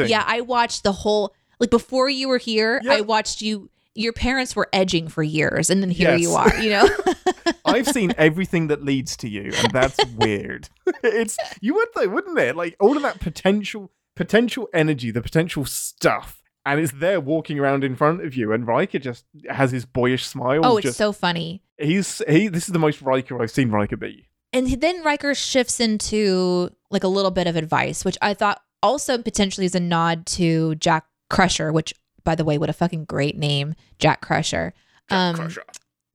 yeah, 0.08 0.22
I 0.24 0.40
watched 0.42 0.84
the 0.84 0.92
whole 0.92 1.34
like 1.58 1.70
before 1.70 2.08
you 2.08 2.28
were 2.28 2.38
here. 2.38 2.80
I 2.88 3.00
watched 3.00 3.40
you. 3.42 3.70
Your 3.98 4.12
parents 4.12 4.54
were 4.54 4.68
edging 4.74 5.08
for 5.08 5.22
years, 5.22 5.70
and 5.70 5.82
then 5.82 5.88
here 5.90 6.14
you 6.16 6.32
are. 6.34 6.54
You 6.60 6.68
know, 6.68 6.88
I've 7.64 7.88
seen 7.88 8.12
everything 8.18 8.66
that 8.66 8.84
leads 8.84 9.16
to 9.18 9.28
you, 9.28 9.50
and 9.56 9.72
that's 9.72 9.98
weird. 10.16 10.68
it's 11.02 11.38
you 11.62 11.74
would 11.74 11.88
though, 11.94 12.08
wouldn't 12.08 12.38
it? 12.38 12.54
Like 12.56 12.76
all 12.78 12.94
of 12.96 13.02
that 13.04 13.20
potential, 13.20 13.90
potential 14.14 14.68
energy, 14.74 15.10
the 15.10 15.22
potential 15.22 15.64
stuff, 15.64 16.42
and 16.66 16.80
it's 16.80 16.92
there 16.92 17.20
walking 17.20 17.58
around 17.58 17.84
in 17.84 17.94
front 17.94 18.24
of 18.24 18.36
you. 18.36 18.52
And 18.52 18.66
Riker 18.66 18.98
just 18.98 19.24
has 19.48 19.70
his 19.70 19.86
boyish 19.86 20.26
smile. 20.26 20.60
oh, 20.64 20.76
it's 20.76 20.86
just, 20.86 20.98
so 20.98 21.12
funny. 21.12 21.62
he's 21.78 22.20
he. 22.28 22.48
This 22.48 22.66
is 22.66 22.72
the 22.72 22.78
most 22.78 23.00
Riker 23.00 23.40
I've 23.40 23.52
seen 23.52 23.70
Riker 23.70 23.96
be. 23.96 24.28
And 24.52 24.68
then 24.68 25.02
Riker 25.02 25.34
shifts 25.34 25.80
into 25.80 26.70
like 26.90 27.04
a 27.04 27.08
little 27.08 27.30
bit 27.30 27.46
of 27.46 27.56
advice, 27.56 28.04
which 28.04 28.18
I 28.20 28.34
thought 28.34 28.60
also 28.82 29.16
potentially 29.18 29.64
is 29.64 29.74
a 29.74 29.80
nod 29.80 30.26
to 30.26 30.74
Jack 30.74 31.06
Crusher, 31.30 31.72
which 31.72 31.94
by 32.24 32.34
the 32.34 32.44
way, 32.44 32.58
what 32.58 32.68
a 32.68 32.74
fucking 32.74 33.04
great 33.04 33.38
name, 33.38 33.74
Jack 33.98 34.20
Crusher. 34.20 34.74
Um, 35.08 35.50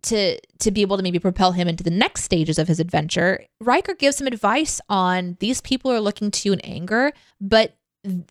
to 0.04 0.38
to 0.60 0.72
be 0.72 0.82
able 0.82 0.98
to 0.98 1.04
maybe 1.04 1.20
propel 1.20 1.54
him 1.54 1.70
into 1.70 1.84
the 1.84 1.92
next 1.92 2.24
stages 2.24 2.60
of 2.60 2.68
his 2.68 2.82
adventure, 2.82 3.46
Riker 3.62 3.94
gives 3.94 4.20
him 4.20 4.28
advice 4.28 4.82
on 4.90 5.38
these 5.40 5.62
people 5.62 5.92
are 5.92 6.02
looking 6.02 6.30
to 6.30 6.50
you 6.50 6.54
in 6.54 6.60
anger, 6.62 7.14
but 7.40 7.78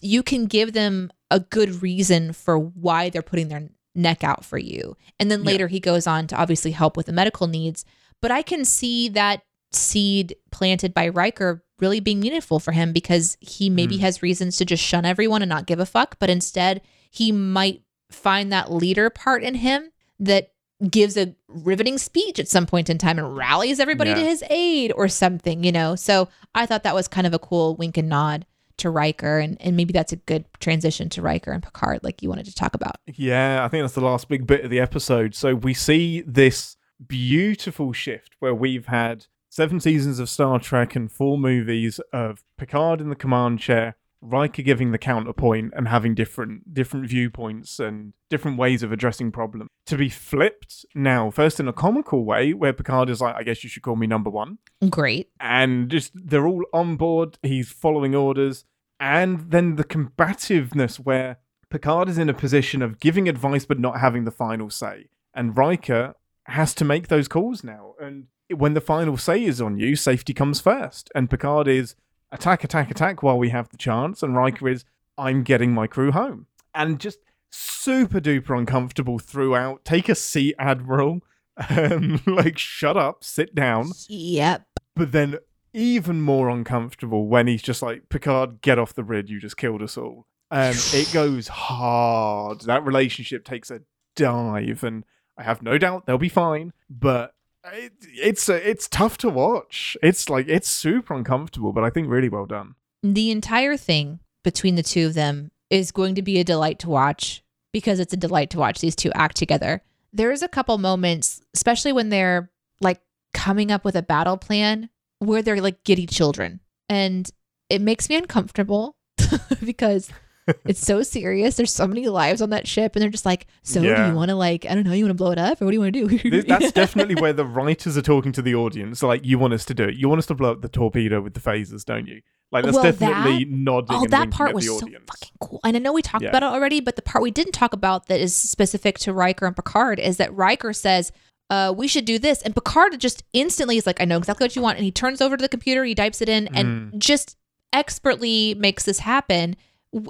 you 0.02 0.22
can 0.22 0.46
give 0.46 0.74
them 0.74 1.10
a 1.30 1.40
good 1.40 1.82
reason 1.82 2.32
for 2.32 2.58
why 2.58 3.08
they're 3.10 3.22
putting 3.22 3.48
their 3.48 3.68
neck 3.94 4.22
out 4.24 4.44
for 4.44 4.58
you. 4.58 4.96
And 5.18 5.30
then 5.30 5.40
Yeah. 5.40 5.46
later 5.46 5.68
he 5.68 5.80
goes 5.80 6.06
on 6.06 6.26
to 6.28 6.36
obviously 6.36 6.70
help 6.72 6.96
with 6.96 7.06
the 7.06 7.12
medical 7.12 7.46
needs, 7.46 7.84
but 8.20 8.30
I 8.30 8.42
can 8.42 8.64
see 8.64 9.08
that 9.10 9.42
seed 9.72 10.34
planted 10.50 10.92
by 10.92 11.08
Riker 11.08 11.64
really 11.78 12.00
being 12.00 12.20
meaningful 12.20 12.58
for 12.60 12.72
him 12.72 12.92
because 12.92 13.36
he 13.40 13.70
maybe 13.70 13.96
Mm. 13.96 14.00
has 14.00 14.22
reasons 14.22 14.56
to 14.56 14.64
just 14.64 14.82
shun 14.82 15.04
everyone 15.04 15.42
and 15.42 15.48
not 15.48 15.66
give 15.66 15.78
a 15.80 15.86
fuck, 15.86 16.18
but 16.18 16.28
instead 16.30 16.82
he 17.10 17.30
might 17.32 17.82
find 18.10 18.52
that 18.52 18.72
leader 18.72 19.08
part 19.10 19.42
in 19.42 19.54
him 19.54 19.90
that 20.18 20.50
gives 20.90 21.16
a 21.16 21.34
riveting 21.48 21.98
speech 21.98 22.38
at 22.38 22.48
some 22.48 22.66
point 22.66 22.90
in 22.90 22.98
time 22.98 23.18
and 23.18 23.36
rallies 23.36 23.78
everybody 23.78 24.12
to 24.14 24.20
his 24.20 24.42
aid 24.50 24.92
or 24.96 25.08
something, 25.08 25.62
you 25.62 25.70
know. 25.70 25.94
So 25.94 26.28
I 26.54 26.66
thought 26.66 26.82
that 26.84 26.94
was 26.94 27.06
kind 27.06 27.26
of 27.26 27.34
a 27.34 27.38
cool 27.38 27.76
wink 27.76 27.96
and 27.96 28.08
nod 28.08 28.46
to 28.80 28.90
Riker 28.90 29.38
and, 29.38 29.56
and 29.60 29.76
maybe 29.76 29.92
that's 29.92 30.12
a 30.12 30.16
good 30.16 30.44
transition 30.60 31.08
to 31.10 31.22
Riker 31.22 31.52
and 31.52 31.62
Picard 31.62 32.00
like 32.02 32.22
you 32.22 32.28
wanted 32.28 32.46
to 32.46 32.54
talk 32.54 32.74
about. 32.74 32.96
Yeah, 33.06 33.64
I 33.64 33.68
think 33.68 33.82
that's 33.82 33.94
the 33.94 34.00
last 34.00 34.28
big 34.28 34.46
bit 34.46 34.64
of 34.64 34.70
the 34.70 34.80
episode. 34.80 35.34
So 35.34 35.54
we 35.54 35.72
see 35.74 36.22
this 36.22 36.76
beautiful 37.06 37.92
shift 37.92 38.36
where 38.40 38.54
we've 38.54 38.86
had 38.86 39.26
seven 39.48 39.80
seasons 39.80 40.18
of 40.18 40.28
Star 40.28 40.58
Trek 40.58 40.94
and 40.96 41.10
four 41.10 41.38
movies 41.38 42.00
of 42.12 42.44
Picard 42.56 43.00
in 43.00 43.08
the 43.08 43.16
command 43.16 43.58
chair, 43.58 43.96
Riker 44.22 44.62
giving 44.62 44.92
the 44.92 44.98
counterpoint 44.98 45.72
and 45.74 45.88
having 45.88 46.14
different 46.14 46.74
different 46.74 47.06
viewpoints 47.08 47.78
and 47.80 48.12
different 48.28 48.58
ways 48.58 48.82
of 48.82 48.92
addressing 48.92 49.32
problems. 49.32 49.70
To 49.86 49.96
be 49.96 50.08
flipped 50.10 50.84
now, 50.94 51.30
first 51.30 51.58
in 51.58 51.66
a 51.68 51.72
comical 51.72 52.24
way, 52.24 52.52
where 52.52 52.72
Picard 52.74 53.08
is 53.08 53.20
like, 53.20 53.34
I 53.34 53.42
guess 53.42 53.64
you 53.64 53.70
should 53.70 53.82
call 53.82 53.96
me 53.96 54.06
number 54.06 54.28
one 54.30 54.58
Great. 54.90 55.30
and 55.40 55.90
just 55.90 56.12
they're 56.14 56.46
all 56.46 56.64
on 56.72 56.96
board. 56.96 57.38
He's 57.42 57.72
following 57.72 58.14
orders, 58.14 58.66
and 59.00 59.50
then 59.50 59.74
the 59.76 59.84
combativeness 59.84 60.96
where 61.00 61.38
Picard 61.70 62.08
is 62.08 62.18
in 62.18 62.28
a 62.28 62.34
position 62.34 62.82
of 62.82 63.00
giving 63.00 63.28
advice 63.28 63.64
but 63.64 63.78
not 63.80 63.98
having 64.00 64.24
the 64.24 64.30
final 64.30 64.70
say, 64.70 65.06
and 65.34 65.56
Riker 65.56 66.14
has 66.44 66.74
to 66.74 66.84
make 66.84 67.08
those 67.08 67.26
calls 67.28 67.64
now. 67.64 67.94
And 68.00 68.26
when 68.54 68.74
the 68.74 68.80
final 68.80 69.16
say 69.16 69.44
is 69.44 69.60
on 69.60 69.78
you, 69.78 69.96
safety 69.96 70.34
comes 70.34 70.60
first, 70.60 71.10
and 71.14 71.30
Picard 71.30 71.66
is 71.68 71.94
attack, 72.32 72.62
attack, 72.64 72.90
attack 72.90 73.22
while 73.22 73.38
we 73.38 73.50
have 73.50 73.68
the 73.70 73.76
chance, 73.76 74.22
and 74.22 74.36
Riker 74.36 74.68
is 74.68 74.84
I'm 75.16 75.42
getting 75.44 75.72
my 75.72 75.86
crew 75.86 76.12
home, 76.12 76.46
and 76.74 76.98
just 77.00 77.18
super 77.50 78.20
duper 78.20 78.56
uncomfortable 78.58 79.18
throughout. 79.18 79.84
Take 79.84 80.08
a 80.08 80.14
seat, 80.14 80.54
Admiral. 80.58 81.20
Um, 81.68 82.22
like 82.26 82.56
shut 82.56 82.96
up, 82.96 83.22
sit 83.22 83.54
down 83.54 83.90
Yep. 84.08 84.62
but 84.96 85.12
then 85.12 85.36
even 85.72 86.20
more 86.20 86.48
uncomfortable 86.48 87.26
when 87.26 87.46
he's 87.46 87.62
just 87.62 87.82
like 87.82 88.08
Picard, 88.08 88.60
get 88.60 88.78
off 88.78 88.94
the 88.94 89.02
bridge, 89.02 89.30
you 89.30 89.40
just 89.40 89.56
killed 89.56 89.82
us 89.82 89.96
all. 89.96 90.26
Um, 90.50 90.74
it 90.92 91.10
goes 91.12 91.48
hard. 91.48 92.62
That 92.62 92.84
relationship 92.84 93.44
takes 93.44 93.70
a 93.70 93.80
dive, 94.16 94.82
and 94.84 95.04
I 95.36 95.42
have 95.42 95.62
no 95.62 95.78
doubt 95.78 96.06
they'll 96.06 96.18
be 96.18 96.28
fine. 96.28 96.72
But 96.88 97.34
it, 97.72 97.92
it's 98.02 98.48
uh, 98.48 98.54
it's 98.54 98.88
tough 98.88 99.18
to 99.18 99.28
watch. 99.28 99.96
It's 100.02 100.28
like 100.28 100.48
it's 100.48 100.68
super 100.68 101.14
uncomfortable, 101.14 101.72
but 101.72 101.84
I 101.84 101.90
think 101.90 102.08
really 102.08 102.28
well 102.28 102.46
done. 102.46 102.74
the 103.02 103.30
entire 103.30 103.76
thing 103.76 104.20
between 104.42 104.74
the 104.74 104.82
two 104.82 105.06
of 105.06 105.14
them 105.14 105.50
is 105.68 105.92
going 105.92 106.14
to 106.16 106.22
be 106.22 106.38
a 106.40 106.44
delight 106.44 106.78
to 106.80 106.88
watch 106.90 107.42
because 107.72 108.00
it's 108.00 108.12
a 108.12 108.16
delight 108.16 108.50
to 108.50 108.58
watch 108.58 108.80
these 108.80 108.96
two 108.96 109.12
act 109.14 109.36
together. 109.36 109.82
There's 110.12 110.42
a 110.42 110.48
couple 110.48 110.76
moments, 110.78 111.40
especially 111.54 111.92
when 111.92 112.08
they're 112.08 112.50
like 112.80 113.00
coming 113.32 113.70
up 113.70 113.84
with 113.84 113.94
a 113.94 114.02
battle 114.02 114.36
plan 114.36 114.88
where 115.20 115.40
they're 115.42 115.60
like 115.60 115.84
giddy 115.84 116.06
children. 116.06 116.60
And 116.88 117.30
it 117.68 117.80
makes 117.80 118.08
me 118.08 118.16
uncomfortable 118.16 118.96
because 119.64 120.10
it's 120.64 120.80
so 120.84 121.02
serious. 121.02 121.56
There's 121.56 121.72
so 121.72 121.86
many 121.86 122.08
lives 122.08 122.42
on 122.42 122.50
that 122.50 122.66
ship, 122.66 122.96
and 122.96 123.02
they're 123.02 123.10
just 123.10 123.26
like, 123.26 123.46
So, 123.62 123.80
do 123.80 123.86
you 123.86 124.14
want 124.14 124.30
to, 124.30 124.34
like, 124.34 124.66
I 124.68 124.74
don't 124.74 124.84
know, 124.84 124.92
you 124.92 125.04
want 125.04 125.10
to 125.10 125.22
blow 125.22 125.30
it 125.30 125.38
up, 125.38 125.62
or 125.62 125.66
what 125.66 125.70
do 125.70 125.76
you 125.76 125.80
want 125.80 125.94
to 125.94 126.18
do? 126.18 126.42
That's 126.48 126.72
definitely 126.72 127.14
where 127.14 127.32
the 127.32 127.44
writers 127.44 127.96
are 127.96 128.02
talking 128.02 128.32
to 128.32 128.42
the 128.42 128.54
audience. 128.56 129.02
Like, 129.02 129.24
you 129.24 129.38
want 129.38 129.52
us 129.54 129.64
to 129.66 129.74
do 129.74 129.84
it. 129.84 129.94
You 129.94 130.08
want 130.08 130.18
us 130.18 130.26
to 130.26 130.34
blow 130.34 130.50
up 130.50 130.62
the 130.62 130.68
torpedo 130.68 131.20
with 131.20 131.34
the 131.34 131.40
phasers, 131.40 131.84
don't 131.84 132.06
you? 132.08 132.22
Like, 132.52 132.64
that's 132.64 132.74
Well, 132.74 132.82
definitely 132.82 133.44
that- 133.44 133.50
nodding. 133.50 133.86
Oh, 133.96 134.06
that 134.08 134.32
part 134.32 134.54
was 134.54 134.66
so 134.66 134.80
fucking 134.80 134.96
cool. 135.38 135.60
And 135.62 135.76
I 135.76 135.78
know 135.78 135.92
we 135.92 136.02
talked 136.02 136.24
Yeah. 136.24 136.30
about 136.30 136.42
it 136.42 136.46
already, 136.46 136.80
but 136.80 136.96
the 136.96 137.02
part 137.02 137.22
we 137.22 137.30
didn't 137.30 137.52
talk 137.52 137.72
about 137.72 138.06
that 138.06 138.18
is 138.20 138.34
specific 138.34 138.98
to 139.00 139.12
Riker 139.12 139.46
and 139.46 139.54
Picard 139.54 140.00
is 140.00 140.16
that 140.16 140.34
Riker 140.34 140.72
says, 140.72 141.12
uh, 141.50 141.74
we 141.76 141.86
should 141.88 142.04
do 142.04 142.18
this. 142.18 142.40
And 142.42 142.54
Picard 142.54 142.98
just 143.00 143.22
instantly 143.34 143.76
is 143.76 143.84
like, 143.86 144.00
I 144.00 144.04
know 144.06 144.16
exactly 144.16 144.44
what 144.44 144.56
you 144.56 144.62
want. 144.62 144.78
And 144.78 144.84
he 144.84 144.90
turns 144.92 145.20
over 145.20 145.36
to 145.36 145.42
the 145.42 145.48
computer, 145.48 145.84
he 145.84 145.94
types 145.94 146.22
it 146.22 146.28
in, 146.28 146.46
and 146.54 146.92
Mm. 146.92 146.98
just 146.98 147.36
expertly 147.72 148.54
makes 148.54 148.84
this 148.84 149.00
happen. 149.00 149.56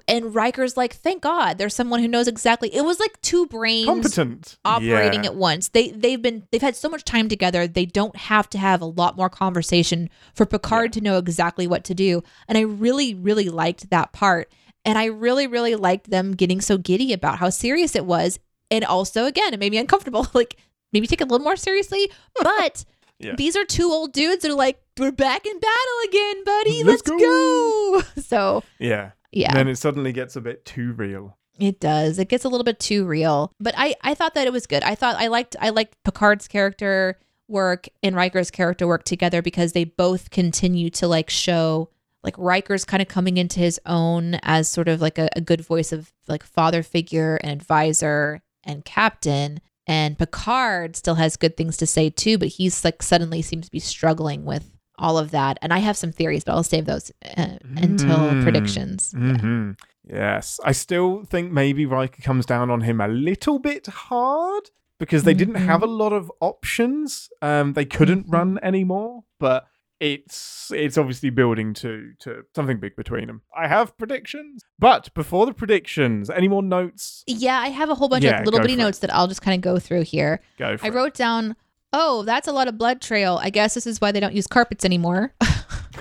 And 0.07 0.35
Riker's 0.35 0.77
like, 0.77 0.93
thank 0.93 1.23
God 1.23 1.57
there's 1.57 1.75
someone 1.75 2.01
who 2.01 2.09
knows 2.09 2.29
exactly. 2.29 2.75
It 2.75 2.85
was 2.85 3.01
like 3.01 3.19
two 3.23 3.47
brains 3.47 3.87
Competent. 3.87 4.59
operating 4.63 5.25
yeah. 5.25 5.31
at 5.31 5.37
once. 5.37 5.69
They 5.69 5.89
they've 5.91 6.21
been 6.21 6.47
they've 6.53 6.61
had 6.61 6.77
so 6.77 6.91
much 6.91 7.03
time 7.05 7.31
together. 7.31 7.67
They 7.67 7.87
don't 7.87 8.15
have 8.15 8.51
to 8.51 8.59
have 8.59 8.83
a 8.83 8.87
lot 8.87 9.17
more 9.17 9.31
conversation 9.31 10.11
for 10.35 10.45
Picard 10.45 10.93
to 10.95 11.01
know 11.01 11.17
exactly 11.17 11.67
what 11.67 11.85
to 11.85 11.95
do. 11.95 12.23
And 12.47 12.59
I 12.59 12.63
really 12.63 13.15
really 13.15 13.49
liked 13.49 13.89
that 13.89 14.13
part. 14.13 14.53
And 14.85 14.99
I 14.99 15.07
really, 15.07 15.47
really 15.47 15.75
liked 15.77 16.11
them 16.11 16.33
getting 16.33 16.61
so 16.61 16.77
giddy 16.77 17.15
about 17.15 17.39
how 17.39 17.49
serious 17.49 17.95
it 17.97 18.05
was. 18.05 18.39
And 18.71 18.85
also, 18.85 19.25
again, 19.27 19.53
it 19.55 19.61
made 19.61 19.73
me 19.73 19.79
uncomfortable. 19.79 20.27
Like, 20.35 20.57
maybe 20.93 21.07
take 21.07 21.21
it 21.21 21.25
a 21.25 21.31
little 21.31 21.45
more 21.45 21.57
seriously. 21.57 22.11
But 22.43 22.85
Yeah. 23.19 23.35
these 23.37 23.57
are 23.57 23.65
two 23.65 23.91
old 23.91 24.13
dudes 24.13 24.43
that 24.43 24.51
are 24.51 24.55
like, 24.55 24.81
we're 24.99 25.13
back 25.13 25.47
in 25.47 25.59
battle 25.59 25.99
again, 26.09 26.45
buddy. 26.45 26.85
Let's 26.85 27.07
Let's, 27.07 27.23
go. 27.23 28.03
So, 28.23 28.63
Yeah. 28.79 29.11
yeah. 29.33 29.53
Then 29.55 29.69
it 29.69 29.77
suddenly 29.77 30.13
gets 30.13 30.37
a 30.37 30.41
bit 30.41 30.65
too 30.65 30.93
real. 30.93 31.37
It 31.59 31.79
does. 31.81 32.19
It 32.19 32.29
gets 32.31 32.45
a 32.45 32.49
little 32.49 32.65
bit 32.65 32.79
too 32.81 33.05
real. 33.05 33.53
But 33.61 33.75
I 33.77 33.95
I 34.03 34.15
thought 34.15 34.33
that 34.35 34.47
it 34.47 34.53
was 34.53 34.67
good. 34.67 34.83
I 34.83 34.95
thought 34.95 35.17
I 35.17 35.27
liked 35.27 35.57
I 35.61 35.69
liked 35.71 36.03
Picard's 36.05 36.49
character 36.49 37.19
work 37.49 37.87
and 38.03 38.17
Riker's 38.17 38.51
character 38.51 38.87
work 38.87 39.05
together 39.05 39.43
because 39.43 39.73
they 39.73 39.85
both 39.85 40.31
continue 40.31 40.89
to 40.91 41.07
like 41.07 41.29
show 41.29 41.91
like 42.23 42.35
Riker's 42.39 42.85
kind 42.87 43.03
of 43.03 43.09
coming 43.09 43.37
into 43.37 43.61
his 43.61 43.79
own 43.85 44.37
as 44.43 44.69
sort 44.71 44.89
of 44.89 45.01
like 45.03 45.19
a, 45.19 45.29
a 45.37 45.41
good 45.43 45.61
voice 45.61 45.93
of 45.93 46.13
like 46.29 46.45
father 46.45 46.83
figure 46.83 47.37
and 47.43 47.51
advisor 47.53 48.41
and 48.65 48.83
captain. 48.85 49.61
And 49.91 50.17
Picard 50.17 50.95
still 50.95 51.17
has 51.17 51.37
good 51.37 51.57
things 51.57 51.77
to 51.79 51.87
say 51.87 52.11
too, 52.11 52.39
but 52.39 52.49
he's 52.49 52.85
like 52.85 53.03
suddenly 53.03 53.43
seems 53.43 53.67
to 53.67 53.73
be 53.73 53.81
struggling 53.81 54.45
with 54.45 54.71
all 54.99 55.19
of 55.19 55.33
that. 55.33 55.59
And 55.63 55.73
I 55.73 55.79
have 55.79 55.97
some 55.97 56.13
theories, 56.13 56.45
but 56.45 56.53
I'll 56.53 56.63
save 56.63 56.85
those 56.85 57.11
uh, 57.37 57.57
until 57.77 58.21
Mm. 58.31 58.43
predictions. 58.45 59.13
Yeah. 59.15 59.39
hmm 59.39 59.71
Yes. 60.09 60.61
I 60.65 60.73
still 60.73 61.25
think 61.25 61.53
maybe 61.53 61.87
Riker 61.87 62.23
comes 62.23 62.47
down 62.47 62.71
on 62.71 62.81
him 62.83 63.01
a 63.01 63.09
little 63.09 63.59
bit 63.59 63.87
hard 63.87 64.71
because 64.99 65.23
they 65.25 65.35
didn't 65.35 65.55
Mhm. 65.61 65.67
have 65.67 65.83
a 65.83 65.87
lot 66.03 66.13
of 66.13 66.31
options. 66.41 67.29
Um, 67.43 67.73
they 67.75 67.85
couldn't 67.85 68.27
Mhm. 68.29 68.33
run 68.33 68.59
anymore, 68.63 69.25
but 69.39 69.67
it's 70.01 70.71
it's 70.75 70.97
obviously 70.99 71.31
building 71.31 71.75
to 71.75 72.13
to 72.21 72.43
something 72.57 72.79
big 72.81 72.97
between 72.97 73.27
them. 73.27 73.43
I 73.57 73.69
have 73.69 73.97
predictions, 73.99 74.65
but 74.79 75.13
before 75.15 75.47
the 75.47 75.53
predictions, 75.53 76.31
any 76.31 76.49
more 76.49 76.63
notes? 76.63 77.23
Yeah, 77.27 77.59
I 77.59 77.69
have 77.69 77.91
a 77.91 77.95
whole 77.95 78.09
bunch 78.09 78.25
Yeah, 78.25 78.41
of 78.41 78.45
little 78.47 78.61
bitty 78.61 78.75
for 78.75 78.81
it. 78.81 78.85
notes 78.85 78.99
that 79.01 79.15
I'll 79.15 79.29
just 79.29 79.43
kind 79.43 79.55
of 79.55 79.61
go 79.61 79.79
through 79.79 80.03
here. 80.03 80.41
Go 80.59 80.77
for 80.79 80.85
I 80.87 80.89
it. 80.89 80.95
wrote 80.95 81.15
down, 81.15 81.55
oh, 81.93 82.23
that's 82.23 82.49
a 82.49 82.53
lot 82.53 82.67
of 82.67 82.79
blood 82.79 83.01
trail. 83.03 83.39
I 83.43 83.51
guess 83.51 83.75
this 83.75 83.87
is 83.87 84.01
why 84.01 84.11
they 84.11 84.21
don't 84.21 84.35
use 84.35 84.47
carpets 84.47 84.85
anymore. 84.85 85.35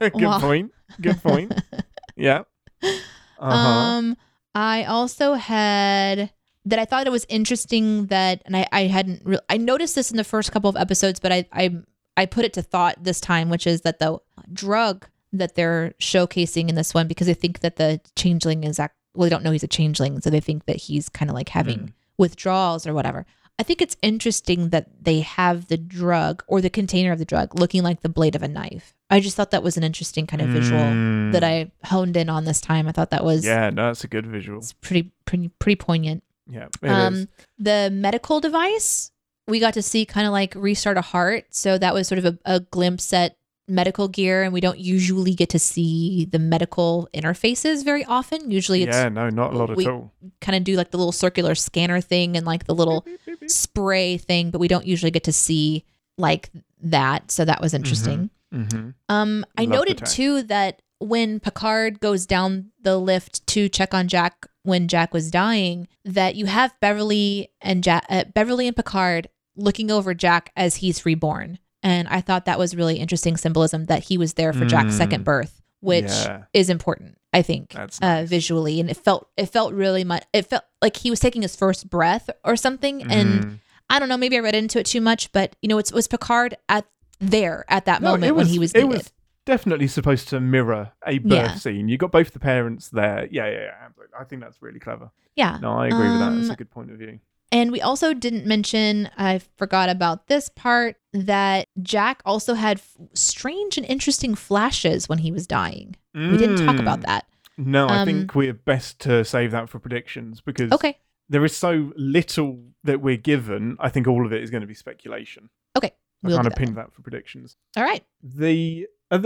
Good 0.00 0.14
Well- 0.14 0.40
point. 0.40 0.72
Good 1.00 1.22
point. 1.22 1.52
yeah. 2.16 2.42
Uh-huh. 2.82 3.46
Um, 3.48 4.16
I 4.54 4.84
also 4.84 5.34
had 5.34 6.32
that 6.66 6.78
I 6.78 6.84
thought 6.84 7.06
it 7.06 7.10
was 7.10 7.24
interesting 7.28 8.06
that, 8.06 8.42
and 8.44 8.56
I, 8.56 8.66
I 8.72 8.82
hadn't, 8.82 9.22
re- 9.24 9.38
I 9.48 9.56
noticed 9.56 9.94
this 9.94 10.10
in 10.10 10.16
the 10.18 10.24
first 10.24 10.52
couple 10.52 10.68
of 10.68 10.76
episodes, 10.76 11.18
but 11.20 11.32
I, 11.32 11.46
I, 11.52 11.70
I 12.16 12.26
put 12.26 12.44
it 12.44 12.52
to 12.54 12.62
thought 12.62 13.02
this 13.04 13.20
time, 13.20 13.48
which 13.50 13.66
is 13.66 13.82
that 13.82 13.98
the 13.98 14.18
drug 14.52 15.06
that 15.32 15.54
they're 15.54 15.94
showcasing 16.00 16.68
in 16.68 16.74
this 16.74 16.92
one, 16.92 17.06
because 17.08 17.26
they 17.26 17.34
think 17.34 17.60
that 17.60 17.76
the 17.76 18.00
changeling 18.16 18.64
is, 18.64 18.78
act- 18.78 18.96
well, 19.14 19.24
they 19.26 19.30
don't 19.30 19.44
know 19.44 19.52
he's 19.52 19.62
a 19.62 19.68
changeling, 19.68 20.20
so 20.20 20.28
they 20.30 20.40
think 20.40 20.66
that 20.66 20.76
he's 20.76 21.08
kind 21.08 21.30
of 21.30 21.34
like 21.34 21.48
having 21.50 21.78
Mm. 21.78 21.92
withdrawals 22.18 22.86
or 22.86 22.94
whatever. 22.94 23.26
I 23.58 23.62
think 23.62 23.82
it's 23.82 23.96
interesting 24.02 24.70
that 24.70 24.88
they 25.04 25.20
have 25.20 25.68
the 25.68 25.76
drug 25.76 26.42
or 26.46 26.60
the 26.62 26.70
container 26.70 27.12
of 27.12 27.18
the 27.18 27.24
drug 27.26 27.58
looking 27.60 27.82
like 27.82 28.00
the 28.00 28.08
blade 28.08 28.34
of 28.34 28.42
a 28.42 28.48
knife. 28.48 28.94
I 29.10 29.20
just 29.20 29.36
thought 29.36 29.50
that 29.50 29.62
was 29.62 29.76
an 29.76 29.82
interesting 29.84 30.26
kind 30.26 30.40
of 30.40 30.48
visual 30.48 30.80
Mm. 30.80 31.32
that 31.32 31.44
I 31.44 31.70
honed 31.84 32.16
in 32.16 32.28
on 32.30 32.44
this 32.46 32.60
time. 32.60 32.88
I 32.88 32.92
thought 32.92 33.10
that 33.10 33.24
was 33.24 33.44
Yeah, 33.44 33.68
no, 33.70 33.86
that's 33.88 34.02
a 34.04 34.08
good 34.08 34.26
visual. 34.26 34.58
it's 34.58 34.72
pretty 34.72 35.10
pretty 35.26 35.48
pretty 35.58 35.76
poignant. 35.76 36.22
Yeah, 36.50 36.66
it 36.82 36.86
is. 36.86 36.90
um 36.90 37.28
the 37.58 37.90
medical 37.92 38.40
device 38.40 39.10
we 39.50 39.60
got 39.60 39.74
to 39.74 39.82
see 39.82 40.04
kind 40.06 40.26
of 40.26 40.32
like 40.32 40.54
restart 40.54 40.96
a 40.96 41.02
heart, 41.02 41.46
so 41.50 41.78
that 41.78 41.94
was 41.94 42.08
sort 42.08 42.18
of 42.18 42.24
a, 42.24 42.38
a 42.44 42.60
glimpse 42.60 43.12
at 43.12 43.36
medical 43.70 44.08
gear 44.08 44.42
and 44.42 44.52
we 44.52 44.60
don't 44.60 44.78
usually 44.78 45.32
get 45.32 45.48
to 45.48 45.58
see 45.58 46.26
the 46.26 46.38
medical 46.38 47.08
interfaces 47.14 47.84
very 47.84 48.04
often. 48.04 48.50
Usually 48.50 48.82
it's 48.82 48.96
yeah, 48.96 49.08
no, 49.08 49.30
not 49.30 49.54
a 49.54 49.56
lot 49.56 49.70
at 49.70 49.86
all. 49.86 50.12
kind 50.40 50.56
of 50.56 50.64
do 50.64 50.76
like 50.76 50.90
the 50.90 50.98
little 50.98 51.12
circular 51.12 51.54
scanner 51.54 52.00
thing 52.00 52.36
and 52.36 52.44
like 52.44 52.64
the 52.64 52.74
little 52.74 53.06
spray 53.46 54.16
thing, 54.18 54.50
but 54.50 54.60
we 54.60 54.68
don't 54.68 54.86
usually 54.86 55.12
get 55.12 55.24
to 55.24 55.32
see 55.32 55.84
like 56.18 56.50
that. 56.82 57.30
So 57.30 57.44
that 57.44 57.60
was 57.60 57.72
interesting. 57.72 58.30
Mm-hmm. 58.52 58.90
Um, 59.08 59.46
I 59.56 59.62
Love 59.62 59.70
noted 59.70 60.04
too 60.04 60.42
that 60.44 60.82
when 60.98 61.40
Picard 61.40 62.00
goes 62.00 62.26
down 62.26 62.72
the 62.82 62.98
lift 62.98 63.46
to 63.48 63.68
check 63.68 63.94
on 63.94 64.08
Jack 64.08 64.46
when 64.62 64.88
Jack 64.88 65.14
was 65.14 65.30
dying, 65.30 65.88
that 66.04 66.34
you 66.34 66.46
have 66.46 66.78
Beverly 66.80 67.48
and 67.62 67.82
Jack, 67.82 68.04
uh, 68.10 68.24
Beverly 68.34 68.66
and 68.66 68.76
Picard 68.76 69.28
looking 69.60 69.90
over 69.90 70.14
Jack 70.14 70.52
as 70.56 70.76
he's 70.76 71.04
reborn, 71.06 71.58
and 71.82 72.08
I 72.08 72.20
thought 72.20 72.44
that 72.46 72.58
was 72.58 72.74
really 72.76 72.96
interesting 72.96 73.36
symbolism 73.36 73.86
that 73.86 74.04
he 74.04 74.18
was 74.18 74.34
there 74.34 74.52
for 74.52 74.64
Jack's 74.64 74.94
Mm. 74.94 74.98
second 74.98 75.24
birth, 75.24 75.60
which 75.80 76.04
Yeah. 76.04 76.44
is 76.52 76.68
important, 76.70 77.18
I 77.32 77.42
think, 77.42 77.70
That's 77.72 77.98
uh, 78.00 78.24
visually, 78.26 78.80
and 78.80 78.90
it 78.90 78.96
felt 78.96 79.28
it 79.36 79.46
felt 79.46 79.72
really 79.72 80.04
much. 80.04 80.24
It 80.32 80.46
felt 80.46 80.64
like 80.82 80.96
he 80.96 81.10
was 81.10 81.20
taking 81.20 81.42
his 81.42 81.54
first 81.56 81.88
breath 81.88 82.28
or 82.44 82.56
something, 82.56 83.02
and 83.10 83.44
Mm. 83.44 83.58
I 83.88 83.98
don't 83.98 84.08
know, 84.08 84.16
maybe 84.16 84.36
I 84.36 84.40
read 84.40 84.54
into 84.54 84.78
it 84.78 84.86
too 84.86 85.00
much, 85.00 85.32
but 85.32 85.56
you 85.62 85.68
know, 85.68 85.78
it 85.78 85.92
was 85.92 86.06
Picard 86.08 86.56
at 86.68 86.86
there 87.20 87.64
at 87.68 87.84
that 87.86 88.00
No, 88.02 88.10
moment 88.12 88.24
it 88.30 88.36
when 88.36 88.46
he 88.46 88.58
was 88.58 88.72
it 88.72 88.82
needed. 88.84 88.96
was 88.98 89.12
definitely 89.46 89.88
supposed 89.88 90.28
to 90.28 90.38
mirror 90.40 90.92
a 91.06 91.18
birth 91.18 91.32
Yeah. 91.32 91.54
scene. 91.54 91.88
You 91.88 91.98
got 91.98 92.12
both 92.12 92.32
the 92.32 92.38
parents 92.38 92.88
there. 92.88 93.26
Yeah, 93.30 93.46
yeah, 93.46 93.60
yeah. 93.60 93.88
I 94.18 94.24
think 94.24 94.42
that's 94.42 94.60
really 94.62 94.78
clever. 94.80 95.10
yeah. 95.36 95.58
No, 95.60 95.72
I 95.72 95.86
agree 95.88 96.10
with 96.10 96.18
that. 96.20 96.34
That's 96.36 96.48
Um, 96.48 96.52
a 96.52 96.56
good 96.56 96.70
point 96.70 96.90
of 96.90 96.98
view. 96.98 97.18
And 97.52 97.72
we 97.72 97.80
also 97.80 98.14
didn't 98.14 98.46
mention, 98.46 99.10
I 99.16 99.40
forgot 99.58 99.88
about 99.88 100.28
this 100.28 100.48
part, 100.48 100.96
that 101.12 101.66
Jack 101.82 102.22
also 102.24 102.54
had 102.54 102.78
f- 102.78 102.96
strange 103.14 103.76
and 103.76 103.84
interesting 103.86 104.34
flashes 104.36 105.08
when 105.08 105.18
he 105.18 105.32
was 105.32 105.46
dying. 105.48 105.96
We 106.14 106.36
didn't 106.36 106.64
talk 106.64 106.78
about 106.78 107.00
Mm. 107.00 107.06
that. 107.06 107.26
No, 107.58 107.86
I 107.88 107.98
Um, 108.02 108.06
think 108.06 108.34
we're 108.34 108.52
best 108.54 109.00
to 109.00 109.24
save 109.24 109.50
that 109.50 109.68
for 109.68 109.78
predictions 109.80 110.40
because 110.40 110.70
Okay. 110.72 110.98
there 111.28 111.44
is 111.44 111.56
so 111.56 111.92
little 111.96 112.62
that 112.84 113.00
we're 113.00 113.16
given. 113.16 113.76
I 113.80 113.88
think 113.88 114.06
all 114.06 114.24
of 114.24 114.32
it 114.32 114.42
is 114.42 114.50
going 114.50 114.60
to 114.62 114.66
be 114.66 114.74
speculation. 114.74 115.50
Okay. 115.76 115.90
We'll 116.22 116.36
kind 116.36 116.46
of 116.46 116.54
pinned 116.54 116.76
that 116.76 116.92
for 116.92 117.02
predictions. 117.02 117.56
All 117.76 117.82
right. 117.84 118.04
the, 118.22 118.86
uh, 119.10 119.18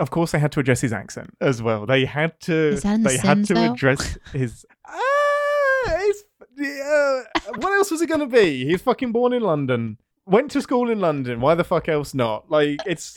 of 0.00 0.10
course 0.10 0.32
they 0.32 0.38
had 0.40 0.50
to 0.52 0.60
address 0.60 0.80
his 0.80 0.92
accent 0.92 1.30
as 1.40 1.62
well. 1.62 1.86
They 1.86 2.06
had 2.06 2.40
to 2.40 2.54
Is 2.54 2.82
that 2.82 2.94
in 2.94 3.02
The 3.04 3.08
they 3.10 3.18
had 3.18 3.44
to 3.46 3.54
though? 3.54 3.72
address 3.72 4.18
his 4.32 4.66
ah, 4.86 5.84
it's, 5.86 6.24
yeah, 6.58 7.22
what 7.56 7.72
else 7.72 7.90
was 7.90 8.02
it 8.02 8.08
going 8.08 8.20
to 8.20 8.26
be? 8.26 8.64
He's 8.64 8.82
fucking 8.82 9.12
born 9.12 9.32
in 9.32 9.42
London. 9.42 9.98
Went 10.26 10.50
to 10.52 10.60
school 10.62 10.90
in 10.90 11.00
London. 11.00 11.40
Why 11.40 11.54
the 11.54 11.64
fuck 11.64 11.88
else 11.88 12.12
not? 12.14 12.50
Like 12.50 12.80
it's 12.86 13.16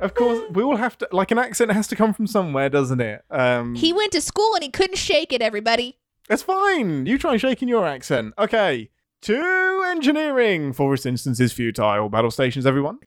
of 0.00 0.14
course 0.14 0.40
we 0.52 0.62
all 0.62 0.76
have 0.76 0.98
to 0.98 1.08
like 1.12 1.30
an 1.30 1.38
accent 1.38 1.70
has 1.72 1.86
to 1.88 1.96
come 1.96 2.12
from 2.12 2.26
somewhere, 2.26 2.68
doesn't 2.68 3.00
it? 3.00 3.24
Um 3.30 3.74
He 3.74 3.92
went 3.92 4.12
to 4.12 4.20
school 4.20 4.54
and 4.54 4.62
he 4.62 4.70
couldn't 4.70 4.98
shake 4.98 5.32
it, 5.32 5.40
everybody. 5.40 5.98
That's 6.28 6.42
fine. 6.42 7.06
You 7.06 7.16
try 7.18 7.36
shaking 7.36 7.68
your 7.68 7.86
accent. 7.86 8.34
Okay. 8.38 8.90
To 9.22 9.84
engineering. 9.90 10.72
ReSINstance 10.72 11.40
is 11.40 11.52
futile. 11.52 12.08
Battle 12.08 12.30
stations, 12.30 12.66
everyone. 12.66 12.98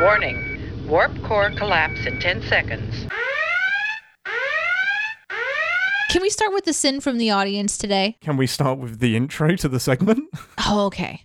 Warning. 0.00 0.86
Warp 0.86 1.12
core 1.22 1.50
collapse 1.56 2.06
in 2.06 2.18
10 2.20 2.42
seconds. 2.42 3.06
Can 6.08 6.22
we 6.22 6.30
start 6.30 6.54
with 6.54 6.64
the 6.64 6.72
sin 6.72 7.00
from 7.00 7.18
the 7.18 7.30
audience 7.30 7.76
today? 7.76 8.16
Can 8.22 8.38
we 8.38 8.46
start 8.46 8.78
with 8.78 8.98
the 8.98 9.14
intro 9.14 9.56
to 9.56 9.68
the 9.68 9.80
segment? 9.80 10.24
Oh, 10.70 10.86
okay. 10.86 11.24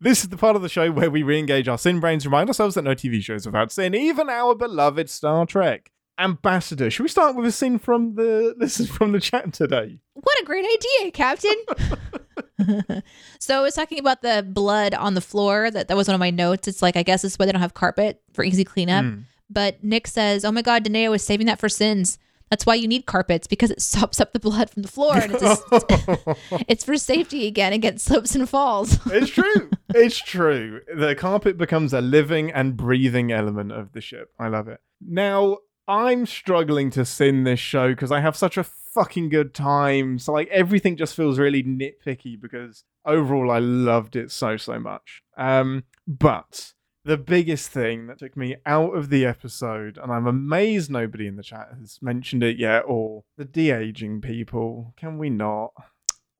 This 0.00 0.22
is 0.22 0.28
the 0.28 0.36
part 0.36 0.54
of 0.54 0.62
the 0.62 0.68
show 0.68 0.92
where 0.92 1.10
we 1.10 1.24
re-engage 1.24 1.66
our 1.66 1.78
sin 1.78 1.98
brains, 1.98 2.24
remind 2.24 2.48
ourselves 2.48 2.76
that 2.76 2.82
no 2.82 2.94
TV 2.94 3.20
shows 3.20 3.46
without 3.46 3.72
sin, 3.72 3.94
even 3.96 4.28
our 4.28 4.54
beloved 4.54 5.10
Star 5.10 5.44
Trek. 5.44 5.90
Ambassador. 6.18 6.88
Should 6.88 7.02
we 7.02 7.08
start 7.08 7.34
with 7.34 7.46
a 7.46 7.52
sin 7.52 7.78
from 7.78 8.14
the 8.14 8.54
this 8.58 8.78
is 8.78 8.88
from 8.88 9.10
the 9.10 9.18
chat 9.18 9.52
today? 9.52 9.98
What 10.14 10.40
a 10.40 10.44
great 10.44 10.66
idea, 10.66 11.10
Captain. 11.10 13.02
so 13.40 13.58
I 13.58 13.62
was 13.62 13.74
talking 13.74 13.98
about 13.98 14.22
the 14.22 14.46
blood 14.46 14.94
on 14.94 15.14
the 15.14 15.20
floor. 15.20 15.70
That 15.70 15.88
that 15.88 15.96
was 15.96 16.06
one 16.06 16.14
of 16.14 16.20
my 16.20 16.30
notes. 16.30 16.68
It's 16.68 16.82
like 16.82 16.96
I 16.96 17.02
guess 17.02 17.24
it's 17.24 17.38
why 17.38 17.46
they 17.46 17.52
don't 17.52 17.62
have 17.62 17.74
carpet 17.74 18.22
for 18.34 18.44
easy 18.44 18.64
cleanup. 18.64 19.04
Mm. 19.04 19.24
But 19.48 19.82
Nick 19.82 20.06
says, 20.06 20.44
"Oh 20.44 20.52
my 20.52 20.62
God, 20.62 20.84
Deneé 20.84 21.10
was 21.10 21.24
saving 21.24 21.46
that 21.46 21.58
for 21.58 21.68
sins. 21.68 22.18
That's 22.50 22.66
why 22.66 22.74
you 22.74 22.88
need 22.88 23.06
carpets 23.06 23.46
because 23.46 23.70
it 23.70 23.80
sops 23.80 24.20
up 24.20 24.32
the 24.32 24.40
blood 24.40 24.70
from 24.70 24.82
the 24.82 24.88
floor, 24.88 25.16
and 25.16 25.32
it's 25.32 25.42
just, 25.42 25.64
it's 26.68 26.84
for 26.84 26.96
safety 26.96 27.46
again 27.46 27.72
against 27.72 28.04
slips 28.04 28.34
and 28.34 28.48
falls." 28.48 28.98
it's 29.06 29.30
true. 29.30 29.70
It's 29.94 30.18
true. 30.18 30.80
The 30.94 31.14
carpet 31.14 31.56
becomes 31.56 31.92
a 31.92 32.00
living 32.00 32.50
and 32.50 32.76
breathing 32.76 33.32
element 33.32 33.72
of 33.72 33.92
the 33.92 34.00
ship. 34.00 34.30
I 34.38 34.48
love 34.48 34.68
it. 34.68 34.80
Now, 35.00 35.58
I'm 35.86 36.26
struggling 36.26 36.90
to 36.90 37.04
sin 37.04 37.44
this 37.44 37.60
show 37.60 37.88
because 37.88 38.12
I 38.12 38.20
have 38.20 38.36
such 38.36 38.56
a 38.56 38.64
fucking 38.64 39.28
good 39.28 39.54
time. 39.54 40.18
So, 40.18 40.32
like, 40.32 40.48
everything 40.48 40.96
just 40.96 41.14
feels 41.14 41.38
really 41.38 41.62
nitpicky 41.62 42.40
because 42.40 42.84
overall 43.04 43.50
I 43.50 43.58
loved 43.58 44.16
it 44.16 44.30
so, 44.30 44.56
so 44.56 44.78
much. 44.78 45.22
Um, 45.36 45.84
but 46.06 46.72
the 47.04 47.16
biggest 47.16 47.70
thing 47.70 48.06
that 48.06 48.18
took 48.18 48.36
me 48.36 48.56
out 48.66 48.94
of 48.94 49.08
the 49.10 49.24
episode, 49.24 49.98
and 49.98 50.12
I'm 50.12 50.26
amazed 50.26 50.90
nobody 50.90 51.26
in 51.26 51.36
the 51.36 51.42
chat 51.42 51.70
has 51.80 51.98
mentioned 52.02 52.42
it 52.42 52.58
yet, 52.58 52.80
or 52.86 53.24
the 53.36 53.44
de 53.44 53.70
aging 53.70 54.20
people. 54.20 54.94
Can 54.96 55.18
we 55.18 55.30
not? 55.30 55.72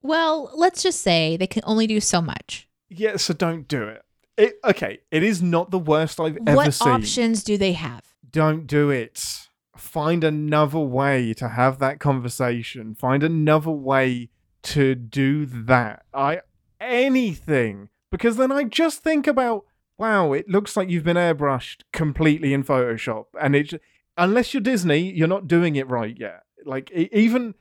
well, 0.03 0.51
let's 0.55 0.83
just 0.83 1.01
say 1.03 1.37
they 1.37 1.47
can 1.47 1.63
only 1.67 1.87
do 1.87 2.01
so 2.01 2.21
much. 2.21 2.69
Yeah, 2.89 3.17
so 3.17 3.35
don't 3.35 3.69
do 3.69 3.85
it. 3.85 4.03
It 4.37 4.55
okay, 4.65 5.01
it 5.11 5.23
is 5.23 5.43
not 5.43 5.71
the 5.71 5.79
worst 5.79 6.19
I've 6.19 6.39
ever 6.47 6.57
what 6.57 6.75
seen. 6.75 6.89
What 6.91 7.01
options 7.01 7.45
do 7.45 7.57
they 7.59 7.73
have? 7.73 8.03
Don't 8.31 8.67
do 8.67 8.91
it. 8.91 9.49
find 9.77 10.25
another 10.25 10.79
way 10.79 11.33
to 11.35 11.49
have 11.49 11.79
that 11.79 12.01
conversation. 12.01 12.95
Find 12.95 13.23
another 13.23 13.71
way 13.71 14.29
to 14.63 14.95
do 14.95 15.47
that. 15.47 16.05
I 16.13 16.41
anything 16.81 17.89
because 18.11 18.37
then 18.37 18.51
I 18.53 18.65
just 18.65 19.03
think 19.03 19.27
about 19.27 19.65
wow, 20.01 20.33
it 20.33 20.49
looks 20.49 20.77
like 20.77 20.89
you've 20.89 21.05
been 21.05 21.17
airbrushed 21.19 21.83
completely 21.93 22.53
in 22.55 22.65
Photoshop, 22.65 23.27
and 23.41 23.55
it 23.55 23.75
unless 24.17 24.53
you're 24.53 24.61
Disney, 24.63 25.13
you're 25.13 25.29
not 25.29 25.47
doing 25.47 25.77
it 25.77 25.89
right 25.89 26.17
yet. 26.19 26.43
Like 26.65 26.91
e- 26.93 27.09
even, 27.13 27.55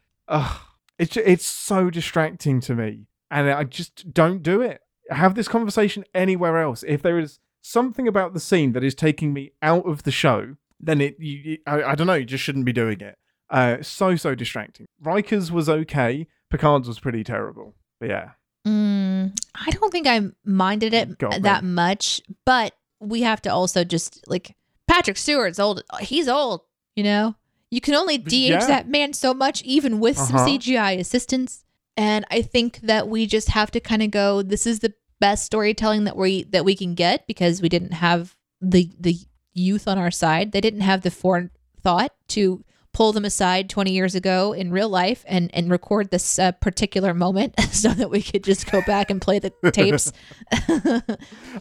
it's 0.97 1.17
it's 1.17 1.45
so 1.45 1.89
distracting 1.89 2.59
to 2.61 2.75
me, 2.75 3.07
and 3.29 3.49
I 3.51 3.63
just 3.65 4.13
don't 4.13 4.41
do 4.41 4.61
it. 4.61 4.81
Have 5.09 5.35
this 5.35 5.47
conversation 5.47 6.05
anywhere 6.13 6.57
else. 6.61 6.83
If 6.87 7.01
there 7.01 7.19
is 7.19 7.39
something 7.61 8.07
about 8.07 8.33
the 8.33 8.39
scene 8.39 8.71
that 8.73 8.83
is 8.83 8.95
taking 8.95 9.33
me 9.33 9.51
out 9.61 9.85
of 9.87 10.03
the 10.03 10.11
show, 10.11 10.55
then 10.79 11.01
it, 11.01 11.17
you- 11.19 11.57
I, 11.67 11.83
I 11.83 11.95
don't 11.95 12.07
know, 12.07 12.13
you 12.13 12.25
just 12.25 12.43
shouldn't 12.43 12.65
be 12.65 12.73
doing 12.73 13.01
it. 13.01 13.17
Uh, 13.49 13.77
so 13.81 14.15
so 14.15 14.35
distracting. 14.35 14.85
Riker's 15.01 15.51
was 15.51 15.67
okay. 15.69 16.27
Picard's 16.49 16.87
was 16.87 16.99
pretty 16.99 17.23
terrible. 17.23 17.75
But 17.99 18.09
yeah, 18.09 18.29
Mm, 18.67 19.37
I 19.55 19.71
don't 19.71 19.91
think 19.91 20.07
I 20.07 20.21
minded 20.45 20.93
it 20.93 21.17
that 21.41 21.63
much, 21.63 22.21
but 22.45 22.73
we 22.99 23.21
have 23.21 23.41
to 23.43 23.49
also 23.49 23.83
just 23.83 24.21
like 24.27 24.55
Patrick 24.87 25.17
Stewart's 25.17 25.59
old. 25.59 25.83
He's 26.01 26.27
old, 26.27 26.61
you 26.95 27.03
know. 27.03 27.35
You 27.71 27.81
can 27.81 27.93
only 27.95 28.17
de-age 28.17 28.51
Yeah. 28.51 28.65
that 28.67 28.89
man 28.89 29.13
so 29.13 29.33
much, 29.33 29.61
even 29.61 29.99
with 29.99 30.17
some 30.17 30.35
Uh-huh. 30.35 30.45
CGI 30.47 30.99
assistance. 30.99 31.63
And 31.95 32.25
I 32.31 32.41
think 32.41 32.79
that 32.81 33.07
we 33.07 33.25
just 33.27 33.49
have 33.49 33.71
to 33.71 33.79
kind 33.79 34.01
of 34.01 34.09
go. 34.11 34.41
This 34.41 34.65
is 34.65 34.79
the 34.79 34.93
best 35.19 35.45
storytelling 35.45 36.05
that 36.05 36.15
we 36.17 36.43
that 36.45 36.65
we 36.65 36.75
can 36.75 36.95
get 36.95 37.27
because 37.27 37.61
we 37.61 37.69
didn't 37.69 37.93
have 37.93 38.35
the 38.61 38.89
the 38.99 39.17
youth 39.53 39.87
on 39.87 39.97
our 39.97 40.11
side. 40.11 40.51
They 40.51 40.61
didn't 40.61 40.81
have 40.81 41.01
the 41.01 41.11
forethought 41.11 42.13
to 42.29 42.63
pull 42.93 43.13
them 43.13 43.23
aside 43.25 43.69
20 43.69 43.91
years 43.91 44.15
ago 44.15 44.51
in 44.53 44.71
real 44.71 44.89
life 44.89 45.23
and 45.27 45.49
and 45.53 45.69
record 45.69 46.09
this 46.11 46.39
uh, 46.39 46.51
particular 46.53 47.13
moment 47.13 47.53
so 47.71 47.89
that 47.93 48.09
we 48.09 48.21
could 48.21 48.43
just 48.43 48.69
go 48.71 48.81
back 48.87 49.09
and 49.09 49.21
play 49.21 49.39
the 49.39 49.51
tapes. 49.71 50.11
I 50.51 51.01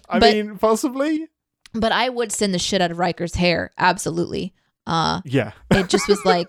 But- 0.09 0.23
mean, 0.23 0.59
possibly. 0.59 1.29
but 1.75 1.93
I 1.93 2.09
would 2.09 2.33
send 2.33 2.55
the 2.55 2.59
shit 2.59 2.81
out 2.81 2.91
of 2.91 2.99
Riker's 2.99 3.35
hair, 3.35 3.71
absolutely. 3.79 4.55
Uh 4.87 5.21
Yeah. 5.25 5.53
it 5.71 5.89
just 5.89 6.09
was 6.09 6.25
like 6.25 6.49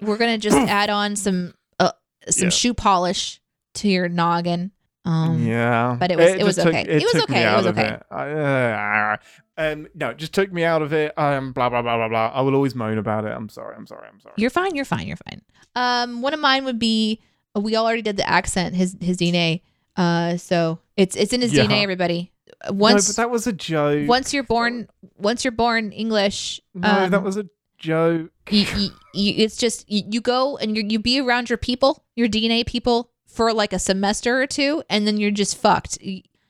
we're 0.00 0.16
going 0.16 0.38
to 0.38 0.38
just 0.38 0.56
add 0.56 0.90
on 0.90 1.14
some 1.16 1.54
uh, 1.78 1.92
some 2.28 2.46
Yeah. 2.46 2.50
shoe 2.50 2.74
polish 2.74 3.40
to 3.74 3.88
your 3.88 4.08
noggin. 4.08 4.72
Um 5.06 5.46
yeah, 5.46 5.96
but 5.98 6.10
it 6.10 6.18
was- 6.18 6.34
it 6.34 6.44
was 6.44 6.58
okay. 6.58 6.82
It 6.82 7.02
was 7.02 7.12
took 7.12 7.30
okay, 7.30 7.42
it 7.42 7.46
out 7.46 7.56
was 7.58 7.66
okay. 7.68 7.88
It. 7.94 8.02
I, 8.10 8.30
uh, 8.32 9.16
um, 9.58 9.86
no, 9.94 10.10
it 10.10 10.16
just 10.18 10.32
took 10.34 10.52
me 10.52 10.64
out 10.64 10.82
of 10.82 10.92
it. 10.92 11.16
Um, 11.18 11.52
blah 11.52 11.68
blah 11.68 11.80
blah 11.80 11.96
blah 11.96 12.08
blah. 12.08 12.32
I 12.34 12.40
will 12.42 12.54
always 12.54 12.74
moan 12.74 12.98
about 12.98 13.24
it. 13.24 13.28
I'm 13.30 13.48
sorry. 13.48 13.76
I'm 13.76 13.86
sorry. 13.86 14.08
I'm 14.12 14.20
sorry. 14.20 14.34
You're 14.36 14.50
fine. 14.50 14.74
You're 14.74 14.84
fine. 14.84 15.06
You're 15.06 15.16
fine. 15.16 15.42
Um, 15.76 16.20
one 16.22 16.34
of 16.34 16.40
mine 16.40 16.64
would 16.64 16.78
be 16.78 17.20
we 17.54 17.76
already 17.76 18.02
did 18.02 18.16
the 18.16 18.28
accent, 18.28 18.74
his 18.74 18.96
his 19.00 19.16
DNA. 19.16 19.62
Uh, 19.96 20.36
so 20.36 20.80
it's 20.96 21.14
it's 21.16 21.32
in 21.32 21.40
his 21.40 21.52
Yeah. 21.52 21.64
DNA. 21.66 21.82
Everybody. 21.82 22.32
Uh, 22.64 22.70
no, 22.70 22.76
Once 22.76 23.06
but 23.08 23.16
that 23.16 23.30
was 23.30 23.46
a 23.46 23.52
joke. 23.52 24.08
once 24.08 24.34
you're 24.34 24.42
born, 24.42 24.88
once 25.18 25.44
you're 25.44 25.52
born 25.52 25.92
English. 25.92 26.60
no, 26.74 26.88
um, 27.04 27.10
that 27.12 27.22
was 27.22 27.36
a 27.36 27.46
joke. 27.78 28.30
you, 28.50 28.66
you, 28.76 28.90
you, 29.14 29.34
it's 29.44 29.56
just 29.56 29.88
you, 29.90 30.02
you 30.10 30.20
go 30.20 30.56
and 30.58 30.76
you 30.76 30.82
you 30.86 30.98
be 30.98 31.20
around 31.20 31.48
your 31.48 31.58
people, 31.58 32.04
your 32.16 32.28
DNA 32.28 32.66
people 32.66 33.10
for 33.26 33.52
like 33.52 33.72
a 33.72 33.78
semester 33.78 34.40
or 34.40 34.46
two, 34.46 34.82
and 34.88 35.06
then 35.06 35.16
you're 35.18 35.30
just 35.30 35.56
fucked. 35.56 35.98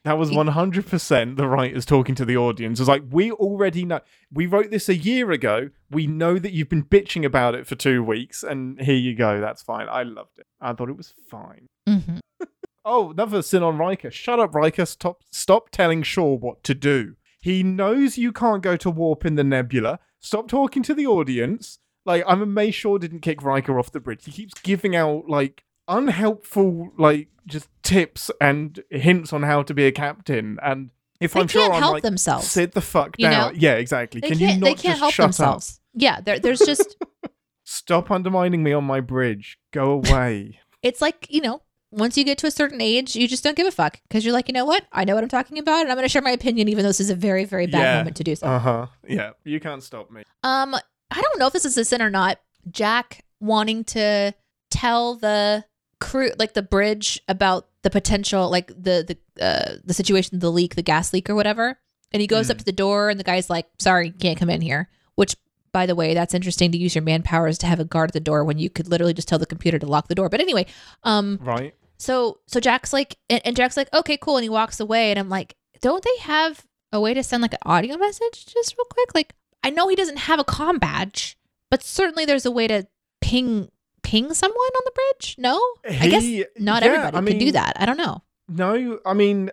That 0.04 0.18
was 0.18 0.30
100% 0.30 1.36
the 1.36 1.48
writers 1.48 1.84
talking 1.84 2.14
to 2.14 2.24
the 2.24 2.36
audience. 2.36 2.78
It's 2.78 2.88
like, 2.88 3.02
we 3.10 3.32
already 3.32 3.84
know. 3.84 4.00
We 4.32 4.46
wrote 4.46 4.70
this 4.70 4.88
a 4.88 4.94
year 4.94 5.32
ago. 5.32 5.70
We 5.90 6.06
know 6.06 6.38
that 6.38 6.52
you've 6.52 6.68
been 6.68 6.84
bitching 6.84 7.24
about 7.24 7.56
it 7.56 7.66
for 7.66 7.74
two 7.74 8.04
weeks, 8.04 8.44
and 8.44 8.80
here 8.80 8.94
you 8.94 9.16
go. 9.16 9.40
That's 9.40 9.62
fine. 9.62 9.88
I 9.90 10.04
loved 10.04 10.38
it. 10.38 10.46
I 10.60 10.72
thought 10.74 10.90
it 10.90 10.96
was 10.96 11.12
fine. 11.30 11.66
Mhm. 11.88 12.20
Oh, 12.88 13.10
another 13.10 13.42
sin 13.42 13.64
on 13.64 13.78
Riker. 13.78 14.12
Shut 14.12 14.38
up, 14.38 14.54
Riker. 14.54 14.86
Stop 14.86 15.22
stop 15.32 15.70
telling 15.70 16.04
Shaw 16.04 16.36
what 16.36 16.62
to 16.62 16.72
do. 16.72 17.16
He 17.40 17.64
knows 17.64 18.16
you 18.16 18.30
can't 18.30 18.62
go 18.62 18.76
to 18.76 18.90
warp 18.90 19.26
in 19.26 19.34
the 19.34 19.42
nebula. 19.42 19.98
Stop 20.20 20.46
talking 20.46 20.84
to 20.84 20.94
the 20.94 21.04
audience. 21.04 21.80
Like, 22.04 22.22
I'm 22.28 22.42
amazed 22.42 22.76
Shaw 22.76 22.98
didn't 22.98 23.22
kick 23.22 23.42
Riker 23.42 23.76
off 23.76 23.90
the 23.90 23.98
bridge. 23.98 24.24
He 24.24 24.30
keeps 24.30 24.54
giving 24.60 24.94
out, 24.94 25.28
like, 25.28 25.64
unhelpful, 25.88 26.90
like, 26.98 27.28
just 27.46 27.68
tips 27.82 28.30
and 28.40 28.82
hints 28.90 29.32
on 29.32 29.42
how 29.42 29.62
to 29.62 29.74
be 29.74 29.86
a 29.86 29.92
captain. 29.92 30.58
And 30.62 30.90
if 31.20 31.32
They 31.34 31.40
I'm 31.40 31.48
sure 31.48 31.62
can't 31.62 31.74
I'm 31.74 31.80
help 31.82 31.92
like, 31.94 32.02
themselves. 32.02 32.48
sit 32.50 32.72
the 32.72 32.80
fuck 32.80 33.16
You 33.18 33.28
down. 33.28 33.52
know? 33.54 33.58
Yeah, 33.58 33.74
exactly. 33.74 34.20
They 34.20 34.28
Can 34.30 34.38
you 34.38 34.46
not 34.48 34.60
they 34.60 34.74
can't 34.74 34.82
just 34.82 35.00
help 35.00 35.12
shut 35.12 35.24
up? 35.24 35.28
themselves. 35.30 35.80
Yeah, 35.94 36.20
there, 36.20 36.38
there's 36.38 36.60
just 36.60 36.96
Stop 37.68 38.10
undermining 38.12 38.62
me 38.62 38.72
on 38.72 38.84
my 38.84 39.00
bridge. 39.00 39.58
Go 39.72 39.90
away. 39.90 40.60
it's 40.82 41.00
like 41.02 41.26
you 41.30 41.40
know 41.40 41.62
once 41.90 42.16
you 42.18 42.24
get 42.24 42.36
to 42.38 42.46
a 42.46 42.50
certain 42.50 42.80
age 42.80 43.16
you 43.16 43.26
just 43.26 43.42
don't 43.42 43.56
give 43.56 43.66
a 43.66 43.70
fuck 43.72 43.98
because 44.08 44.24
you're 44.24 44.32
like 44.34 44.46
you 44.46 44.52
know 44.52 44.64
what 44.64 44.84
i 44.92 45.04
know 45.04 45.14
what 45.14 45.22
i'm 45.24 45.28
talking 45.28 45.58
about 45.58 45.80
and 45.80 45.88
i'm 45.90 45.96
going 45.96 46.04
to 46.04 46.08
share 46.08 46.20
my 46.20 46.30
opinion 46.30 46.68
even 46.68 46.82
though 46.82 46.88
this 46.90 47.00
is 47.00 47.10
a 47.10 47.14
very 47.14 47.44
very 47.44 47.66
bad 47.66 47.80
Yeah. 47.80 47.96
moment 47.98 48.16
to 48.16 48.24
do 48.24 48.36
so 48.36 48.46
Uh 48.46 48.58
huh. 48.58 48.86
Yeah, 49.08 49.30
you 49.44 49.58
can't 49.58 49.82
stop 49.82 50.10
me. 50.10 50.22
um 50.44 50.74
i 51.10 51.20
don't 51.22 51.38
know 51.38 51.46
if 51.46 51.52
this 51.54 51.64
is 51.64 51.76
a 51.78 51.84
sin 51.84 52.02
or 52.02 52.10
not 52.10 52.38
jack 52.70 53.24
wanting 53.40 53.84
to 53.84 54.34
tell 54.70 55.14
the 55.16 55.64
crew 56.00 56.30
like 56.38 56.54
the 56.54 56.62
bridge 56.62 57.20
about 57.28 57.68
the 57.82 57.90
potential 57.90 58.50
like 58.50 58.68
the 58.68 59.16
the 59.36 59.44
uh 59.44 59.76
the 59.84 59.94
situation 59.94 60.38
the 60.38 60.50
leak 60.50 60.74
the 60.74 60.82
gas 60.82 61.12
leak 61.12 61.30
or 61.30 61.34
whatever 61.34 61.78
and 62.12 62.20
he 62.20 62.26
goes 62.26 62.50
up 62.50 62.56
Mm. 62.56 62.60
to 62.60 62.64
the 62.66 62.72
door 62.72 63.08
and 63.10 63.18
the 63.18 63.24
guy's 63.24 63.48
like 63.48 63.66
sorry 63.78 64.10
can't 64.10 64.38
come 64.38 64.50
in 64.50 64.60
here 64.60 64.88
which 65.14 65.36
by 65.72 65.86
the 65.86 65.94
way 65.94 66.12
that's 66.14 66.34
interesting 66.34 66.70
to 66.72 66.78
use 66.78 66.94
your 66.94 67.02
manpowers 67.02 67.58
to 67.58 67.66
have 67.66 67.80
a 67.80 67.84
guard 67.84 68.10
at 68.10 68.14
the 68.14 68.20
door 68.20 68.44
when 68.44 68.58
you 68.58 68.68
could 68.68 68.88
literally 68.88 69.14
just 69.14 69.28
tell 69.28 69.38
the 69.38 69.46
computer 69.46 69.78
to 69.78 69.86
lock 69.86 70.08
the 70.08 70.14
door 70.14 70.28
but 70.28 70.40
anyway 70.40 70.66
um 71.04 71.38
Right? 71.42 71.74
so 71.98 72.40
so 72.46 72.60
Jack's 72.60 72.92
like 72.92 73.16
and, 73.30 73.40
and 73.44 73.56
Jack's 73.56 73.76
like, 73.76 73.92
okay, 73.94 74.18
cool, 74.18 74.36
and 74.36 74.42
he 74.42 74.50
walks 74.50 74.80
away, 74.80 75.10
and 75.10 75.18
I'm 75.18 75.30
like, 75.30 75.56
don't 75.80 76.04
they 76.04 76.16
have 76.20 76.66
a 76.92 77.00
way 77.00 77.14
to 77.14 77.22
send 77.22 77.40
like 77.40 77.54
an 77.54 77.58
audio 77.62 77.96
message 77.96 78.44
just 78.44 78.76
real 78.76 78.84
quick? 78.90 79.14
Like, 79.14 79.34
I 79.64 79.70
know 79.70 79.88
he 79.88 79.96
doesn't 79.96 80.18
have 80.18 80.38
a 80.38 80.44
com 80.44 80.78
badge, 80.78 81.38
but 81.70 81.82
certainly 81.82 82.26
there's 82.26 82.44
a 82.44 82.50
way 82.50 82.66
to 82.68 82.86
ping 83.22 83.70
ping 84.06 84.32
someone 84.34 84.56
on 84.78 84.82
the 84.84 84.92
bridge. 84.92 85.34
No, 85.38 85.60
I 85.88 86.08
guess 86.08 86.24
not 86.58 86.82
yeah, 86.82 86.88
everybody 86.88 87.16
I 87.16 87.30
can 87.30 87.38
do 87.38 87.52
that. 87.52 87.76
I 87.80 87.86
don't 87.86 87.98
know. 87.98 88.22
No, 88.48 89.00
I 89.04 89.12
mean, 89.14 89.50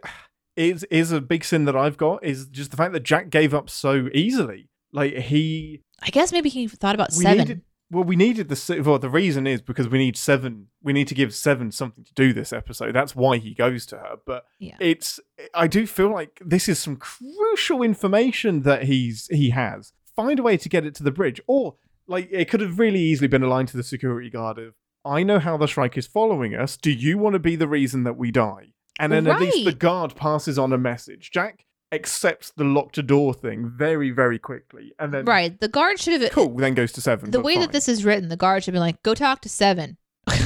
is 0.56 0.84
is 0.86 1.12
a 1.12 1.20
big 1.22 1.44
sin 1.44 1.66
that 1.66 1.76
I've 1.76 1.98
got 1.98 2.24
is 2.24 2.48
just 2.48 2.72
the 2.72 2.78
fact 2.78 2.94
that 2.94 3.02
Jack 3.04 3.30
gave 3.30 3.54
up 3.54 3.70
so 3.70 4.10
easily. 4.14 4.70
Like 4.92 5.16
he, 5.16 5.82
I 6.02 6.10
guess 6.12 6.32
maybe 6.32 6.50
he 6.50 6.68
thought 6.68 6.94
about 6.96 7.10
we 7.18 7.24
seven. 7.24 7.38
needed. 7.40 7.62
Well, 7.92 8.04
we 8.04 8.16
needed 8.16 8.50
the 8.50 8.82
well. 8.84 8.98
The 9.00 9.10
reason 9.10 9.46
is 9.48 9.62
because 9.62 9.88
we 9.88 9.98
need 10.00 10.18
seven. 10.18 10.68
We 10.82 10.94
need 10.94 11.08
to 11.10 11.16
give 11.16 11.34
seven 11.34 11.72
something 11.72 12.04
to 12.04 12.14
do 12.14 12.34
this 12.34 12.52
episode. 12.54 12.94
That's 12.94 13.16
why 13.16 13.38
he 13.38 13.54
goes 13.54 13.86
to 13.88 13.98
her. 13.98 14.16
But 14.26 14.46
Yeah. 14.60 14.78
it's. 14.80 15.20
I 15.54 15.68
do 15.68 15.86
feel 15.88 16.12
like 16.12 16.40
this 16.44 16.68
is 16.70 16.80
some 16.80 16.96
crucial 16.98 17.84
information 17.84 18.62
that 18.62 18.84
he's 18.84 19.28
he 19.32 19.50
has. 19.52 19.94
Find 20.16 20.40
a 20.40 20.44
way 20.44 20.58
to 20.58 20.70
get 20.70 20.86
it 20.86 20.94
to 20.96 21.04
the 21.04 21.12
bridge, 21.12 21.42
or 21.48 21.76
like 22.08 22.30
it 22.32 22.50
could 22.50 22.62
have 22.62 22.80
really 22.80 23.00
easily 23.00 23.28
been 23.28 23.44
a 23.44 23.48
line 23.48 23.66
to 23.68 23.78
the 23.78 23.84
security 23.84 24.30
guard 24.30 24.58
of, 24.60 24.74
"I 25.06 25.24
know 25.24 25.40
how 25.40 25.58
the 25.58 25.68
Shrike 25.68 25.98
is 25.98 26.08
following 26.08 26.56
us. 26.56 26.78
Do 26.78 26.92
you 26.92 27.18
want 27.18 27.34
to 27.34 27.40
be 27.40 27.56
the 27.56 27.68
reason 27.68 28.04
that 28.04 28.18
we 28.18 28.32
die?" 28.32 28.74
And 29.00 29.12
then 29.12 29.26
at 29.28 29.40
least 29.42 29.66
the 29.66 29.74
guard 29.74 30.16
passes 30.16 30.60
on 30.60 30.72
a 30.74 30.78
message. 30.78 31.32
Jack 31.32 31.66
accepts 31.92 32.52
the 32.56 32.64
locked 32.64 33.06
door 33.06 33.34
thing 33.34 33.72
very 33.76 34.10
very 34.12 34.40
quickly, 34.40 34.94
and 35.00 35.14
then 35.14 35.26
right. 35.26 35.60
The 35.60 35.68
guard 35.68 36.00
should 36.00 36.22
have 36.22 36.32
cool. 36.32 36.56
Then 36.56 36.74
goes 36.74 36.92
to 36.94 37.02
seven. 37.02 37.32
the 37.32 37.42
way 37.42 37.54
fine. 37.54 37.62
that 37.62 37.72
this 37.72 37.88
is 37.88 38.04
written. 38.06 38.30
The 38.30 38.38
guard 38.38 38.64
should 38.64 38.74
be 38.74 38.80
like, 38.80 39.02
go 39.04 39.14
talk 39.16 39.42
to 39.42 39.50
seven. 39.50 39.98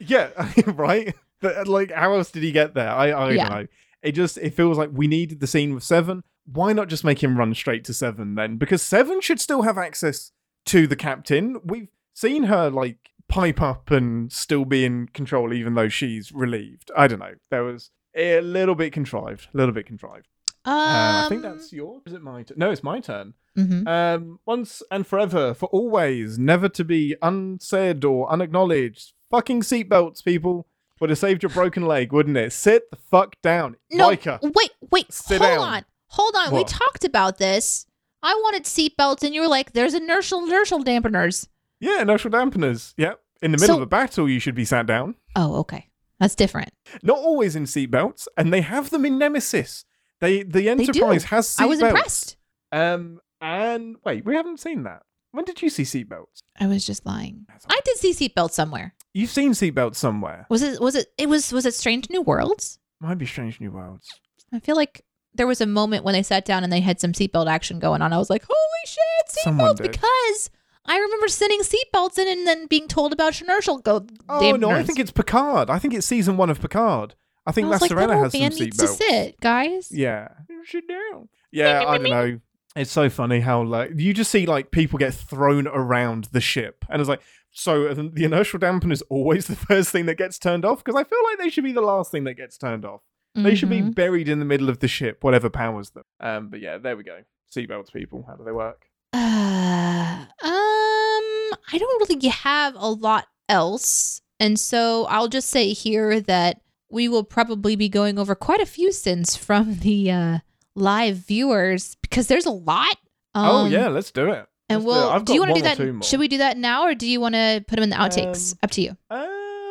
Yeah, 0.00 0.30
right. 0.66 1.14
But, 1.40 1.66
like, 1.68 1.90
how 1.90 2.14
else 2.14 2.30
did 2.30 2.42
he 2.42 2.52
get 2.52 2.74
there? 2.74 2.88
I, 2.90 3.10
I 3.10 3.30
Yeah. 3.32 3.48
don't 3.48 3.58
know. 3.62 3.66
It 4.02 4.12
just 4.12 4.38
it 4.38 4.54
feels 4.54 4.78
like 4.78 4.90
we 4.92 5.08
needed 5.08 5.40
the 5.40 5.48
scene 5.48 5.74
with 5.74 5.82
Seven. 5.82 6.22
Why 6.46 6.72
not 6.72 6.86
just 6.88 7.02
make 7.04 7.20
him 7.22 7.36
run 7.36 7.52
straight 7.52 7.84
to 7.86 7.92
Seven 7.94 8.36
then? 8.36 8.56
Because 8.56 8.80
Seven 8.80 9.20
should 9.20 9.40
still 9.40 9.62
have 9.62 9.76
access 9.76 10.30
to 10.68 10.86
the 10.86 10.96
captain. 10.96 11.60
We've 11.64 11.88
seen 12.14 12.44
her 12.44 12.70
like 12.70 12.98
pipe 13.28 13.60
up 13.60 13.90
and 13.90 14.32
still 14.32 14.64
be 14.64 14.84
in 14.84 15.08
control, 15.08 15.52
even 15.52 15.74
though 15.74 15.88
she's 15.88 16.32
relieved. 16.32 16.90
I 16.96 17.06
don't 17.08 17.18
know. 17.18 17.34
There 17.50 17.64
was 17.64 17.90
a 18.14 18.40
little 18.40 18.74
bit 18.74 18.92
contrived. 18.92 19.48
A 19.52 19.56
little 19.56 19.74
bit 19.74 19.86
contrived. 19.86 20.26
Um, 20.64 20.74
Uh, 20.74 21.24
I 21.24 21.26
think 21.28 21.42
that's 21.42 21.72
yours. 21.72 22.02
Is 22.06 22.12
it 22.14 22.22
my 22.22 22.42
turn? 22.42 22.56
No, 22.58 22.70
it's 22.70 22.82
my 22.82 23.00
turn. 23.00 23.34
mhm. 23.56 23.86
Um, 23.88 24.38
once 24.46 24.82
and 24.90 25.06
forever, 25.06 25.52
for 25.54 25.66
always, 25.70 26.38
never 26.38 26.68
to 26.70 26.84
be 26.84 27.16
unsaid 27.22 28.04
or 28.04 28.30
unacknowledged. 28.30 29.12
Fucking 29.30 29.62
seatbelts, 29.62 30.24
people. 30.24 30.66
Would 31.00 31.10
have 31.10 31.18
saved 31.18 31.42
your 31.44 31.50
broken 31.50 31.84
leg, 31.86 32.12
wouldn't 32.12 32.36
it? 32.36 32.52
Sit 32.52 32.90
the 32.90 32.96
fuck 32.96 33.36
down. 33.42 33.76
No, 33.92 34.08
Riker. 34.08 34.40
wait, 34.42 34.70
wait, 34.90 35.06
hold 35.28 35.40
down. 35.40 35.58
on, 35.60 35.84
hold 36.08 36.34
on. 36.34 36.54
We 36.54 36.64
talked 36.64 37.04
about 37.04 37.38
this. 37.38 37.86
I 38.22 38.34
wanted 38.34 38.64
seatbelts, 38.64 39.22
and 39.22 39.34
you 39.34 39.40
were 39.40 39.48
like, 39.48 39.72
"There's 39.72 39.94
inertial 39.94 40.44
inertial 40.44 40.82
dampeners." 40.84 41.46
Yeah, 41.80 42.02
inertial 42.02 42.30
dampeners. 42.30 42.94
Yep. 42.96 43.20
In 43.42 43.52
the 43.52 43.58
middle 43.58 43.76
So- 43.76 43.82
of 43.82 43.82
a 43.82 43.86
battle, 43.86 44.28
you 44.28 44.40
should 44.40 44.54
be 44.56 44.64
sat 44.64 44.86
down. 44.86 45.14
Oh, 45.36 45.56
okay, 45.60 45.88
that's 46.18 46.34
different. 46.34 46.70
Not 47.02 47.18
always 47.18 47.54
in 47.54 47.64
seatbelts, 47.64 48.26
and 48.36 48.52
they 48.52 48.62
have 48.62 48.90
them 48.90 49.04
in 49.04 49.18
Nemesis. 49.18 49.84
They 50.20 50.42
the. 50.42 50.68
Enterprise 50.68 51.24
has 51.24 51.48
seatbelts. 51.48 51.60
I 51.62 51.66
was 51.66 51.80
impressed. 51.82 52.36
Um, 52.72 53.20
and 53.40 53.96
wait, 54.04 54.24
we 54.24 54.34
haven't 54.34 54.58
seen 54.60 54.82
that. 54.82 55.02
When 55.30 55.44
did 55.44 55.62
you 55.62 55.70
see 55.70 55.84
seatbelts? 55.84 56.42
I 56.58 56.66
was 56.66 56.84
just 56.84 57.06
lying. 57.06 57.46
I 57.68 57.80
did 57.84 57.98
see 57.98 58.12
seatbelts 58.12 58.52
somewhere. 58.52 58.94
You've 59.14 59.30
seen 59.30 59.52
seatbelts 59.52 59.96
somewhere. 59.96 60.46
Was 60.50 60.62
it? 60.62 60.80
Was 60.80 60.96
it? 60.96 61.06
It 61.16 61.28
was. 61.28 61.52
Was 61.52 61.64
it 61.66 61.74
Strange 61.74 62.10
New 62.10 62.22
Worlds? 62.22 62.78
Might 63.00 63.18
be 63.18 63.26
Strange 63.26 63.60
New 63.60 63.70
Worlds. 63.70 64.08
I 64.52 64.58
feel 64.58 64.74
like 64.74 65.04
there 65.34 65.46
was 65.46 65.60
a 65.60 65.66
moment 65.66 66.04
when 66.04 66.14
they 66.14 66.22
sat 66.22 66.44
down 66.44 66.64
and 66.64 66.72
they 66.72 66.80
had 66.80 67.00
some 67.00 67.12
seatbelt 67.12 67.48
action 67.48 67.78
going 67.78 68.02
on. 68.02 68.12
I 68.12 68.18
was 68.18 68.30
like, 68.30 68.44
holy 68.48 68.86
shit, 68.86 69.44
seatbelts! 69.44 69.80
Because 69.80 70.50
I 70.84 70.98
remember 70.98 71.28
sending 71.28 71.60
seatbelts 71.60 72.18
in 72.18 72.28
and 72.28 72.46
then 72.46 72.66
being 72.66 72.88
told 72.88 73.12
about 73.12 73.34
Schnerschel. 73.34 73.82
Go, 73.82 74.06
Oh 74.28 74.56
no, 74.56 74.70
I 74.70 74.82
think 74.82 74.98
it's 74.98 75.10
Picard. 75.10 75.70
I 75.70 75.78
think 75.78 75.94
it's 75.94 76.06
season 76.06 76.36
one 76.36 76.50
of 76.50 76.60
Picard. 76.60 77.14
I 77.46 77.52
think 77.52 77.66
I 77.66 77.70
like, 77.70 77.90
that 77.90 78.10
has 78.10 78.32
some 78.32 78.40
needs 78.40 78.76
to 78.76 78.84
seatbelts. 78.84 78.96
sit, 78.96 79.40
guys. 79.40 79.90
Yeah. 79.90 80.28
Sit 80.66 80.86
down. 80.88 81.28
Yeah, 81.50 81.84
I 81.86 81.98
don't 81.98 82.10
know. 82.10 82.40
It's 82.76 82.92
so 82.92 83.08
funny 83.08 83.40
how 83.40 83.62
like 83.62 83.92
you 83.96 84.12
just 84.12 84.30
see 84.30 84.46
like 84.46 84.70
people 84.70 84.98
get 84.98 85.14
thrown 85.14 85.66
around 85.66 86.28
the 86.32 86.40
ship, 86.40 86.84
and 86.88 87.00
it's 87.00 87.08
like 87.08 87.22
so 87.50 87.86
uh, 87.86 87.94
the 87.94 88.24
inertial 88.24 88.58
dampen 88.58 88.92
is 88.92 89.02
always 89.02 89.46
the 89.48 89.56
first 89.56 89.90
thing 89.90 90.06
that 90.06 90.16
gets 90.16 90.38
turned 90.38 90.64
off 90.64 90.84
because 90.84 90.98
I 90.98 91.04
feel 91.04 91.18
like 91.24 91.38
they 91.38 91.50
should 91.50 91.64
be 91.64 91.72
the 91.72 91.80
last 91.80 92.10
thing 92.12 92.24
that 92.24 92.34
gets 92.34 92.56
turned 92.56 92.84
off. 92.84 93.00
They 93.34 93.54
should 93.54 93.70
be 93.70 93.80
Mhm. 93.82 93.94
buried 93.94 94.28
in 94.28 94.38
the 94.40 94.44
middle 94.44 94.68
of 94.68 94.80
the 94.80 94.88
ship, 94.88 95.22
whatever 95.22 95.48
powers 95.48 95.90
them. 95.90 96.02
Um, 96.18 96.48
but 96.48 96.60
yeah, 96.60 96.78
there 96.78 96.96
we 96.96 97.04
go. 97.04 97.18
Seatbelts, 97.54 97.92
people. 97.92 98.24
How 98.26 98.34
do 98.34 98.44
they 98.44 98.52
work? 98.52 98.86
Uh, 99.12 99.18
um, 100.42 101.58
I 101.72 101.78
don't 101.78 102.08
really 102.08 102.28
have 102.28 102.74
a 102.76 102.90
lot 102.90 103.26
else, 103.48 104.20
and 104.40 104.58
so 104.58 105.04
I'll 105.06 105.28
just 105.28 105.48
say 105.50 105.72
here 105.72 106.20
that 106.22 106.60
we 106.90 107.08
will 107.08 107.24
probably 107.24 107.76
be 107.76 107.88
going 107.88 108.18
over 108.18 108.34
quite 108.34 108.60
a 108.60 108.66
few 108.66 108.92
sins 108.92 109.36
from 109.36 109.78
the 109.80 110.10
uh, 110.10 110.38
live 110.74 111.16
viewers 111.18 111.96
because 112.02 112.26
there's 112.26 112.46
a 112.46 112.50
lot. 112.50 112.96
oh 113.34 113.66
Um, 113.66 113.72
yeah, 113.72 113.88
let's 113.88 114.10
do 114.10 114.30
it. 114.32 114.46
and 114.68 114.84
we'll. 114.84 115.08
I've 115.10 115.24
Do 115.24 115.34
you 115.34 115.40
want 115.40 115.54
to 115.54 115.60
do 115.60 115.62
that? 115.62 116.04
Should 116.04 116.20
we 116.20 116.28
do 116.28 116.38
that 116.38 116.56
now, 116.58 116.84
or 116.84 116.94
do 116.94 117.06
you 117.06 117.20
want 117.20 117.34
to 117.34 117.64
put 117.68 117.76
them 117.76 117.84
in 117.84 117.90
the 117.90 117.96
outtakes? 117.96 118.52
Um, 118.54 118.58
Up 118.64 118.70
to 118.72 118.80
you. 118.82 118.96
Uh, 119.10 119.26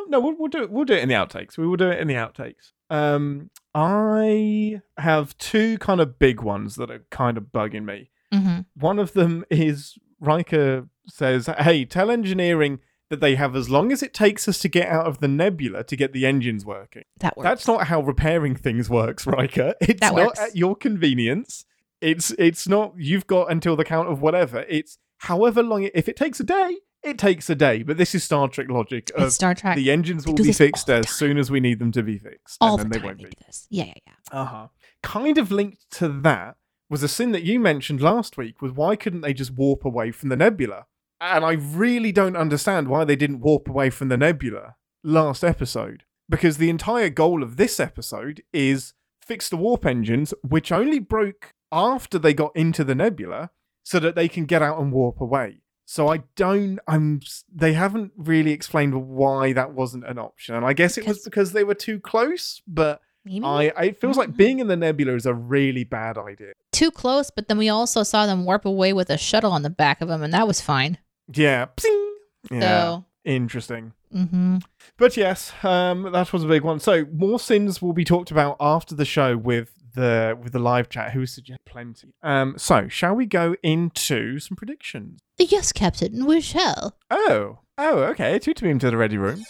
no, 0.09 0.19
we'll, 0.21 0.35
we'll 0.37 0.47
do 0.47 0.63
it. 0.63 0.71
We'll 0.71 0.85
do 0.85 0.93
it 0.93 1.03
in 1.03 1.09
the 1.09 1.15
outtakes. 1.15 1.57
We 1.57 1.67
will 1.67 1.75
do 1.77 1.89
it 1.89 1.99
in 1.99 2.07
the 2.07 2.13
outtakes. 2.15 2.71
Um, 2.89 3.49
I 3.75 4.81
have 4.97 5.37
two 5.37 5.77
kind 5.77 6.01
of 6.01 6.17
big 6.19 6.41
ones 6.41 6.75
that 6.75 6.89
are 6.89 7.05
kind 7.11 7.37
of 7.37 7.45
bugging 7.45 7.85
me. 7.85 8.09
Mm-hmm. 8.33 8.61
One 8.75 8.99
of 8.99 9.13
them 9.13 9.45
is 9.51 9.97
Riker 10.19 10.87
says, 11.07 11.47
"Hey, 11.59 11.85
tell 11.85 12.09
engineering 12.11 12.79
that 13.09 13.21
they 13.21 13.35
have 13.35 13.55
as 13.55 13.69
long 13.69 13.91
as 13.91 14.03
it 14.03 14.13
takes 14.13 14.47
us 14.49 14.59
to 14.59 14.67
get 14.67 14.87
out 14.89 15.05
of 15.05 15.19
the 15.19 15.27
nebula 15.29 15.83
to 15.85 15.95
get 15.95 16.11
the 16.13 16.25
engines 16.25 16.65
working." 16.65 17.03
That 17.19 17.37
works. 17.37 17.43
That's 17.45 17.67
not 17.67 17.87
how 17.87 18.01
repairing 18.01 18.55
things 18.55 18.89
works, 18.89 19.25
Riker. 19.27 19.75
It's 19.81 19.99
That 20.01 20.15
not 20.15 20.25
works. 20.27 20.39
at 20.39 20.55
your 20.55 20.75
convenience. 20.75 21.65
It's 22.01 22.31
it's 22.31 22.67
not 22.67 22.93
you've 22.97 23.27
got 23.27 23.51
until 23.51 23.75
the 23.75 23.83
count 23.85 24.09
of 24.09 24.21
whatever. 24.21 24.65
It's 24.69 24.97
however 25.19 25.63
long 25.63 25.83
it, 25.83 25.91
if 25.95 26.07
it 26.07 26.15
takes 26.15 26.39
a 26.39 26.43
day, 26.43 26.77
it 27.09 27.17
takes 27.17 27.49
a 27.49 27.55
day. 27.55 27.83
But 27.83 27.97
this 27.97 28.13
is 28.15 28.23
Star 28.23 28.47
Trek 28.47 28.67
logic 28.69 29.11
of 29.15 29.27
it's 29.27 29.35
Star 29.35 29.53
Trek. 29.55 29.75
the 29.75 29.91
engines 29.91 30.25
will 30.25 30.33
be 30.35 30.51
fixed 30.51 30.89
as 30.89 31.05
time. 31.05 31.13
soon 31.13 31.37
as 31.37 31.49
we 31.51 31.59
need 31.59 31.79
them 31.79 31.91
to 31.93 32.03
be 32.03 32.17
fixed. 32.17 32.57
all 32.61 32.79
and 32.79 32.89
the 32.91 32.93
then 32.93 33.01
they 33.01 33.05
won't 33.07 33.17
be. 33.19 33.23
do 33.25 33.31
this. 33.45 33.67
Yeah, 33.69 33.85
yeah, 33.85 33.93
yeah. 34.05 34.39
Uh-huh. 34.41 34.67
Kind 35.03 35.37
of 35.37 35.51
linked 35.51 35.89
to 35.91 36.07
that 36.09 36.55
was 36.89 37.03
a 37.03 37.07
sin 37.07 37.31
that 37.33 37.43
you 37.43 37.59
mentioned 37.59 38.01
last 38.01 38.37
week 38.37 38.61
was 38.61 38.71
why 38.71 38.95
couldn't 38.95 39.21
they 39.21 39.33
just 39.33 39.51
warp 39.51 39.83
away 39.85 40.11
from 40.11 40.29
the 40.29 40.35
nebula? 40.37 40.85
And 41.19 41.43
I 41.43 41.53
really 41.53 42.11
don't 42.11 42.37
understand 42.37 42.87
why 42.87 43.03
they 43.03 43.15
didn't 43.15 43.41
warp 43.41 43.67
away 43.67 43.89
from 43.89 44.09
the 44.09 44.17
nebula 44.17 44.75
last 45.03 45.43
episode. 45.43 46.03
Because 46.29 46.57
the 46.57 46.69
entire 46.69 47.09
goal 47.09 47.41
of 47.41 47.55
this 47.57 47.79
episode 47.79 48.43
is 48.53 48.93
fix 49.21 49.49
the 49.49 49.57
warp 49.57 49.85
engines, 49.85 50.33
which 50.43 50.71
only 50.71 50.99
broke 50.99 51.53
after 51.71 52.19
they 52.19 52.33
got 52.33 52.55
into 52.55 52.83
the 52.83 52.95
nebula, 52.95 53.49
so 53.83 53.99
that 53.99 54.15
they 54.15 54.27
can 54.27 54.45
get 54.45 54.61
out 54.61 54.79
and 54.79 54.91
warp 54.91 55.21
away. 55.21 55.61
So 55.89 56.09
I 56.09 56.17
don't 56.35 56.79
I'm 56.87 57.21
they 57.53 57.71
haven't 57.73 58.11
really 58.17 58.51
explained 58.51 58.93
why 59.07 59.53
that 59.53 59.73
wasn't 59.73 60.05
an 60.05 60.19
option. 60.19 60.53
And 60.55 60.65
I 60.65 60.73
guess 60.73 60.97
it 60.97 61.07
was 61.07 61.23
Because- 61.23 61.53
they 61.53 61.63
were 61.63 61.73
too 61.75 61.99
close, 61.99 62.61
but 62.67 62.99
Maybe 63.23 63.43
I, 63.45 63.71
I 63.75 63.83
it 63.85 63.99
feels 64.01 64.17
like 64.17 64.29
Mhm. 64.31 64.37
being 64.37 64.59
in 64.59 64.67
the 64.67 64.75
nebula 64.75 65.13
is 65.15 65.25
a 65.25 65.33
really 65.33 65.83
bad 65.85 66.17
idea. 66.17 66.51
too 66.73 66.91
close, 66.91 67.31
but 67.31 67.47
then 67.47 67.57
we 67.57 67.69
also 67.69 68.03
saw 68.03 68.25
them 68.27 68.45
warp 68.45 68.63
away 68.65 68.93
with 68.93 69.09
a 69.09 69.17
shuttle 69.17 69.51
on 69.51 69.63
the 69.63 69.69
back 69.69 69.99
of 70.01 70.07
them, 70.09 70.21
and 70.21 70.31
that 70.33 70.45
was 70.47 70.61
fine. 70.61 70.97
Yeah. 71.33 71.65
Psing. 71.77 72.09
Yeah. 72.51 72.59
So, 72.59 73.05
Interesting. 73.25 73.93
hmm 74.11 74.57
But 74.97 75.17
yes, 75.17 75.51
um, 75.63 76.11
that 76.11 76.31
was 76.31 76.43
a 76.43 76.47
big 76.47 76.63
one. 76.63 76.79
So 76.79 77.05
more 77.13 77.39
sins 77.39 77.81
will 77.81 77.93
be 77.93 78.05
talked 78.05 78.29
about 78.31 78.55
after 78.59 78.93
the 78.95 79.05
show 79.05 79.35
with 79.37 79.71
the 79.97 80.37
with 80.41 80.53
the 80.53 80.59
live 80.59 80.89
chat, 80.89 81.11
who 81.11 81.25
suggest 81.25 81.59
plenty. 81.65 82.13
Um, 82.23 82.53
so 82.57 82.87
shall 82.87 83.15
we 83.15 83.25
go 83.25 83.55
into 83.63 84.39
some 84.39 84.55
predictions? 84.55 85.19
yes, 85.37 85.71
Captain, 85.71 86.25
we 86.25 86.39
shall. 86.39 86.95
Oh, 87.09 87.59
oh, 87.77 87.99
okay. 88.03 88.39
Two 88.39 88.53
to 88.53 88.63
beam 88.63 88.79
to 88.79 88.89
the 88.89 88.97
ready 88.97 89.17
room. 89.17 89.43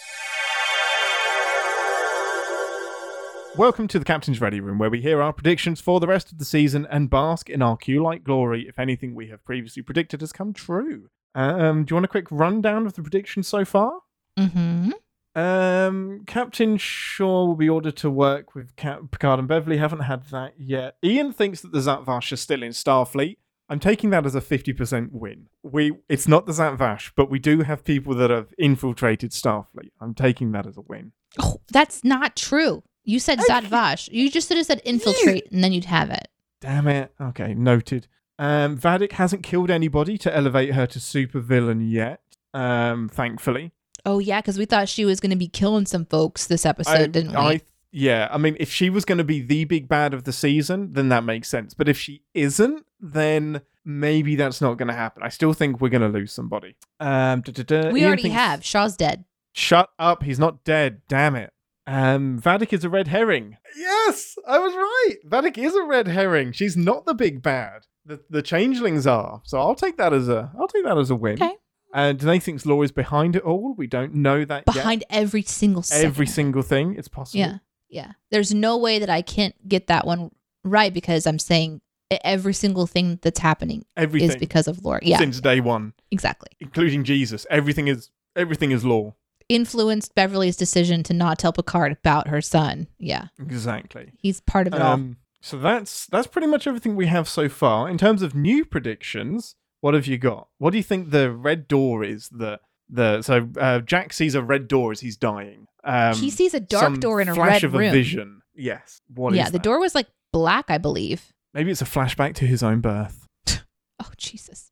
Welcome 3.56 3.88
to 3.88 3.98
the 3.98 4.04
Captain's 4.04 4.40
Ready 4.40 4.60
Room, 4.60 4.78
where 4.78 4.90
we 4.90 5.00
hear 5.00 5.20
our 5.20 5.32
predictions 5.32 5.80
for 5.80 5.98
the 5.98 6.06
rest 6.06 6.30
of 6.30 6.38
the 6.38 6.44
season 6.44 6.86
and 6.90 7.10
bask 7.10 7.50
in 7.50 7.60
our 7.60 7.76
Q-like 7.76 8.22
glory 8.22 8.68
if 8.68 8.78
anything 8.78 9.14
we 9.14 9.28
have 9.28 9.44
previously 9.44 9.82
predicted 9.82 10.20
has 10.20 10.32
come 10.32 10.52
true. 10.52 11.08
Um, 11.34 11.84
do 11.84 11.92
you 11.92 11.96
want 11.96 12.04
a 12.04 12.08
quick 12.08 12.28
rundown 12.30 12.86
of 12.86 12.94
the 12.94 13.02
predictions 13.02 13.48
so 13.48 13.64
far? 13.64 14.00
Mm-hmm. 14.38 14.92
Um, 15.34 16.24
Captain 16.26 16.76
Shaw 16.76 17.46
will 17.46 17.54
be 17.56 17.68
ordered 17.68 17.96
to 17.98 18.10
work 18.10 18.54
with 18.54 18.74
Cap- 18.76 19.02
Picard 19.10 19.38
and 19.38 19.46
Beverly. 19.48 19.76
Haven't 19.76 20.00
had 20.00 20.24
that 20.26 20.54
yet. 20.58 20.96
Ian 21.04 21.32
thinks 21.32 21.60
that 21.60 21.72
the 21.72 21.78
Zhat 21.80 22.04
Vash 22.04 22.32
are 22.32 22.36
still 22.36 22.62
in 22.62 22.72
Starfleet. 22.72 23.36
I'm 23.68 23.78
taking 23.78 24.10
that 24.10 24.24
as 24.24 24.34
a 24.34 24.40
50% 24.40 25.10
win. 25.12 25.48
We 25.62 25.92
it's 26.08 26.26
not 26.26 26.46
the 26.46 26.52
Zhat 26.52 26.78
Vash, 26.78 27.12
but 27.14 27.30
we 27.30 27.38
do 27.38 27.60
have 27.60 27.84
people 27.84 28.14
that 28.14 28.30
have 28.30 28.54
infiltrated 28.58 29.30
Starfleet. 29.32 29.90
I'm 30.00 30.14
taking 30.14 30.52
that 30.52 30.66
as 30.66 30.76
a 30.76 30.80
win. 30.80 31.12
Oh, 31.38 31.60
that's 31.70 32.02
not 32.02 32.34
true. 32.34 32.82
You 33.04 33.20
said 33.20 33.38
Zhat 33.40 33.64
Vash. 33.64 34.08
You 34.08 34.30
just 34.30 34.48
should 34.48 34.56
have 34.56 34.66
said 34.66 34.80
infiltrate, 34.84 35.50
and 35.52 35.62
then 35.62 35.72
you'd 35.72 35.84
have 35.84 36.10
it. 36.10 36.28
Damn 36.60 36.88
it. 36.88 37.12
Okay, 37.20 37.54
noted. 37.54 38.08
Um, 38.38 38.78
Vadic 38.78 39.12
hasn't 39.12 39.42
killed 39.42 39.70
anybody 39.70 40.16
to 40.18 40.34
elevate 40.34 40.74
her 40.74 40.86
to 40.86 40.98
supervillain 40.98 41.90
yet. 41.90 42.20
Um, 42.54 43.08
thankfully. 43.08 43.72
Oh 44.08 44.18
yeah, 44.20 44.40
because 44.40 44.58
we 44.58 44.64
thought 44.64 44.88
she 44.88 45.04
was 45.04 45.20
going 45.20 45.32
to 45.32 45.36
be 45.36 45.48
killing 45.48 45.84
some 45.84 46.06
folks 46.06 46.46
this 46.46 46.64
episode, 46.64 46.92
I, 46.92 47.06
didn't 47.08 47.32
we? 47.32 47.36
I, 47.36 47.60
yeah, 47.92 48.26
I 48.30 48.38
mean, 48.38 48.56
if 48.58 48.72
she 48.72 48.88
was 48.88 49.04
going 49.04 49.18
to 49.18 49.24
be 49.24 49.42
the 49.42 49.64
big 49.64 49.86
bad 49.86 50.14
of 50.14 50.24
the 50.24 50.32
season, 50.32 50.94
then 50.94 51.10
that 51.10 51.24
makes 51.24 51.48
sense. 51.48 51.74
But 51.74 51.90
if 51.90 51.98
she 51.98 52.22
isn't, 52.32 52.86
then 52.98 53.60
maybe 53.84 54.34
that's 54.34 54.62
not 54.62 54.78
going 54.78 54.88
to 54.88 54.94
happen. 54.94 55.22
I 55.22 55.28
still 55.28 55.52
think 55.52 55.82
we're 55.82 55.90
going 55.90 56.00
to 56.00 56.08
lose 56.08 56.32
somebody. 56.32 56.76
Um, 57.00 57.42
da-da-da. 57.42 57.90
we 57.90 58.00
Ian 58.00 58.08
already 58.08 58.22
thinks- 58.22 58.36
have. 58.36 58.64
Shaw's 58.64 58.96
dead. 58.96 59.24
Shut 59.52 59.90
up! 59.98 60.22
He's 60.22 60.38
not 60.38 60.64
dead. 60.64 61.02
Damn 61.08 61.36
it. 61.36 61.52
Um, 61.86 62.40
Vadic 62.40 62.72
is 62.72 62.84
a 62.84 62.88
red 62.88 63.08
herring. 63.08 63.58
Yes, 63.76 64.38
I 64.46 64.58
was 64.58 64.74
right. 64.74 65.16
Vadic 65.26 65.58
is 65.58 65.74
a 65.74 65.82
red 65.82 66.06
herring. 66.06 66.52
She's 66.52 66.76
not 66.76 67.04
the 67.04 67.14
big 67.14 67.42
bad. 67.42 67.86
The 68.06 68.20
the 68.30 68.42
changelings 68.42 69.06
are. 69.06 69.42
So 69.44 69.58
I'll 69.58 69.74
take 69.74 69.96
that 69.98 70.12
as 70.14 70.28
a 70.28 70.50
I'll 70.58 70.68
take 70.68 70.84
that 70.84 70.96
as 70.96 71.10
a 71.10 71.16
win. 71.16 71.34
Okay. 71.42 71.56
And 71.94 72.18
Deneé 72.18 72.42
thinks 72.42 72.66
Lore's 72.66 72.92
behind 72.92 73.34
it 73.36 73.42
all. 73.42 73.74
We 73.74 73.86
don't 73.86 74.14
know 74.14 74.44
that 74.44 74.64
yet. 74.66 74.74
Behind 74.74 75.04
every 75.08 75.42
single 75.42 75.82
second. 75.82 76.06
every 76.06 76.26
single 76.26 76.62
thing. 76.62 76.94
It's 76.96 77.08
possible. 77.08 77.40
Yeah, 77.40 77.58
yeah. 77.88 78.12
There's 78.30 78.52
no 78.52 78.76
way 78.76 78.98
that 78.98 79.08
I 79.08 79.22
can't 79.22 79.54
get 79.68 79.86
that 79.86 80.06
one 80.06 80.30
right 80.64 80.92
because 80.92 81.26
I'm 81.26 81.38
saying 81.38 81.80
every 82.24 82.54
single 82.54 82.86
thing 82.86 83.18
that's 83.22 83.40
happening 83.40 83.84
Everything 83.96 84.30
is 84.30 84.36
because 84.36 84.66
of 84.68 84.84
Lore. 84.84 85.00
Yeah, 85.02 85.18
since 85.18 85.40
day 85.40 85.60
one, 85.60 85.92
exactly. 86.10 86.50
including 86.60 87.04
Jesus. 87.04 87.46
Everything 87.50 87.88
is 87.88 88.10
everything 88.36 88.70
is 88.70 88.84
law. 88.84 89.14
Influenced 89.48 90.14
Beverly's 90.14 90.56
decision 90.56 91.02
to 91.04 91.14
not 91.14 91.38
tell 91.38 91.52
Picard 91.54 91.92
about 91.92 92.28
her 92.28 92.42
son. 92.42 92.86
Yeah, 92.98 93.28
Exactly. 93.40 94.12
he's 94.18 94.40
part 94.42 94.66
of 94.66 94.74
it 94.74 94.80
all. 94.82 94.92
Um, 94.92 95.16
so 95.40 95.58
that's 95.58 96.06
that's 96.06 96.26
pretty 96.26 96.48
much 96.48 96.66
everything 96.66 96.96
we 96.96 97.06
have 97.06 97.28
so 97.28 97.48
far. 97.48 97.88
In 97.88 97.96
terms 97.96 98.20
of 98.22 98.34
new 98.34 98.64
predictions, 98.66 99.54
what 99.80 99.94
have 99.94 100.06
you 100.06 100.18
got? 100.18 100.48
What 100.58 100.70
do 100.70 100.76
you 100.76 100.82
think 100.82 101.10
the 101.10 101.30
red 101.32 101.68
door 101.68 102.04
is? 102.04 102.28
The 102.30 102.60
the 102.88 103.22
so 103.22 103.48
uh, 103.60 103.80
Jack 103.80 104.12
sees 104.12 104.34
a 104.34 104.42
red 104.42 104.68
door 104.68 104.92
as 104.92 105.00
he's 105.00 105.16
dying. 105.16 105.66
Um, 105.84 106.14
he 106.16 106.30
sees 106.30 106.54
a 106.54 106.60
dark 106.60 107.00
door 107.00 107.20
in 107.20 107.28
a 107.28 107.34
flash 107.34 107.62
red 107.62 107.64
of 107.64 107.72
room. 107.74 107.88
a 107.88 107.92
vision. 107.92 108.42
Yes. 108.54 109.00
What 109.14 109.32
is 109.32 109.38
yeah, 109.38 109.46
the 109.46 109.52
that? 109.52 109.62
door 109.62 109.78
was 109.80 109.94
like 109.94 110.08
black, 110.32 110.66
I 110.70 110.78
believe. 110.78 111.32
Maybe 111.54 111.70
it's 111.70 111.80
a 111.82 111.86
flashback 111.86 112.34
to 112.36 112.46
his 112.46 112.62
own 112.62 112.80
birth. 112.80 113.26
Oh 114.00 114.10
Jesus! 114.16 114.70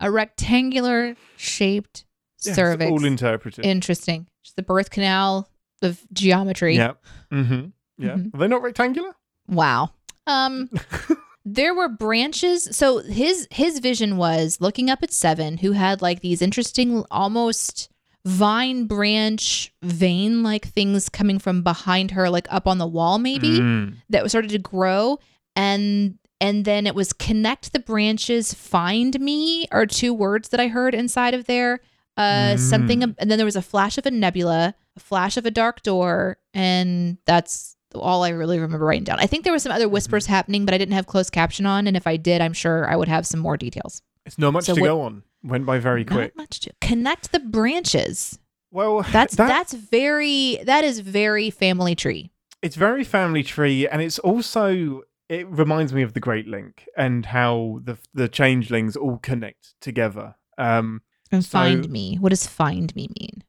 a 0.00 0.10
rectangular 0.10 1.14
shaped 1.36 2.04
Yeah, 2.42 2.54
cervix. 2.54 2.90
all 2.90 3.04
interpreted. 3.04 3.64
Interesting. 3.64 4.26
Just 4.42 4.56
the 4.56 4.62
birth 4.62 4.90
canal 4.90 5.48
of 5.82 6.00
geometry. 6.12 6.74
yeah. 6.76 6.94
Mm-hmm. 7.32 7.66
Yeah. 7.98 8.14
Mhm. 8.16 8.34
Are 8.34 8.38
they 8.38 8.48
not 8.48 8.62
rectangular? 8.62 9.14
Wow. 9.48 9.90
Um 10.26 10.70
there 11.48 11.72
were 11.74 11.88
branches 11.88 12.68
so 12.76 12.98
his 12.98 13.46
his 13.52 13.78
vision 13.78 14.16
was 14.16 14.60
looking 14.60 14.90
up 14.90 15.00
at 15.02 15.12
seven 15.12 15.58
who 15.58 15.72
had 15.72 16.02
like 16.02 16.20
these 16.20 16.42
interesting 16.42 17.04
almost 17.10 17.88
vine 18.24 18.86
branch 18.86 19.72
vein 19.82 20.42
like 20.42 20.66
things 20.66 21.08
coming 21.08 21.38
from 21.38 21.62
behind 21.62 22.10
her 22.10 22.28
like 22.28 22.48
up 22.50 22.66
on 22.66 22.78
the 22.78 22.86
wall 22.86 23.18
maybe 23.18 23.60
Mm. 23.60 23.94
that 24.10 24.28
started 24.28 24.50
to 24.50 24.58
grow 24.58 25.18
and 25.54 26.18
and 26.40 26.64
then 26.64 26.86
it 26.86 26.94
was 26.94 27.12
connect 27.14 27.72
the 27.72 27.78
branches, 27.78 28.52
find 28.52 29.18
me 29.20 29.66
are 29.70 29.86
two 29.86 30.12
words 30.12 30.50
that 30.50 30.60
I 30.60 30.68
heard 30.68 30.94
inside 30.94 31.32
of 31.32 31.46
there. 31.46 31.80
Uh, 32.18 32.56
something, 32.58 33.00
Mm. 33.00 33.14
and 33.18 33.30
then 33.30 33.38
there 33.38 33.46
was 33.46 33.56
a 33.56 33.62
flash 33.62 33.96
of 33.96 34.04
a 34.04 34.10
nebula, 34.10 34.74
a 34.96 35.00
flash 35.00 35.36
of 35.38 35.46
a 35.46 35.50
dark 35.50 35.82
door, 35.82 36.36
and 36.52 37.16
that's 37.24 37.75
all 37.94 38.24
I 38.24 38.30
really 38.30 38.58
remember 38.58 38.84
writing 38.86 39.04
down. 39.04 39.18
I 39.20 39.26
think 39.26 39.44
there 39.44 39.52
were 39.52 39.58
some 39.58 39.72
other 39.72 39.88
whispers 39.88 40.26
happening, 40.26 40.64
but 40.64 40.74
I 40.74 40.78
didn't 40.78 40.94
have 40.94 41.06
closed 41.06 41.32
caption 41.32 41.66
on, 41.66 41.86
and 41.86 41.96
if 41.96 42.06
I 42.06 42.16
did, 42.16 42.40
I'm 42.40 42.52
sure 42.52 42.88
I 42.90 42.96
would 42.96 43.08
have 43.08 43.26
some 43.26 43.40
more 43.40 43.56
details. 43.56 44.02
It's 44.24 44.38
not 44.38 44.52
much 44.52 44.64
So 44.64 44.74
to 44.74 44.80
go 44.80 45.00
on. 45.02 45.22
Went 45.42 45.64
by 45.66 45.78
very 45.78 46.04
quick. 46.04 46.34
Not 46.36 46.42
much 46.42 46.60
to 46.60 46.72
connect 46.80 47.30
the 47.32 47.38
branches. 47.40 48.38
Well, 48.72 49.02
That's 49.12 49.36
that- 49.36 49.48
that's 49.48 49.72
very 49.72 50.58
that 50.64 50.84
is 50.84 51.00
very 51.00 51.50
family 51.50 51.94
tree. 51.94 52.30
it's 52.62 52.76
very 52.76 53.04
family 53.04 53.42
tree, 53.44 53.86
and 53.88 54.02
it's 54.02 54.18
also 54.18 55.02
it 55.28 55.46
reminds 55.48 55.92
me 55.92 56.02
of 56.02 56.12
the 56.14 56.20
Great 56.20 56.46
Link 56.48 56.86
and 56.96 57.26
how 57.26 57.80
the 57.84 57.98
the 58.14 58.28
changelings 58.28 58.96
all 58.96 59.18
connect 59.18 59.74
together. 59.80 60.34
Um, 60.58 61.02
And 61.32 61.44
So- 61.44 61.50
find 61.58 61.88
me. 61.90 62.16
What 62.16 62.30
does 62.30 62.46
find 62.46 62.94
me 62.96 63.08
mean? 63.20 63.42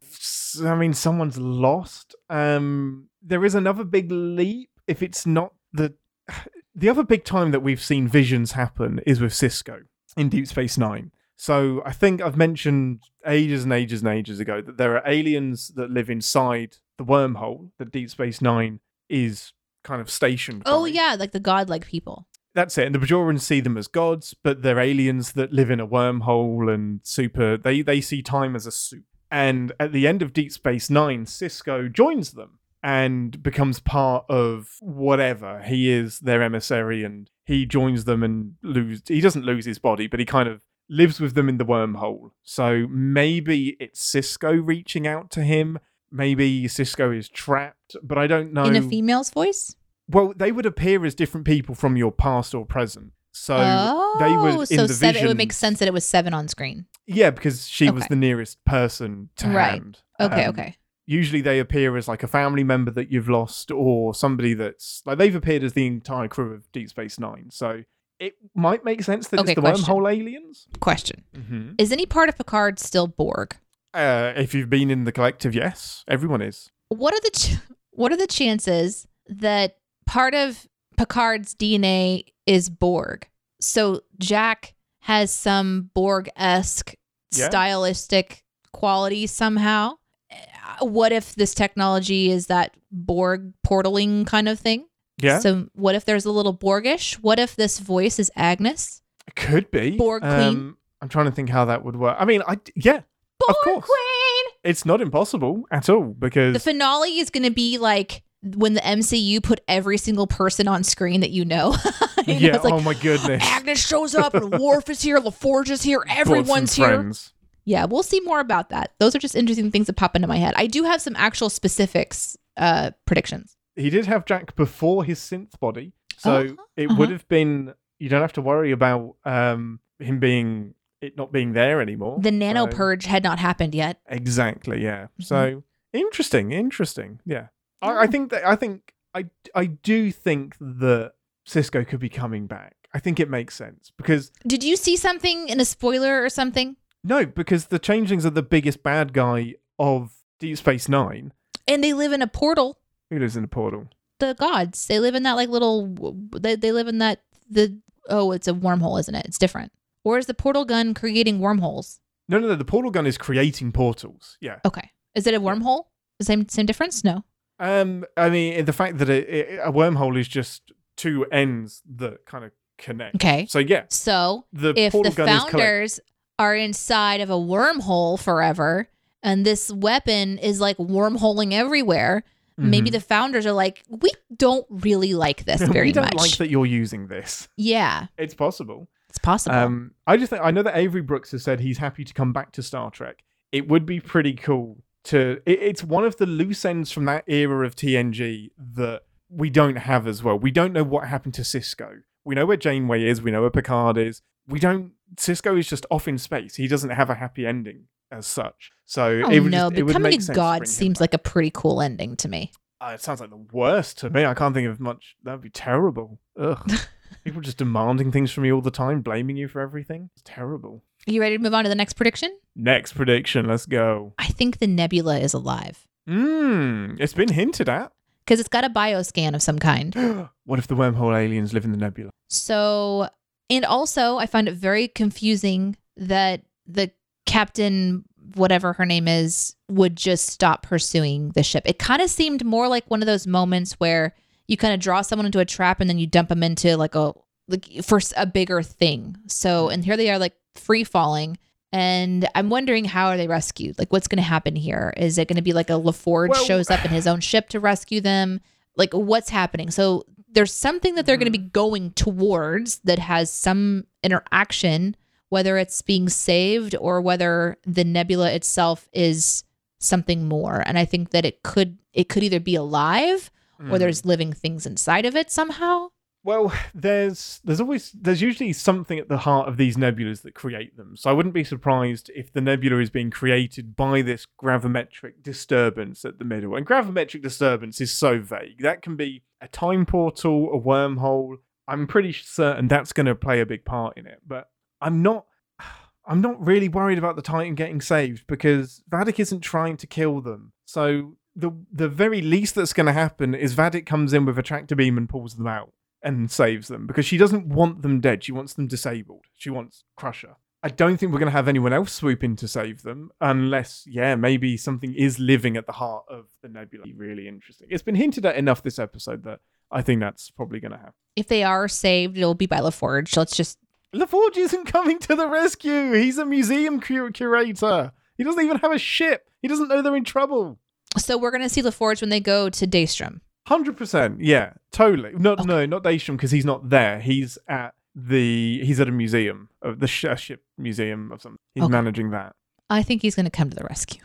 I 0.66 0.76
mean, 0.76 0.94
someone's 0.94 1.38
lost. 1.38 2.16
Um, 2.30 3.07
there 3.22 3.46
is 3.46 3.56
another 3.56 3.84
big 3.84 4.12
leap. 4.12 4.70
If 4.88 5.02
it's 5.02 5.26
not 5.26 5.54
the 5.74 5.94
the 6.76 6.90
other 6.90 7.04
big 7.04 7.24
time 7.24 7.52
that 7.52 7.62
we've 7.62 7.82
seen 7.82 8.08
visions 8.08 8.54
happen 8.54 9.00
is 9.06 9.20
with 9.20 9.34
Sisko 9.34 9.84
in 10.16 10.30
Deep 10.30 10.48
Space 10.48 10.78
Nine. 10.78 11.12
So 11.36 11.84
I 11.86 11.92
think 11.92 12.22
I've 12.22 12.38
mentioned 12.38 13.02
ages 13.26 13.64
and 13.64 13.72
ages 13.72 14.02
and 14.02 14.12
ages 14.12 14.40
ago 14.40 14.62
that 14.62 14.78
there 14.78 14.96
are 14.96 15.04
aliens 15.08 15.70
that 15.76 15.92
live 15.92 16.10
inside 16.10 16.78
the 16.98 17.06
wormhole 17.06 17.70
that 17.78 17.92
Deep 17.92 18.10
Space 18.10 18.42
Nine 18.42 18.80
is 19.08 19.54
kind 19.84 20.02
of 20.02 20.10
stationed. 20.10 20.64
Oh 20.66 20.84
by. 20.84 20.90
yeah, 20.90 21.16
like 21.18 21.32
the 21.32 21.40
godlike 21.40 21.86
people. 21.86 22.28
That's 22.56 22.78
it. 22.80 22.88
And 22.88 22.96
the 22.96 23.00
Bajorans 23.00 23.42
see 23.42 23.60
them 23.60 23.78
as 23.78 23.88
gods, 23.88 24.34
but 24.42 24.64
they're 24.64 24.80
aliens 24.80 25.34
that 25.34 25.54
live 25.54 25.70
in 25.70 25.80
a 25.80 25.88
wormhole 25.88 26.74
and 26.74 27.02
super. 27.04 27.56
They 27.56 27.84
they 27.84 28.02
see 28.02 28.24
time 28.24 28.56
as 28.56 28.66
a 28.66 28.72
soup. 28.72 29.06
And 29.30 29.74
at 29.80 29.92
the 29.92 30.08
end 30.08 30.22
of 30.22 30.34
Deep 30.34 30.52
Space 30.52 30.90
Nine, 30.90 31.26
Sisko 31.26 31.92
joins 31.92 32.32
them 32.32 32.58
and 32.88 33.44
becomes 33.44 33.82
part 33.82 34.24
of 34.30 34.78
whatever 34.80 35.62
he 35.62 35.92
is, 35.92 36.22
their 36.22 36.42
emissary, 36.42 37.04
and 37.04 37.30
he 37.44 37.66
joins 37.66 38.06
them 38.06 38.24
and 38.24 38.54
lose. 38.64 39.02
He 39.06 39.20
doesn't 39.20 39.44
lose 39.44 39.66
his 39.66 39.78
body, 39.78 40.08
but 40.08 40.22
he 40.22 40.26
kind 40.26 40.48
of 40.48 40.62
lives 40.88 41.20
with 41.20 41.36
them 41.36 41.50
in 41.50 41.58
the 41.58 41.66
wormhole. 41.66 42.32
So 42.44 42.88
maybe 42.90 43.76
it's 43.82 44.00
Sisko 44.10 44.66
reaching 44.66 45.06
out 45.06 45.30
to 45.32 45.44
him. 45.44 45.80
Maybe 46.10 46.64
Sisko 46.64 47.14
is 47.14 47.28
trapped, 47.28 47.98
but 48.02 48.18
I 48.18 48.26
don't 48.26 48.54
know. 48.54 48.64
In 48.64 48.78
a 48.78 48.82
female's 48.82 49.32
voice? 49.32 49.76
Well, 50.08 50.34
they 50.34 50.54
would 50.54 50.66
appear 50.66 51.06
as 51.06 51.14
different 51.14 51.46
people 51.46 51.76
from 51.76 51.98
your 51.98 52.14
past 52.14 52.56
or 52.56 52.66
present. 52.66 53.12
So 53.34 53.58
oh, 53.60 54.16
they 54.18 54.38
would 54.38 54.72
in 54.72 54.78
so 54.78 54.88
the 54.88 54.94
seven, 54.94 55.26
it 55.26 55.28
would 55.28 55.36
make 55.36 55.52
sense 55.52 55.80
that 55.80 55.90
it 55.90 55.94
was 55.94 56.06
seven 56.06 56.34
on 56.34 56.48
screen. 56.48 56.86
Yeah, 57.06 57.32
because 57.32 57.68
she 57.68 57.92
was 57.92 58.08
the 58.08 58.16
nearest 58.16 58.64
person 58.64 59.28
to 59.36 59.50
Right. 59.50 59.74
hand. 59.74 60.00
Okay, 60.22 60.46
Um, 60.46 60.50
okay. 60.52 60.78
Usually 61.08 61.42
they 61.42 61.60
appear 61.60 61.96
as 61.98 62.08
like 62.08 62.22
a 62.22 62.28
family 62.28 62.64
member 62.64 62.92
that 62.92 63.10
you've 63.12 63.30
lost 63.30 63.72
or 63.72 64.14
somebody 64.14 64.54
that's 64.54 65.02
like 65.06 65.18
they've 65.18 65.34
appeared 65.36 65.64
as 65.64 65.74
the 65.74 65.88
entire 65.88 66.28
crew 66.28 66.54
of 66.54 66.72
Deep 66.74 66.90
Space 66.90 67.18
Nine. 67.18 67.48
So 67.50 67.84
it 68.20 68.36
might 68.54 68.84
make 68.84 69.02
sense 69.04 69.30
that 69.30 69.40
Okay, 69.40 69.52
it's 69.54 69.56
the 69.56 69.62
question. 69.62 69.86
wormhole 69.86 70.12
aliens. 70.12 70.68
Question: 70.82 71.24
Mm-hmm. 71.36 71.72
Is 71.78 71.92
any 71.92 72.06
part 72.06 72.28
of 72.30 72.38
Picard 72.38 72.78
still 72.80 73.08
Borg? 73.08 73.56
Uh, 73.94 74.34
if 74.36 74.54
you've 74.54 74.70
been 74.70 74.92
in 74.92 75.06
the 75.06 75.12
collective, 75.14 75.56
yes, 75.56 76.04
everyone 76.08 76.42
is. 76.42 76.72
What 76.90 77.14
are 77.14 77.22
the 77.22 77.32
ch- 77.32 77.58
what 77.92 78.12
are 78.12 78.18
the 78.18 78.28
chances 78.28 79.08
that 79.28 79.78
part 80.06 80.36
of 80.36 80.68
Picard's 80.98 81.56
DNA 81.56 82.26
is 82.46 82.70
Borg? 82.70 83.28
So 83.62 84.02
Jack 84.20 84.76
has 85.02 85.32
some 85.32 85.90
Borg 85.94 86.30
esque 86.36 86.96
Yeah. 87.34 87.48
stylistic 87.50 88.44
quality 88.74 89.26
somehow. 89.26 89.98
Uh, 90.32 90.86
What 90.86 91.12
if 91.12 91.36
this 91.36 91.54
technology 91.54 92.30
is 92.32 92.48
that 92.48 92.76
Borg 92.92 93.54
portaling 93.66 94.26
kind 94.28 94.48
of 94.50 94.60
thing? 94.60 94.88
Yeah, 95.20 95.40
So 95.40 95.68
what 95.74 95.96
if 95.96 96.06
there's 96.06 96.26
a 96.26 96.32
little 96.32 96.56
Borgish? 96.56 97.16
What 97.16 97.40
if 97.40 97.56
this 97.56 97.80
voice 97.80 98.20
is 98.20 98.30
Agnes? 98.36 99.02
it 99.28 99.36
could 99.36 99.72
be. 99.72 99.98
Borg 99.98 100.22
Queen? 100.22 100.32
Um, 100.32 100.78
I'm 101.02 101.10
trying 101.10 101.26
to 101.26 101.32
think 101.32 101.50
how 101.50 101.66
that 101.66 101.84
would 101.84 101.96
work. 101.96 102.16
I 102.20 102.26
mean, 102.26 102.42
I 102.48 102.58
yeah, 102.76 103.02
Borg 103.40 103.50
Of 103.50 103.56
course. 103.64 103.86
Queen. 103.86 104.54
it's 104.64 104.86
not 104.86 105.02
impossible 105.02 105.64
at 105.72 105.90
all 105.90 106.04
because 106.18 106.54
The 106.54 106.60
finale 106.60 107.20
is 107.20 107.30
going 107.30 107.44
to 107.44 107.52
be 107.52 107.78
like 107.78 108.24
when 108.44 108.74
the 108.76 108.82
MCU 108.82 109.42
put 109.44 109.60
every 109.68 109.98
single 109.98 110.28
person 110.28 110.68
on 110.68 110.84
screen 110.84 111.22
that 111.22 111.32
you 111.32 111.46
know. 111.46 111.76
You 112.28 112.34
yeah. 112.34 112.56
it's 112.56 112.64
like, 112.66 112.74
oh 112.74 112.82
my 112.82 112.94
goodness. 112.94 113.42
Agnes 113.42 113.80
shows 113.80 114.14
up 114.14 114.34
and 114.34 114.52
Worf 114.60 114.90
is 114.90 115.02
here, 115.02 115.18
LaForge 115.18 115.70
is 115.70 115.82
here, 115.82 116.04
everyone's 116.10 116.74
here. 116.76 116.88
friends. 116.88 117.32
Yeah, 117.68 117.84
we'll 117.86 118.02
see 118.04 118.22
more 118.22 118.40
about 118.40 118.70
that. 118.70 118.94
Those 118.98 119.14
are 119.14 119.20
just 119.20 119.36
interesting 119.36 119.72
things 119.72 119.88
that 119.88 119.98
pop 119.98 120.16
into 120.16 120.28
my 120.28 120.38
head. 120.38 120.54
I 120.56 120.68
do 120.68 120.84
have 120.86 121.02
some 121.02 121.16
actual 121.18 121.50
specifics 121.50 122.38
uh 122.56 122.92
predictions. 123.06 123.58
He 123.76 123.90
did 123.90 124.06
have 124.08 124.26
Jack 124.26 124.56
before 124.56 125.04
his 125.04 125.20
synth 125.20 125.60
body, 125.60 125.92
so 126.18 126.32
Uh-huh, 126.32 126.56
it 126.78 126.86
uh-huh. 126.90 126.96
would 126.98 127.12
have 127.12 127.28
been. 127.28 127.74
You 128.00 128.10
don't 128.10 128.22
have 128.22 128.34
to 128.34 128.42
worry 128.42 128.72
about 128.72 129.16
um 129.26 129.80
him 130.00 130.20
being 130.20 130.74
it 131.02 131.18
not 131.18 131.32
being 131.32 131.52
there 131.54 131.82
anymore. 131.82 132.20
The 132.22 132.32
nano 132.32 132.66
So- 132.66 132.76
purge 132.78 133.06
had 133.06 133.24
not 133.24 133.38
happened 133.40 133.76
yet. 133.76 134.00
Exactly. 134.08 134.82
Yeah. 134.82 135.04
Mm-hmm. 135.04 135.24
So 135.24 135.64
interesting. 135.94 136.52
Interesting. 136.52 137.20
Yeah. 137.26 137.48
I, 137.82 138.04
I 138.04 138.08
think 138.08 138.32
that 138.32 138.48
I 138.48 138.56
think 138.56 138.94
I 139.14 139.26
I 139.54 139.66
do 139.66 140.12
think 140.12 140.56
that 140.60 141.14
Sisko 141.48 141.86
could 141.88 142.00
be 142.00 142.10
coming 142.10 142.48
back. 142.48 142.76
I 142.94 143.00
think 143.00 143.20
it 143.20 143.30
makes 143.30 143.56
sense 143.56 143.92
because 143.98 144.32
Did 144.48 144.64
you 144.64 144.76
see 144.78 144.96
something 144.96 145.50
in 145.50 145.60
a 145.60 145.66
spoiler 145.66 146.24
or 146.24 146.30
something? 146.30 146.78
No, 147.08 147.26
because 147.26 147.68
the 147.68 147.80
changelings 147.80 148.26
are 148.26 148.30
the 148.32 148.44
biggest 148.44 148.84
bad 148.84 149.14
guy 149.14 149.56
of 149.80 150.14
Deep 150.40 150.58
Space 150.58 150.88
Nine. 150.90 151.34
And 151.68 151.84
they 151.84 151.94
live 151.94 152.12
in 152.14 152.22
a 152.22 152.28
portal. 152.28 152.80
Who 153.10 153.20
lives 153.20 153.36
in 153.38 153.44
a 153.44 153.48
portal? 153.48 153.88
The 154.20 154.36
gods. 154.38 154.88
They 154.88 155.00
live 155.00 155.16
in 155.16 155.24
that 155.24 155.34
like 155.34 155.50
little 155.50 155.94
they 156.32 156.56
they 156.56 156.72
live 156.72 156.88
in 156.88 156.98
that 157.00 157.22
the 157.50 157.80
oh, 158.10 158.32
it's 158.32 158.48
a 158.48 158.54
wormhole, 158.54 159.00
isn't 159.00 159.14
it? 159.16 159.26
It's 159.26 159.38
different. 159.38 159.72
Or 160.04 160.18
is 160.18 160.26
the 160.26 160.34
portal 160.34 160.66
gun 160.66 160.94
creating 160.94 161.40
wormholes? 161.40 162.00
No, 162.30 162.40
no, 162.40 162.48
no. 162.48 162.56
The 162.56 162.66
portal 162.66 162.92
gun 162.92 163.06
is 163.06 163.18
creating 163.18 163.72
portals. 163.74 164.38
Yeah. 164.42 164.60
Okay. 164.66 164.90
Is 165.16 165.28
it 165.28 165.34
a 165.34 165.40
wormhole? 165.40 165.86
The 166.20 166.26
same 166.26 166.48
same 166.50 166.66
difference? 166.66 167.04
No. 167.04 167.24
Um, 167.60 168.06
I 168.16 168.30
mean, 168.30 168.66
the 168.66 168.74
fact 168.74 168.98
that 169.00 169.10
it, 169.10 169.28
it, 169.30 169.60
a 169.64 169.72
wormhole 169.72 170.18
is 170.20 170.28
just 170.28 170.72
two 170.96 171.26
ends 171.32 171.82
that 171.96 172.26
kind 172.26 172.44
of 172.46 172.52
connect. 172.78 173.16
Okay. 173.16 173.46
So 173.48 173.60
yeah, 173.60 173.84
So 173.90 174.46
the 174.54 174.74
if 174.76 174.92
portal 174.94 175.12
the 175.12 175.16
gun 175.18 175.30
is 175.30 175.36
collect- 175.46 175.52
founders 175.52 176.00
are 176.40 176.56
inside 176.56 177.22
of 177.22 177.30
a 177.30 177.34
wormhole 177.34 178.20
forever 178.20 178.88
and 179.24 179.46
this 179.46 179.72
weapon 179.72 180.38
is 180.38 180.62
like 180.62 180.78
wormholing 180.78 181.52
everywhere, 181.54 182.24
maybe 182.58 182.90
Mhm. 182.90 182.94
the 182.94 183.00
founders 183.02 183.46
are 183.46 183.52
like, 183.52 183.84
we 183.90 184.10
don't 184.36 184.66
really 184.70 185.14
like 185.14 185.46
this 185.46 185.62
very 185.74 185.88
we 185.88 185.92
don't 185.94 186.06
much. 186.06 186.16
like 186.16 186.38
that 186.38 186.50
you're 186.50 186.66
using 186.66 187.08
this. 187.08 187.48
Yeah, 187.58 188.08
It's 188.18 188.34
possible. 188.36 188.88
it's 189.10 189.18
possible. 189.18 189.56
Um, 189.58 189.92
I 190.06 190.18
just 190.18 190.30
think 190.30 190.42
I 190.44 190.52
know 190.52 190.64
that 190.64 190.78
Avery 190.78 191.02
Brooks 191.02 191.32
has 191.32 191.44
said 191.44 191.60
he's 191.60 191.80
happy 191.80 192.04
to 192.04 192.14
come 192.14 192.32
back 192.34 192.52
to 192.54 192.64
Star 192.64 192.92
Trek. 192.92 193.24
It 193.52 193.68
would 193.68 193.86
be 193.86 194.00
pretty 194.00 194.34
cool 194.34 194.84
to. 195.06 195.42
It, 195.46 195.60
it's 195.62 195.84
one 195.84 196.04
of 196.04 196.18
the 196.18 196.26
loose 196.26 196.64
ends 196.66 196.92
from 196.92 197.06
that 197.06 197.24
era 197.28 197.66
of 197.66 197.76
TNG 197.76 198.52
that 198.76 199.04
we 199.30 199.50
don't 199.50 199.78
have 199.78 200.06
as 200.06 200.22
well. 200.22 200.38
We 200.38 200.52
don't 200.52 200.74
know 200.74 200.84
what 200.84 201.08
happened 201.08 201.34
to 201.36 201.42
Sisko. 201.42 202.02
We 202.26 202.36
know 202.36 202.46
where 202.46 202.58
Janeway 202.58 203.06
is. 203.06 203.22
We 203.22 203.32
know 203.32 203.42
where 203.42 203.50
Picard 203.50 203.98
is. 203.98 204.22
We 204.48 204.60
don't. 204.60 204.94
Sisko 205.16 205.58
is 205.58 205.68
just 205.68 205.86
off 205.90 206.08
in 206.08 206.18
space. 206.18 206.56
He 206.56 206.68
doesn't 206.68 206.90
have 206.90 207.10
a 207.10 207.16
happy 207.16 207.46
ending 207.46 207.86
as 208.12 208.28
such. 208.28 208.72
So 208.86 209.22
oh 209.26 209.30
it 209.30 209.40
would 209.40 209.52
no, 209.52 209.70
just, 209.70 209.80
it 209.80 209.84
would 209.84 209.88
becoming 209.90 210.22
a 210.22 210.34
god 210.34 210.68
seems 210.68 211.02
like 211.02 211.14
a 211.14 211.18
pretty 211.18 211.52
cool 211.54 211.82
ending 211.82 212.16
to 212.18 212.30
me. 212.30 212.52
Uh, 212.80 212.92
it 212.94 213.02
sounds 213.02 213.20
like 213.20 213.30
the 213.30 213.46
worst 213.52 213.98
to 214.00 214.10
me. 214.10 214.26
I 214.26 214.34
can't 214.34 214.54
think 214.54 214.68
of 214.68 214.80
much. 214.80 215.16
That'd 215.24 215.42
be 215.42 215.50
terrible. 215.50 216.20
Ugh. 216.40 216.72
People 217.24 217.42
just 217.42 217.58
demanding 217.58 218.12
things 218.12 218.32
from 218.32 218.46
you 218.46 218.54
all 218.54 218.62
the 218.62 218.72
time, 218.72 219.02
blaming 219.02 219.36
you 219.38 219.48
for 219.48 219.60
everything. 219.62 220.10
It's 220.14 220.22
terrible. 220.24 220.84
Are 221.08 221.12
you 221.12 221.22
ready 221.22 221.38
to 221.38 221.44
move 221.44 221.54
on 221.54 221.64
to 221.64 221.70
the 221.70 221.76
next 221.76 221.94
prediction? 221.94 222.38
Next 222.56 222.94
prediction. 222.94 223.48
Let's 223.48 223.66
go. 223.66 224.14
I 224.18 224.28
think 224.28 224.60
the 224.60 224.68
nebula 224.68 225.20
is 225.20 225.34
alive 225.34 225.88
Mmm. 226.08 226.98
It's 227.00 227.14
been 227.14 227.30
hinted 227.30 227.68
at. 227.68 227.92
because 228.26 228.40
it's 228.40 228.50
got 228.50 228.64
a 228.64 228.70
bioscan 228.70 229.36
of 229.36 229.42
some 229.42 229.60
kind. 229.60 229.94
what 230.46 230.60
if 230.60 230.68
the 230.68 230.76
wormhole 230.76 231.18
aliens 231.18 231.54
live 231.54 231.66
in 231.66 231.72
the 231.72 231.78
nebula? 231.78 232.12
So, 232.30 233.10
and 233.50 233.66
also, 233.66 234.18
I 234.18 234.26
find 234.26 234.48
it 234.48 234.54
very 234.54 234.88
confusing 234.88 235.78
that 235.96 236.42
the 236.66 236.92
captain, 237.26 238.04
whatever 238.36 238.74
her 238.74 238.86
name 238.86 239.08
is, 239.08 239.56
would 239.70 239.96
just 239.96 240.28
stop 240.28 240.64
pursuing 240.64 241.32
the 241.32 241.44
ship. 241.44 241.64
It 241.66 241.80
kind 241.80 242.02
of 242.02 242.10
seemed 242.10 242.46
more 242.46 242.68
like 242.68 242.86
one 242.90 243.02
of 243.02 243.06
those 243.06 243.28
moments 243.28 243.74
where 243.74 244.14
you 244.48 244.58
kind 244.58 244.74
of 244.74 244.80
draw 244.80 245.02
someone 245.02 245.26
into 245.26 245.40
a 245.40 245.46
trap 245.46 245.80
and 245.82 245.90
then 245.90 245.98
you 246.00 246.08
dump 246.08 246.30
them 246.30 246.44
into 246.44 246.78
like 246.78 246.96
a 246.96 247.14
like 247.50 247.66
for 247.84 248.00
a 248.16 248.26
bigger 248.26 248.62
thing. 248.62 249.18
So, 249.28 249.70
and 249.70 249.84
here 249.84 249.98
they 249.98 250.10
are 250.10 250.20
like 250.20 250.34
free 250.56 250.84
falling. 250.84 251.38
And 251.74 252.28
I'm 252.34 252.50
wondering 252.50 252.86
how 252.86 253.08
are 253.08 253.18
they 253.18 253.28
rescued? 253.28 253.78
Like, 253.78 253.92
what's 253.92 254.08
going 254.08 254.18
to 254.18 254.24
happen 254.24 254.56
here? 254.56 254.94
Is 254.96 255.18
it 255.18 255.28
going 255.28 255.36
to 255.36 255.42
be 255.42 255.54
like 255.54 255.70
a 255.70 255.74
LaForge 255.74 256.30
Well- 256.30 256.46
shows 256.46 256.70
up 256.70 256.84
in 256.86 256.92
his 256.92 257.08
own 257.08 257.20
ship 257.20 257.50
to 257.50 257.60
rescue 257.60 258.00
them? 258.02 258.40
Like, 258.78 258.94
what's 258.94 259.30
happening? 259.30 259.70
So, 259.72 260.06
there's 260.30 260.54
something 260.54 260.96
that 260.96 261.06
they're 261.06 261.18
going 261.18 261.32
to 261.32 261.38
be 261.38 261.46
going 261.46 261.92
towards 261.92 262.80
that 262.80 263.00
has 263.00 263.32
some 263.32 263.86
interaction, 264.04 264.96
whether 265.30 265.58
it's 265.58 265.82
being 265.82 266.10
saved 266.10 266.76
or 266.80 267.02
whether 267.02 267.58
the 267.66 267.84
nebula 267.84 268.32
itself 268.32 268.88
is 268.94 269.44
something 269.80 270.28
more. 270.28 270.64
And 270.66 270.78
I 270.78 270.86
think 270.86 271.12
that 271.12 271.26
it 271.26 271.44
could 271.44 271.78
it 271.94 272.10
could 272.10 272.24
either 272.24 272.40
be 272.40 272.56
alive 272.56 273.32
Hmm. 273.58 273.74
or 273.74 273.80
there's 273.80 274.06
living 274.06 274.34
things 274.34 274.68
inside 274.68 275.06
of 275.06 275.16
it 275.16 275.32
somehow. 275.32 275.88
Well, 276.28 276.52
there's 276.76 277.40
there's 277.46 277.62
always 277.62 277.94
there's 277.94 278.22
usually 278.22 278.52
something 278.52 279.00
at 279.00 279.08
the 279.08 279.20
heart 279.20 279.48
of 279.48 279.56
these 279.56 279.78
nebulas 279.78 280.24
that 280.24 280.34
create 280.34 280.76
them. 280.76 280.98
So 280.98 281.10
I 281.10 281.14
wouldn't 281.14 281.34
be 281.34 281.46
surprised 281.46 282.12
if 282.14 282.34
the 282.34 282.42
nebula 282.42 282.82
is 282.82 282.90
being 282.90 283.10
created 283.10 283.78
by 283.78 284.02
this 284.02 284.28
gravimetric 284.38 285.24
disturbance 285.24 286.04
at 286.04 286.20
the 286.20 286.26
middle. 286.26 286.58
And 286.58 286.68
gravimetric 286.68 287.22
disturbance 287.22 287.80
is 287.80 287.94
so 287.94 288.20
vague. 288.20 288.62
That 288.62 288.82
can 288.82 288.98
be 288.98 289.24
a 289.40 289.48
time 289.48 289.86
portal, 289.86 290.54
a 290.54 290.60
wormhole. 290.60 291.38
I'm 291.66 291.88
pretty 291.88 292.12
certain 292.12 292.68
that's 292.68 292.92
going 292.92 293.06
to 293.06 293.16
play 293.16 293.40
a 293.40 293.46
big 293.46 293.64
part 293.64 293.98
in 293.98 294.06
it. 294.06 294.20
But 294.28 294.50
I'm 294.82 295.02
not 295.02 295.28
I'm 296.06 296.20
not 296.20 296.46
really 296.46 296.68
worried 296.68 296.98
about 296.98 297.16
the 297.16 297.22
Titan 297.22 297.56
getting 297.56 297.80
saved 297.80 298.28
because 298.28 298.84
Vadic 298.90 299.18
isn't 299.22 299.40
trying 299.40 299.78
to 299.78 299.88
kill 299.88 300.20
them. 300.20 300.52
So 300.66 301.16
the 301.38 301.52
the 301.72 301.88
very 301.88 302.22
least 302.22 302.56
that's 302.56 302.74
going 302.74 302.88
to 302.88 302.92
happen 302.92 303.34
is 303.34 303.56
Vadic 303.56 303.86
comes 303.86 304.12
in 304.12 304.26
with 304.26 304.38
a 304.38 304.44
tractor 304.44 304.76
beam 304.76 304.98
and 304.98 305.08
pulls 305.08 305.36
them 305.38 305.48
out 305.48 305.72
and 306.04 306.30
saves 306.32 306.68
them 306.68 306.88
because 306.88 307.06
she 307.06 307.18
doesn't 307.18 307.48
want 307.48 307.82
them 307.82 308.00
dead. 308.00 308.24
She 308.24 308.32
wants 308.32 308.54
them 308.54 308.68
disabled. 308.68 309.26
She 309.36 309.50
wants 309.50 309.84
Crusher. 309.96 310.36
I 310.64 310.70
don't 310.70 310.98
think 310.98 311.12
we're 311.12 311.20
going 311.20 311.28
to 311.32 311.38
have 311.38 311.48
anyone 311.48 311.72
else 311.72 311.94
swoop 311.94 312.24
in 312.24 312.36
to 312.38 312.48
save 312.48 312.82
them 312.82 313.12
unless, 313.22 313.84
yeah, 313.88 314.16
maybe 314.16 314.58
something 314.58 314.94
is 314.96 315.20
living 315.20 315.56
at 315.56 315.66
the 315.68 315.72
heart 315.74 316.06
of 316.10 316.26
the 316.42 316.50
nebula. 316.50 316.86
Really 316.96 317.28
interesting. 317.28 317.68
It's 317.70 317.84
been 317.84 317.96
hinted 317.96 318.26
at 318.26 318.36
enough 318.36 318.64
this 318.64 318.80
episode 318.80 319.24
that 319.24 319.40
I 319.72 319.82
think 319.82 320.02
that's 320.02 320.32
probably 320.32 320.60
going 320.60 320.72
to 320.72 320.78
happen. 320.78 320.94
If 321.16 321.28
they 321.28 321.44
are 321.44 321.68
saved, 321.68 322.18
it'll 322.18 322.34
be 322.34 322.48
by 322.48 322.58
LaForge. 322.58 323.16
Let's 323.16 323.36
just 323.36 323.60
LaForge 323.96 324.38
isn't 324.38 324.66
coming 324.66 325.00
to 325.00 325.16
the 325.16 325.28
rescue. 325.28 325.94
He's 325.94 326.18
a 326.18 326.26
museum 326.26 326.80
cur- 326.82 327.12
curator. 327.12 327.92
He 328.18 328.24
doesn't 328.24 328.44
even 328.44 328.58
have 328.58 328.72
a 328.72 328.80
ship. 328.80 329.30
He 329.42 329.48
doesn't 329.48 329.68
know 329.68 329.82
they're 329.82 329.96
in 329.96 330.04
trouble. 330.04 330.60
so 330.98 331.18
we're 331.18 331.32
gonna 331.32 331.50
see 331.50 331.62
LaForge 331.62 332.02
when 332.02 332.10
they 332.10 332.20
go 332.20 332.50
to 332.50 332.68
Daystrom. 332.68 333.22
Hundred 333.48 333.78
percent, 333.78 334.20
yeah, 334.22 334.54
totally. 334.72 335.12
No, 335.18 335.32
Okay. 335.34 335.44
no, 335.46 335.66
not 335.66 335.84
Daystrom 335.84 336.18
because 336.18 336.32
he's 336.32 336.46
not 336.46 336.70
there. 336.70 337.00
He's 337.00 337.38
at 337.48 337.74
the 337.96 338.62
he's 338.66 338.80
at 338.80 338.88
a 338.88 338.92
museum, 338.92 339.50
of 339.62 339.80
the 339.80 339.88
sh- 339.88 340.06
ship 340.18 340.44
museum 340.58 341.12
of 341.12 341.22
something. 341.22 341.40
He's 341.56 341.64
Okay. 341.64 341.72
managing 341.72 342.12
that. 342.12 342.36
I 342.70 342.84
think 342.84 343.02
he's 343.02 343.16
gonna 343.16 343.30
come 343.32 343.50
to 343.50 343.56
the 343.56 343.64
rescue. 343.64 344.02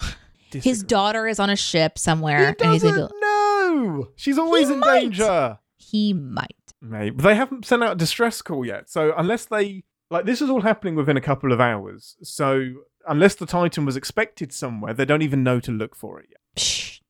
His 0.53 0.83
daughter 0.83 1.27
is 1.27 1.41
on 1.41 1.49
a 1.51 1.57
ship 1.57 1.93
He 1.97 2.01
somewhere, 2.01 2.55
and 2.61 2.73
he's 2.73 2.83
doesn't 2.83 3.11
know. 3.21 4.09
She's 4.17 4.39
always 4.39 4.69
in 4.71 4.81
might. 4.81 5.01
danger. 5.01 5.59
he 5.77 6.13
might. 6.13 6.57
Maybe 6.81 7.17
they 7.23 7.35
haven't 7.35 7.65
sent 7.65 7.83
out 7.83 7.93
a 7.93 7.97
distress 7.97 8.43
call 8.43 8.65
yet. 8.67 8.89
So 8.91 9.13
unless 9.17 9.45
they 9.47 9.83
like 10.11 10.25
this 10.27 10.41
is 10.43 10.51
all 10.51 10.61
happening 10.61 10.95
within 10.95 11.17
a 11.17 11.21
couple 11.21 11.53
of 11.53 11.61
hours. 11.61 12.17
So 12.23 12.75
unless 13.09 13.35
the 13.35 13.47
Titan 13.47 13.85
was 13.87 13.97
expected 13.97 14.53
somewhere, 14.53 14.93
they 14.95 15.05
don't 15.05 15.23
even 15.23 15.43
know 15.43 15.59
to 15.61 15.73
look 15.73 15.97
for 15.97 16.21
it 16.21 16.27
yet. 16.31 16.41
Psh. 16.57 17.01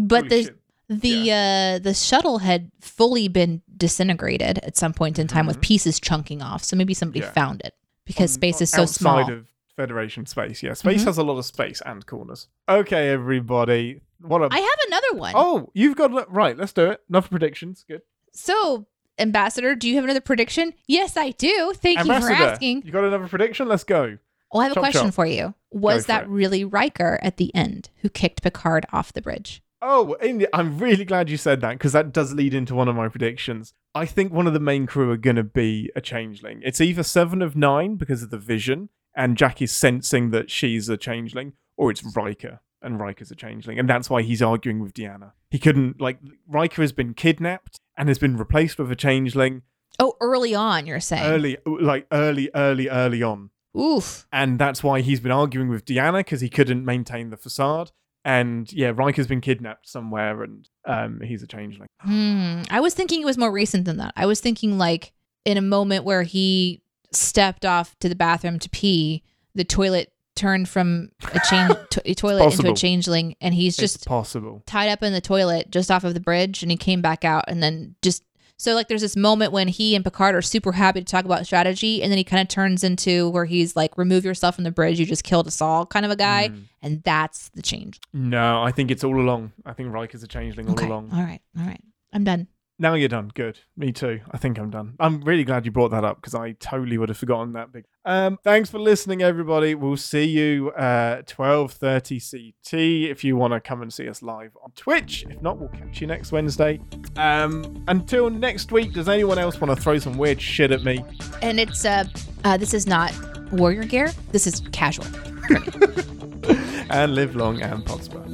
But 0.00 0.24
Holy 0.24 0.28
the 0.28 0.42
shit. 0.44 0.56
the 1.02 1.32
uh 1.32 1.78
the 1.78 1.94
shuttle 1.94 2.38
had 2.38 2.70
fully 2.80 3.28
been 3.28 3.62
disintegrated 3.76 4.58
at 4.58 4.76
some 4.76 4.92
point 4.92 5.18
in 5.18 5.26
time 5.26 5.46
with 5.46 5.58
Mhm. 5.58 5.62
pieces 5.62 6.00
chunking 6.00 6.42
off. 6.42 6.62
So 6.64 6.76
maybe 6.76 6.94
somebody 6.94 7.20
Yeah. 7.20 7.32
found 7.32 7.60
it 7.64 7.74
because 8.04 8.30
on- 8.32 8.34
space 8.34 8.60
is 8.60 8.70
so 8.70 8.82
outside 8.82 8.98
small. 9.26 9.30
of 9.32 9.46
Federation 9.76 10.26
space. 10.26 10.62
Yeah, 10.62 10.74
space 10.74 11.02
Mhm. 11.02 11.06
has 11.06 11.16
a 11.18 11.22
lot 11.22 11.38
of 11.38 11.44
space 11.46 11.80
and 11.86 12.04
corners. 12.04 12.48
Okay, 12.68 13.08
everybody. 13.08 14.02
What 14.20 14.42
a 14.42 14.48
I 14.50 14.58
have 14.58 14.78
another 14.88 15.14
one. 15.18 15.32
oh, 15.34 15.70
you've 15.72 15.96
got 15.96 16.30
right. 16.30 16.56
Let's 16.58 16.72
do 16.74 16.90
it. 16.90 17.00
Enough 17.08 17.30
predictions. 17.30 17.84
Good. 17.88 18.02
So, 18.32 18.86
Ambassador, 19.18 19.74
do 19.74 19.88
you 19.88 19.94
have 19.94 20.04
another 20.04 20.20
prediction? 20.20 20.74
Yes, 20.86 21.16
I 21.16 21.30
do. 21.30 21.72
Thank 21.74 21.98
you 22.00 22.04
for 22.20 22.30
asking. 22.30 22.82
You 22.84 22.92
got 22.92 23.04
another 23.04 23.26
prediction? 23.28 23.68
Let's 23.68 23.84
go. 23.84 24.18
Well, 24.52 24.60
I 24.60 24.64
have 24.68 24.76
a 24.76 24.80
question 24.80 25.06
chop. 25.06 25.14
for 25.14 25.24
you. 25.26 25.54
Was 25.70 26.02
for 26.02 26.08
that 26.08 26.22
it. 26.24 26.28
really 26.28 26.64
Riker 26.64 27.18
at 27.22 27.36
the 27.38 27.54
end 27.54 27.88
who 28.02 28.08
kicked 28.10 28.42
Picard 28.42 28.84
off 28.92 29.12
the 29.14 29.22
bridge? 29.22 29.62
Oh, 29.82 30.16
I'm 30.52 30.78
really 30.78 31.04
glad 31.04 31.30
you 31.30 31.36
said 31.36 31.60
that 31.62 31.72
because 31.72 31.92
that 31.92 32.12
does 32.12 32.34
lead 32.34 32.52
into 32.54 32.74
one 32.74 32.88
of 32.88 32.96
my 32.96 33.08
predictions. 33.08 33.72
I 33.94 34.04
think 34.06 34.32
one 34.32 34.46
of 34.46 34.52
the 34.52 34.60
main 34.60 34.86
crew 34.86 35.10
are 35.10 35.16
going 35.16 35.36
to 35.36 35.42
be 35.42 35.90
a 35.96 36.00
changeling. 36.00 36.60
It's 36.64 36.80
either 36.80 37.02
Seven 37.02 37.40
of 37.42 37.56
Nine 37.56 37.96
because 37.96 38.22
of 38.22 38.30
the 38.30 38.38
vision, 38.38 38.90
and 39.16 39.36
Jack 39.38 39.62
is 39.62 39.72
sensing 39.72 40.30
that 40.30 40.50
she's 40.50 40.88
a 40.88 40.96
changeling, 40.96 41.54
or 41.76 41.90
it's 41.90 42.04
Riker, 42.14 42.60
and 42.82 43.00
Riker's 43.00 43.30
a 43.30 43.34
changeling, 43.34 43.78
and 43.78 43.88
that's 43.88 44.10
why 44.10 44.22
he's 44.22 44.42
arguing 44.42 44.80
with 44.80 44.92
Deanna. 44.94 45.32
He 45.50 45.58
couldn't 45.58 46.00
like 46.00 46.18
Riker 46.46 46.82
has 46.82 46.92
been 46.92 47.14
kidnapped 47.14 47.80
and 47.96 48.08
has 48.08 48.18
been 48.18 48.36
replaced 48.36 48.78
with 48.78 48.92
a 48.92 48.96
changeling 48.96 49.62
Oh, 49.98 50.16
early 50.20 50.54
on, 50.54 50.86
you're 50.86 51.00
saying. 51.00 51.24
early, 51.24 51.56
like 51.66 52.06
early, 52.12 52.48
early, 52.54 52.88
early 52.88 53.22
on. 53.22 53.50
Oof. 53.78 54.26
and 54.32 54.58
that's 54.58 54.82
why 54.82 55.00
he's 55.00 55.20
been 55.20 55.30
arguing 55.32 55.68
with 55.68 55.84
Deanna 55.84 56.18
because 56.20 56.40
he 56.40 56.48
couldn't 56.48 56.84
maintain 56.84 57.30
the 57.30 57.36
facade. 57.36 57.92
And 58.24 58.70
yeah, 58.72 58.92
Riker's 58.94 59.26
been 59.26 59.40
kidnapped 59.40 59.88
somewhere, 59.88 60.42
and 60.42 60.68
um, 60.86 61.20
he's 61.22 61.42
a 61.42 61.46
changeling. 61.46 61.88
Hmm. 62.00 62.62
I 62.70 62.80
was 62.80 62.92
thinking 62.94 63.22
it 63.22 63.24
was 63.26 63.38
more 63.38 63.50
recent 63.52 63.84
than 63.86 63.96
that. 63.96 64.12
I 64.16 64.26
was 64.26 64.40
thinking 64.40 64.76
like 64.78 65.12
in 65.44 65.56
a 65.56 65.62
moment 65.62 66.04
where 66.04 66.22
he 66.22 66.82
stepped 67.12 67.64
off 67.64 67.98
to 68.00 68.08
the 68.08 68.14
bathroom 68.14 68.58
to 68.58 68.68
pee, 68.70 69.22
the 69.54 69.64
toilet 69.64 70.12
turned 70.36 70.68
from 70.68 71.10
a 71.34 71.40
change 71.48 71.74
to- 71.90 72.02
a 72.04 72.14
toilet 72.14 72.52
into 72.52 72.70
a 72.70 72.74
changeling, 72.74 73.36
and 73.40 73.54
he's 73.54 73.74
It's 73.78 73.94
just 73.94 74.06
possible. 74.06 74.62
tied 74.66 74.90
up 74.90 75.02
in 75.02 75.12
the 75.14 75.20
toilet 75.20 75.70
just 75.70 75.90
off 75.90 76.04
of 76.04 76.12
the 76.14 76.20
bridge, 76.20 76.62
and 76.62 76.70
he 76.70 76.76
came 76.76 77.00
back 77.00 77.24
out, 77.24 77.44
and 77.48 77.62
then 77.62 77.94
just 78.02 78.22
so 78.60 78.74
like 78.74 78.88
there's 78.88 79.00
this 79.00 79.16
moment 79.16 79.52
when 79.52 79.68
he 79.68 79.94
and 79.94 80.04
Picard 80.04 80.34
are 80.34 80.42
super 80.42 80.72
happy 80.72 81.00
to 81.00 81.04
talk 81.04 81.24
about 81.24 81.46
strategy, 81.46 82.02
and 82.02 82.10
then 82.12 82.18
he 82.18 82.24
kind 82.24 82.42
of 82.42 82.48
turns 82.48 82.84
into 82.84 83.28
where 83.30 83.46
he's 83.46 83.74
like, 83.74 83.96
"Remove 83.96 84.24
yourself 84.24 84.54
from 84.56 84.64
the 84.64 84.70
bridge. 84.70 85.00
You 85.00 85.06
just 85.06 85.24
killed 85.24 85.46
us 85.46 85.60
all," 85.62 85.86
kind 85.86 86.04
of 86.04 86.10
a 86.12 86.16
guy, 86.16 86.48
Mm. 86.50 86.62
and 86.82 87.02
that's 87.02 87.48
the 87.54 87.62
change. 87.62 88.00
No, 88.12 88.62
I 88.62 88.70
think 88.72 88.90
it's 88.90 89.02
all 89.04 89.18
along. 89.18 89.52
I 89.64 89.72
think 89.72 89.92
Riker's 89.92 90.22
a 90.22 90.28
changeling 90.28 90.66
all 90.68 90.74
Okay. 90.74 90.86
along. 90.86 91.10
All 91.12 91.22
right. 91.22 91.40
All 91.58 91.64
right. 91.66 91.80
I'm 92.12 92.24
done. 92.24 92.48
Now 92.80 92.94
you're 92.94 93.10
done. 93.10 93.30
Good. 93.34 93.60
Me 93.76 93.92
too. 93.92 94.20
I 94.30 94.38
think 94.38 94.58
I'm 94.58 94.70
done. 94.70 94.94
I'm 94.98 95.20
really 95.20 95.44
glad 95.44 95.66
you 95.66 95.70
brought 95.70 95.90
that 95.90 96.02
up 96.02 96.16
because 96.16 96.34
I 96.34 96.52
totally 96.52 96.96
would 96.96 97.10
have 97.10 97.18
forgotten 97.18 97.52
that 97.52 97.70
big. 97.72 97.84
Um, 98.06 98.38
thanks 98.42 98.70
for 98.70 98.78
listening, 98.78 99.20
everybody. 99.20 99.74
We'll 99.74 99.98
see 99.98 100.24
you 100.24 100.70
uh 100.70 101.20
12:30 101.24 102.30
CT 102.30 103.10
if 103.10 103.22
you 103.22 103.36
want 103.36 103.52
to 103.52 103.60
come 103.60 103.82
and 103.82 103.92
see 103.92 104.08
us 104.08 104.22
live 104.22 104.52
on 104.64 104.70
Twitch. 104.76 105.26
If 105.28 105.42
not, 105.42 105.58
we'll 105.58 105.68
catch 105.68 106.00
you 106.00 106.06
next 106.06 106.32
Wednesday. 106.32 106.80
Um, 107.16 107.84
until 107.86 108.30
next 108.30 108.72
week, 108.72 108.94
does 108.94 109.10
anyone 109.10 109.38
else 109.38 109.60
want 109.60 109.76
to 109.76 109.80
throw 109.80 109.98
some 109.98 110.16
weird 110.16 110.40
shit 110.40 110.72
at 110.72 110.82
me? 110.82 111.04
And 111.42 111.60
it's 111.60 111.84
uh, 111.84 112.04
uh 112.44 112.56
this 112.56 112.72
is 112.72 112.86
not 112.86 113.12
warrior 113.52 113.84
gear. 113.84 114.10
This 114.32 114.46
is 114.46 114.62
casual. 114.72 115.04
and 116.88 117.14
live 117.14 117.36
long 117.36 117.60
and 117.60 117.84
prosper. 117.84 118.24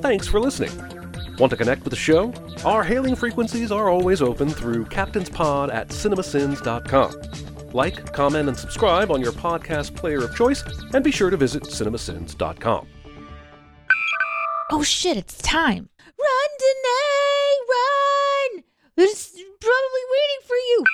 Thanks 0.00 0.26
for 0.26 0.40
listening. 0.40 1.03
Want 1.38 1.50
to 1.50 1.56
connect 1.56 1.82
with 1.82 1.90
the 1.90 1.96
show? 1.96 2.32
Our 2.64 2.84
hailing 2.84 3.16
frequencies 3.16 3.72
are 3.72 3.88
always 3.88 4.22
open 4.22 4.48
through 4.50 4.84
captainspod 4.86 5.74
at 5.74 5.88
cinemasins.com. 5.88 7.70
Like, 7.72 8.12
comment, 8.12 8.48
and 8.48 8.56
subscribe 8.56 9.10
on 9.10 9.20
your 9.20 9.32
podcast 9.32 9.96
player 9.96 10.22
of 10.22 10.36
choice, 10.36 10.62
and 10.92 11.02
be 11.02 11.10
sure 11.10 11.30
to 11.30 11.36
visit 11.36 11.64
cinemasins.com. 11.64 12.86
Oh 14.70 14.82
shit! 14.82 15.16
It's 15.16 15.38
time. 15.38 15.88
Run, 16.06 16.50
Deneé, 16.60 17.68
run! 17.68 18.64
It's 18.96 19.32
probably 19.32 20.04
waiting 20.12 20.46
for 20.46 20.54
you. 20.54 20.84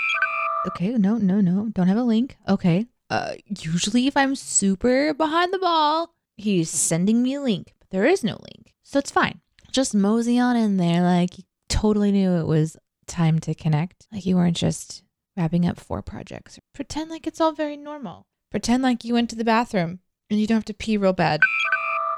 Okay, 0.68 0.88
no, 0.98 1.16
no, 1.18 1.40
no. 1.40 1.68
Don't 1.74 1.88
have 1.88 1.98
a 1.98 2.02
link. 2.02 2.38
Okay. 2.48 2.86
Uh, 3.10 3.34
usually 3.46 4.06
if 4.06 4.16
I'm 4.16 4.34
super 4.34 5.12
behind 5.12 5.52
the 5.52 5.58
ball, 5.58 6.14
he's 6.36 6.70
sending 6.70 7.22
me 7.22 7.34
a 7.34 7.42
link, 7.42 7.74
but 7.78 7.90
there 7.90 8.06
is 8.06 8.24
no 8.24 8.38
link, 8.54 8.72
so 8.82 8.98
it's 8.98 9.10
fine. 9.10 9.40
Just 9.72 9.94
mosey 9.94 10.38
on 10.38 10.56
in 10.56 10.76
there, 10.76 11.02
like 11.02 11.38
you 11.38 11.44
totally 11.68 12.12
knew 12.12 12.32
it 12.32 12.46
was 12.46 12.76
time 13.06 13.38
to 13.40 13.54
connect. 13.54 14.06
Like 14.12 14.26
you 14.26 14.36
weren't 14.36 14.56
just 14.56 15.02
wrapping 15.36 15.66
up 15.66 15.78
four 15.78 16.02
projects. 16.02 16.58
Pretend 16.74 17.10
like 17.10 17.26
it's 17.26 17.40
all 17.40 17.52
very 17.52 17.76
normal. 17.76 18.26
Pretend 18.50 18.82
like 18.82 19.04
you 19.04 19.14
went 19.14 19.30
to 19.30 19.36
the 19.36 19.44
bathroom 19.44 20.00
and 20.28 20.40
you 20.40 20.46
don't 20.46 20.56
have 20.56 20.64
to 20.66 20.74
pee 20.74 20.96
real 20.96 21.12
bad. 21.12 21.40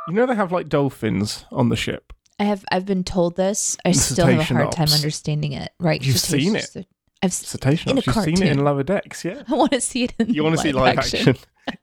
You 0.08 0.14
know 0.14 0.26
they 0.26 0.34
have 0.34 0.52
like 0.52 0.68
dolphins 0.68 1.44
on 1.52 1.68
the 1.68 1.76
ship. 1.76 2.12
I 2.38 2.44
have 2.44 2.64
I've 2.72 2.86
been 2.86 3.04
told 3.04 3.36
this. 3.36 3.76
I 3.84 3.92
still 3.92 4.26
have 4.26 4.40
a 4.40 4.44
hard 4.44 4.72
time 4.72 4.88
understanding 4.88 5.52
it. 5.52 5.70
Right? 5.78 6.02
You've 6.02 6.18
seen 6.18 6.56
it. 6.56 6.86
I've 7.22 7.32
Cetacean. 7.32 7.98
Ops. 7.98 8.06
You've 8.06 8.14
seen 8.16 8.34
it 8.34 8.36
cartoon. 8.36 8.48
in 8.48 8.64
Lower 8.64 8.82
Decks, 8.82 9.24
yeah. 9.24 9.42
I 9.48 9.54
want 9.54 9.72
to 9.72 9.80
see 9.80 10.04
it 10.04 10.14
in 10.18 10.34
You 10.34 10.42
want 10.42 10.56
to 10.56 10.62
see 10.62 10.72
live 10.72 10.98
action, 10.98 11.36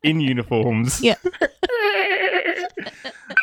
in 0.03 0.19
uniforms. 0.19 1.01
Yeah. 1.01 1.15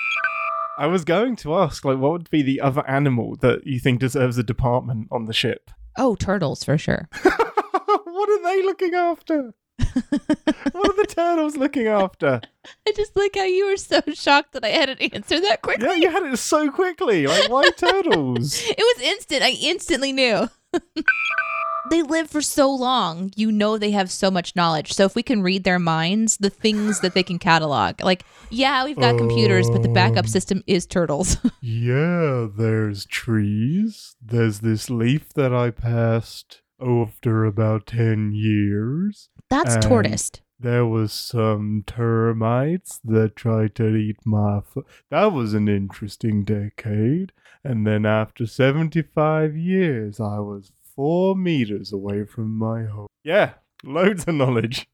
I 0.79 0.87
was 0.87 1.05
going 1.05 1.37
to 1.37 1.55
ask, 1.55 1.85
like, 1.85 1.99
what 1.99 2.13
would 2.13 2.31
be 2.31 2.43
the 2.43 2.61
other 2.61 2.87
animal 2.89 3.37
that 3.37 3.67
you 3.67 3.79
think 3.81 4.01
deserves 4.01 4.37
a 4.37 4.43
department 4.43 5.09
on 5.11 5.25
the 5.25 5.33
ship? 5.33 5.71
Oh, 5.97 6.15
turtles 6.17 6.63
for 6.65 6.77
sure. 6.77 7.09
what 7.23 8.29
are 8.29 8.43
they 8.43 8.63
looking 8.63 8.95
after? 8.95 9.55
what 10.73 10.91
are 10.91 10.97
the 10.97 11.07
turtles 11.09 11.57
looking 11.57 11.87
after? 11.87 12.41
I 12.87 12.93
just 12.93 13.17
like 13.17 13.35
how 13.37 13.45
you 13.45 13.67
were 13.69 13.77
so 13.77 14.03
shocked 14.13 14.53
that 14.53 14.65
I 14.65 14.69
had 14.69 14.91
an 14.91 14.99
answer 14.99 15.41
that 15.41 15.63
quickly. 15.63 15.87
Yeah, 15.87 15.95
you 15.95 16.11
had 16.11 16.25
it 16.25 16.37
so 16.39 16.71
quickly. 16.71 17.27
Like, 17.27 17.49
why 17.49 17.69
turtles? 17.77 18.61
It 18.63 18.79
was 18.79 19.03
instant. 19.03 19.43
I 19.43 19.51
instantly 19.51 20.13
knew. 20.13 20.49
They 21.91 22.03
live 22.03 22.29
for 22.31 22.41
so 22.43 22.71
long. 22.71 23.33
You 23.37 23.51
know 23.53 23.79
they 23.79 23.91
have 23.93 24.11
so 24.11 24.31
much 24.31 24.55
knowledge. 24.57 24.93
So 24.93 25.05
if 25.05 25.15
we 25.15 25.23
can 25.23 25.43
read 25.43 25.65
their 25.65 25.79
minds, 25.79 26.37
the 26.39 26.51
things 26.51 27.01
that 27.01 27.15
they 27.15 27.23
can 27.23 27.39
catalog. 27.39 28.03
Like, 28.03 28.25
yeah, 28.51 28.85
we've 28.85 28.97
got 28.99 29.19
computers, 29.19 29.69
but 29.71 29.83
the 29.83 29.89
backup 29.89 30.25
Um. 30.25 30.29
system 30.31 30.63
is 30.67 30.87
turtles. 30.87 31.37
Yeah, 31.61 32.47
there's 32.57 33.07
trees. 33.07 34.17
There's 34.25 34.61
this 34.61 34.89
leaf 34.91 35.33
that 35.35 35.53
I 35.53 35.71
passed 35.71 36.63
after 36.81 37.45
about 37.45 37.87
10 37.87 38.33
years. 38.35 39.29
That's 39.51 39.75
Um, 39.77 39.81
tortoise. 39.83 40.31
There 40.59 40.87
was 40.87 41.13
some 41.13 41.85
termites 41.87 42.99
that 43.05 43.37
tried 43.37 43.75
to 43.77 43.95
eat 43.95 44.17
my 44.25 44.61
foot. 44.61 44.87
That 45.11 45.33
was 45.33 45.55
an 45.55 45.69
interesting 45.69 46.45
decade. 46.45 47.33
And 47.65 47.87
then 47.87 48.07
after 48.07 48.47
75 48.47 49.57
years, 49.57 50.21
I 50.21 50.39
was 50.39 50.71
four 50.97 51.37
meters 51.37 51.93
away 51.93 52.25
from 52.25 52.57
my 52.59 52.85
home. 52.85 53.07
Yeah, 53.23 53.53
loads 53.85 54.27
of 54.27 54.35
knowledge. 54.35 54.89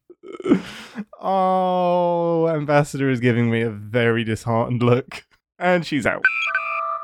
oh, 1.21 2.49
Ambassador 2.49 3.09
is 3.09 3.21
giving 3.21 3.51
me 3.51 3.63
a 3.63 3.71
very 3.71 4.25
disheartened 4.25 4.83
look. 4.83 5.25
And 5.59 5.87
she's 5.87 6.07
out. 6.07 6.25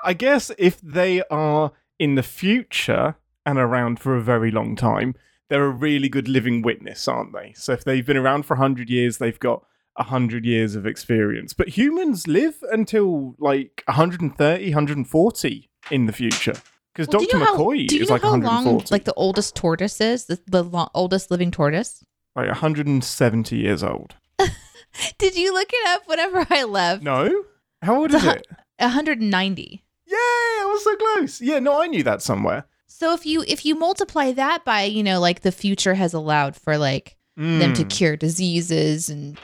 I 0.04 0.12
guess 0.12 0.50
if 0.58 0.80
they 0.80 1.22
are 1.30 1.72
in 1.98 2.16
the 2.16 2.22
future 2.22 3.16
and 3.46 3.58
around 3.58 4.00
for 4.00 4.16
a 4.16 4.22
very 4.22 4.50
long 4.50 4.76
time, 4.76 5.14
they're 5.48 5.64
a 5.64 5.70
really 5.70 6.08
good 6.08 6.28
living 6.28 6.62
witness, 6.62 7.08
aren't 7.08 7.32
they? 7.32 7.52
So 7.54 7.72
if 7.72 7.84
they've 7.84 8.04
been 8.04 8.16
around 8.16 8.44
for 8.44 8.54
100 8.54 8.90
years, 8.90 9.18
they've 9.18 9.38
got 9.38 9.64
100 9.94 10.44
years 10.44 10.74
of 10.74 10.86
experience. 10.86 11.52
But 11.52 11.68
humans 11.68 12.26
live 12.26 12.62
until 12.70 13.34
like 13.38 13.82
130, 13.86 14.64
140 14.64 15.70
in 15.90 16.06
the 16.06 16.12
future. 16.12 16.54
Because 16.98 17.12
Well, 17.14 17.20
do 17.20 17.26
Dr. 17.26 17.38
you 17.38 17.44
know 17.44 17.44
how- 17.46 17.58
McCoy 17.58 17.86
do 17.86 17.96
you 17.96 18.02
is 18.02 18.08
know 18.08 18.14
like 18.16 18.22
how 18.22 18.30
140. 18.32 18.76
long 18.76 18.84
like 18.90 19.04
the 19.04 19.14
oldest 19.14 19.54
tortoise 19.54 20.00
is? 20.00 20.24
The, 20.26 20.40
the 20.48 20.64
lo- 20.64 20.90
oldest 20.94 21.30
living 21.30 21.50
tortoise? 21.52 22.02
like 22.34 22.48
170 22.48 23.56
years 23.56 23.82
old. 23.84 24.14
Did 25.18 25.36
you 25.36 25.52
look 25.54 25.68
it 25.72 25.88
up 25.88 26.02
whenever 26.06 26.44
I 26.50 26.64
left? 26.64 27.02
No? 27.04 27.44
How 27.82 28.00
old 28.00 28.12
is 28.14 28.22
The- 28.22 28.36
it? 28.36 28.46
190. 28.80 29.84
Yay! 30.06 30.14
I 30.14 30.64
was 30.72 30.82
so 30.84 30.96
close. 30.96 31.40
Yeah, 31.40 31.58
no, 31.60 31.80
I 31.82 31.86
knew 31.86 32.02
that 32.02 32.20
somewhere. 32.22 32.66
So 32.86 33.12
if 33.14 33.24
you 33.26 33.44
if 33.46 33.64
you 33.64 33.74
multiply 33.76 34.32
that 34.32 34.64
by, 34.64 34.82
you 34.82 35.02
know, 35.04 35.20
like 35.20 35.42
the 35.42 35.52
future 35.52 35.94
has 35.94 36.14
allowed 36.14 36.56
for 36.56 36.76
like 36.78 37.16
them 37.36 37.74
to 37.74 37.84
Mm, 37.84 37.90
cure 37.90 38.16
diseases 38.16 39.08
and 39.08 39.38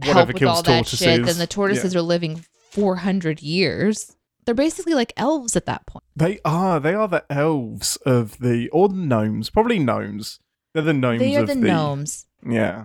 help 0.00 0.32
with 0.32 0.42
all 0.44 0.62
that 0.62 0.86
shit, 0.86 1.24
then 1.26 1.36
the 1.38 1.46
tortoises 1.46 1.94
are 1.94 2.00
living 2.02 2.44
400 2.70 3.42
years. 3.42 4.16
They're 4.44 4.54
basically 4.54 4.94
like 4.94 5.12
elves 5.16 5.56
at 5.56 5.66
that 5.66 5.86
point. 5.86 6.04
They 6.16 6.40
are. 6.44 6.80
They 6.80 6.94
are 6.94 7.08
the 7.08 7.24
elves 7.30 7.96
of 8.04 8.38
the, 8.38 8.68
or 8.70 8.88
the 8.88 8.96
gnomes. 8.96 9.50
Probably 9.50 9.78
gnomes. 9.78 10.40
They're 10.72 10.82
the 10.82 10.92
gnomes 10.92 11.20
they 11.20 11.36
are 11.36 11.42
of 11.42 11.48
the, 11.48 11.54
gnomes. 11.54 12.26
Yeah. 12.46 12.84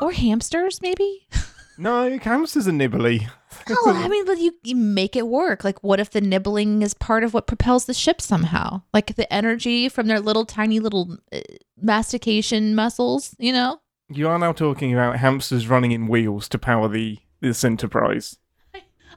Or 0.00 0.12
hamsters, 0.12 0.82
maybe? 0.82 1.28
No, 1.78 2.18
hamsters 2.18 2.66
are 2.66 2.72
nibbly. 2.72 3.28
Oh, 3.68 3.92
I 3.94 4.08
mean, 4.08 4.24
but 4.24 4.38
you, 4.38 4.52
you 4.62 4.74
make 4.74 5.14
it 5.14 5.26
work. 5.26 5.62
Like, 5.62 5.82
what 5.82 6.00
if 6.00 6.10
the 6.10 6.20
nibbling 6.20 6.82
is 6.82 6.94
part 6.94 7.22
of 7.22 7.34
what 7.34 7.46
propels 7.46 7.84
the 7.84 7.94
ship 7.94 8.20
somehow? 8.20 8.82
Like 8.94 9.14
the 9.16 9.30
energy 9.32 9.88
from 9.88 10.06
their 10.06 10.20
little 10.20 10.46
tiny 10.46 10.80
little 10.80 11.18
uh, 11.32 11.40
mastication 11.80 12.74
muscles, 12.74 13.34
you 13.38 13.52
know? 13.52 13.80
You 14.08 14.28
are 14.28 14.38
now 14.38 14.52
talking 14.52 14.92
about 14.94 15.16
hamsters 15.18 15.68
running 15.68 15.92
in 15.92 16.06
wheels 16.06 16.48
to 16.50 16.58
power 16.58 16.88
the 16.88 17.18
this 17.40 17.64
enterprise. 17.64 18.38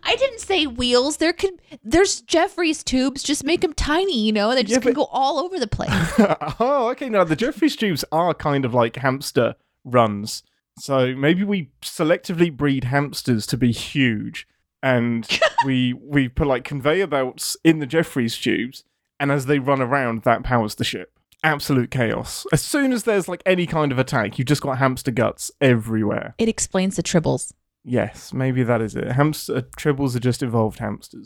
I 0.04 0.16
didn't 0.16 0.40
say 0.40 0.66
wheels. 0.68 1.18
There 1.18 1.34
could 1.34 1.62
there's 1.84 2.22
Jefferies 2.22 2.84
tubes. 2.84 3.24
Just 3.24 3.44
make 3.44 3.62
them 3.62 3.74
tiny, 3.74 4.20
you 4.26 4.32
know. 4.32 4.54
They 4.56 4.64
just 4.64 4.74
Yeah, 4.74 4.80
can 4.80 4.94
but- 4.94 4.96
go 4.96 5.06
all 5.12 5.40
over 5.40 5.60
the 5.60 5.68
place. 5.68 5.90
oh, 6.60 6.90
okay. 6.92 7.10
Now 7.10 7.24
the 7.24 7.36
Jefferies 7.36 7.76
tubes 7.76 8.04
are 8.12 8.34
kind 8.34 8.66
of 8.66 8.74
like 8.74 8.96
hamster 8.98 9.56
runs. 9.84 10.44
So 10.80 11.14
maybe 11.16 11.44
we 11.44 11.70
selectively 11.82 12.56
breed 12.56 12.86
hamsters 12.86 13.46
to 13.48 13.58
be 13.58 13.72
huge, 13.74 14.48
and 14.82 15.28
we 15.66 15.94
we 15.94 16.30
put 16.30 16.48
like 16.48 16.64
conveyor 16.64 17.08
belts 17.08 17.58
in 17.64 17.80
the 17.80 17.86
Jefferies 17.86 18.38
tubes, 18.38 18.84
and 19.20 19.32
as 19.32 19.46
they 19.46 19.60
run 19.60 19.82
around, 19.82 20.24
that 20.24 20.44
powers 20.44 20.76
the 20.76 20.86
ship. 20.86 21.12
Absolute 21.44 21.90
chaos. 21.92 22.46
As 22.52 22.62
soon 22.62 22.92
as 22.94 23.04
there's 23.04 23.28
like 23.30 23.42
any 23.46 23.66
kind 23.66 23.92
of 23.94 24.00
attack, 24.00 24.38
you've 24.38 24.48
just 24.48 24.62
got 24.62 24.78
hamster 24.78 25.12
guts 25.12 25.52
everywhere. 25.62 26.36
it 26.38 26.48
explains 26.50 26.96
the 26.98 27.04
tribbles. 27.04 27.52
Yes, 27.84 28.34
maybe 28.34 28.64
that 28.64 28.82
is 28.82 28.96
it. 28.96 29.08
Hamster 29.12 29.62
tribbles 29.78 30.16
are 30.16 30.20
just 30.20 30.44
evolved 30.44 30.80
hamsters. 30.80 31.26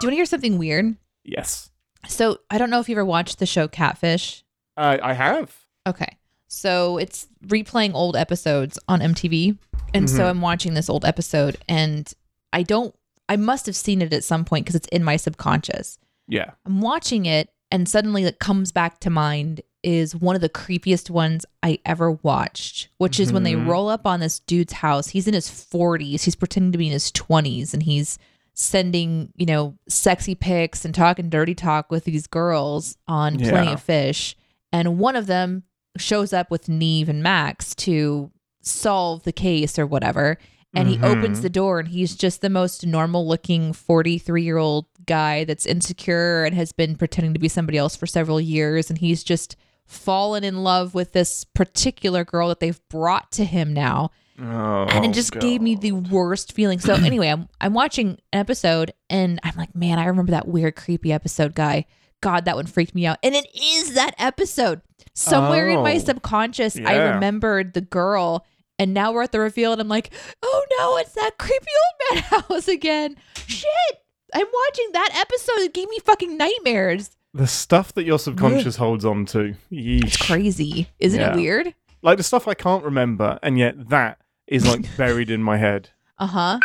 Do 0.00 0.06
you 0.06 0.08
want 0.08 0.12
to 0.12 0.16
hear 0.16 0.24
something 0.26 0.58
weird? 0.58 0.96
Yes, 1.24 1.70
So 2.08 2.38
I 2.50 2.56
don't 2.58 2.70
know 2.70 2.80
if 2.80 2.88
you 2.88 2.94
ever 2.94 3.04
watched 3.04 3.38
the 3.38 3.46
show 3.46 3.68
Catfish. 3.68 4.42
uh, 4.76 4.96
I 5.02 5.12
have. 5.12 5.54
Okay. 5.86 6.16
So 6.48 6.96
it's 6.98 7.28
replaying 7.46 7.92
old 7.94 8.16
episodes 8.16 8.78
on 8.88 9.00
MTV. 9.00 9.58
And 9.94 10.08
so 10.08 10.20
Mhm. 10.24 10.30
I'm 10.30 10.40
watching 10.40 10.74
this 10.74 10.88
old 10.88 11.04
episode 11.04 11.56
and 11.68 12.10
I 12.52 12.62
don't, 12.62 12.94
I 13.28 13.36
must 13.36 13.66
have 13.66 13.76
seen 13.76 14.00
it 14.02 14.12
at 14.12 14.24
some 14.24 14.44
point 14.44 14.64
because 14.64 14.74
it's 14.76 14.88
in 14.88 15.04
my 15.04 15.16
subconscious. 15.16 15.98
Yeah. 16.26 16.52
I'm 16.64 16.80
watching 16.80 17.26
it 17.26 17.50
and 17.70 17.88
suddenly 17.88 18.24
it 18.24 18.38
comes 18.38 18.72
back 18.72 18.98
to 19.00 19.10
mind 19.10 19.60
is 19.82 20.14
one 20.14 20.34
of 20.36 20.42
the 20.42 20.48
creepiest 20.48 21.10
ones 21.10 21.46
I 21.62 21.78
ever 21.86 22.10
watched, 22.12 22.88
which 22.98 23.18
is 23.18 23.32
when 23.32 23.42
they 23.44 23.54
Mhm. 23.54 23.66
roll 23.66 23.88
up 23.88 24.06
on 24.06 24.20
this 24.20 24.38
dude's 24.40 24.74
house. 24.74 25.08
He's 25.08 25.26
in 25.26 25.34
his 25.34 25.48
40s, 25.48 26.24
he's 26.24 26.34
pretending 26.36 26.72
to 26.72 26.78
be 26.78 26.86
in 26.86 26.92
his 26.92 27.10
20s, 27.10 27.72
and 27.72 27.82
he's 27.82 28.18
sending, 28.54 29.32
you 29.36 29.46
know, 29.46 29.74
sexy 29.88 30.34
pics 30.34 30.84
and 30.84 30.94
talking 30.94 31.30
dirty 31.30 31.54
talk 31.54 31.90
with 31.90 32.04
these 32.04 32.26
girls 32.26 32.98
on 33.08 33.38
Plenty 33.38 33.72
of 33.72 33.82
Fish. 33.82 34.36
And 34.72 34.98
one 34.98 35.16
of 35.16 35.26
them 35.26 35.62
shows 35.96 36.32
up 36.32 36.50
with 36.50 36.68
Nev 36.68 37.08
and 37.08 37.22
Max 37.22 37.74
to 37.76 38.30
solve 38.62 39.22
the 39.22 39.32
case 39.32 39.78
or 39.78 39.86
whatever. 39.86 40.36
And 40.72 40.88
he 40.88 41.00
opens 41.02 41.40
the 41.40 41.50
door 41.50 41.80
and 41.80 41.88
he's 41.88 42.14
just 42.14 42.42
the 42.42 42.50
most 42.50 42.86
normal 42.86 43.26
looking 43.26 43.72
43 43.72 44.44
year 44.44 44.58
old 44.58 44.86
guy 45.04 45.42
that's 45.44 45.66
insecure 45.66 46.44
and 46.44 46.54
has 46.54 46.70
been 46.70 46.94
pretending 46.94 47.34
to 47.34 47.40
be 47.40 47.48
somebody 47.48 47.76
else 47.76 47.96
for 47.96 48.06
several 48.06 48.40
years. 48.40 48.88
And 48.88 48.98
he's 48.98 49.24
just 49.24 49.56
fallen 49.90 50.44
in 50.44 50.62
love 50.62 50.94
with 50.94 51.12
this 51.12 51.44
particular 51.44 52.24
girl 52.24 52.48
that 52.48 52.60
they've 52.60 52.80
brought 52.88 53.32
to 53.32 53.44
him 53.44 53.72
now 53.72 54.10
Oh, 54.42 54.86
and 54.88 55.04
it 55.04 55.08
oh, 55.08 55.12
just 55.12 55.32
gave 55.32 55.60
me 55.60 55.74
the 55.74 55.92
worst 55.92 56.54
feeling. 56.54 56.78
So 56.78 56.94
anyway, 56.94 57.28
I'm 57.28 57.48
I'm 57.60 57.74
watching 57.74 58.18
an 58.32 58.40
episode 58.40 58.92
and 59.10 59.38
I'm 59.42 59.54
like, 59.56 59.74
man, 59.74 59.98
I 59.98 60.06
remember 60.06 60.30
that 60.32 60.48
weird, 60.48 60.76
creepy 60.76 61.12
episode 61.12 61.54
guy. 61.54 61.84
God, 62.22 62.46
that 62.46 62.56
one 62.56 62.66
freaked 62.66 62.94
me 62.94 63.06
out. 63.06 63.18
And 63.22 63.34
it 63.34 63.46
is 63.54 63.94
that 63.94 64.14
episode. 64.18 64.80
Somewhere 65.14 65.68
in 65.68 65.82
my 65.82 65.96
Oh, 65.96 65.98
subconscious, 65.98 66.78
I 66.78 66.96
remembered 66.96 67.74
the 67.74 67.80
girl. 67.80 68.46
And 68.78 68.94
now 68.94 69.12
we're 69.12 69.22
at 69.22 69.32
the 69.32 69.40
reveal, 69.40 69.72
and 69.72 69.80
I'm 69.80 69.88
like, 69.88 70.10
oh 70.42 70.64
no, 70.78 70.96
it's 70.96 71.12
that 71.12 71.36
creepy 71.38 71.54
old 71.58 72.14
man 72.14 72.22
house 72.48 72.66
again. 72.66 73.16
Shit. 73.46 73.68
I'm 74.32 74.46
watching 74.46 74.88
that 74.92 75.10
episode. 75.20 75.64
It 75.64 75.74
gave 75.74 75.88
me 75.90 75.98
fucking 75.98 76.38
nightmares. 76.38 77.10
The 77.34 77.46
stuff 77.46 77.92
that 77.94 78.04
your 78.04 78.18
subconscious 78.18 78.76
holds 78.76 79.04
on 79.04 79.24
to. 79.26 79.54
Yeesh. 79.70 80.04
It's 80.04 80.16
crazy. 80.16 80.88
Isn't 80.98 81.20
Yeah. 81.20 81.32
it 81.32 81.36
weird? 81.36 81.74
Like 82.02 82.16
the 82.16 82.24
stuff 82.24 82.48
I 82.48 82.54
can't 82.54 82.82
remember, 82.84 83.38
and 83.42 83.58
yet 83.58 83.88
that 83.90 84.18
is 84.46 84.66
like 84.66 84.84
buried 84.96 85.30
in 85.30 85.42
my 85.42 85.56
head. 85.58 85.90
Uh 86.18 86.26
huh. 86.26 86.58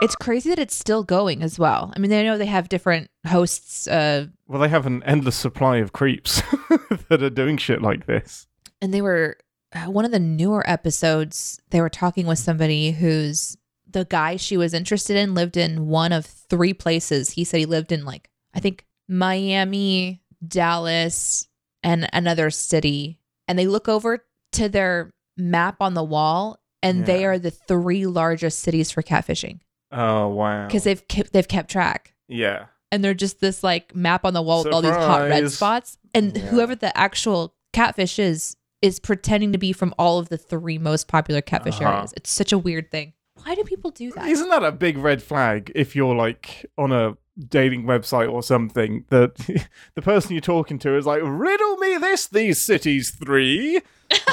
It's 0.00 0.16
crazy 0.16 0.48
that 0.48 0.58
it's 0.58 0.74
still 0.74 1.02
going 1.04 1.42
as 1.42 1.58
well. 1.58 1.92
I 1.94 1.98
mean, 1.98 2.10
I 2.12 2.22
know 2.22 2.38
they 2.38 2.46
have 2.46 2.70
different 2.70 3.10
hosts, 3.26 3.86
uh, 3.86 4.28
Well, 4.46 4.58
they 4.60 4.68
have 4.70 4.86
an 4.86 5.02
endless 5.02 5.36
supply 5.36 5.76
of 5.76 5.92
creeps 5.92 6.40
that 7.10 7.22
are 7.22 7.28
doing 7.28 7.58
shit 7.58 7.82
like 7.82 8.06
this. 8.06 8.46
and 8.80 8.94
they 8.94 9.02
were 9.02 9.36
uh, 9.74 9.90
one 9.90 10.06
of 10.06 10.10
the 10.10 10.18
newer 10.18 10.68
episodes. 10.68 11.60
They 11.68 11.82
were 11.82 11.90
talking 11.90 12.26
with 12.26 12.38
somebody 12.38 12.92
who's 12.92 13.58
the 13.86 14.06
guy 14.06 14.36
she 14.36 14.56
was 14.56 14.72
interested 14.72 15.16
in 15.16 15.34
lived 15.34 15.58
in 15.58 15.88
one 15.88 16.12
of 16.12 16.24
three 16.24 16.72
places. 16.72 17.30
He 17.32 17.44
said 17.44 17.58
he 17.58 17.66
lived 17.66 17.92
in 17.92 18.04
like 18.06 18.30
I 18.54 18.60
think 18.60 18.86
Miami, 19.10 20.22
Dallas, 20.46 21.48
and 21.82 22.08
another 22.12 22.50
city. 22.50 23.18
And 23.48 23.58
they 23.58 23.66
look 23.66 23.88
over 23.88 24.24
to 24.52 24.68
their 24.68 25.12
map 25.36 25.76
on 25.80 25.94
the 25.94 26.04
wall, 26.04 26.58
and 26.82 27.04
they 27.06 27.24
are 27.24 27.38
the 27.38 27.50
three 27.50 28.06
largest 28.06 28.60
cities 28.60 28.90
for 28.90 29.02
catfishing 29.02 29.60
Oh 29.92 30.28
wow! 30.28 30.66
because 30.66 30.84
they've 30.84 31.06
kept, 31.08 31.32
they've 31.32 31.46
kept 31.48 31.70
track. 31.70 32.14
yeah, 32.28 32.66
and 32.92 33.04
they're 33.04 33.14
just 33.14 33.40
this 33.40 33.62
like 33.62 33.94
map 33.94 34.24
on 34.24 34.32
the 34.34 34.42
wall 34.42 34.64
with 34.64 34.72
all 34.72 34.80
these 34.82 34.90
hot 34.96 35.28
red 35.28 35.50
spots. 35.50 35.98
And 36.14 36.34
Yeah. 36.36 36.42
whoever 36.44 36.74
the 36.74 36.96
actual 36.96 37.54
catfish 37.72 38.18
is 38.18 38.56
is 38.82 38.98
pretending 38.98 39.52
to 39.52 39.58
be 39.58 39.72
from 39.72 39.94
all 39.98 40.18
of 40.18 40.28
the 40.30 40.38
three 40.38 40.78
most 40.78 41.06
popular 41.06 41.40
catfish 41.42 41.80
Uh-huh. 41.80 41.90
areas. 41.92 42.14
It's 42.16 42.30
such 42.30 42.50
a 42.52 42.58
weird 42.58 42.90
thing. 42.90 43.12
Why 43.44 43.54
do 43.54 43.62
people 43.64 43.90
do 43.90 44.10
that? 44.12 44.26
isn't 44.28 44.48
that 44.48 44.64
a 44.64 44.72
big 44.72 44.96
red 44.98 45.22
flag 45.22 45.70
if 45.74 45.94
you're 45.94 46.14
like 46.14 46.66
on 46.78 46.92
a 46.92 47.14
dating 47.48 47.84
website 47.84 48.30
or 48.32 48.42
something 48.42 49.04
that 49.08 49.36
the 49.94 50.02
person 50.02 50.32
you're 50.32 50.40
talking 50.40 50.78
to 50.80 50.96
is 50.96 51.06
like, 51.06 51.20
riddle 51.22 51.76
me 51.78 51.96
this, 51.98 52.26
these 52.26 52.60
cities 52.60 53.10
three. 53.10 53.80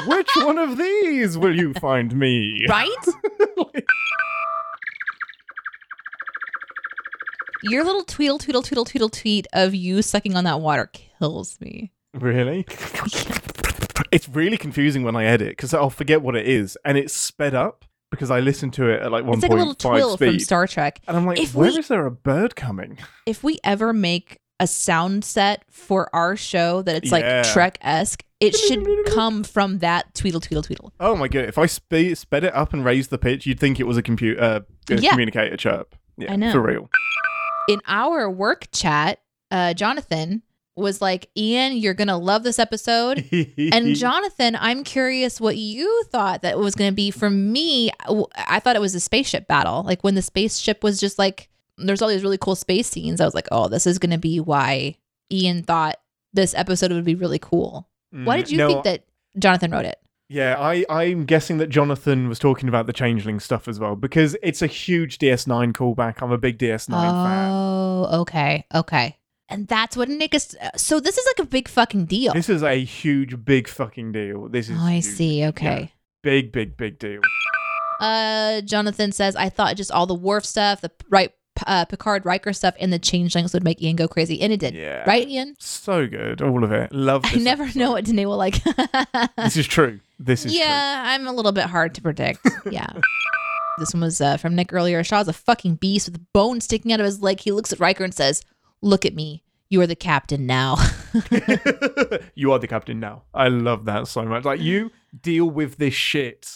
Which 0.08 0.30
one 0.38 0.58
of 0.58 0.78
these 0.78 1.38
will 1.38 1.56
you 1.56 1.74
find 1.76 2.16
me? 2.16 2.66
Right? 2.68 2.90
Your 7.64 7.84
little 7.84 8.04
tweedle 8.04 8.38
tweedle 8.38 8.62
tweedle 8.62 8.86
tweedle 8.86 9.10
tweet 9.10 9.48
of 9.52 9.74
you 9.74 10.02
sucking 10.02 10.36
on 10.36 10.44
that 10.46 10.62
water 10.62 10.90
kills 10.92 11.60
me. 11.60 11.92
Really? 12.14 12.66
it's 14.12 14.30
really 14.30 14.58
confusing 14.58 15.04
when 15.04 15.16
I 15.16 15.26
edit 15.26 15.50
because 15.50 15.74
I'll 15.74 15.90
forget 15.90 16.22
what 16.22 16.36
it 16.36 16.48
is 16.48 16.78
and 16.86 16.98
it's 16.98 17.14
sped 17.14 17.54
up 17.54 17.84
because 18.12 18.32
I 18.32 18.40
listened 18.40 18.74
to 18.74 18.90
it 18.90 19.02
at 19.02 19.12
like 19.12 19.26
It's 19.26 19.42
like 19.44 19.52
a 19.52 19.56
little 19.56 19.74
1.5 19.76 19.78
twill 19.80 20.18
from. 20.18 20.40
Star 20.40 20.68
Trek. 20.68 21.00
and 21.08 21.18
I'm 21.18 21.26
like, 21.26 21.40
If 21.40 21.54
where 21.56 21.68
is 21.70 21.76
we- 21.78 21.82
there 21.96 22.06
a 22.06 22.12
bird 22.12 22.56
coming? 22.56 22.98
If 23.26 23.44
we 23.44 23.60
ever 23.64 23.94
make 23.94 24.40
a 24.60 24.66
sound 24.68 25.24
set 25.24 25.64
for 25.70 26.10
our 26.16 26.36
show 26.36 26.82
that 26.82 26.96
it's 26.96 27.12
like 27.12 27.44
Trek 27.54 27.78
esque, 27.82 28.24
it 28.40 28.56
should 28.56 28.84
come 29.08 29.44
from 29.44 29.80
that 29.80 30.14
tweedle 30.16 30.42
tweedle 30.42 30.64
tweedle. 30.64 30.94
Oh 31.00 31.16
my 31.16 31.28
god! 31.28 31.46
If 31.46 31.58
I 31.58 31.66
spe- 31.68 32.16
sped 32.16 32.44
it 32.44 32.56
up 32.56 32.74
and 32.74 32.84
raised 32.84 33.10
the 33.12 33.18
pitch, 33.20 33.46
you'd 33.46 33.60
think 33.60 33.80
it 33.80 33.84
was 33.86 33.98
a 33.98 34.02
computer, 34.02 34.42
uh, 34.42 34.60
Yeah. 34.90 35.12
communicator 35.12 35.58
chirp. 35.58 35.96
Yeah, 36.18 36.34
I 36.34 36.36
know. 36.38 36.52
for 36.52 36.62
real. 36.62 36.90
in 37.70 37.80
our 37.86 38.30
work 38.32 38.68
chat, 38.72 39.20
uh, 39.52 39.74
Jonathan 39.76 40.42
was 40.78 41.02
like, 41.02 41.30
Ian, 41.36 41.76
you're 41.76 41.94
going 41.96 42.08
to 42.08 42.16
love 42.18 42.44
this 42.44 42.60
episode. 42.60 43.26
And 43.58 43.96
Jonathan, 43.96 44.56
I'm 44.60 44.84
curious 44.84 45.42
what 45.42 45.58
you 45.58 46.04
thought 46.10 46.44
that 46.44 46.58
was 46.60 46.76
going 46.76 46.92
to 46.92 46.96
be. 46.96 47.12
For 47.12 47.30
me, 47.30 47.90
I 48.36 48.60
thought 48.60 48.76
it 48.76 48.82
was 48.82 48.96
a 48.96 49.00
spaceship 49.00 49.48
battle. 49.48 49.84
Like 49.84 50.04
when 50.04 50.16
the 50.16 50.22
spaceship 50.22 50.84
was 50.84 51.00
just 51.00 51.18
like, 51.20 51.50
there's 51.78 52.02
all 52.02 52.10
these 52.10 52.24
really 52.24 52.38
cool 52.38 52.56
space 52.56 52.88
scenes. 52.88 53.20
I 53.20 53.26
was 53.26 53.36
like, 53.36 53.48
oh, 53.52 53.68
this 53.68 53.86
is 53.88 54.00
going 54.00 54.12
to 54.12 54.18
be 54.18 54.40
why 54.40 54.96
Ian 55.32 55.64
thought 55.64 55.98
this 56.34 56.54
episode 56.56 56.92
would 56.92 57.04
be 57.06 57.16
really 57.16 57.40
cool. 57.40 57.90
Why 58.12 58.38
Mm, 58.38 58.40
did 58.44 58.52
you 58.52 58.58
no, 58.60 58.68
think 58.70 58.84
that 58.86 59.04
Jonathan 59.38 59.72
wrote 59.72 59.86
it? 59.86 60.00
Yeah, 60.30 60.56
I, 60.60 60.86
I'm 60.90 61.26
guessing 61.26 61.58
that 61.60 61.68
Jonathan 61.68 62.28
was 62.30 62.38
talking 62.40 62.68
about 62.68 62.86
the 62.86 62.94
changeling 62.94 63.40
stuff 63.40 63.68
as 63.68 63.80
well 63.80 63.96
because 63.96 64.36
it's 64.44 64.62
a 64.62 64.68
huge 64.68 65.20
DS9 65.20 65.72
callback. 65.74 66.22
I'm 66.22 66.32
a 66.32 66.38
big 66.38 66.58
DS9 66.58 66.90
fan. 66.90 67.50
Oh, 67.52 68.22
okay. 68.22 68.66
Okay. 68.76 69.17
And 69.50 69.68
that's 69.68 69.96
what 69.96 70.10
Nick 70.10 70.34
is. 70.36 70.56
So 70.76 71.00
this 71.00 71.18
is 71.18 71.26
like 71.26 71.46
a 71.46 71.50
big 71.50 71.68
fucking 71.68 72.06
deal. 72.06 72.34
This 72.34 72.50
is 72.50 72.64
a 72.64 72.84
huge, 72.84 73.46
big 73.46 73.68
fucking 73.68 74.12
deal. 74.12 74.50
This 74.50 74.70
is 74.70 74.78
oh, 74.78 74.84
I 74.86 74.94
huge. 74.96 75.06
see. 75.06 75.46
Okay. 75.46 75.94
big, 76.22 76.52
big, 76.52 76.76
big 76.76 77.00
deal. 77.00 77.22
Uh, 78.00 78.62
Jonathan 78.62 79.12
says, 79.12 79.36
I 79.36 79.50
thought 79.50 79.76
just 79.78 79.92
all 79.92 80.06
the 80.06 80.14
Worf 80.14 80.46
stuff, 80.46 80.82
the 80.82 80.92
right 81.10 81.32
uh, 81.66 81.86
Picard 81.86 82.26
Riker 82.26 82.54
stuff, 82.54 82.76
and 82.80 82.92
the 82.94 83.00
changelings 83.00 83.54
would 83.54 83.64
make 83.64 83.82
Ian 83.82 83.96
go 83.96 84.08
crazy, 84.08 84.40
and 84.42 84.54
it 84.54 84.60
did. 84.60 84.76
Yeah, 84.76 85.04
Right, 85.08 85.28
Ian? 85.28 85.56
So 85.60 86.06
good, 86.08 86.42
all 86.42 86.64
of 86.64 86.72
it. 86.72 86.92
Love. 86.94 87.24
I 87.26 87.36
never 87.36 87.64
episode. 87.64 87.80
know 87.80 87.92
what 87.92 88.06
Deneé 88.06 88.26
will 88.26 88.38
like. 88.38 88.62
This 89.38 89.58
is 89.58 89.66
true. 89.68 90.00
This 90.20 90.46
is 90.46 90.52
true. 90.52 90.60
yeah, 90.62 91.04
I'm 91.08 91.26
a 91.28 91.32
little 91.32 91.52
bit 91.52 91.66
hard 91.66 91.96
to 91.96 92.02
predict. 92.02 92.48
Yeah. 92.72 92.88
this 93.80 93.94
one 93.94 94.02
was 94.02 94.20
uh, 94.20 94.38
from 94.38 94.56
Nick 94.56 94.74
earlier. 94.74 95.04
Shaw's 95.04 95.28
a 95.30 95.34
fucking 95.34 95.76
beast 95.76 96.08
with 96.10 96.18
a 96.18 96.26
bone 96.34 96.60
sticking 96.60 96.92
out 96.92 97.00
of 97.00 97.06
his 97.06 97.22
leg. 97.22 97.40
He 97.40 97.52
looks 97.52 97.72
at 97.72 97.80
Riker 97.80 98.04
and 98.04 98.14
says, 98.14 98.44
Look 98.82 99.06
at 99.06 99.14
me. 99.14 99.44
You 99.70 99.82
are 99.82 99.88
the 99.88 99.96
captain 99.96 100.46
now. 100.46 100.76
you 102.36 102.52
are 102.52 102.60
the 102.60 102.68
captain 102.68 103.00
now. 103.00 103.24
I 103.34 103.50
love 103.50 103.86
that 103.86 104.08
so 104.08 104.24
much. 104.24 104.46
Like 104.46 104.62
you 104.62 104.92
deal 105.22 105.50
with 105.50 105.78
this 105.78 105.94
shit. 105.94 106.50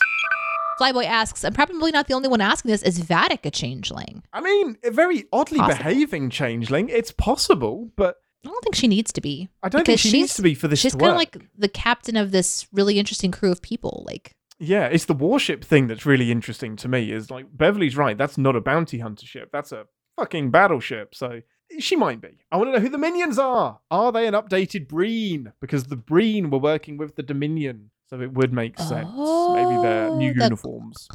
Flyboy 0.79 1.05
asks, 1.05 1.43
I'm 1.43 1.53
probably 1.53 1.91
not 1.91 2.07
the 2.07 2.13
only 2.13 2.27
one 2.29 2.41
asking 2.41 2.71
this, 2.71 2.81
is 2.81 2.99
Vadic 2.99 3.45
a 3.45 3.51
changeling? 3.51 4.23
I 4.33 4.41
mean, 4.41 4.77
a 4.83 4.89
very 4.91 5.25
oddly 5.31 5.59
Possible. 5.59 5.77
behaving 5.77 6.29
changeling. 6.31 6.89
It's 6.89 7.11
possible, 7.11 7.91
but 7.95 8.15
I 8.43 8.49
don't 8.49 8.63
think 8.63 8.75
she 8.75 8.87
needs 8.87 9.11
to 9.13 9.21
be. 9.21 9.49
I 9.61 9.69
don't 9.69 9.85
think 9.85 9.99
she 9.99 10.11
needs 10.11 10.35
to 10.35 10.41
be 10.41 10.55
for 10.55 10.67
this 10.67 10.79
She's 10.79 10.95
kind 10.95 11.11
of 11.11 11.17
like 11.17 11.37
the 11.55 11.67
captain 11.67 12.15
of 12.15 12.31
this 12.31 12.67
really 12.71 12.97
interesting 12.97 13.31
crew 13.31 13.51
of 13.51 13.61
people. 13.61 14.03
Like, 14.07 14.35
Yeah, 14.57 14.87
it's 14.87 15.05
the 15.05 15.13
warship 15.13 15.63
thing 15.63 15.85
that's 15.87 16.05
really 16.05 16.31
interesting 16.31 16.75
to 16.77 16.87
me. 16.87 17.11
Is 17.11 17.29
like 17.29 17.45
Beverly's 17.51 17.95
right. 17.95 18.17
That's 18.17 18.37
not 18.37 18.55
a 18.55 18.61
bounty 18.61 18.97
hunter 18.97 19.27
ship. 19.27 19.49
That's 19.51 19.71
a 19.71 19.85
fucking 20.17 20.49
battleship. 20.49 21.13
So 21.13 21.41
she 21.79 21.95
might 21.95 22.21
be. 22.21 22.29
I 22.51 22.57
want 22.57 22.67
to 22.69 22.73
know 22.73 22.79
who 22.79 22.89
the 22.89 22.97
minions 22.97 23.37
are. 23.39 23.79
Are 23.89 24.11
they 24.11 24.27
an 24.27 24.33
updated 24.33 24.87
Breen? 24.87 25.53
Because 25.61 25.85
the 25.85 25.95
Breen 25.95 26.49
were 26.49 26.59
working 26.59 26.97
with 26.97 27.15
the 27.15 27.23
Dominion, 27.23 27.91
so 28.09 28.19
it 28.21 28.33
would 28.33 28.53
make 28.53 28.77
sense. 28.77 29.09
Maybe 29.09 29.81
they're 29.81 30.11
new 30.15 30.31
Oh, 30.31 30.33
the- 30.33 30.43
uniforms. 30.43 31.07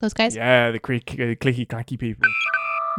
those 0.00 0.12
guys. 0.14 0.36
Yeah, 0.36 0.70
the 0.70 0.78
click, 0.78 1.10
uh, 1.12 1.34
clicky 1.36 1.66
clacky 1.66 1.98
people. 1.98 2.28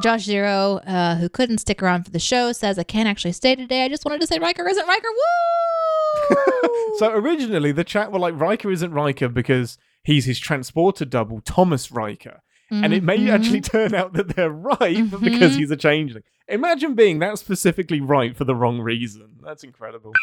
Josh 0.01 0.23
Zero, 0.23 0.75
uh, 0.87 1.15
who 1.15 1.27
couldn't 1.27 1.57
stick 1.57 1.83
around 1.83 2.03
for 2.03 2.11
the 2.11 2.19
show, 2.19 2.53
says, 2.53 2.79
I 2.79 2.83
can't 2.83 3.07
actually 3.09 3.33
stay 3.33 3.55
today. 3.55 3.83
I 3.83 3.89
just 3.89 4.05
wanted 4.05 4.21
to 4.21 4.27
say 4.27 4.39
Riker 4.39 4.65
isn't 4.67 4.87
Riker. 4.87 5.07
Woo! 5.09 6.95
so 6.99 7.11
originally 7.11 7.71
the 7.73 7.83
chat 7.83 8.11
were 8.11 8.19
like 8.19 8.39
Riker 8.39 8.71
isn't 8.71 8.91
Riker 8.93 9.27
because 9.27 9.77
he's 10.03 10.25
his 10.25 10.39
transporter 10.39 11.03
double, 11.05 11.41
Thomas 11.41 11.91
Riker. 11.91 12.41
And 12.71 12.93
it 12.93 13.03
may 13.03 13.17
Mhm. 13.17 13.29
actually 13.31 13.61
turn 13.75 13.93
out 13.95 14.13
that 14.13 14.35
they're 14.35 14.49
right 14.51 15.09
but 15.09 15.21
because 15.21 15.55
he's 15.55 15.71
a 15.71 15.77
changeling. 15.77 16.23
Imagine 16.47 16.93
being 16.95 17.19
that 17.19 17.37
specifically 17.39 17.99
right 18.01 18.35
for 18.35 18.43
the 18.45 18.55
wrong 18.55 18.79
reason. 18.79 19.37
That's 19.43 19.63
incredible. 19.63 20.13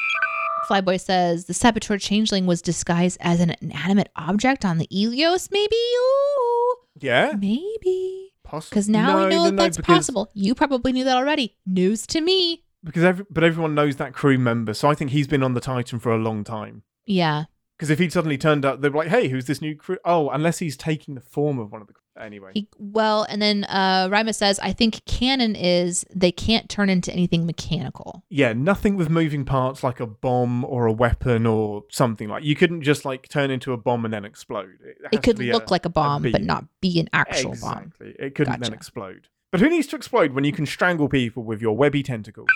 Flyboy 0.68 1.00
says 1.00 1.44
the 1.46 1.54
saboteur 1.54 1.98
changeling 1.98 2.46
was 2.46 2.60
disguised 2.62 3.18
as 3.20 3.40
an 3.40 3.54
inanimate 3.60 4.08
object 4.16 4.64
on 4.64 4.78
the 4.78 4.88
Eleos, 4.88 5.48
maybe? 5.52 5.76
Ooh, 5.76 6.74
Yeah, 7.00 7.34
maybe. 7.38 8.32
possible. 8.42 8.70
Because 8.70 8.88
now 8.88 9.06
No, 9.16 9.24
we 9.24 9.30
know 9.30 9.36
no, 9.36 9.44
that 9.44 9.52
no, 9.52 9.62
that's 9.62 9.76
because, 9.76 9.96
possible. 9.98 10.30
You 10.34 10.54
probably 10.54 10.92
knew 10.92 11.04
that 11.04 11.16
already. 11.16 11.56
News 11.66 12.06
to 12.08 12.20
me. 12.20 12.64
Because 12.82 13.04
every, 13.04 13.24
but 13.30 13.42
everyone 13.44 13.74
knows 13.74 13.96
that 13.96 14.12
crew 14.12 14.38
member, 14.38 14.72
so 14.74 14.88
I 14.88 14.94
think 14.94 15.10
he's 15.10 15.26
been 15.28 15.42
on 15.42 15.54
the 15.54 15.60
Titan 15.60 15.98
for 15.98 16.12
a 16.12 16.18
long 16.18 16.44
time. 16.44 16.82
Yeah. 17.04 17.44
Because 17.76 17.90
if 17.90 17.98
he'd 17.98 18.12
suddenly 18.12 18.38
turned 18.38 18.64
up, 18.64 18.80
they'd 18.80 18.90
be 18.92 18.98
like, 18.98 19.08
"Hey, 19.08 19.28
who's 19.28 19.44
this 19.46 19.60
new 19.60 19.74
crew?" 19.76 19.98
Oh, 20.04 20.30
unless 20.30 20.58
he's 20.60 20.76
taking 20.76 21.14
the 21.14 21.20
form 21.20 21.58
of 21.58 21.70
one 21.72 21.82
of 21.82 21.88
the. 21.88 21.94
Anyway, 22.20 22.50
He, 22.54 22.68
well, 22.78 23.24
and 23.28 23.42
then 23.42 23.64
uh, 23.64 24.08
Rima 24.10 24.32
says, 24.32 24.58
I 24.60 24.72
think 24.72 25.04
canon 25.04 25.54
is 25.54 26.04
they 26.14 26.32
can't 26.32 26.68
turn 26.68 26.88
into 26.88 27.12
anything 27.12 27.44
mechanical. 27.46 28.24
yeah, 28.30 28.52
nothing 28.52 28.96
with 28.96 29.10
moving 29.10 29.44
parts 29.44 29.82
like 29.82 30.00
a 30.00 30.06
bomb 30.06 30.64
or 30.64 30.86
a 30.86 30.92
weapon 30.92 31.46
or 31.46 31.84
something 31.90 32.28
like. 32.28 32.44
You 32.44 32.54
couldn't 32.56 32.82
just 32.82 33.04
like 33.04 33.28
turn 33.28 33.50
into 33.50 33.72
a 33.72 33.76
bomb 33.76 34.04
and 34.04 34.14
then 34.14 34.24
explode. 34.24 34.78
It, 34.84 34.96
It 35.12 35.22
could 35.22 35.38
look 35.38 35.70
like 35.70 35.84
a 35.84 35.90
bomb, 35.90 36.22
but 36.22 36.42
not 36.42 36.64
be 36.80 36.98
an 37.00 37.08
actual 37.12 37.54
bomb. 37.60 37.92
exactly. 37.94 38.14
It 38.18 38.34
couldn't 38.34 38.60
then 38.60 38.72
explode. 38.72 39.28
But 39.52 39.60
who 39.60 39.68
needs 39.68 39.86
to 39.88 39.96
explode 39.96 40.32
when 40.32 40.44
you 40.44 40.52
can 40.52 40.66
strangle 40.66 41.08
people 41.08 41.42
with 41.42 41.60
your 41.62 41.76
webby 41.76 42.02
tentacles? 42.02 42.48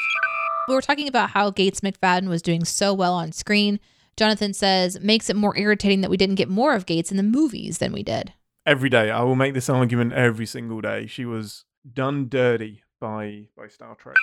We 0.69 0.75
were 0.75 0.83
talking 0.83 1.09
about 1.09 1.31
how 1.31 1.51
Gates 1.51 1.81
McFadden 1.81 2.29
was 2.29 2.43
doing 2.43 2.65
so 2.65 2.93
well 2.95 3.15
on 3.15 3.33
screen. 3.33 3.81
Jonathan 4.17 4.53
says, 4.53 5.01
makes 5.01 5.31
it 5.31 5.37
more 5.37 5.57
irritating 5.57 6.01
that 6.03 6.11
we 6.11 6.17
didn't 6.17 6.35
get 6.35 6.49
more 6.49 6.75
of 6.75 6.85
Gates 6.87 7.11
in 7.11 7.17
the 7.17 7.23
movies 7.23 7.79
than 7.79 7.93
we 7.93 8.03
did. 8.03 8.33
Every 8.67 8.91
day, 8.91 9.11
I 9.11 9.23
will 9.23 9.37
make 9.37 9.55
this 9.55 9.69
argument 9.69 10.13
every 10.13 10.47
single 10.47 10.81
day. 10.81 11.07
She 11.07 11.25
was 11.25 11.65
done 11.91 12.29
dirty 12.29 12.83
by 13.01 13.47
by 13.57 13.69
Star 13.69 13.95
Trek. 13.95 14.17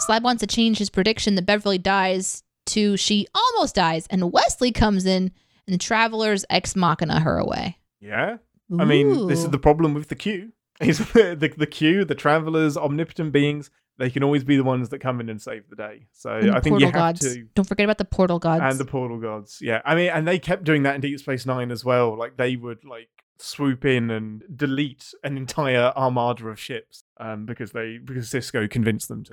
Slab 0.00 0.24
wants 0.24 0.40
to 0.40 0.46
change 0.46 0.78
his 0.78 0.90
prediction 0.90 1.34
that 1.36 1.46
Beverly 1.46 1.78
dies 1.78 2.42
to 2.66 2.96
she 2.96 3.26
almost 3.34 3.74
dies, 3.74 4.06
and 4.08 4.32
Wesley 4.32 4.72
comes 4.72 5.06
in 5.06 5.30
and 5.66 5.74
the 5.74 5.78
travelers 5.78 6.44
ex 6.50 6.74
machina 6.74 7.20
her 7.20 7.38
away. 7.38 7.78
Yeah, 8.00 8.38
I 8.78 8.84
mean, 8.84 9.28
this 9.28 9.40
is 9.40 9.50
the 9.50 9.58
problem 9.58 9.94
with 9.94 10.08
the 10.08 10.16
Q. 10.16 10.52
Is 10.80 10.98
the 11.12 11.54
the 11.58 11.66
Q, 11.66 12.06
the 12.06 12.14
travelers, 12.14 12.74
omnipotent 12.74 13.32
beings. 13.32 13.70
They 13.98 14.08
can 14.08 14.22
always 14.22 14.44
be 14.44 14.56
the 14.56 14.64
ones 14.64 14.88
that 14.88 15.00
come 15.00 15.20
in 15.20 15.28
and 15.28 15.40
save 15.40 15.68
the 15.68 15.76
day. 15.76 16.06
So 16.12 16.30
I 16.54 16.60
think 16.60 16.80
you 16.80 16.86
have 16.86 16.94
gods. 16.94 17.20
to. 17.20 17.46
Don't 17.54 17.68
forget 17.68 17.84
about 17.84 17.98
the 17.98 18.06
portal 18.06 18.38
gods. 18.38 18.62
And 18.64 18.78
the 18.78 18.86
portal 18.86 19.18
gods, 19.18 19.58
yeah. 19.60 19.82
I 19.84 19.94
mean, 19.94 20.08
and 20.08 20.26
they 20.26 20.38
kept 20.38 20.64
doing 20.64 20.84
that 20.84 20.94
in 20.94 21.02
Deep 21.02 21.20
Space 21.20 21.44
Nine 21.44 21.70
as 21.70 21.84
well. 21.84 22.16
Like 22.16 22.38
they 22.38 22.56
would 22.56 22.82
like 22.82 23.10
swoop 23.40 23.84
in 23.84 24.10
and 24.10 24.42
delete 24.54 25.12
an 25.24 25.36
entire 25.36 25.92
armada 25.96 26.48
of 26.48 26.58
ships, 26.58 27.02
um, 27.18 27.46
because 27.46 27.72
they 27.72 27.98
because 27.98 28.28
Sisko 28.28 28.68
convinced 28.70 29.08
them 29.08 29.24
to. 29.24 29.30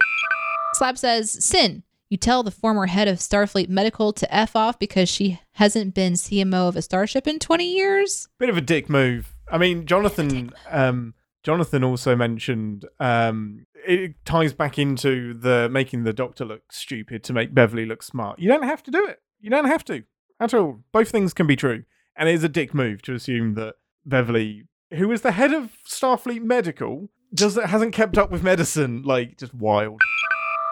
Slab 0.73 0.97
says, 0.97 1.43
Sin, 1.43 1.83
you 2.09 2.17
tell 2.17 2.43
the 2.43 2.51
former 2.51 2.85
head 2.85 3.07
of 3.07 3.17
Starfleet 3.17 3.69
Medical 3.69 4.13
to 4.13 4.33
F 4.33 4.55
off 4.55 4.79
because 4.79 5.09
she 5.09 5.39
hasn't 5.53 5.93
been 5.93 6.13
CMO 6.13 6.69
of 6.69 6.75
a 6.75 6.81
starship 6.81 7.27
in 7.27 7.39
20 7.39 7.69
years? 7.69 8.27
Bit 8.39 8.49
of 8.49 8.57
a 8.57 8.61
dick 8.61 8.89
move. 8.89 9.35
I 9.51 9.57
mean, 9.57 9.85
Jonathan. 9.85 10.51
Um, 10.69 11.13
Jonathan 11.43 11.81
also 11.81 12.13
mentioned 12.13 12.85
um, 12.99 13.65
it 13.73 14.15
ties 14.25 14.51
back 14.51 14.77
into 14.77 15.33
the 15.33 15.69
making 15.71 16.03
the 16.03 16.11
Doctor 16.11 16.43
look 16.43 16.73
stupid 16.73 17.23
to 17.23 17.31
make 17.31 17.53
Beverly 17.53 17.85
look 17.85 18.03
smart. 18.03 18.37
You 18.37 18.49
don't 18.49 18.63
have 18.63 18.83
to 18.83 18.91
do 18.91 19.05
it. 19.05 19.21
You 19.39 19.49
don't 19.49 19.65
have 19.65 19.85
to 19.85 20.03
at 20.41 20.53
all. 20.53 20.81
Both 20.91 21.09
things 21.09 21.33
can 21.33 21.47
be 21.47 21.55
true, 21.55 21.83
and 22.17 22.27
it 22.27 22.35
is 22.35 22.43
a 22.43 22.49
dick 22.49 22.73
move 22.73 23.01
to 23.03 23.13
assume 23.13 23.53
that 23.53 23.75
Beverly, 24.07 24.63
who 24.93 25.11
is 25.11 25.21
the 25.21 25.33
head 25.33 25.53
of 25.53 25.71
Starfleet 25.87 26.41
Medical, 26.43 27.09
does 27.33 27.55
hasn't 27.55 27.93
kept 27.93 28.17
up 28.17 28.31
with 28.31 28.43
medicine. 28.43 29.03
Like 29.03 29.37
just 29.37 29.53
wild. 29.53 30.01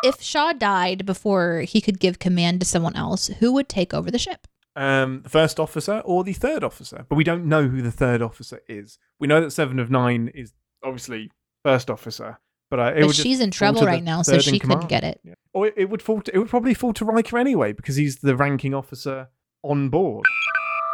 If 0.04 0.22
Shaw 0.22 0.54
died 0.54 1.06
before 1.06 1.62
he 1.62 1.82
could 1.82 2.00
give 2.00 2.20
command 2.20 2.60
to 2.60 2.66
someone 2.66 2.96
else, 2.96 3.28
who 3.28 3.52
would 3.54 3.68
take 3.68 3.94
over 3.94 4.12
the 4.12 4.20
ship? 4.20 4.48
um, 4.76 5.22
the 5.22 5.30
first 5.30 5.60
officer 5.60 6.02
or 6.06 6.24
the 6.24 6.34
third 6.34 6.64
officer, 6.64 7.06
but 7.08 7.16
we 7.16 7.24
don't 7.24 7.46
know 7.46 7.68
who 7.68 7.82
the 7.82 7.92
third 7.92 8.22
officer 8.22 8.62
is. 8.68 9.00
We 9.20 9.28
know 9.28 9.42
that 9.42 9.52
Seven 9.52 9.80
of 9.80 9.90
Nine 9.90 10.30
is 10.34 10.54
obviously 10.84 11.32
first 11.64 11.90
officer, 11.90 12.40
But 12.70 12.80
uh, 12.80 12.94
it 12.96 13.06
But 13.06 13.16
she's 13.16 13.40
in 13.40 13.52
trouble 13.52 13.86
right 13.86 14.04
now, 14.04 14.22
so 14.22 14.40
she 14.40 14.60
couldn't 14.60 14.90
get 14.90 15.04
it. 15.04 15.22
Yeah. 15.24 15.36
Or 15.54 15.68
it, 15.68 15.76
it 15.78 15.90
would 15.90 16.02
fall. 16.02 16.22
To, 16.22 16.36
it 16.36 16.38
would 16.38 16.50
probably 16.50 16.74
fall 16.74 16.94
to 16.94 17.06
Riker 17.06 17.38
anyway 17.38 17.72
because 17.72 17.96
he's 17.96 18.18
the 18.18 18.36
ranking 18.36 18.74
officer 18.74 19.30
on 19.64 19.90
board. 19.90 20.26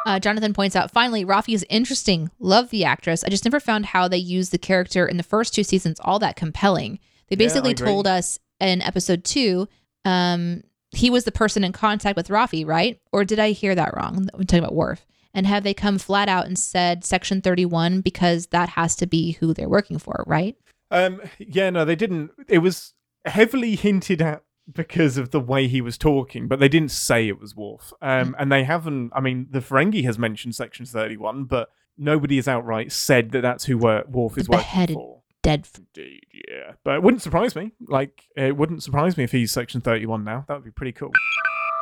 Uh, 0.05 0.19
Jonathan 0.19 0.53
points 0.53 0.75
out, 0.75 0.91
finally, 0.91 1.23
Raffi 1.23 1.53
is 1.53 1.65
interesting. 1.69 2.31
Love 2.39 2.69
the 2.69 2.85
actress. 2.85 3.23
I 3.23 3.29
just 3.29 3.45
never 3.45 3.59
found 3.59 3.87
how 3.87 4.07
they 4.07 4.17
used 4.17 4.51
the 4.51 4.57
character 4.57 5.05
in 5.05 5.17
the 5.17 5.23
first 5.23 5.53
two 5.53 5.63
seasons 5.63 5.99
all 6.01 6.19
that 6.19 6.35
compelling. 6.35 6.99
They 7.29 7.35
basically 7.35 7.71
agree. 7.71 7.87
told 7.87 8.07
us 8.07 8.39
in 8.59 8.81
episode 8.81 9.23
two, 9.23 9.67
um, 10.03 10.63
he 10.91 11.09
was 11.09 11.23
the 11.23 11.31
person 11.31 11.63
in 11.63 11.71
contact 11.71 12.17
with 12.17 12.27
Raffi, 12.27 12.65
right? 12.65 12.99
Or 13.11 13.23
did 13.23 13.39
I 13.39 13.51
hear 13.51 13.75
that 13.75 13.95
wrong? 13.95 14.27
I'm 14.33 14.45
talking 14.45 14.59
about 14.59 14.75
Worf. 14.75 15.05
And 15.33 15.47
have 15.47 15.63
they 15.63 15.73
come 15.73 15.97
flat 15.97 16.27
out 16.27 16.45
and 16.45 16.59
said 16.59 17.05
Section 17.05 17.41
31 17.41 18.01
because 18.01 18.47
that 18.47 18.69
has 18.69 18.95
to 18.97 19.07
be 19.07 19.33
who 19.33 19.53
they're 19.53 19.69
working 19.69 19.97
for, 19.97 20.25
right? 20.27 20.57
Um, 20.89 21.21
yeah, 21.37 21.69
no, 21.69 21.85
they 21.85 21.95
didn't. 21.95 22.31
It 22.49 22.57
was 22.57 22.93
heavily 23.25 23.75
hinted 23.75 24.21
at 24.21 24.43
because 24.71 25.17
of 25.17 25.31
the 25.31 25.39
way 25.39 25.67
he 25.67 25.81
was 25.81 25.97
talking, 25.97 26.47
but 26.47 26.59
they 26.59 26.69
didn't 26.69 26.91
say 26.91 27.27
it 27.27 27.39
was 27.39 27.55
Worf. 27.55 27.93
Um, 28.01 28.35
and 28.39 28.51
they 28.51 28.63
haven't. 28.63 29.11
I 29.15 29.21
mean, 29.21 29.47
the 29.49 29.59
Ferengi 29.59 30.03
has 30.03 30.17
mentioned 30.17 30.55
Section 30.55 30.85
Thirty-One, 30.85 31.45
but 31.45 31.69
nobody 31.97 32.37
has 32.37 32.47
outright 32.47 32.91
said 32.91 33.31
that 33.31 33.41
that's 33.41 33.65
who 33.65 33.77
Wor- 33.77 34.05
Worf 34.07 34.37
is 34.37 34.49
working 34.49 34.95
for. 34.95 35.21
Dead. 35.43 35.67
Indeed, 35.75 36.25
yeah. 36.33 36.73
But 36.83 36.95
it 36.95 37.03
wouldn't 37.03 37.23
surprise 37.23 37.55
me. 37.55 37.71
Like, 37.87 38.25
it 38.35 38.55
wouldn't 38.55 38.83
surprise 38.83 39.17
me 39.17 39.23
if 39.23 39.31
he's 39.31 39.51
Section 39.51 39.81
Thirty-One 39.81 40.23
now. 40.23 40.45
That 40.47 40.55
would 40.55 40.65
be 40.65 40.71
pretty 40.71 40.91
cool. 40.91 41.11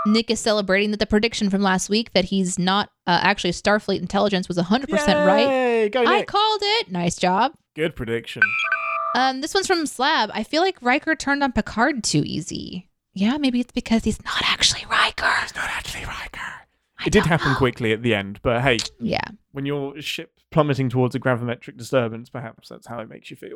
Nick 0.05 0.31
is 0.31 0.39
celebrating 0.39 0.91
that 0.91 0.99
the 0.99 1.05
prediction 1.05 1.49
from 1.49 1.61
last 1.61 1.89
week 1.89 2.13
that 2.13 2.25
he's 2.25 2.57
not 2.57 2.89
uh, 3.05 3.19
actually 3.21 3.51
Starfleet 3.51 3.99
intelligence 3.99 4.47
was 4.47 4.57
100% 4.57 4.89
right. 5.25 5.41
Yay, 5.41 5.89
Go 5.89 6.05
I 6.05 6.23
called 6.23 6.61
it. 6.63 6.89
Nice 6.89 7.17
job. 7.17 7.51
Good 7.75 7.97
prediction. 7.97 8.41
Um, 9.15 9.41
this 9.41 9.53
one's 9.53 9.67
from 9.67 9.85
Slab. 9.85 10.29
I 10.33 10.43
feel 10.43 10.61
like 10.61 10.77
Riker 10.81 11.15
turned 11.15 11.43
on 11.43 11.51
Picard 11.51 12.03
too 12.03 12.23
easy. 12.25 12.89
Yeah, 13.13 13.37
maybe 13.37 13.59
it's 13.59 13.71
because 13.71 14.03
he's 14.03 14.23
not 14.23 14.41
actually 14.43 14.85
Riker. 14.89 15.31
It's 15.43 15.55
not 15.55 15.69
actually 15.69 16.05
Riker. 16.05 16.39
I 16.99 17.05
It 17.07 17.11
did 17.11 17.25
happen 17.25 17.51
know. 17.53 17.57
quickly 17.57 17.91
at 17.91 18.03
the 18.03 18.13
end, 18.13 18.39
but 18.43 18.61
hey, 18.61 18.77
Yeah. 18.99 19.21
when 19.51 19.65
your 19.65 19.99
ship 20.01 20.33
plummeting 20.51 20.89
towards 20.89 21.15
a 21.15 21.19
gravimetric 21.19 21.77
disturbance, 21.77 22.29
perhaps 22.29 22.69
that's 22.69 22.87
how 22.87 22.99
it 22.99 23.09
makes 23.09 23.31
you 23.31 23.37
feel. 23.37 23.55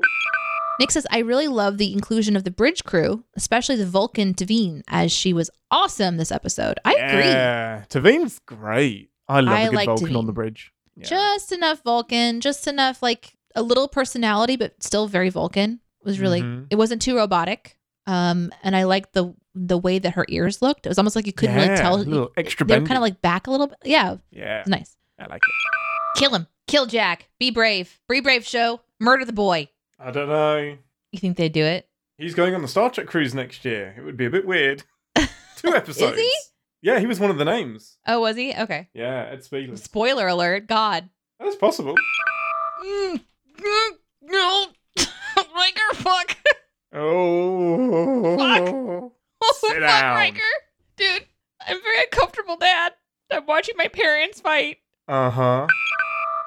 Nick 0.79 0.89
says, 0.91 1.05
I 1.11 1.19
really 1.19 1.47
love 1.47 1.77
the 1.77 1.93
inclusion 1.93 2.35
of 2.35 2.45
the 2.45 2.51
bridge 2.51 2.83
crew, 2.83 3.23
especially 3.35 3.75
the 3.75 3.85
Vulcan 3.85 4.33
T'Veen, 4.33 4.81
as 4.87 5.11
she 5.11 5.33
was 5.33 5.51
awesome 5.69 6.17
this 6.17 6.31
episode. 6.31 6.79
I 6.83 6.93
agree. 6.95 7.25
Yeah, 7.25 7.83
T'Veen's 7.89 8.39
great. 8.39 9.11
I 9.27 9.41
love 9.41 9.53
I 9.53 9.61
a 9.61 9.65
good 9.69 9.75
like 9.75 9.85
Vulcan 9.87 10.15
on 10.15 10.25
the 10.25 10.33
bridge. 10.33 10.73
Yeah. 10.95 11.05
Just 11.05 11.51
enough 11.51 11.83
Vulcan, 11.83 12.41
just 12.41 12.65
enough 12.67 13.03
like 13.03 13.35
a 13.55 13.61
little 13.61 13.87
personality, 13.87 14.55
but 14.55 14.81
still 14.83 15.07
very 15.07 15.29
Vulcan. 15.29 15.79
It 16.01 16.05
was 16.05 16.19
really 16.19 16.41
Mhm. 16.41 16.67
it 16.69 16.75
wasn't 16.75 17.01
too 17.01 17.15
robotic. 17.17 17.77
Um, 18.05 18.51
and 18.63 18.75
I 18.75 18.83
liked 18.83 19.13
the 19.13 19.33
the 19.55 19.77
way 19.77 19.99
that 19.99 20.13
her 20.15 20.25
ears 20.29 20.61
looked. 20.63 20.85
It 20.85 20.89
was 20.89 20.97
almost 20.97 21.15
like 21.15 21.27
you 21.27 21.33
couldn't 21.33 21.55
really 21.55 21.67
Yeah, 21.67 21.75
tell. 21.75 21.95
a 21.95 21.97
little 21.97 22.31
extra 22.35 22.65
They're 22.65 22.79
kind 22.79 22.97
of 22.97 23.01
like 23.01 23.21
back 23.21 23.45
a 23.47 23.51
little 23.51 23.67
bit. 23.67 23.77
Yeah, 23.85 24.15
yeah, 24.31 24.63
nice. 24.65 24.97
I 25.19 25.27
like 25.27 25.41
it. 25.43 26.19
Kill 26.19 26.33
him. 26.33 26.47
Kill 26.67 26.87
Jack. 26.87 27.29
Be 27.39 27.51
brave. 27.51 27.99
Be 28.09 28.19
brave, 28.19 28.45
show. 28.47 28.81
Murder 28.99 29.25
the 29.25 29.31
boy. 29.33 29.69
I 29.99 30.09
don't 30.11 30.27
know. 30.27 30.77
You 31.11 31.19
think 31.19 31.37
they'd 31.37 31.51
do 31.51 31.63
it? 31.63 31.87
He's 32.17 32.33
going 32.33 32.55
on 32.55 32.61
the 32.63 32.67
Star 32.67 32.89
Trek 32.89 33.05
cruise 33.07 33.35
next 33.35 33.63
year. 33.63 33.93
It 33.97 34.01
would 34.03 34.17
be 34.17 34.25
a 34.25 34.29
bit 34.31 34.45
weird. 34.47 34.83
Two 35.57 35.75
episodes. 35.75 36.13
Is 36.17 36.19
he? 36.19 36.33
Yeah, 36.81 36.99
he 36.99 37.05
was 37.05 37.19
one 37.19 37.29
of 37.29 37.37
the 37.37 37.45
names. 37.45 37.97
Oh, 38.07 38.21
was 38.21 38.35
he? 38.35 38.53
Okay. 38.55 38.89
Yeah, 38.95 39.27
Ed 39.31 39.39
Speleers. 39.43 39.79
Spoiler 39.79 40.27
alert. 40.27 40.67
God. 40.67 41.09
That's 41.39 41.55
possible. 41.55 41.95
No. 44.21 44.67
Riker, 45.37 45.95
fuck. 45.95 46.37
Oh. 46.93 48.31
Sit 49.55 49.71
fuck, 49.71 49.79
down. 49.79 50.15
Riker. 50.15 50.41
Dude, 50.95 51.25
I'm 51.67 51.81
very 51.81 52.03
uncomfortable, 52.03 52.57
Dad. 52.57 52.93
I'm 53.31 53.45
watching 53.45 53.75
my 53.77 53.87
parents 53.87 54.41
fight. 54.41 54.77
Uh 55.07 55.29
huh. 55.29 55.67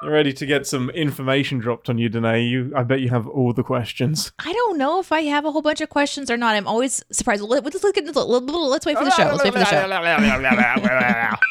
You're 0.01 0.11
ready 0.11 0.31
to 0.31 0.45
get 0.45 0.67
some 0.67 0.91
information 0.91 1.57
dropped 1.57 1.89
on 1.89 1.97
you, 1.97 2.09
Deneé. 2.09 2.47
You, 2.47 2.71
I 2.75 2.83
bet 2.83 3.01
you 3.01 3.09
have 3.09 3.27
all 3.27 3.51
the 3.51 3.63
questions. 3.63 4.31
I 4.37 4.53
don't 4.53 4.77
know 4.77 4.99
if 4.99 5.11
I 5.11 5.23
have 5.23 5.43
a 5.43 5.51
whole 5.51 5.63
bunch 5.63 5.81
of 5.81 5.89
questions 5.89 6.29
or 6.29 6.37
not. 6.37 6.55
I'm 6.55 6.67
always 6.67 7.03
surprised. 7.11 7.41
Let- 7.41 7.63
look 7.63 7.97
at 7.97 8.15
Let's 8.15 8.85
wait 8.85 8.97
for 8.97 9.03
the 9.03 9.11
show. 9.11 9.23
Let's 9.23 9.43
wait 9.43 9.53
for 9.53 9.59
the 9.59 9.65
show. 9.65 11.35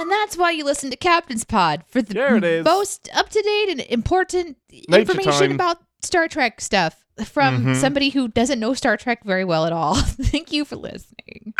And 0.00 0.10
that's 0.10 0.36
why 0.36 0.50
you 0.52 0.64
listen 0.64 0.90
to 0.90 0.96
Captain's 0.96 1.44
Pod 1.44 1.84
for 1.86 2.00
the 2.02 2.62
most 2.64 3.08
up 3.14 3.28
to 3.28 3.42
date 3.42 3.68
and 3.68 3.80
important 3.80 4.56
Nature 4.88 5.00
information 5.12 5.32
time. 5.48 5.52
about 5.52 5.78
Star 6.02 6.26
Trek 6.28 6.60
stuff 6.60 7.04
from 7.24 7.64
Mhm. 7.66 7.76
somebody 7.76 8.08
who 8.10 8.28
doesn't 8.28 8.58
know 8.60 8.72
Star 8.72 8.96
Trek 8.96 9.22
very 9.24 9.44
well 9.44 9.66
at 9.66 9.72
all. 9.72 9.94
Thank 9.96 10.52
you 10.52 10.64
for 10.64 10.76
listening. 10.76 11.52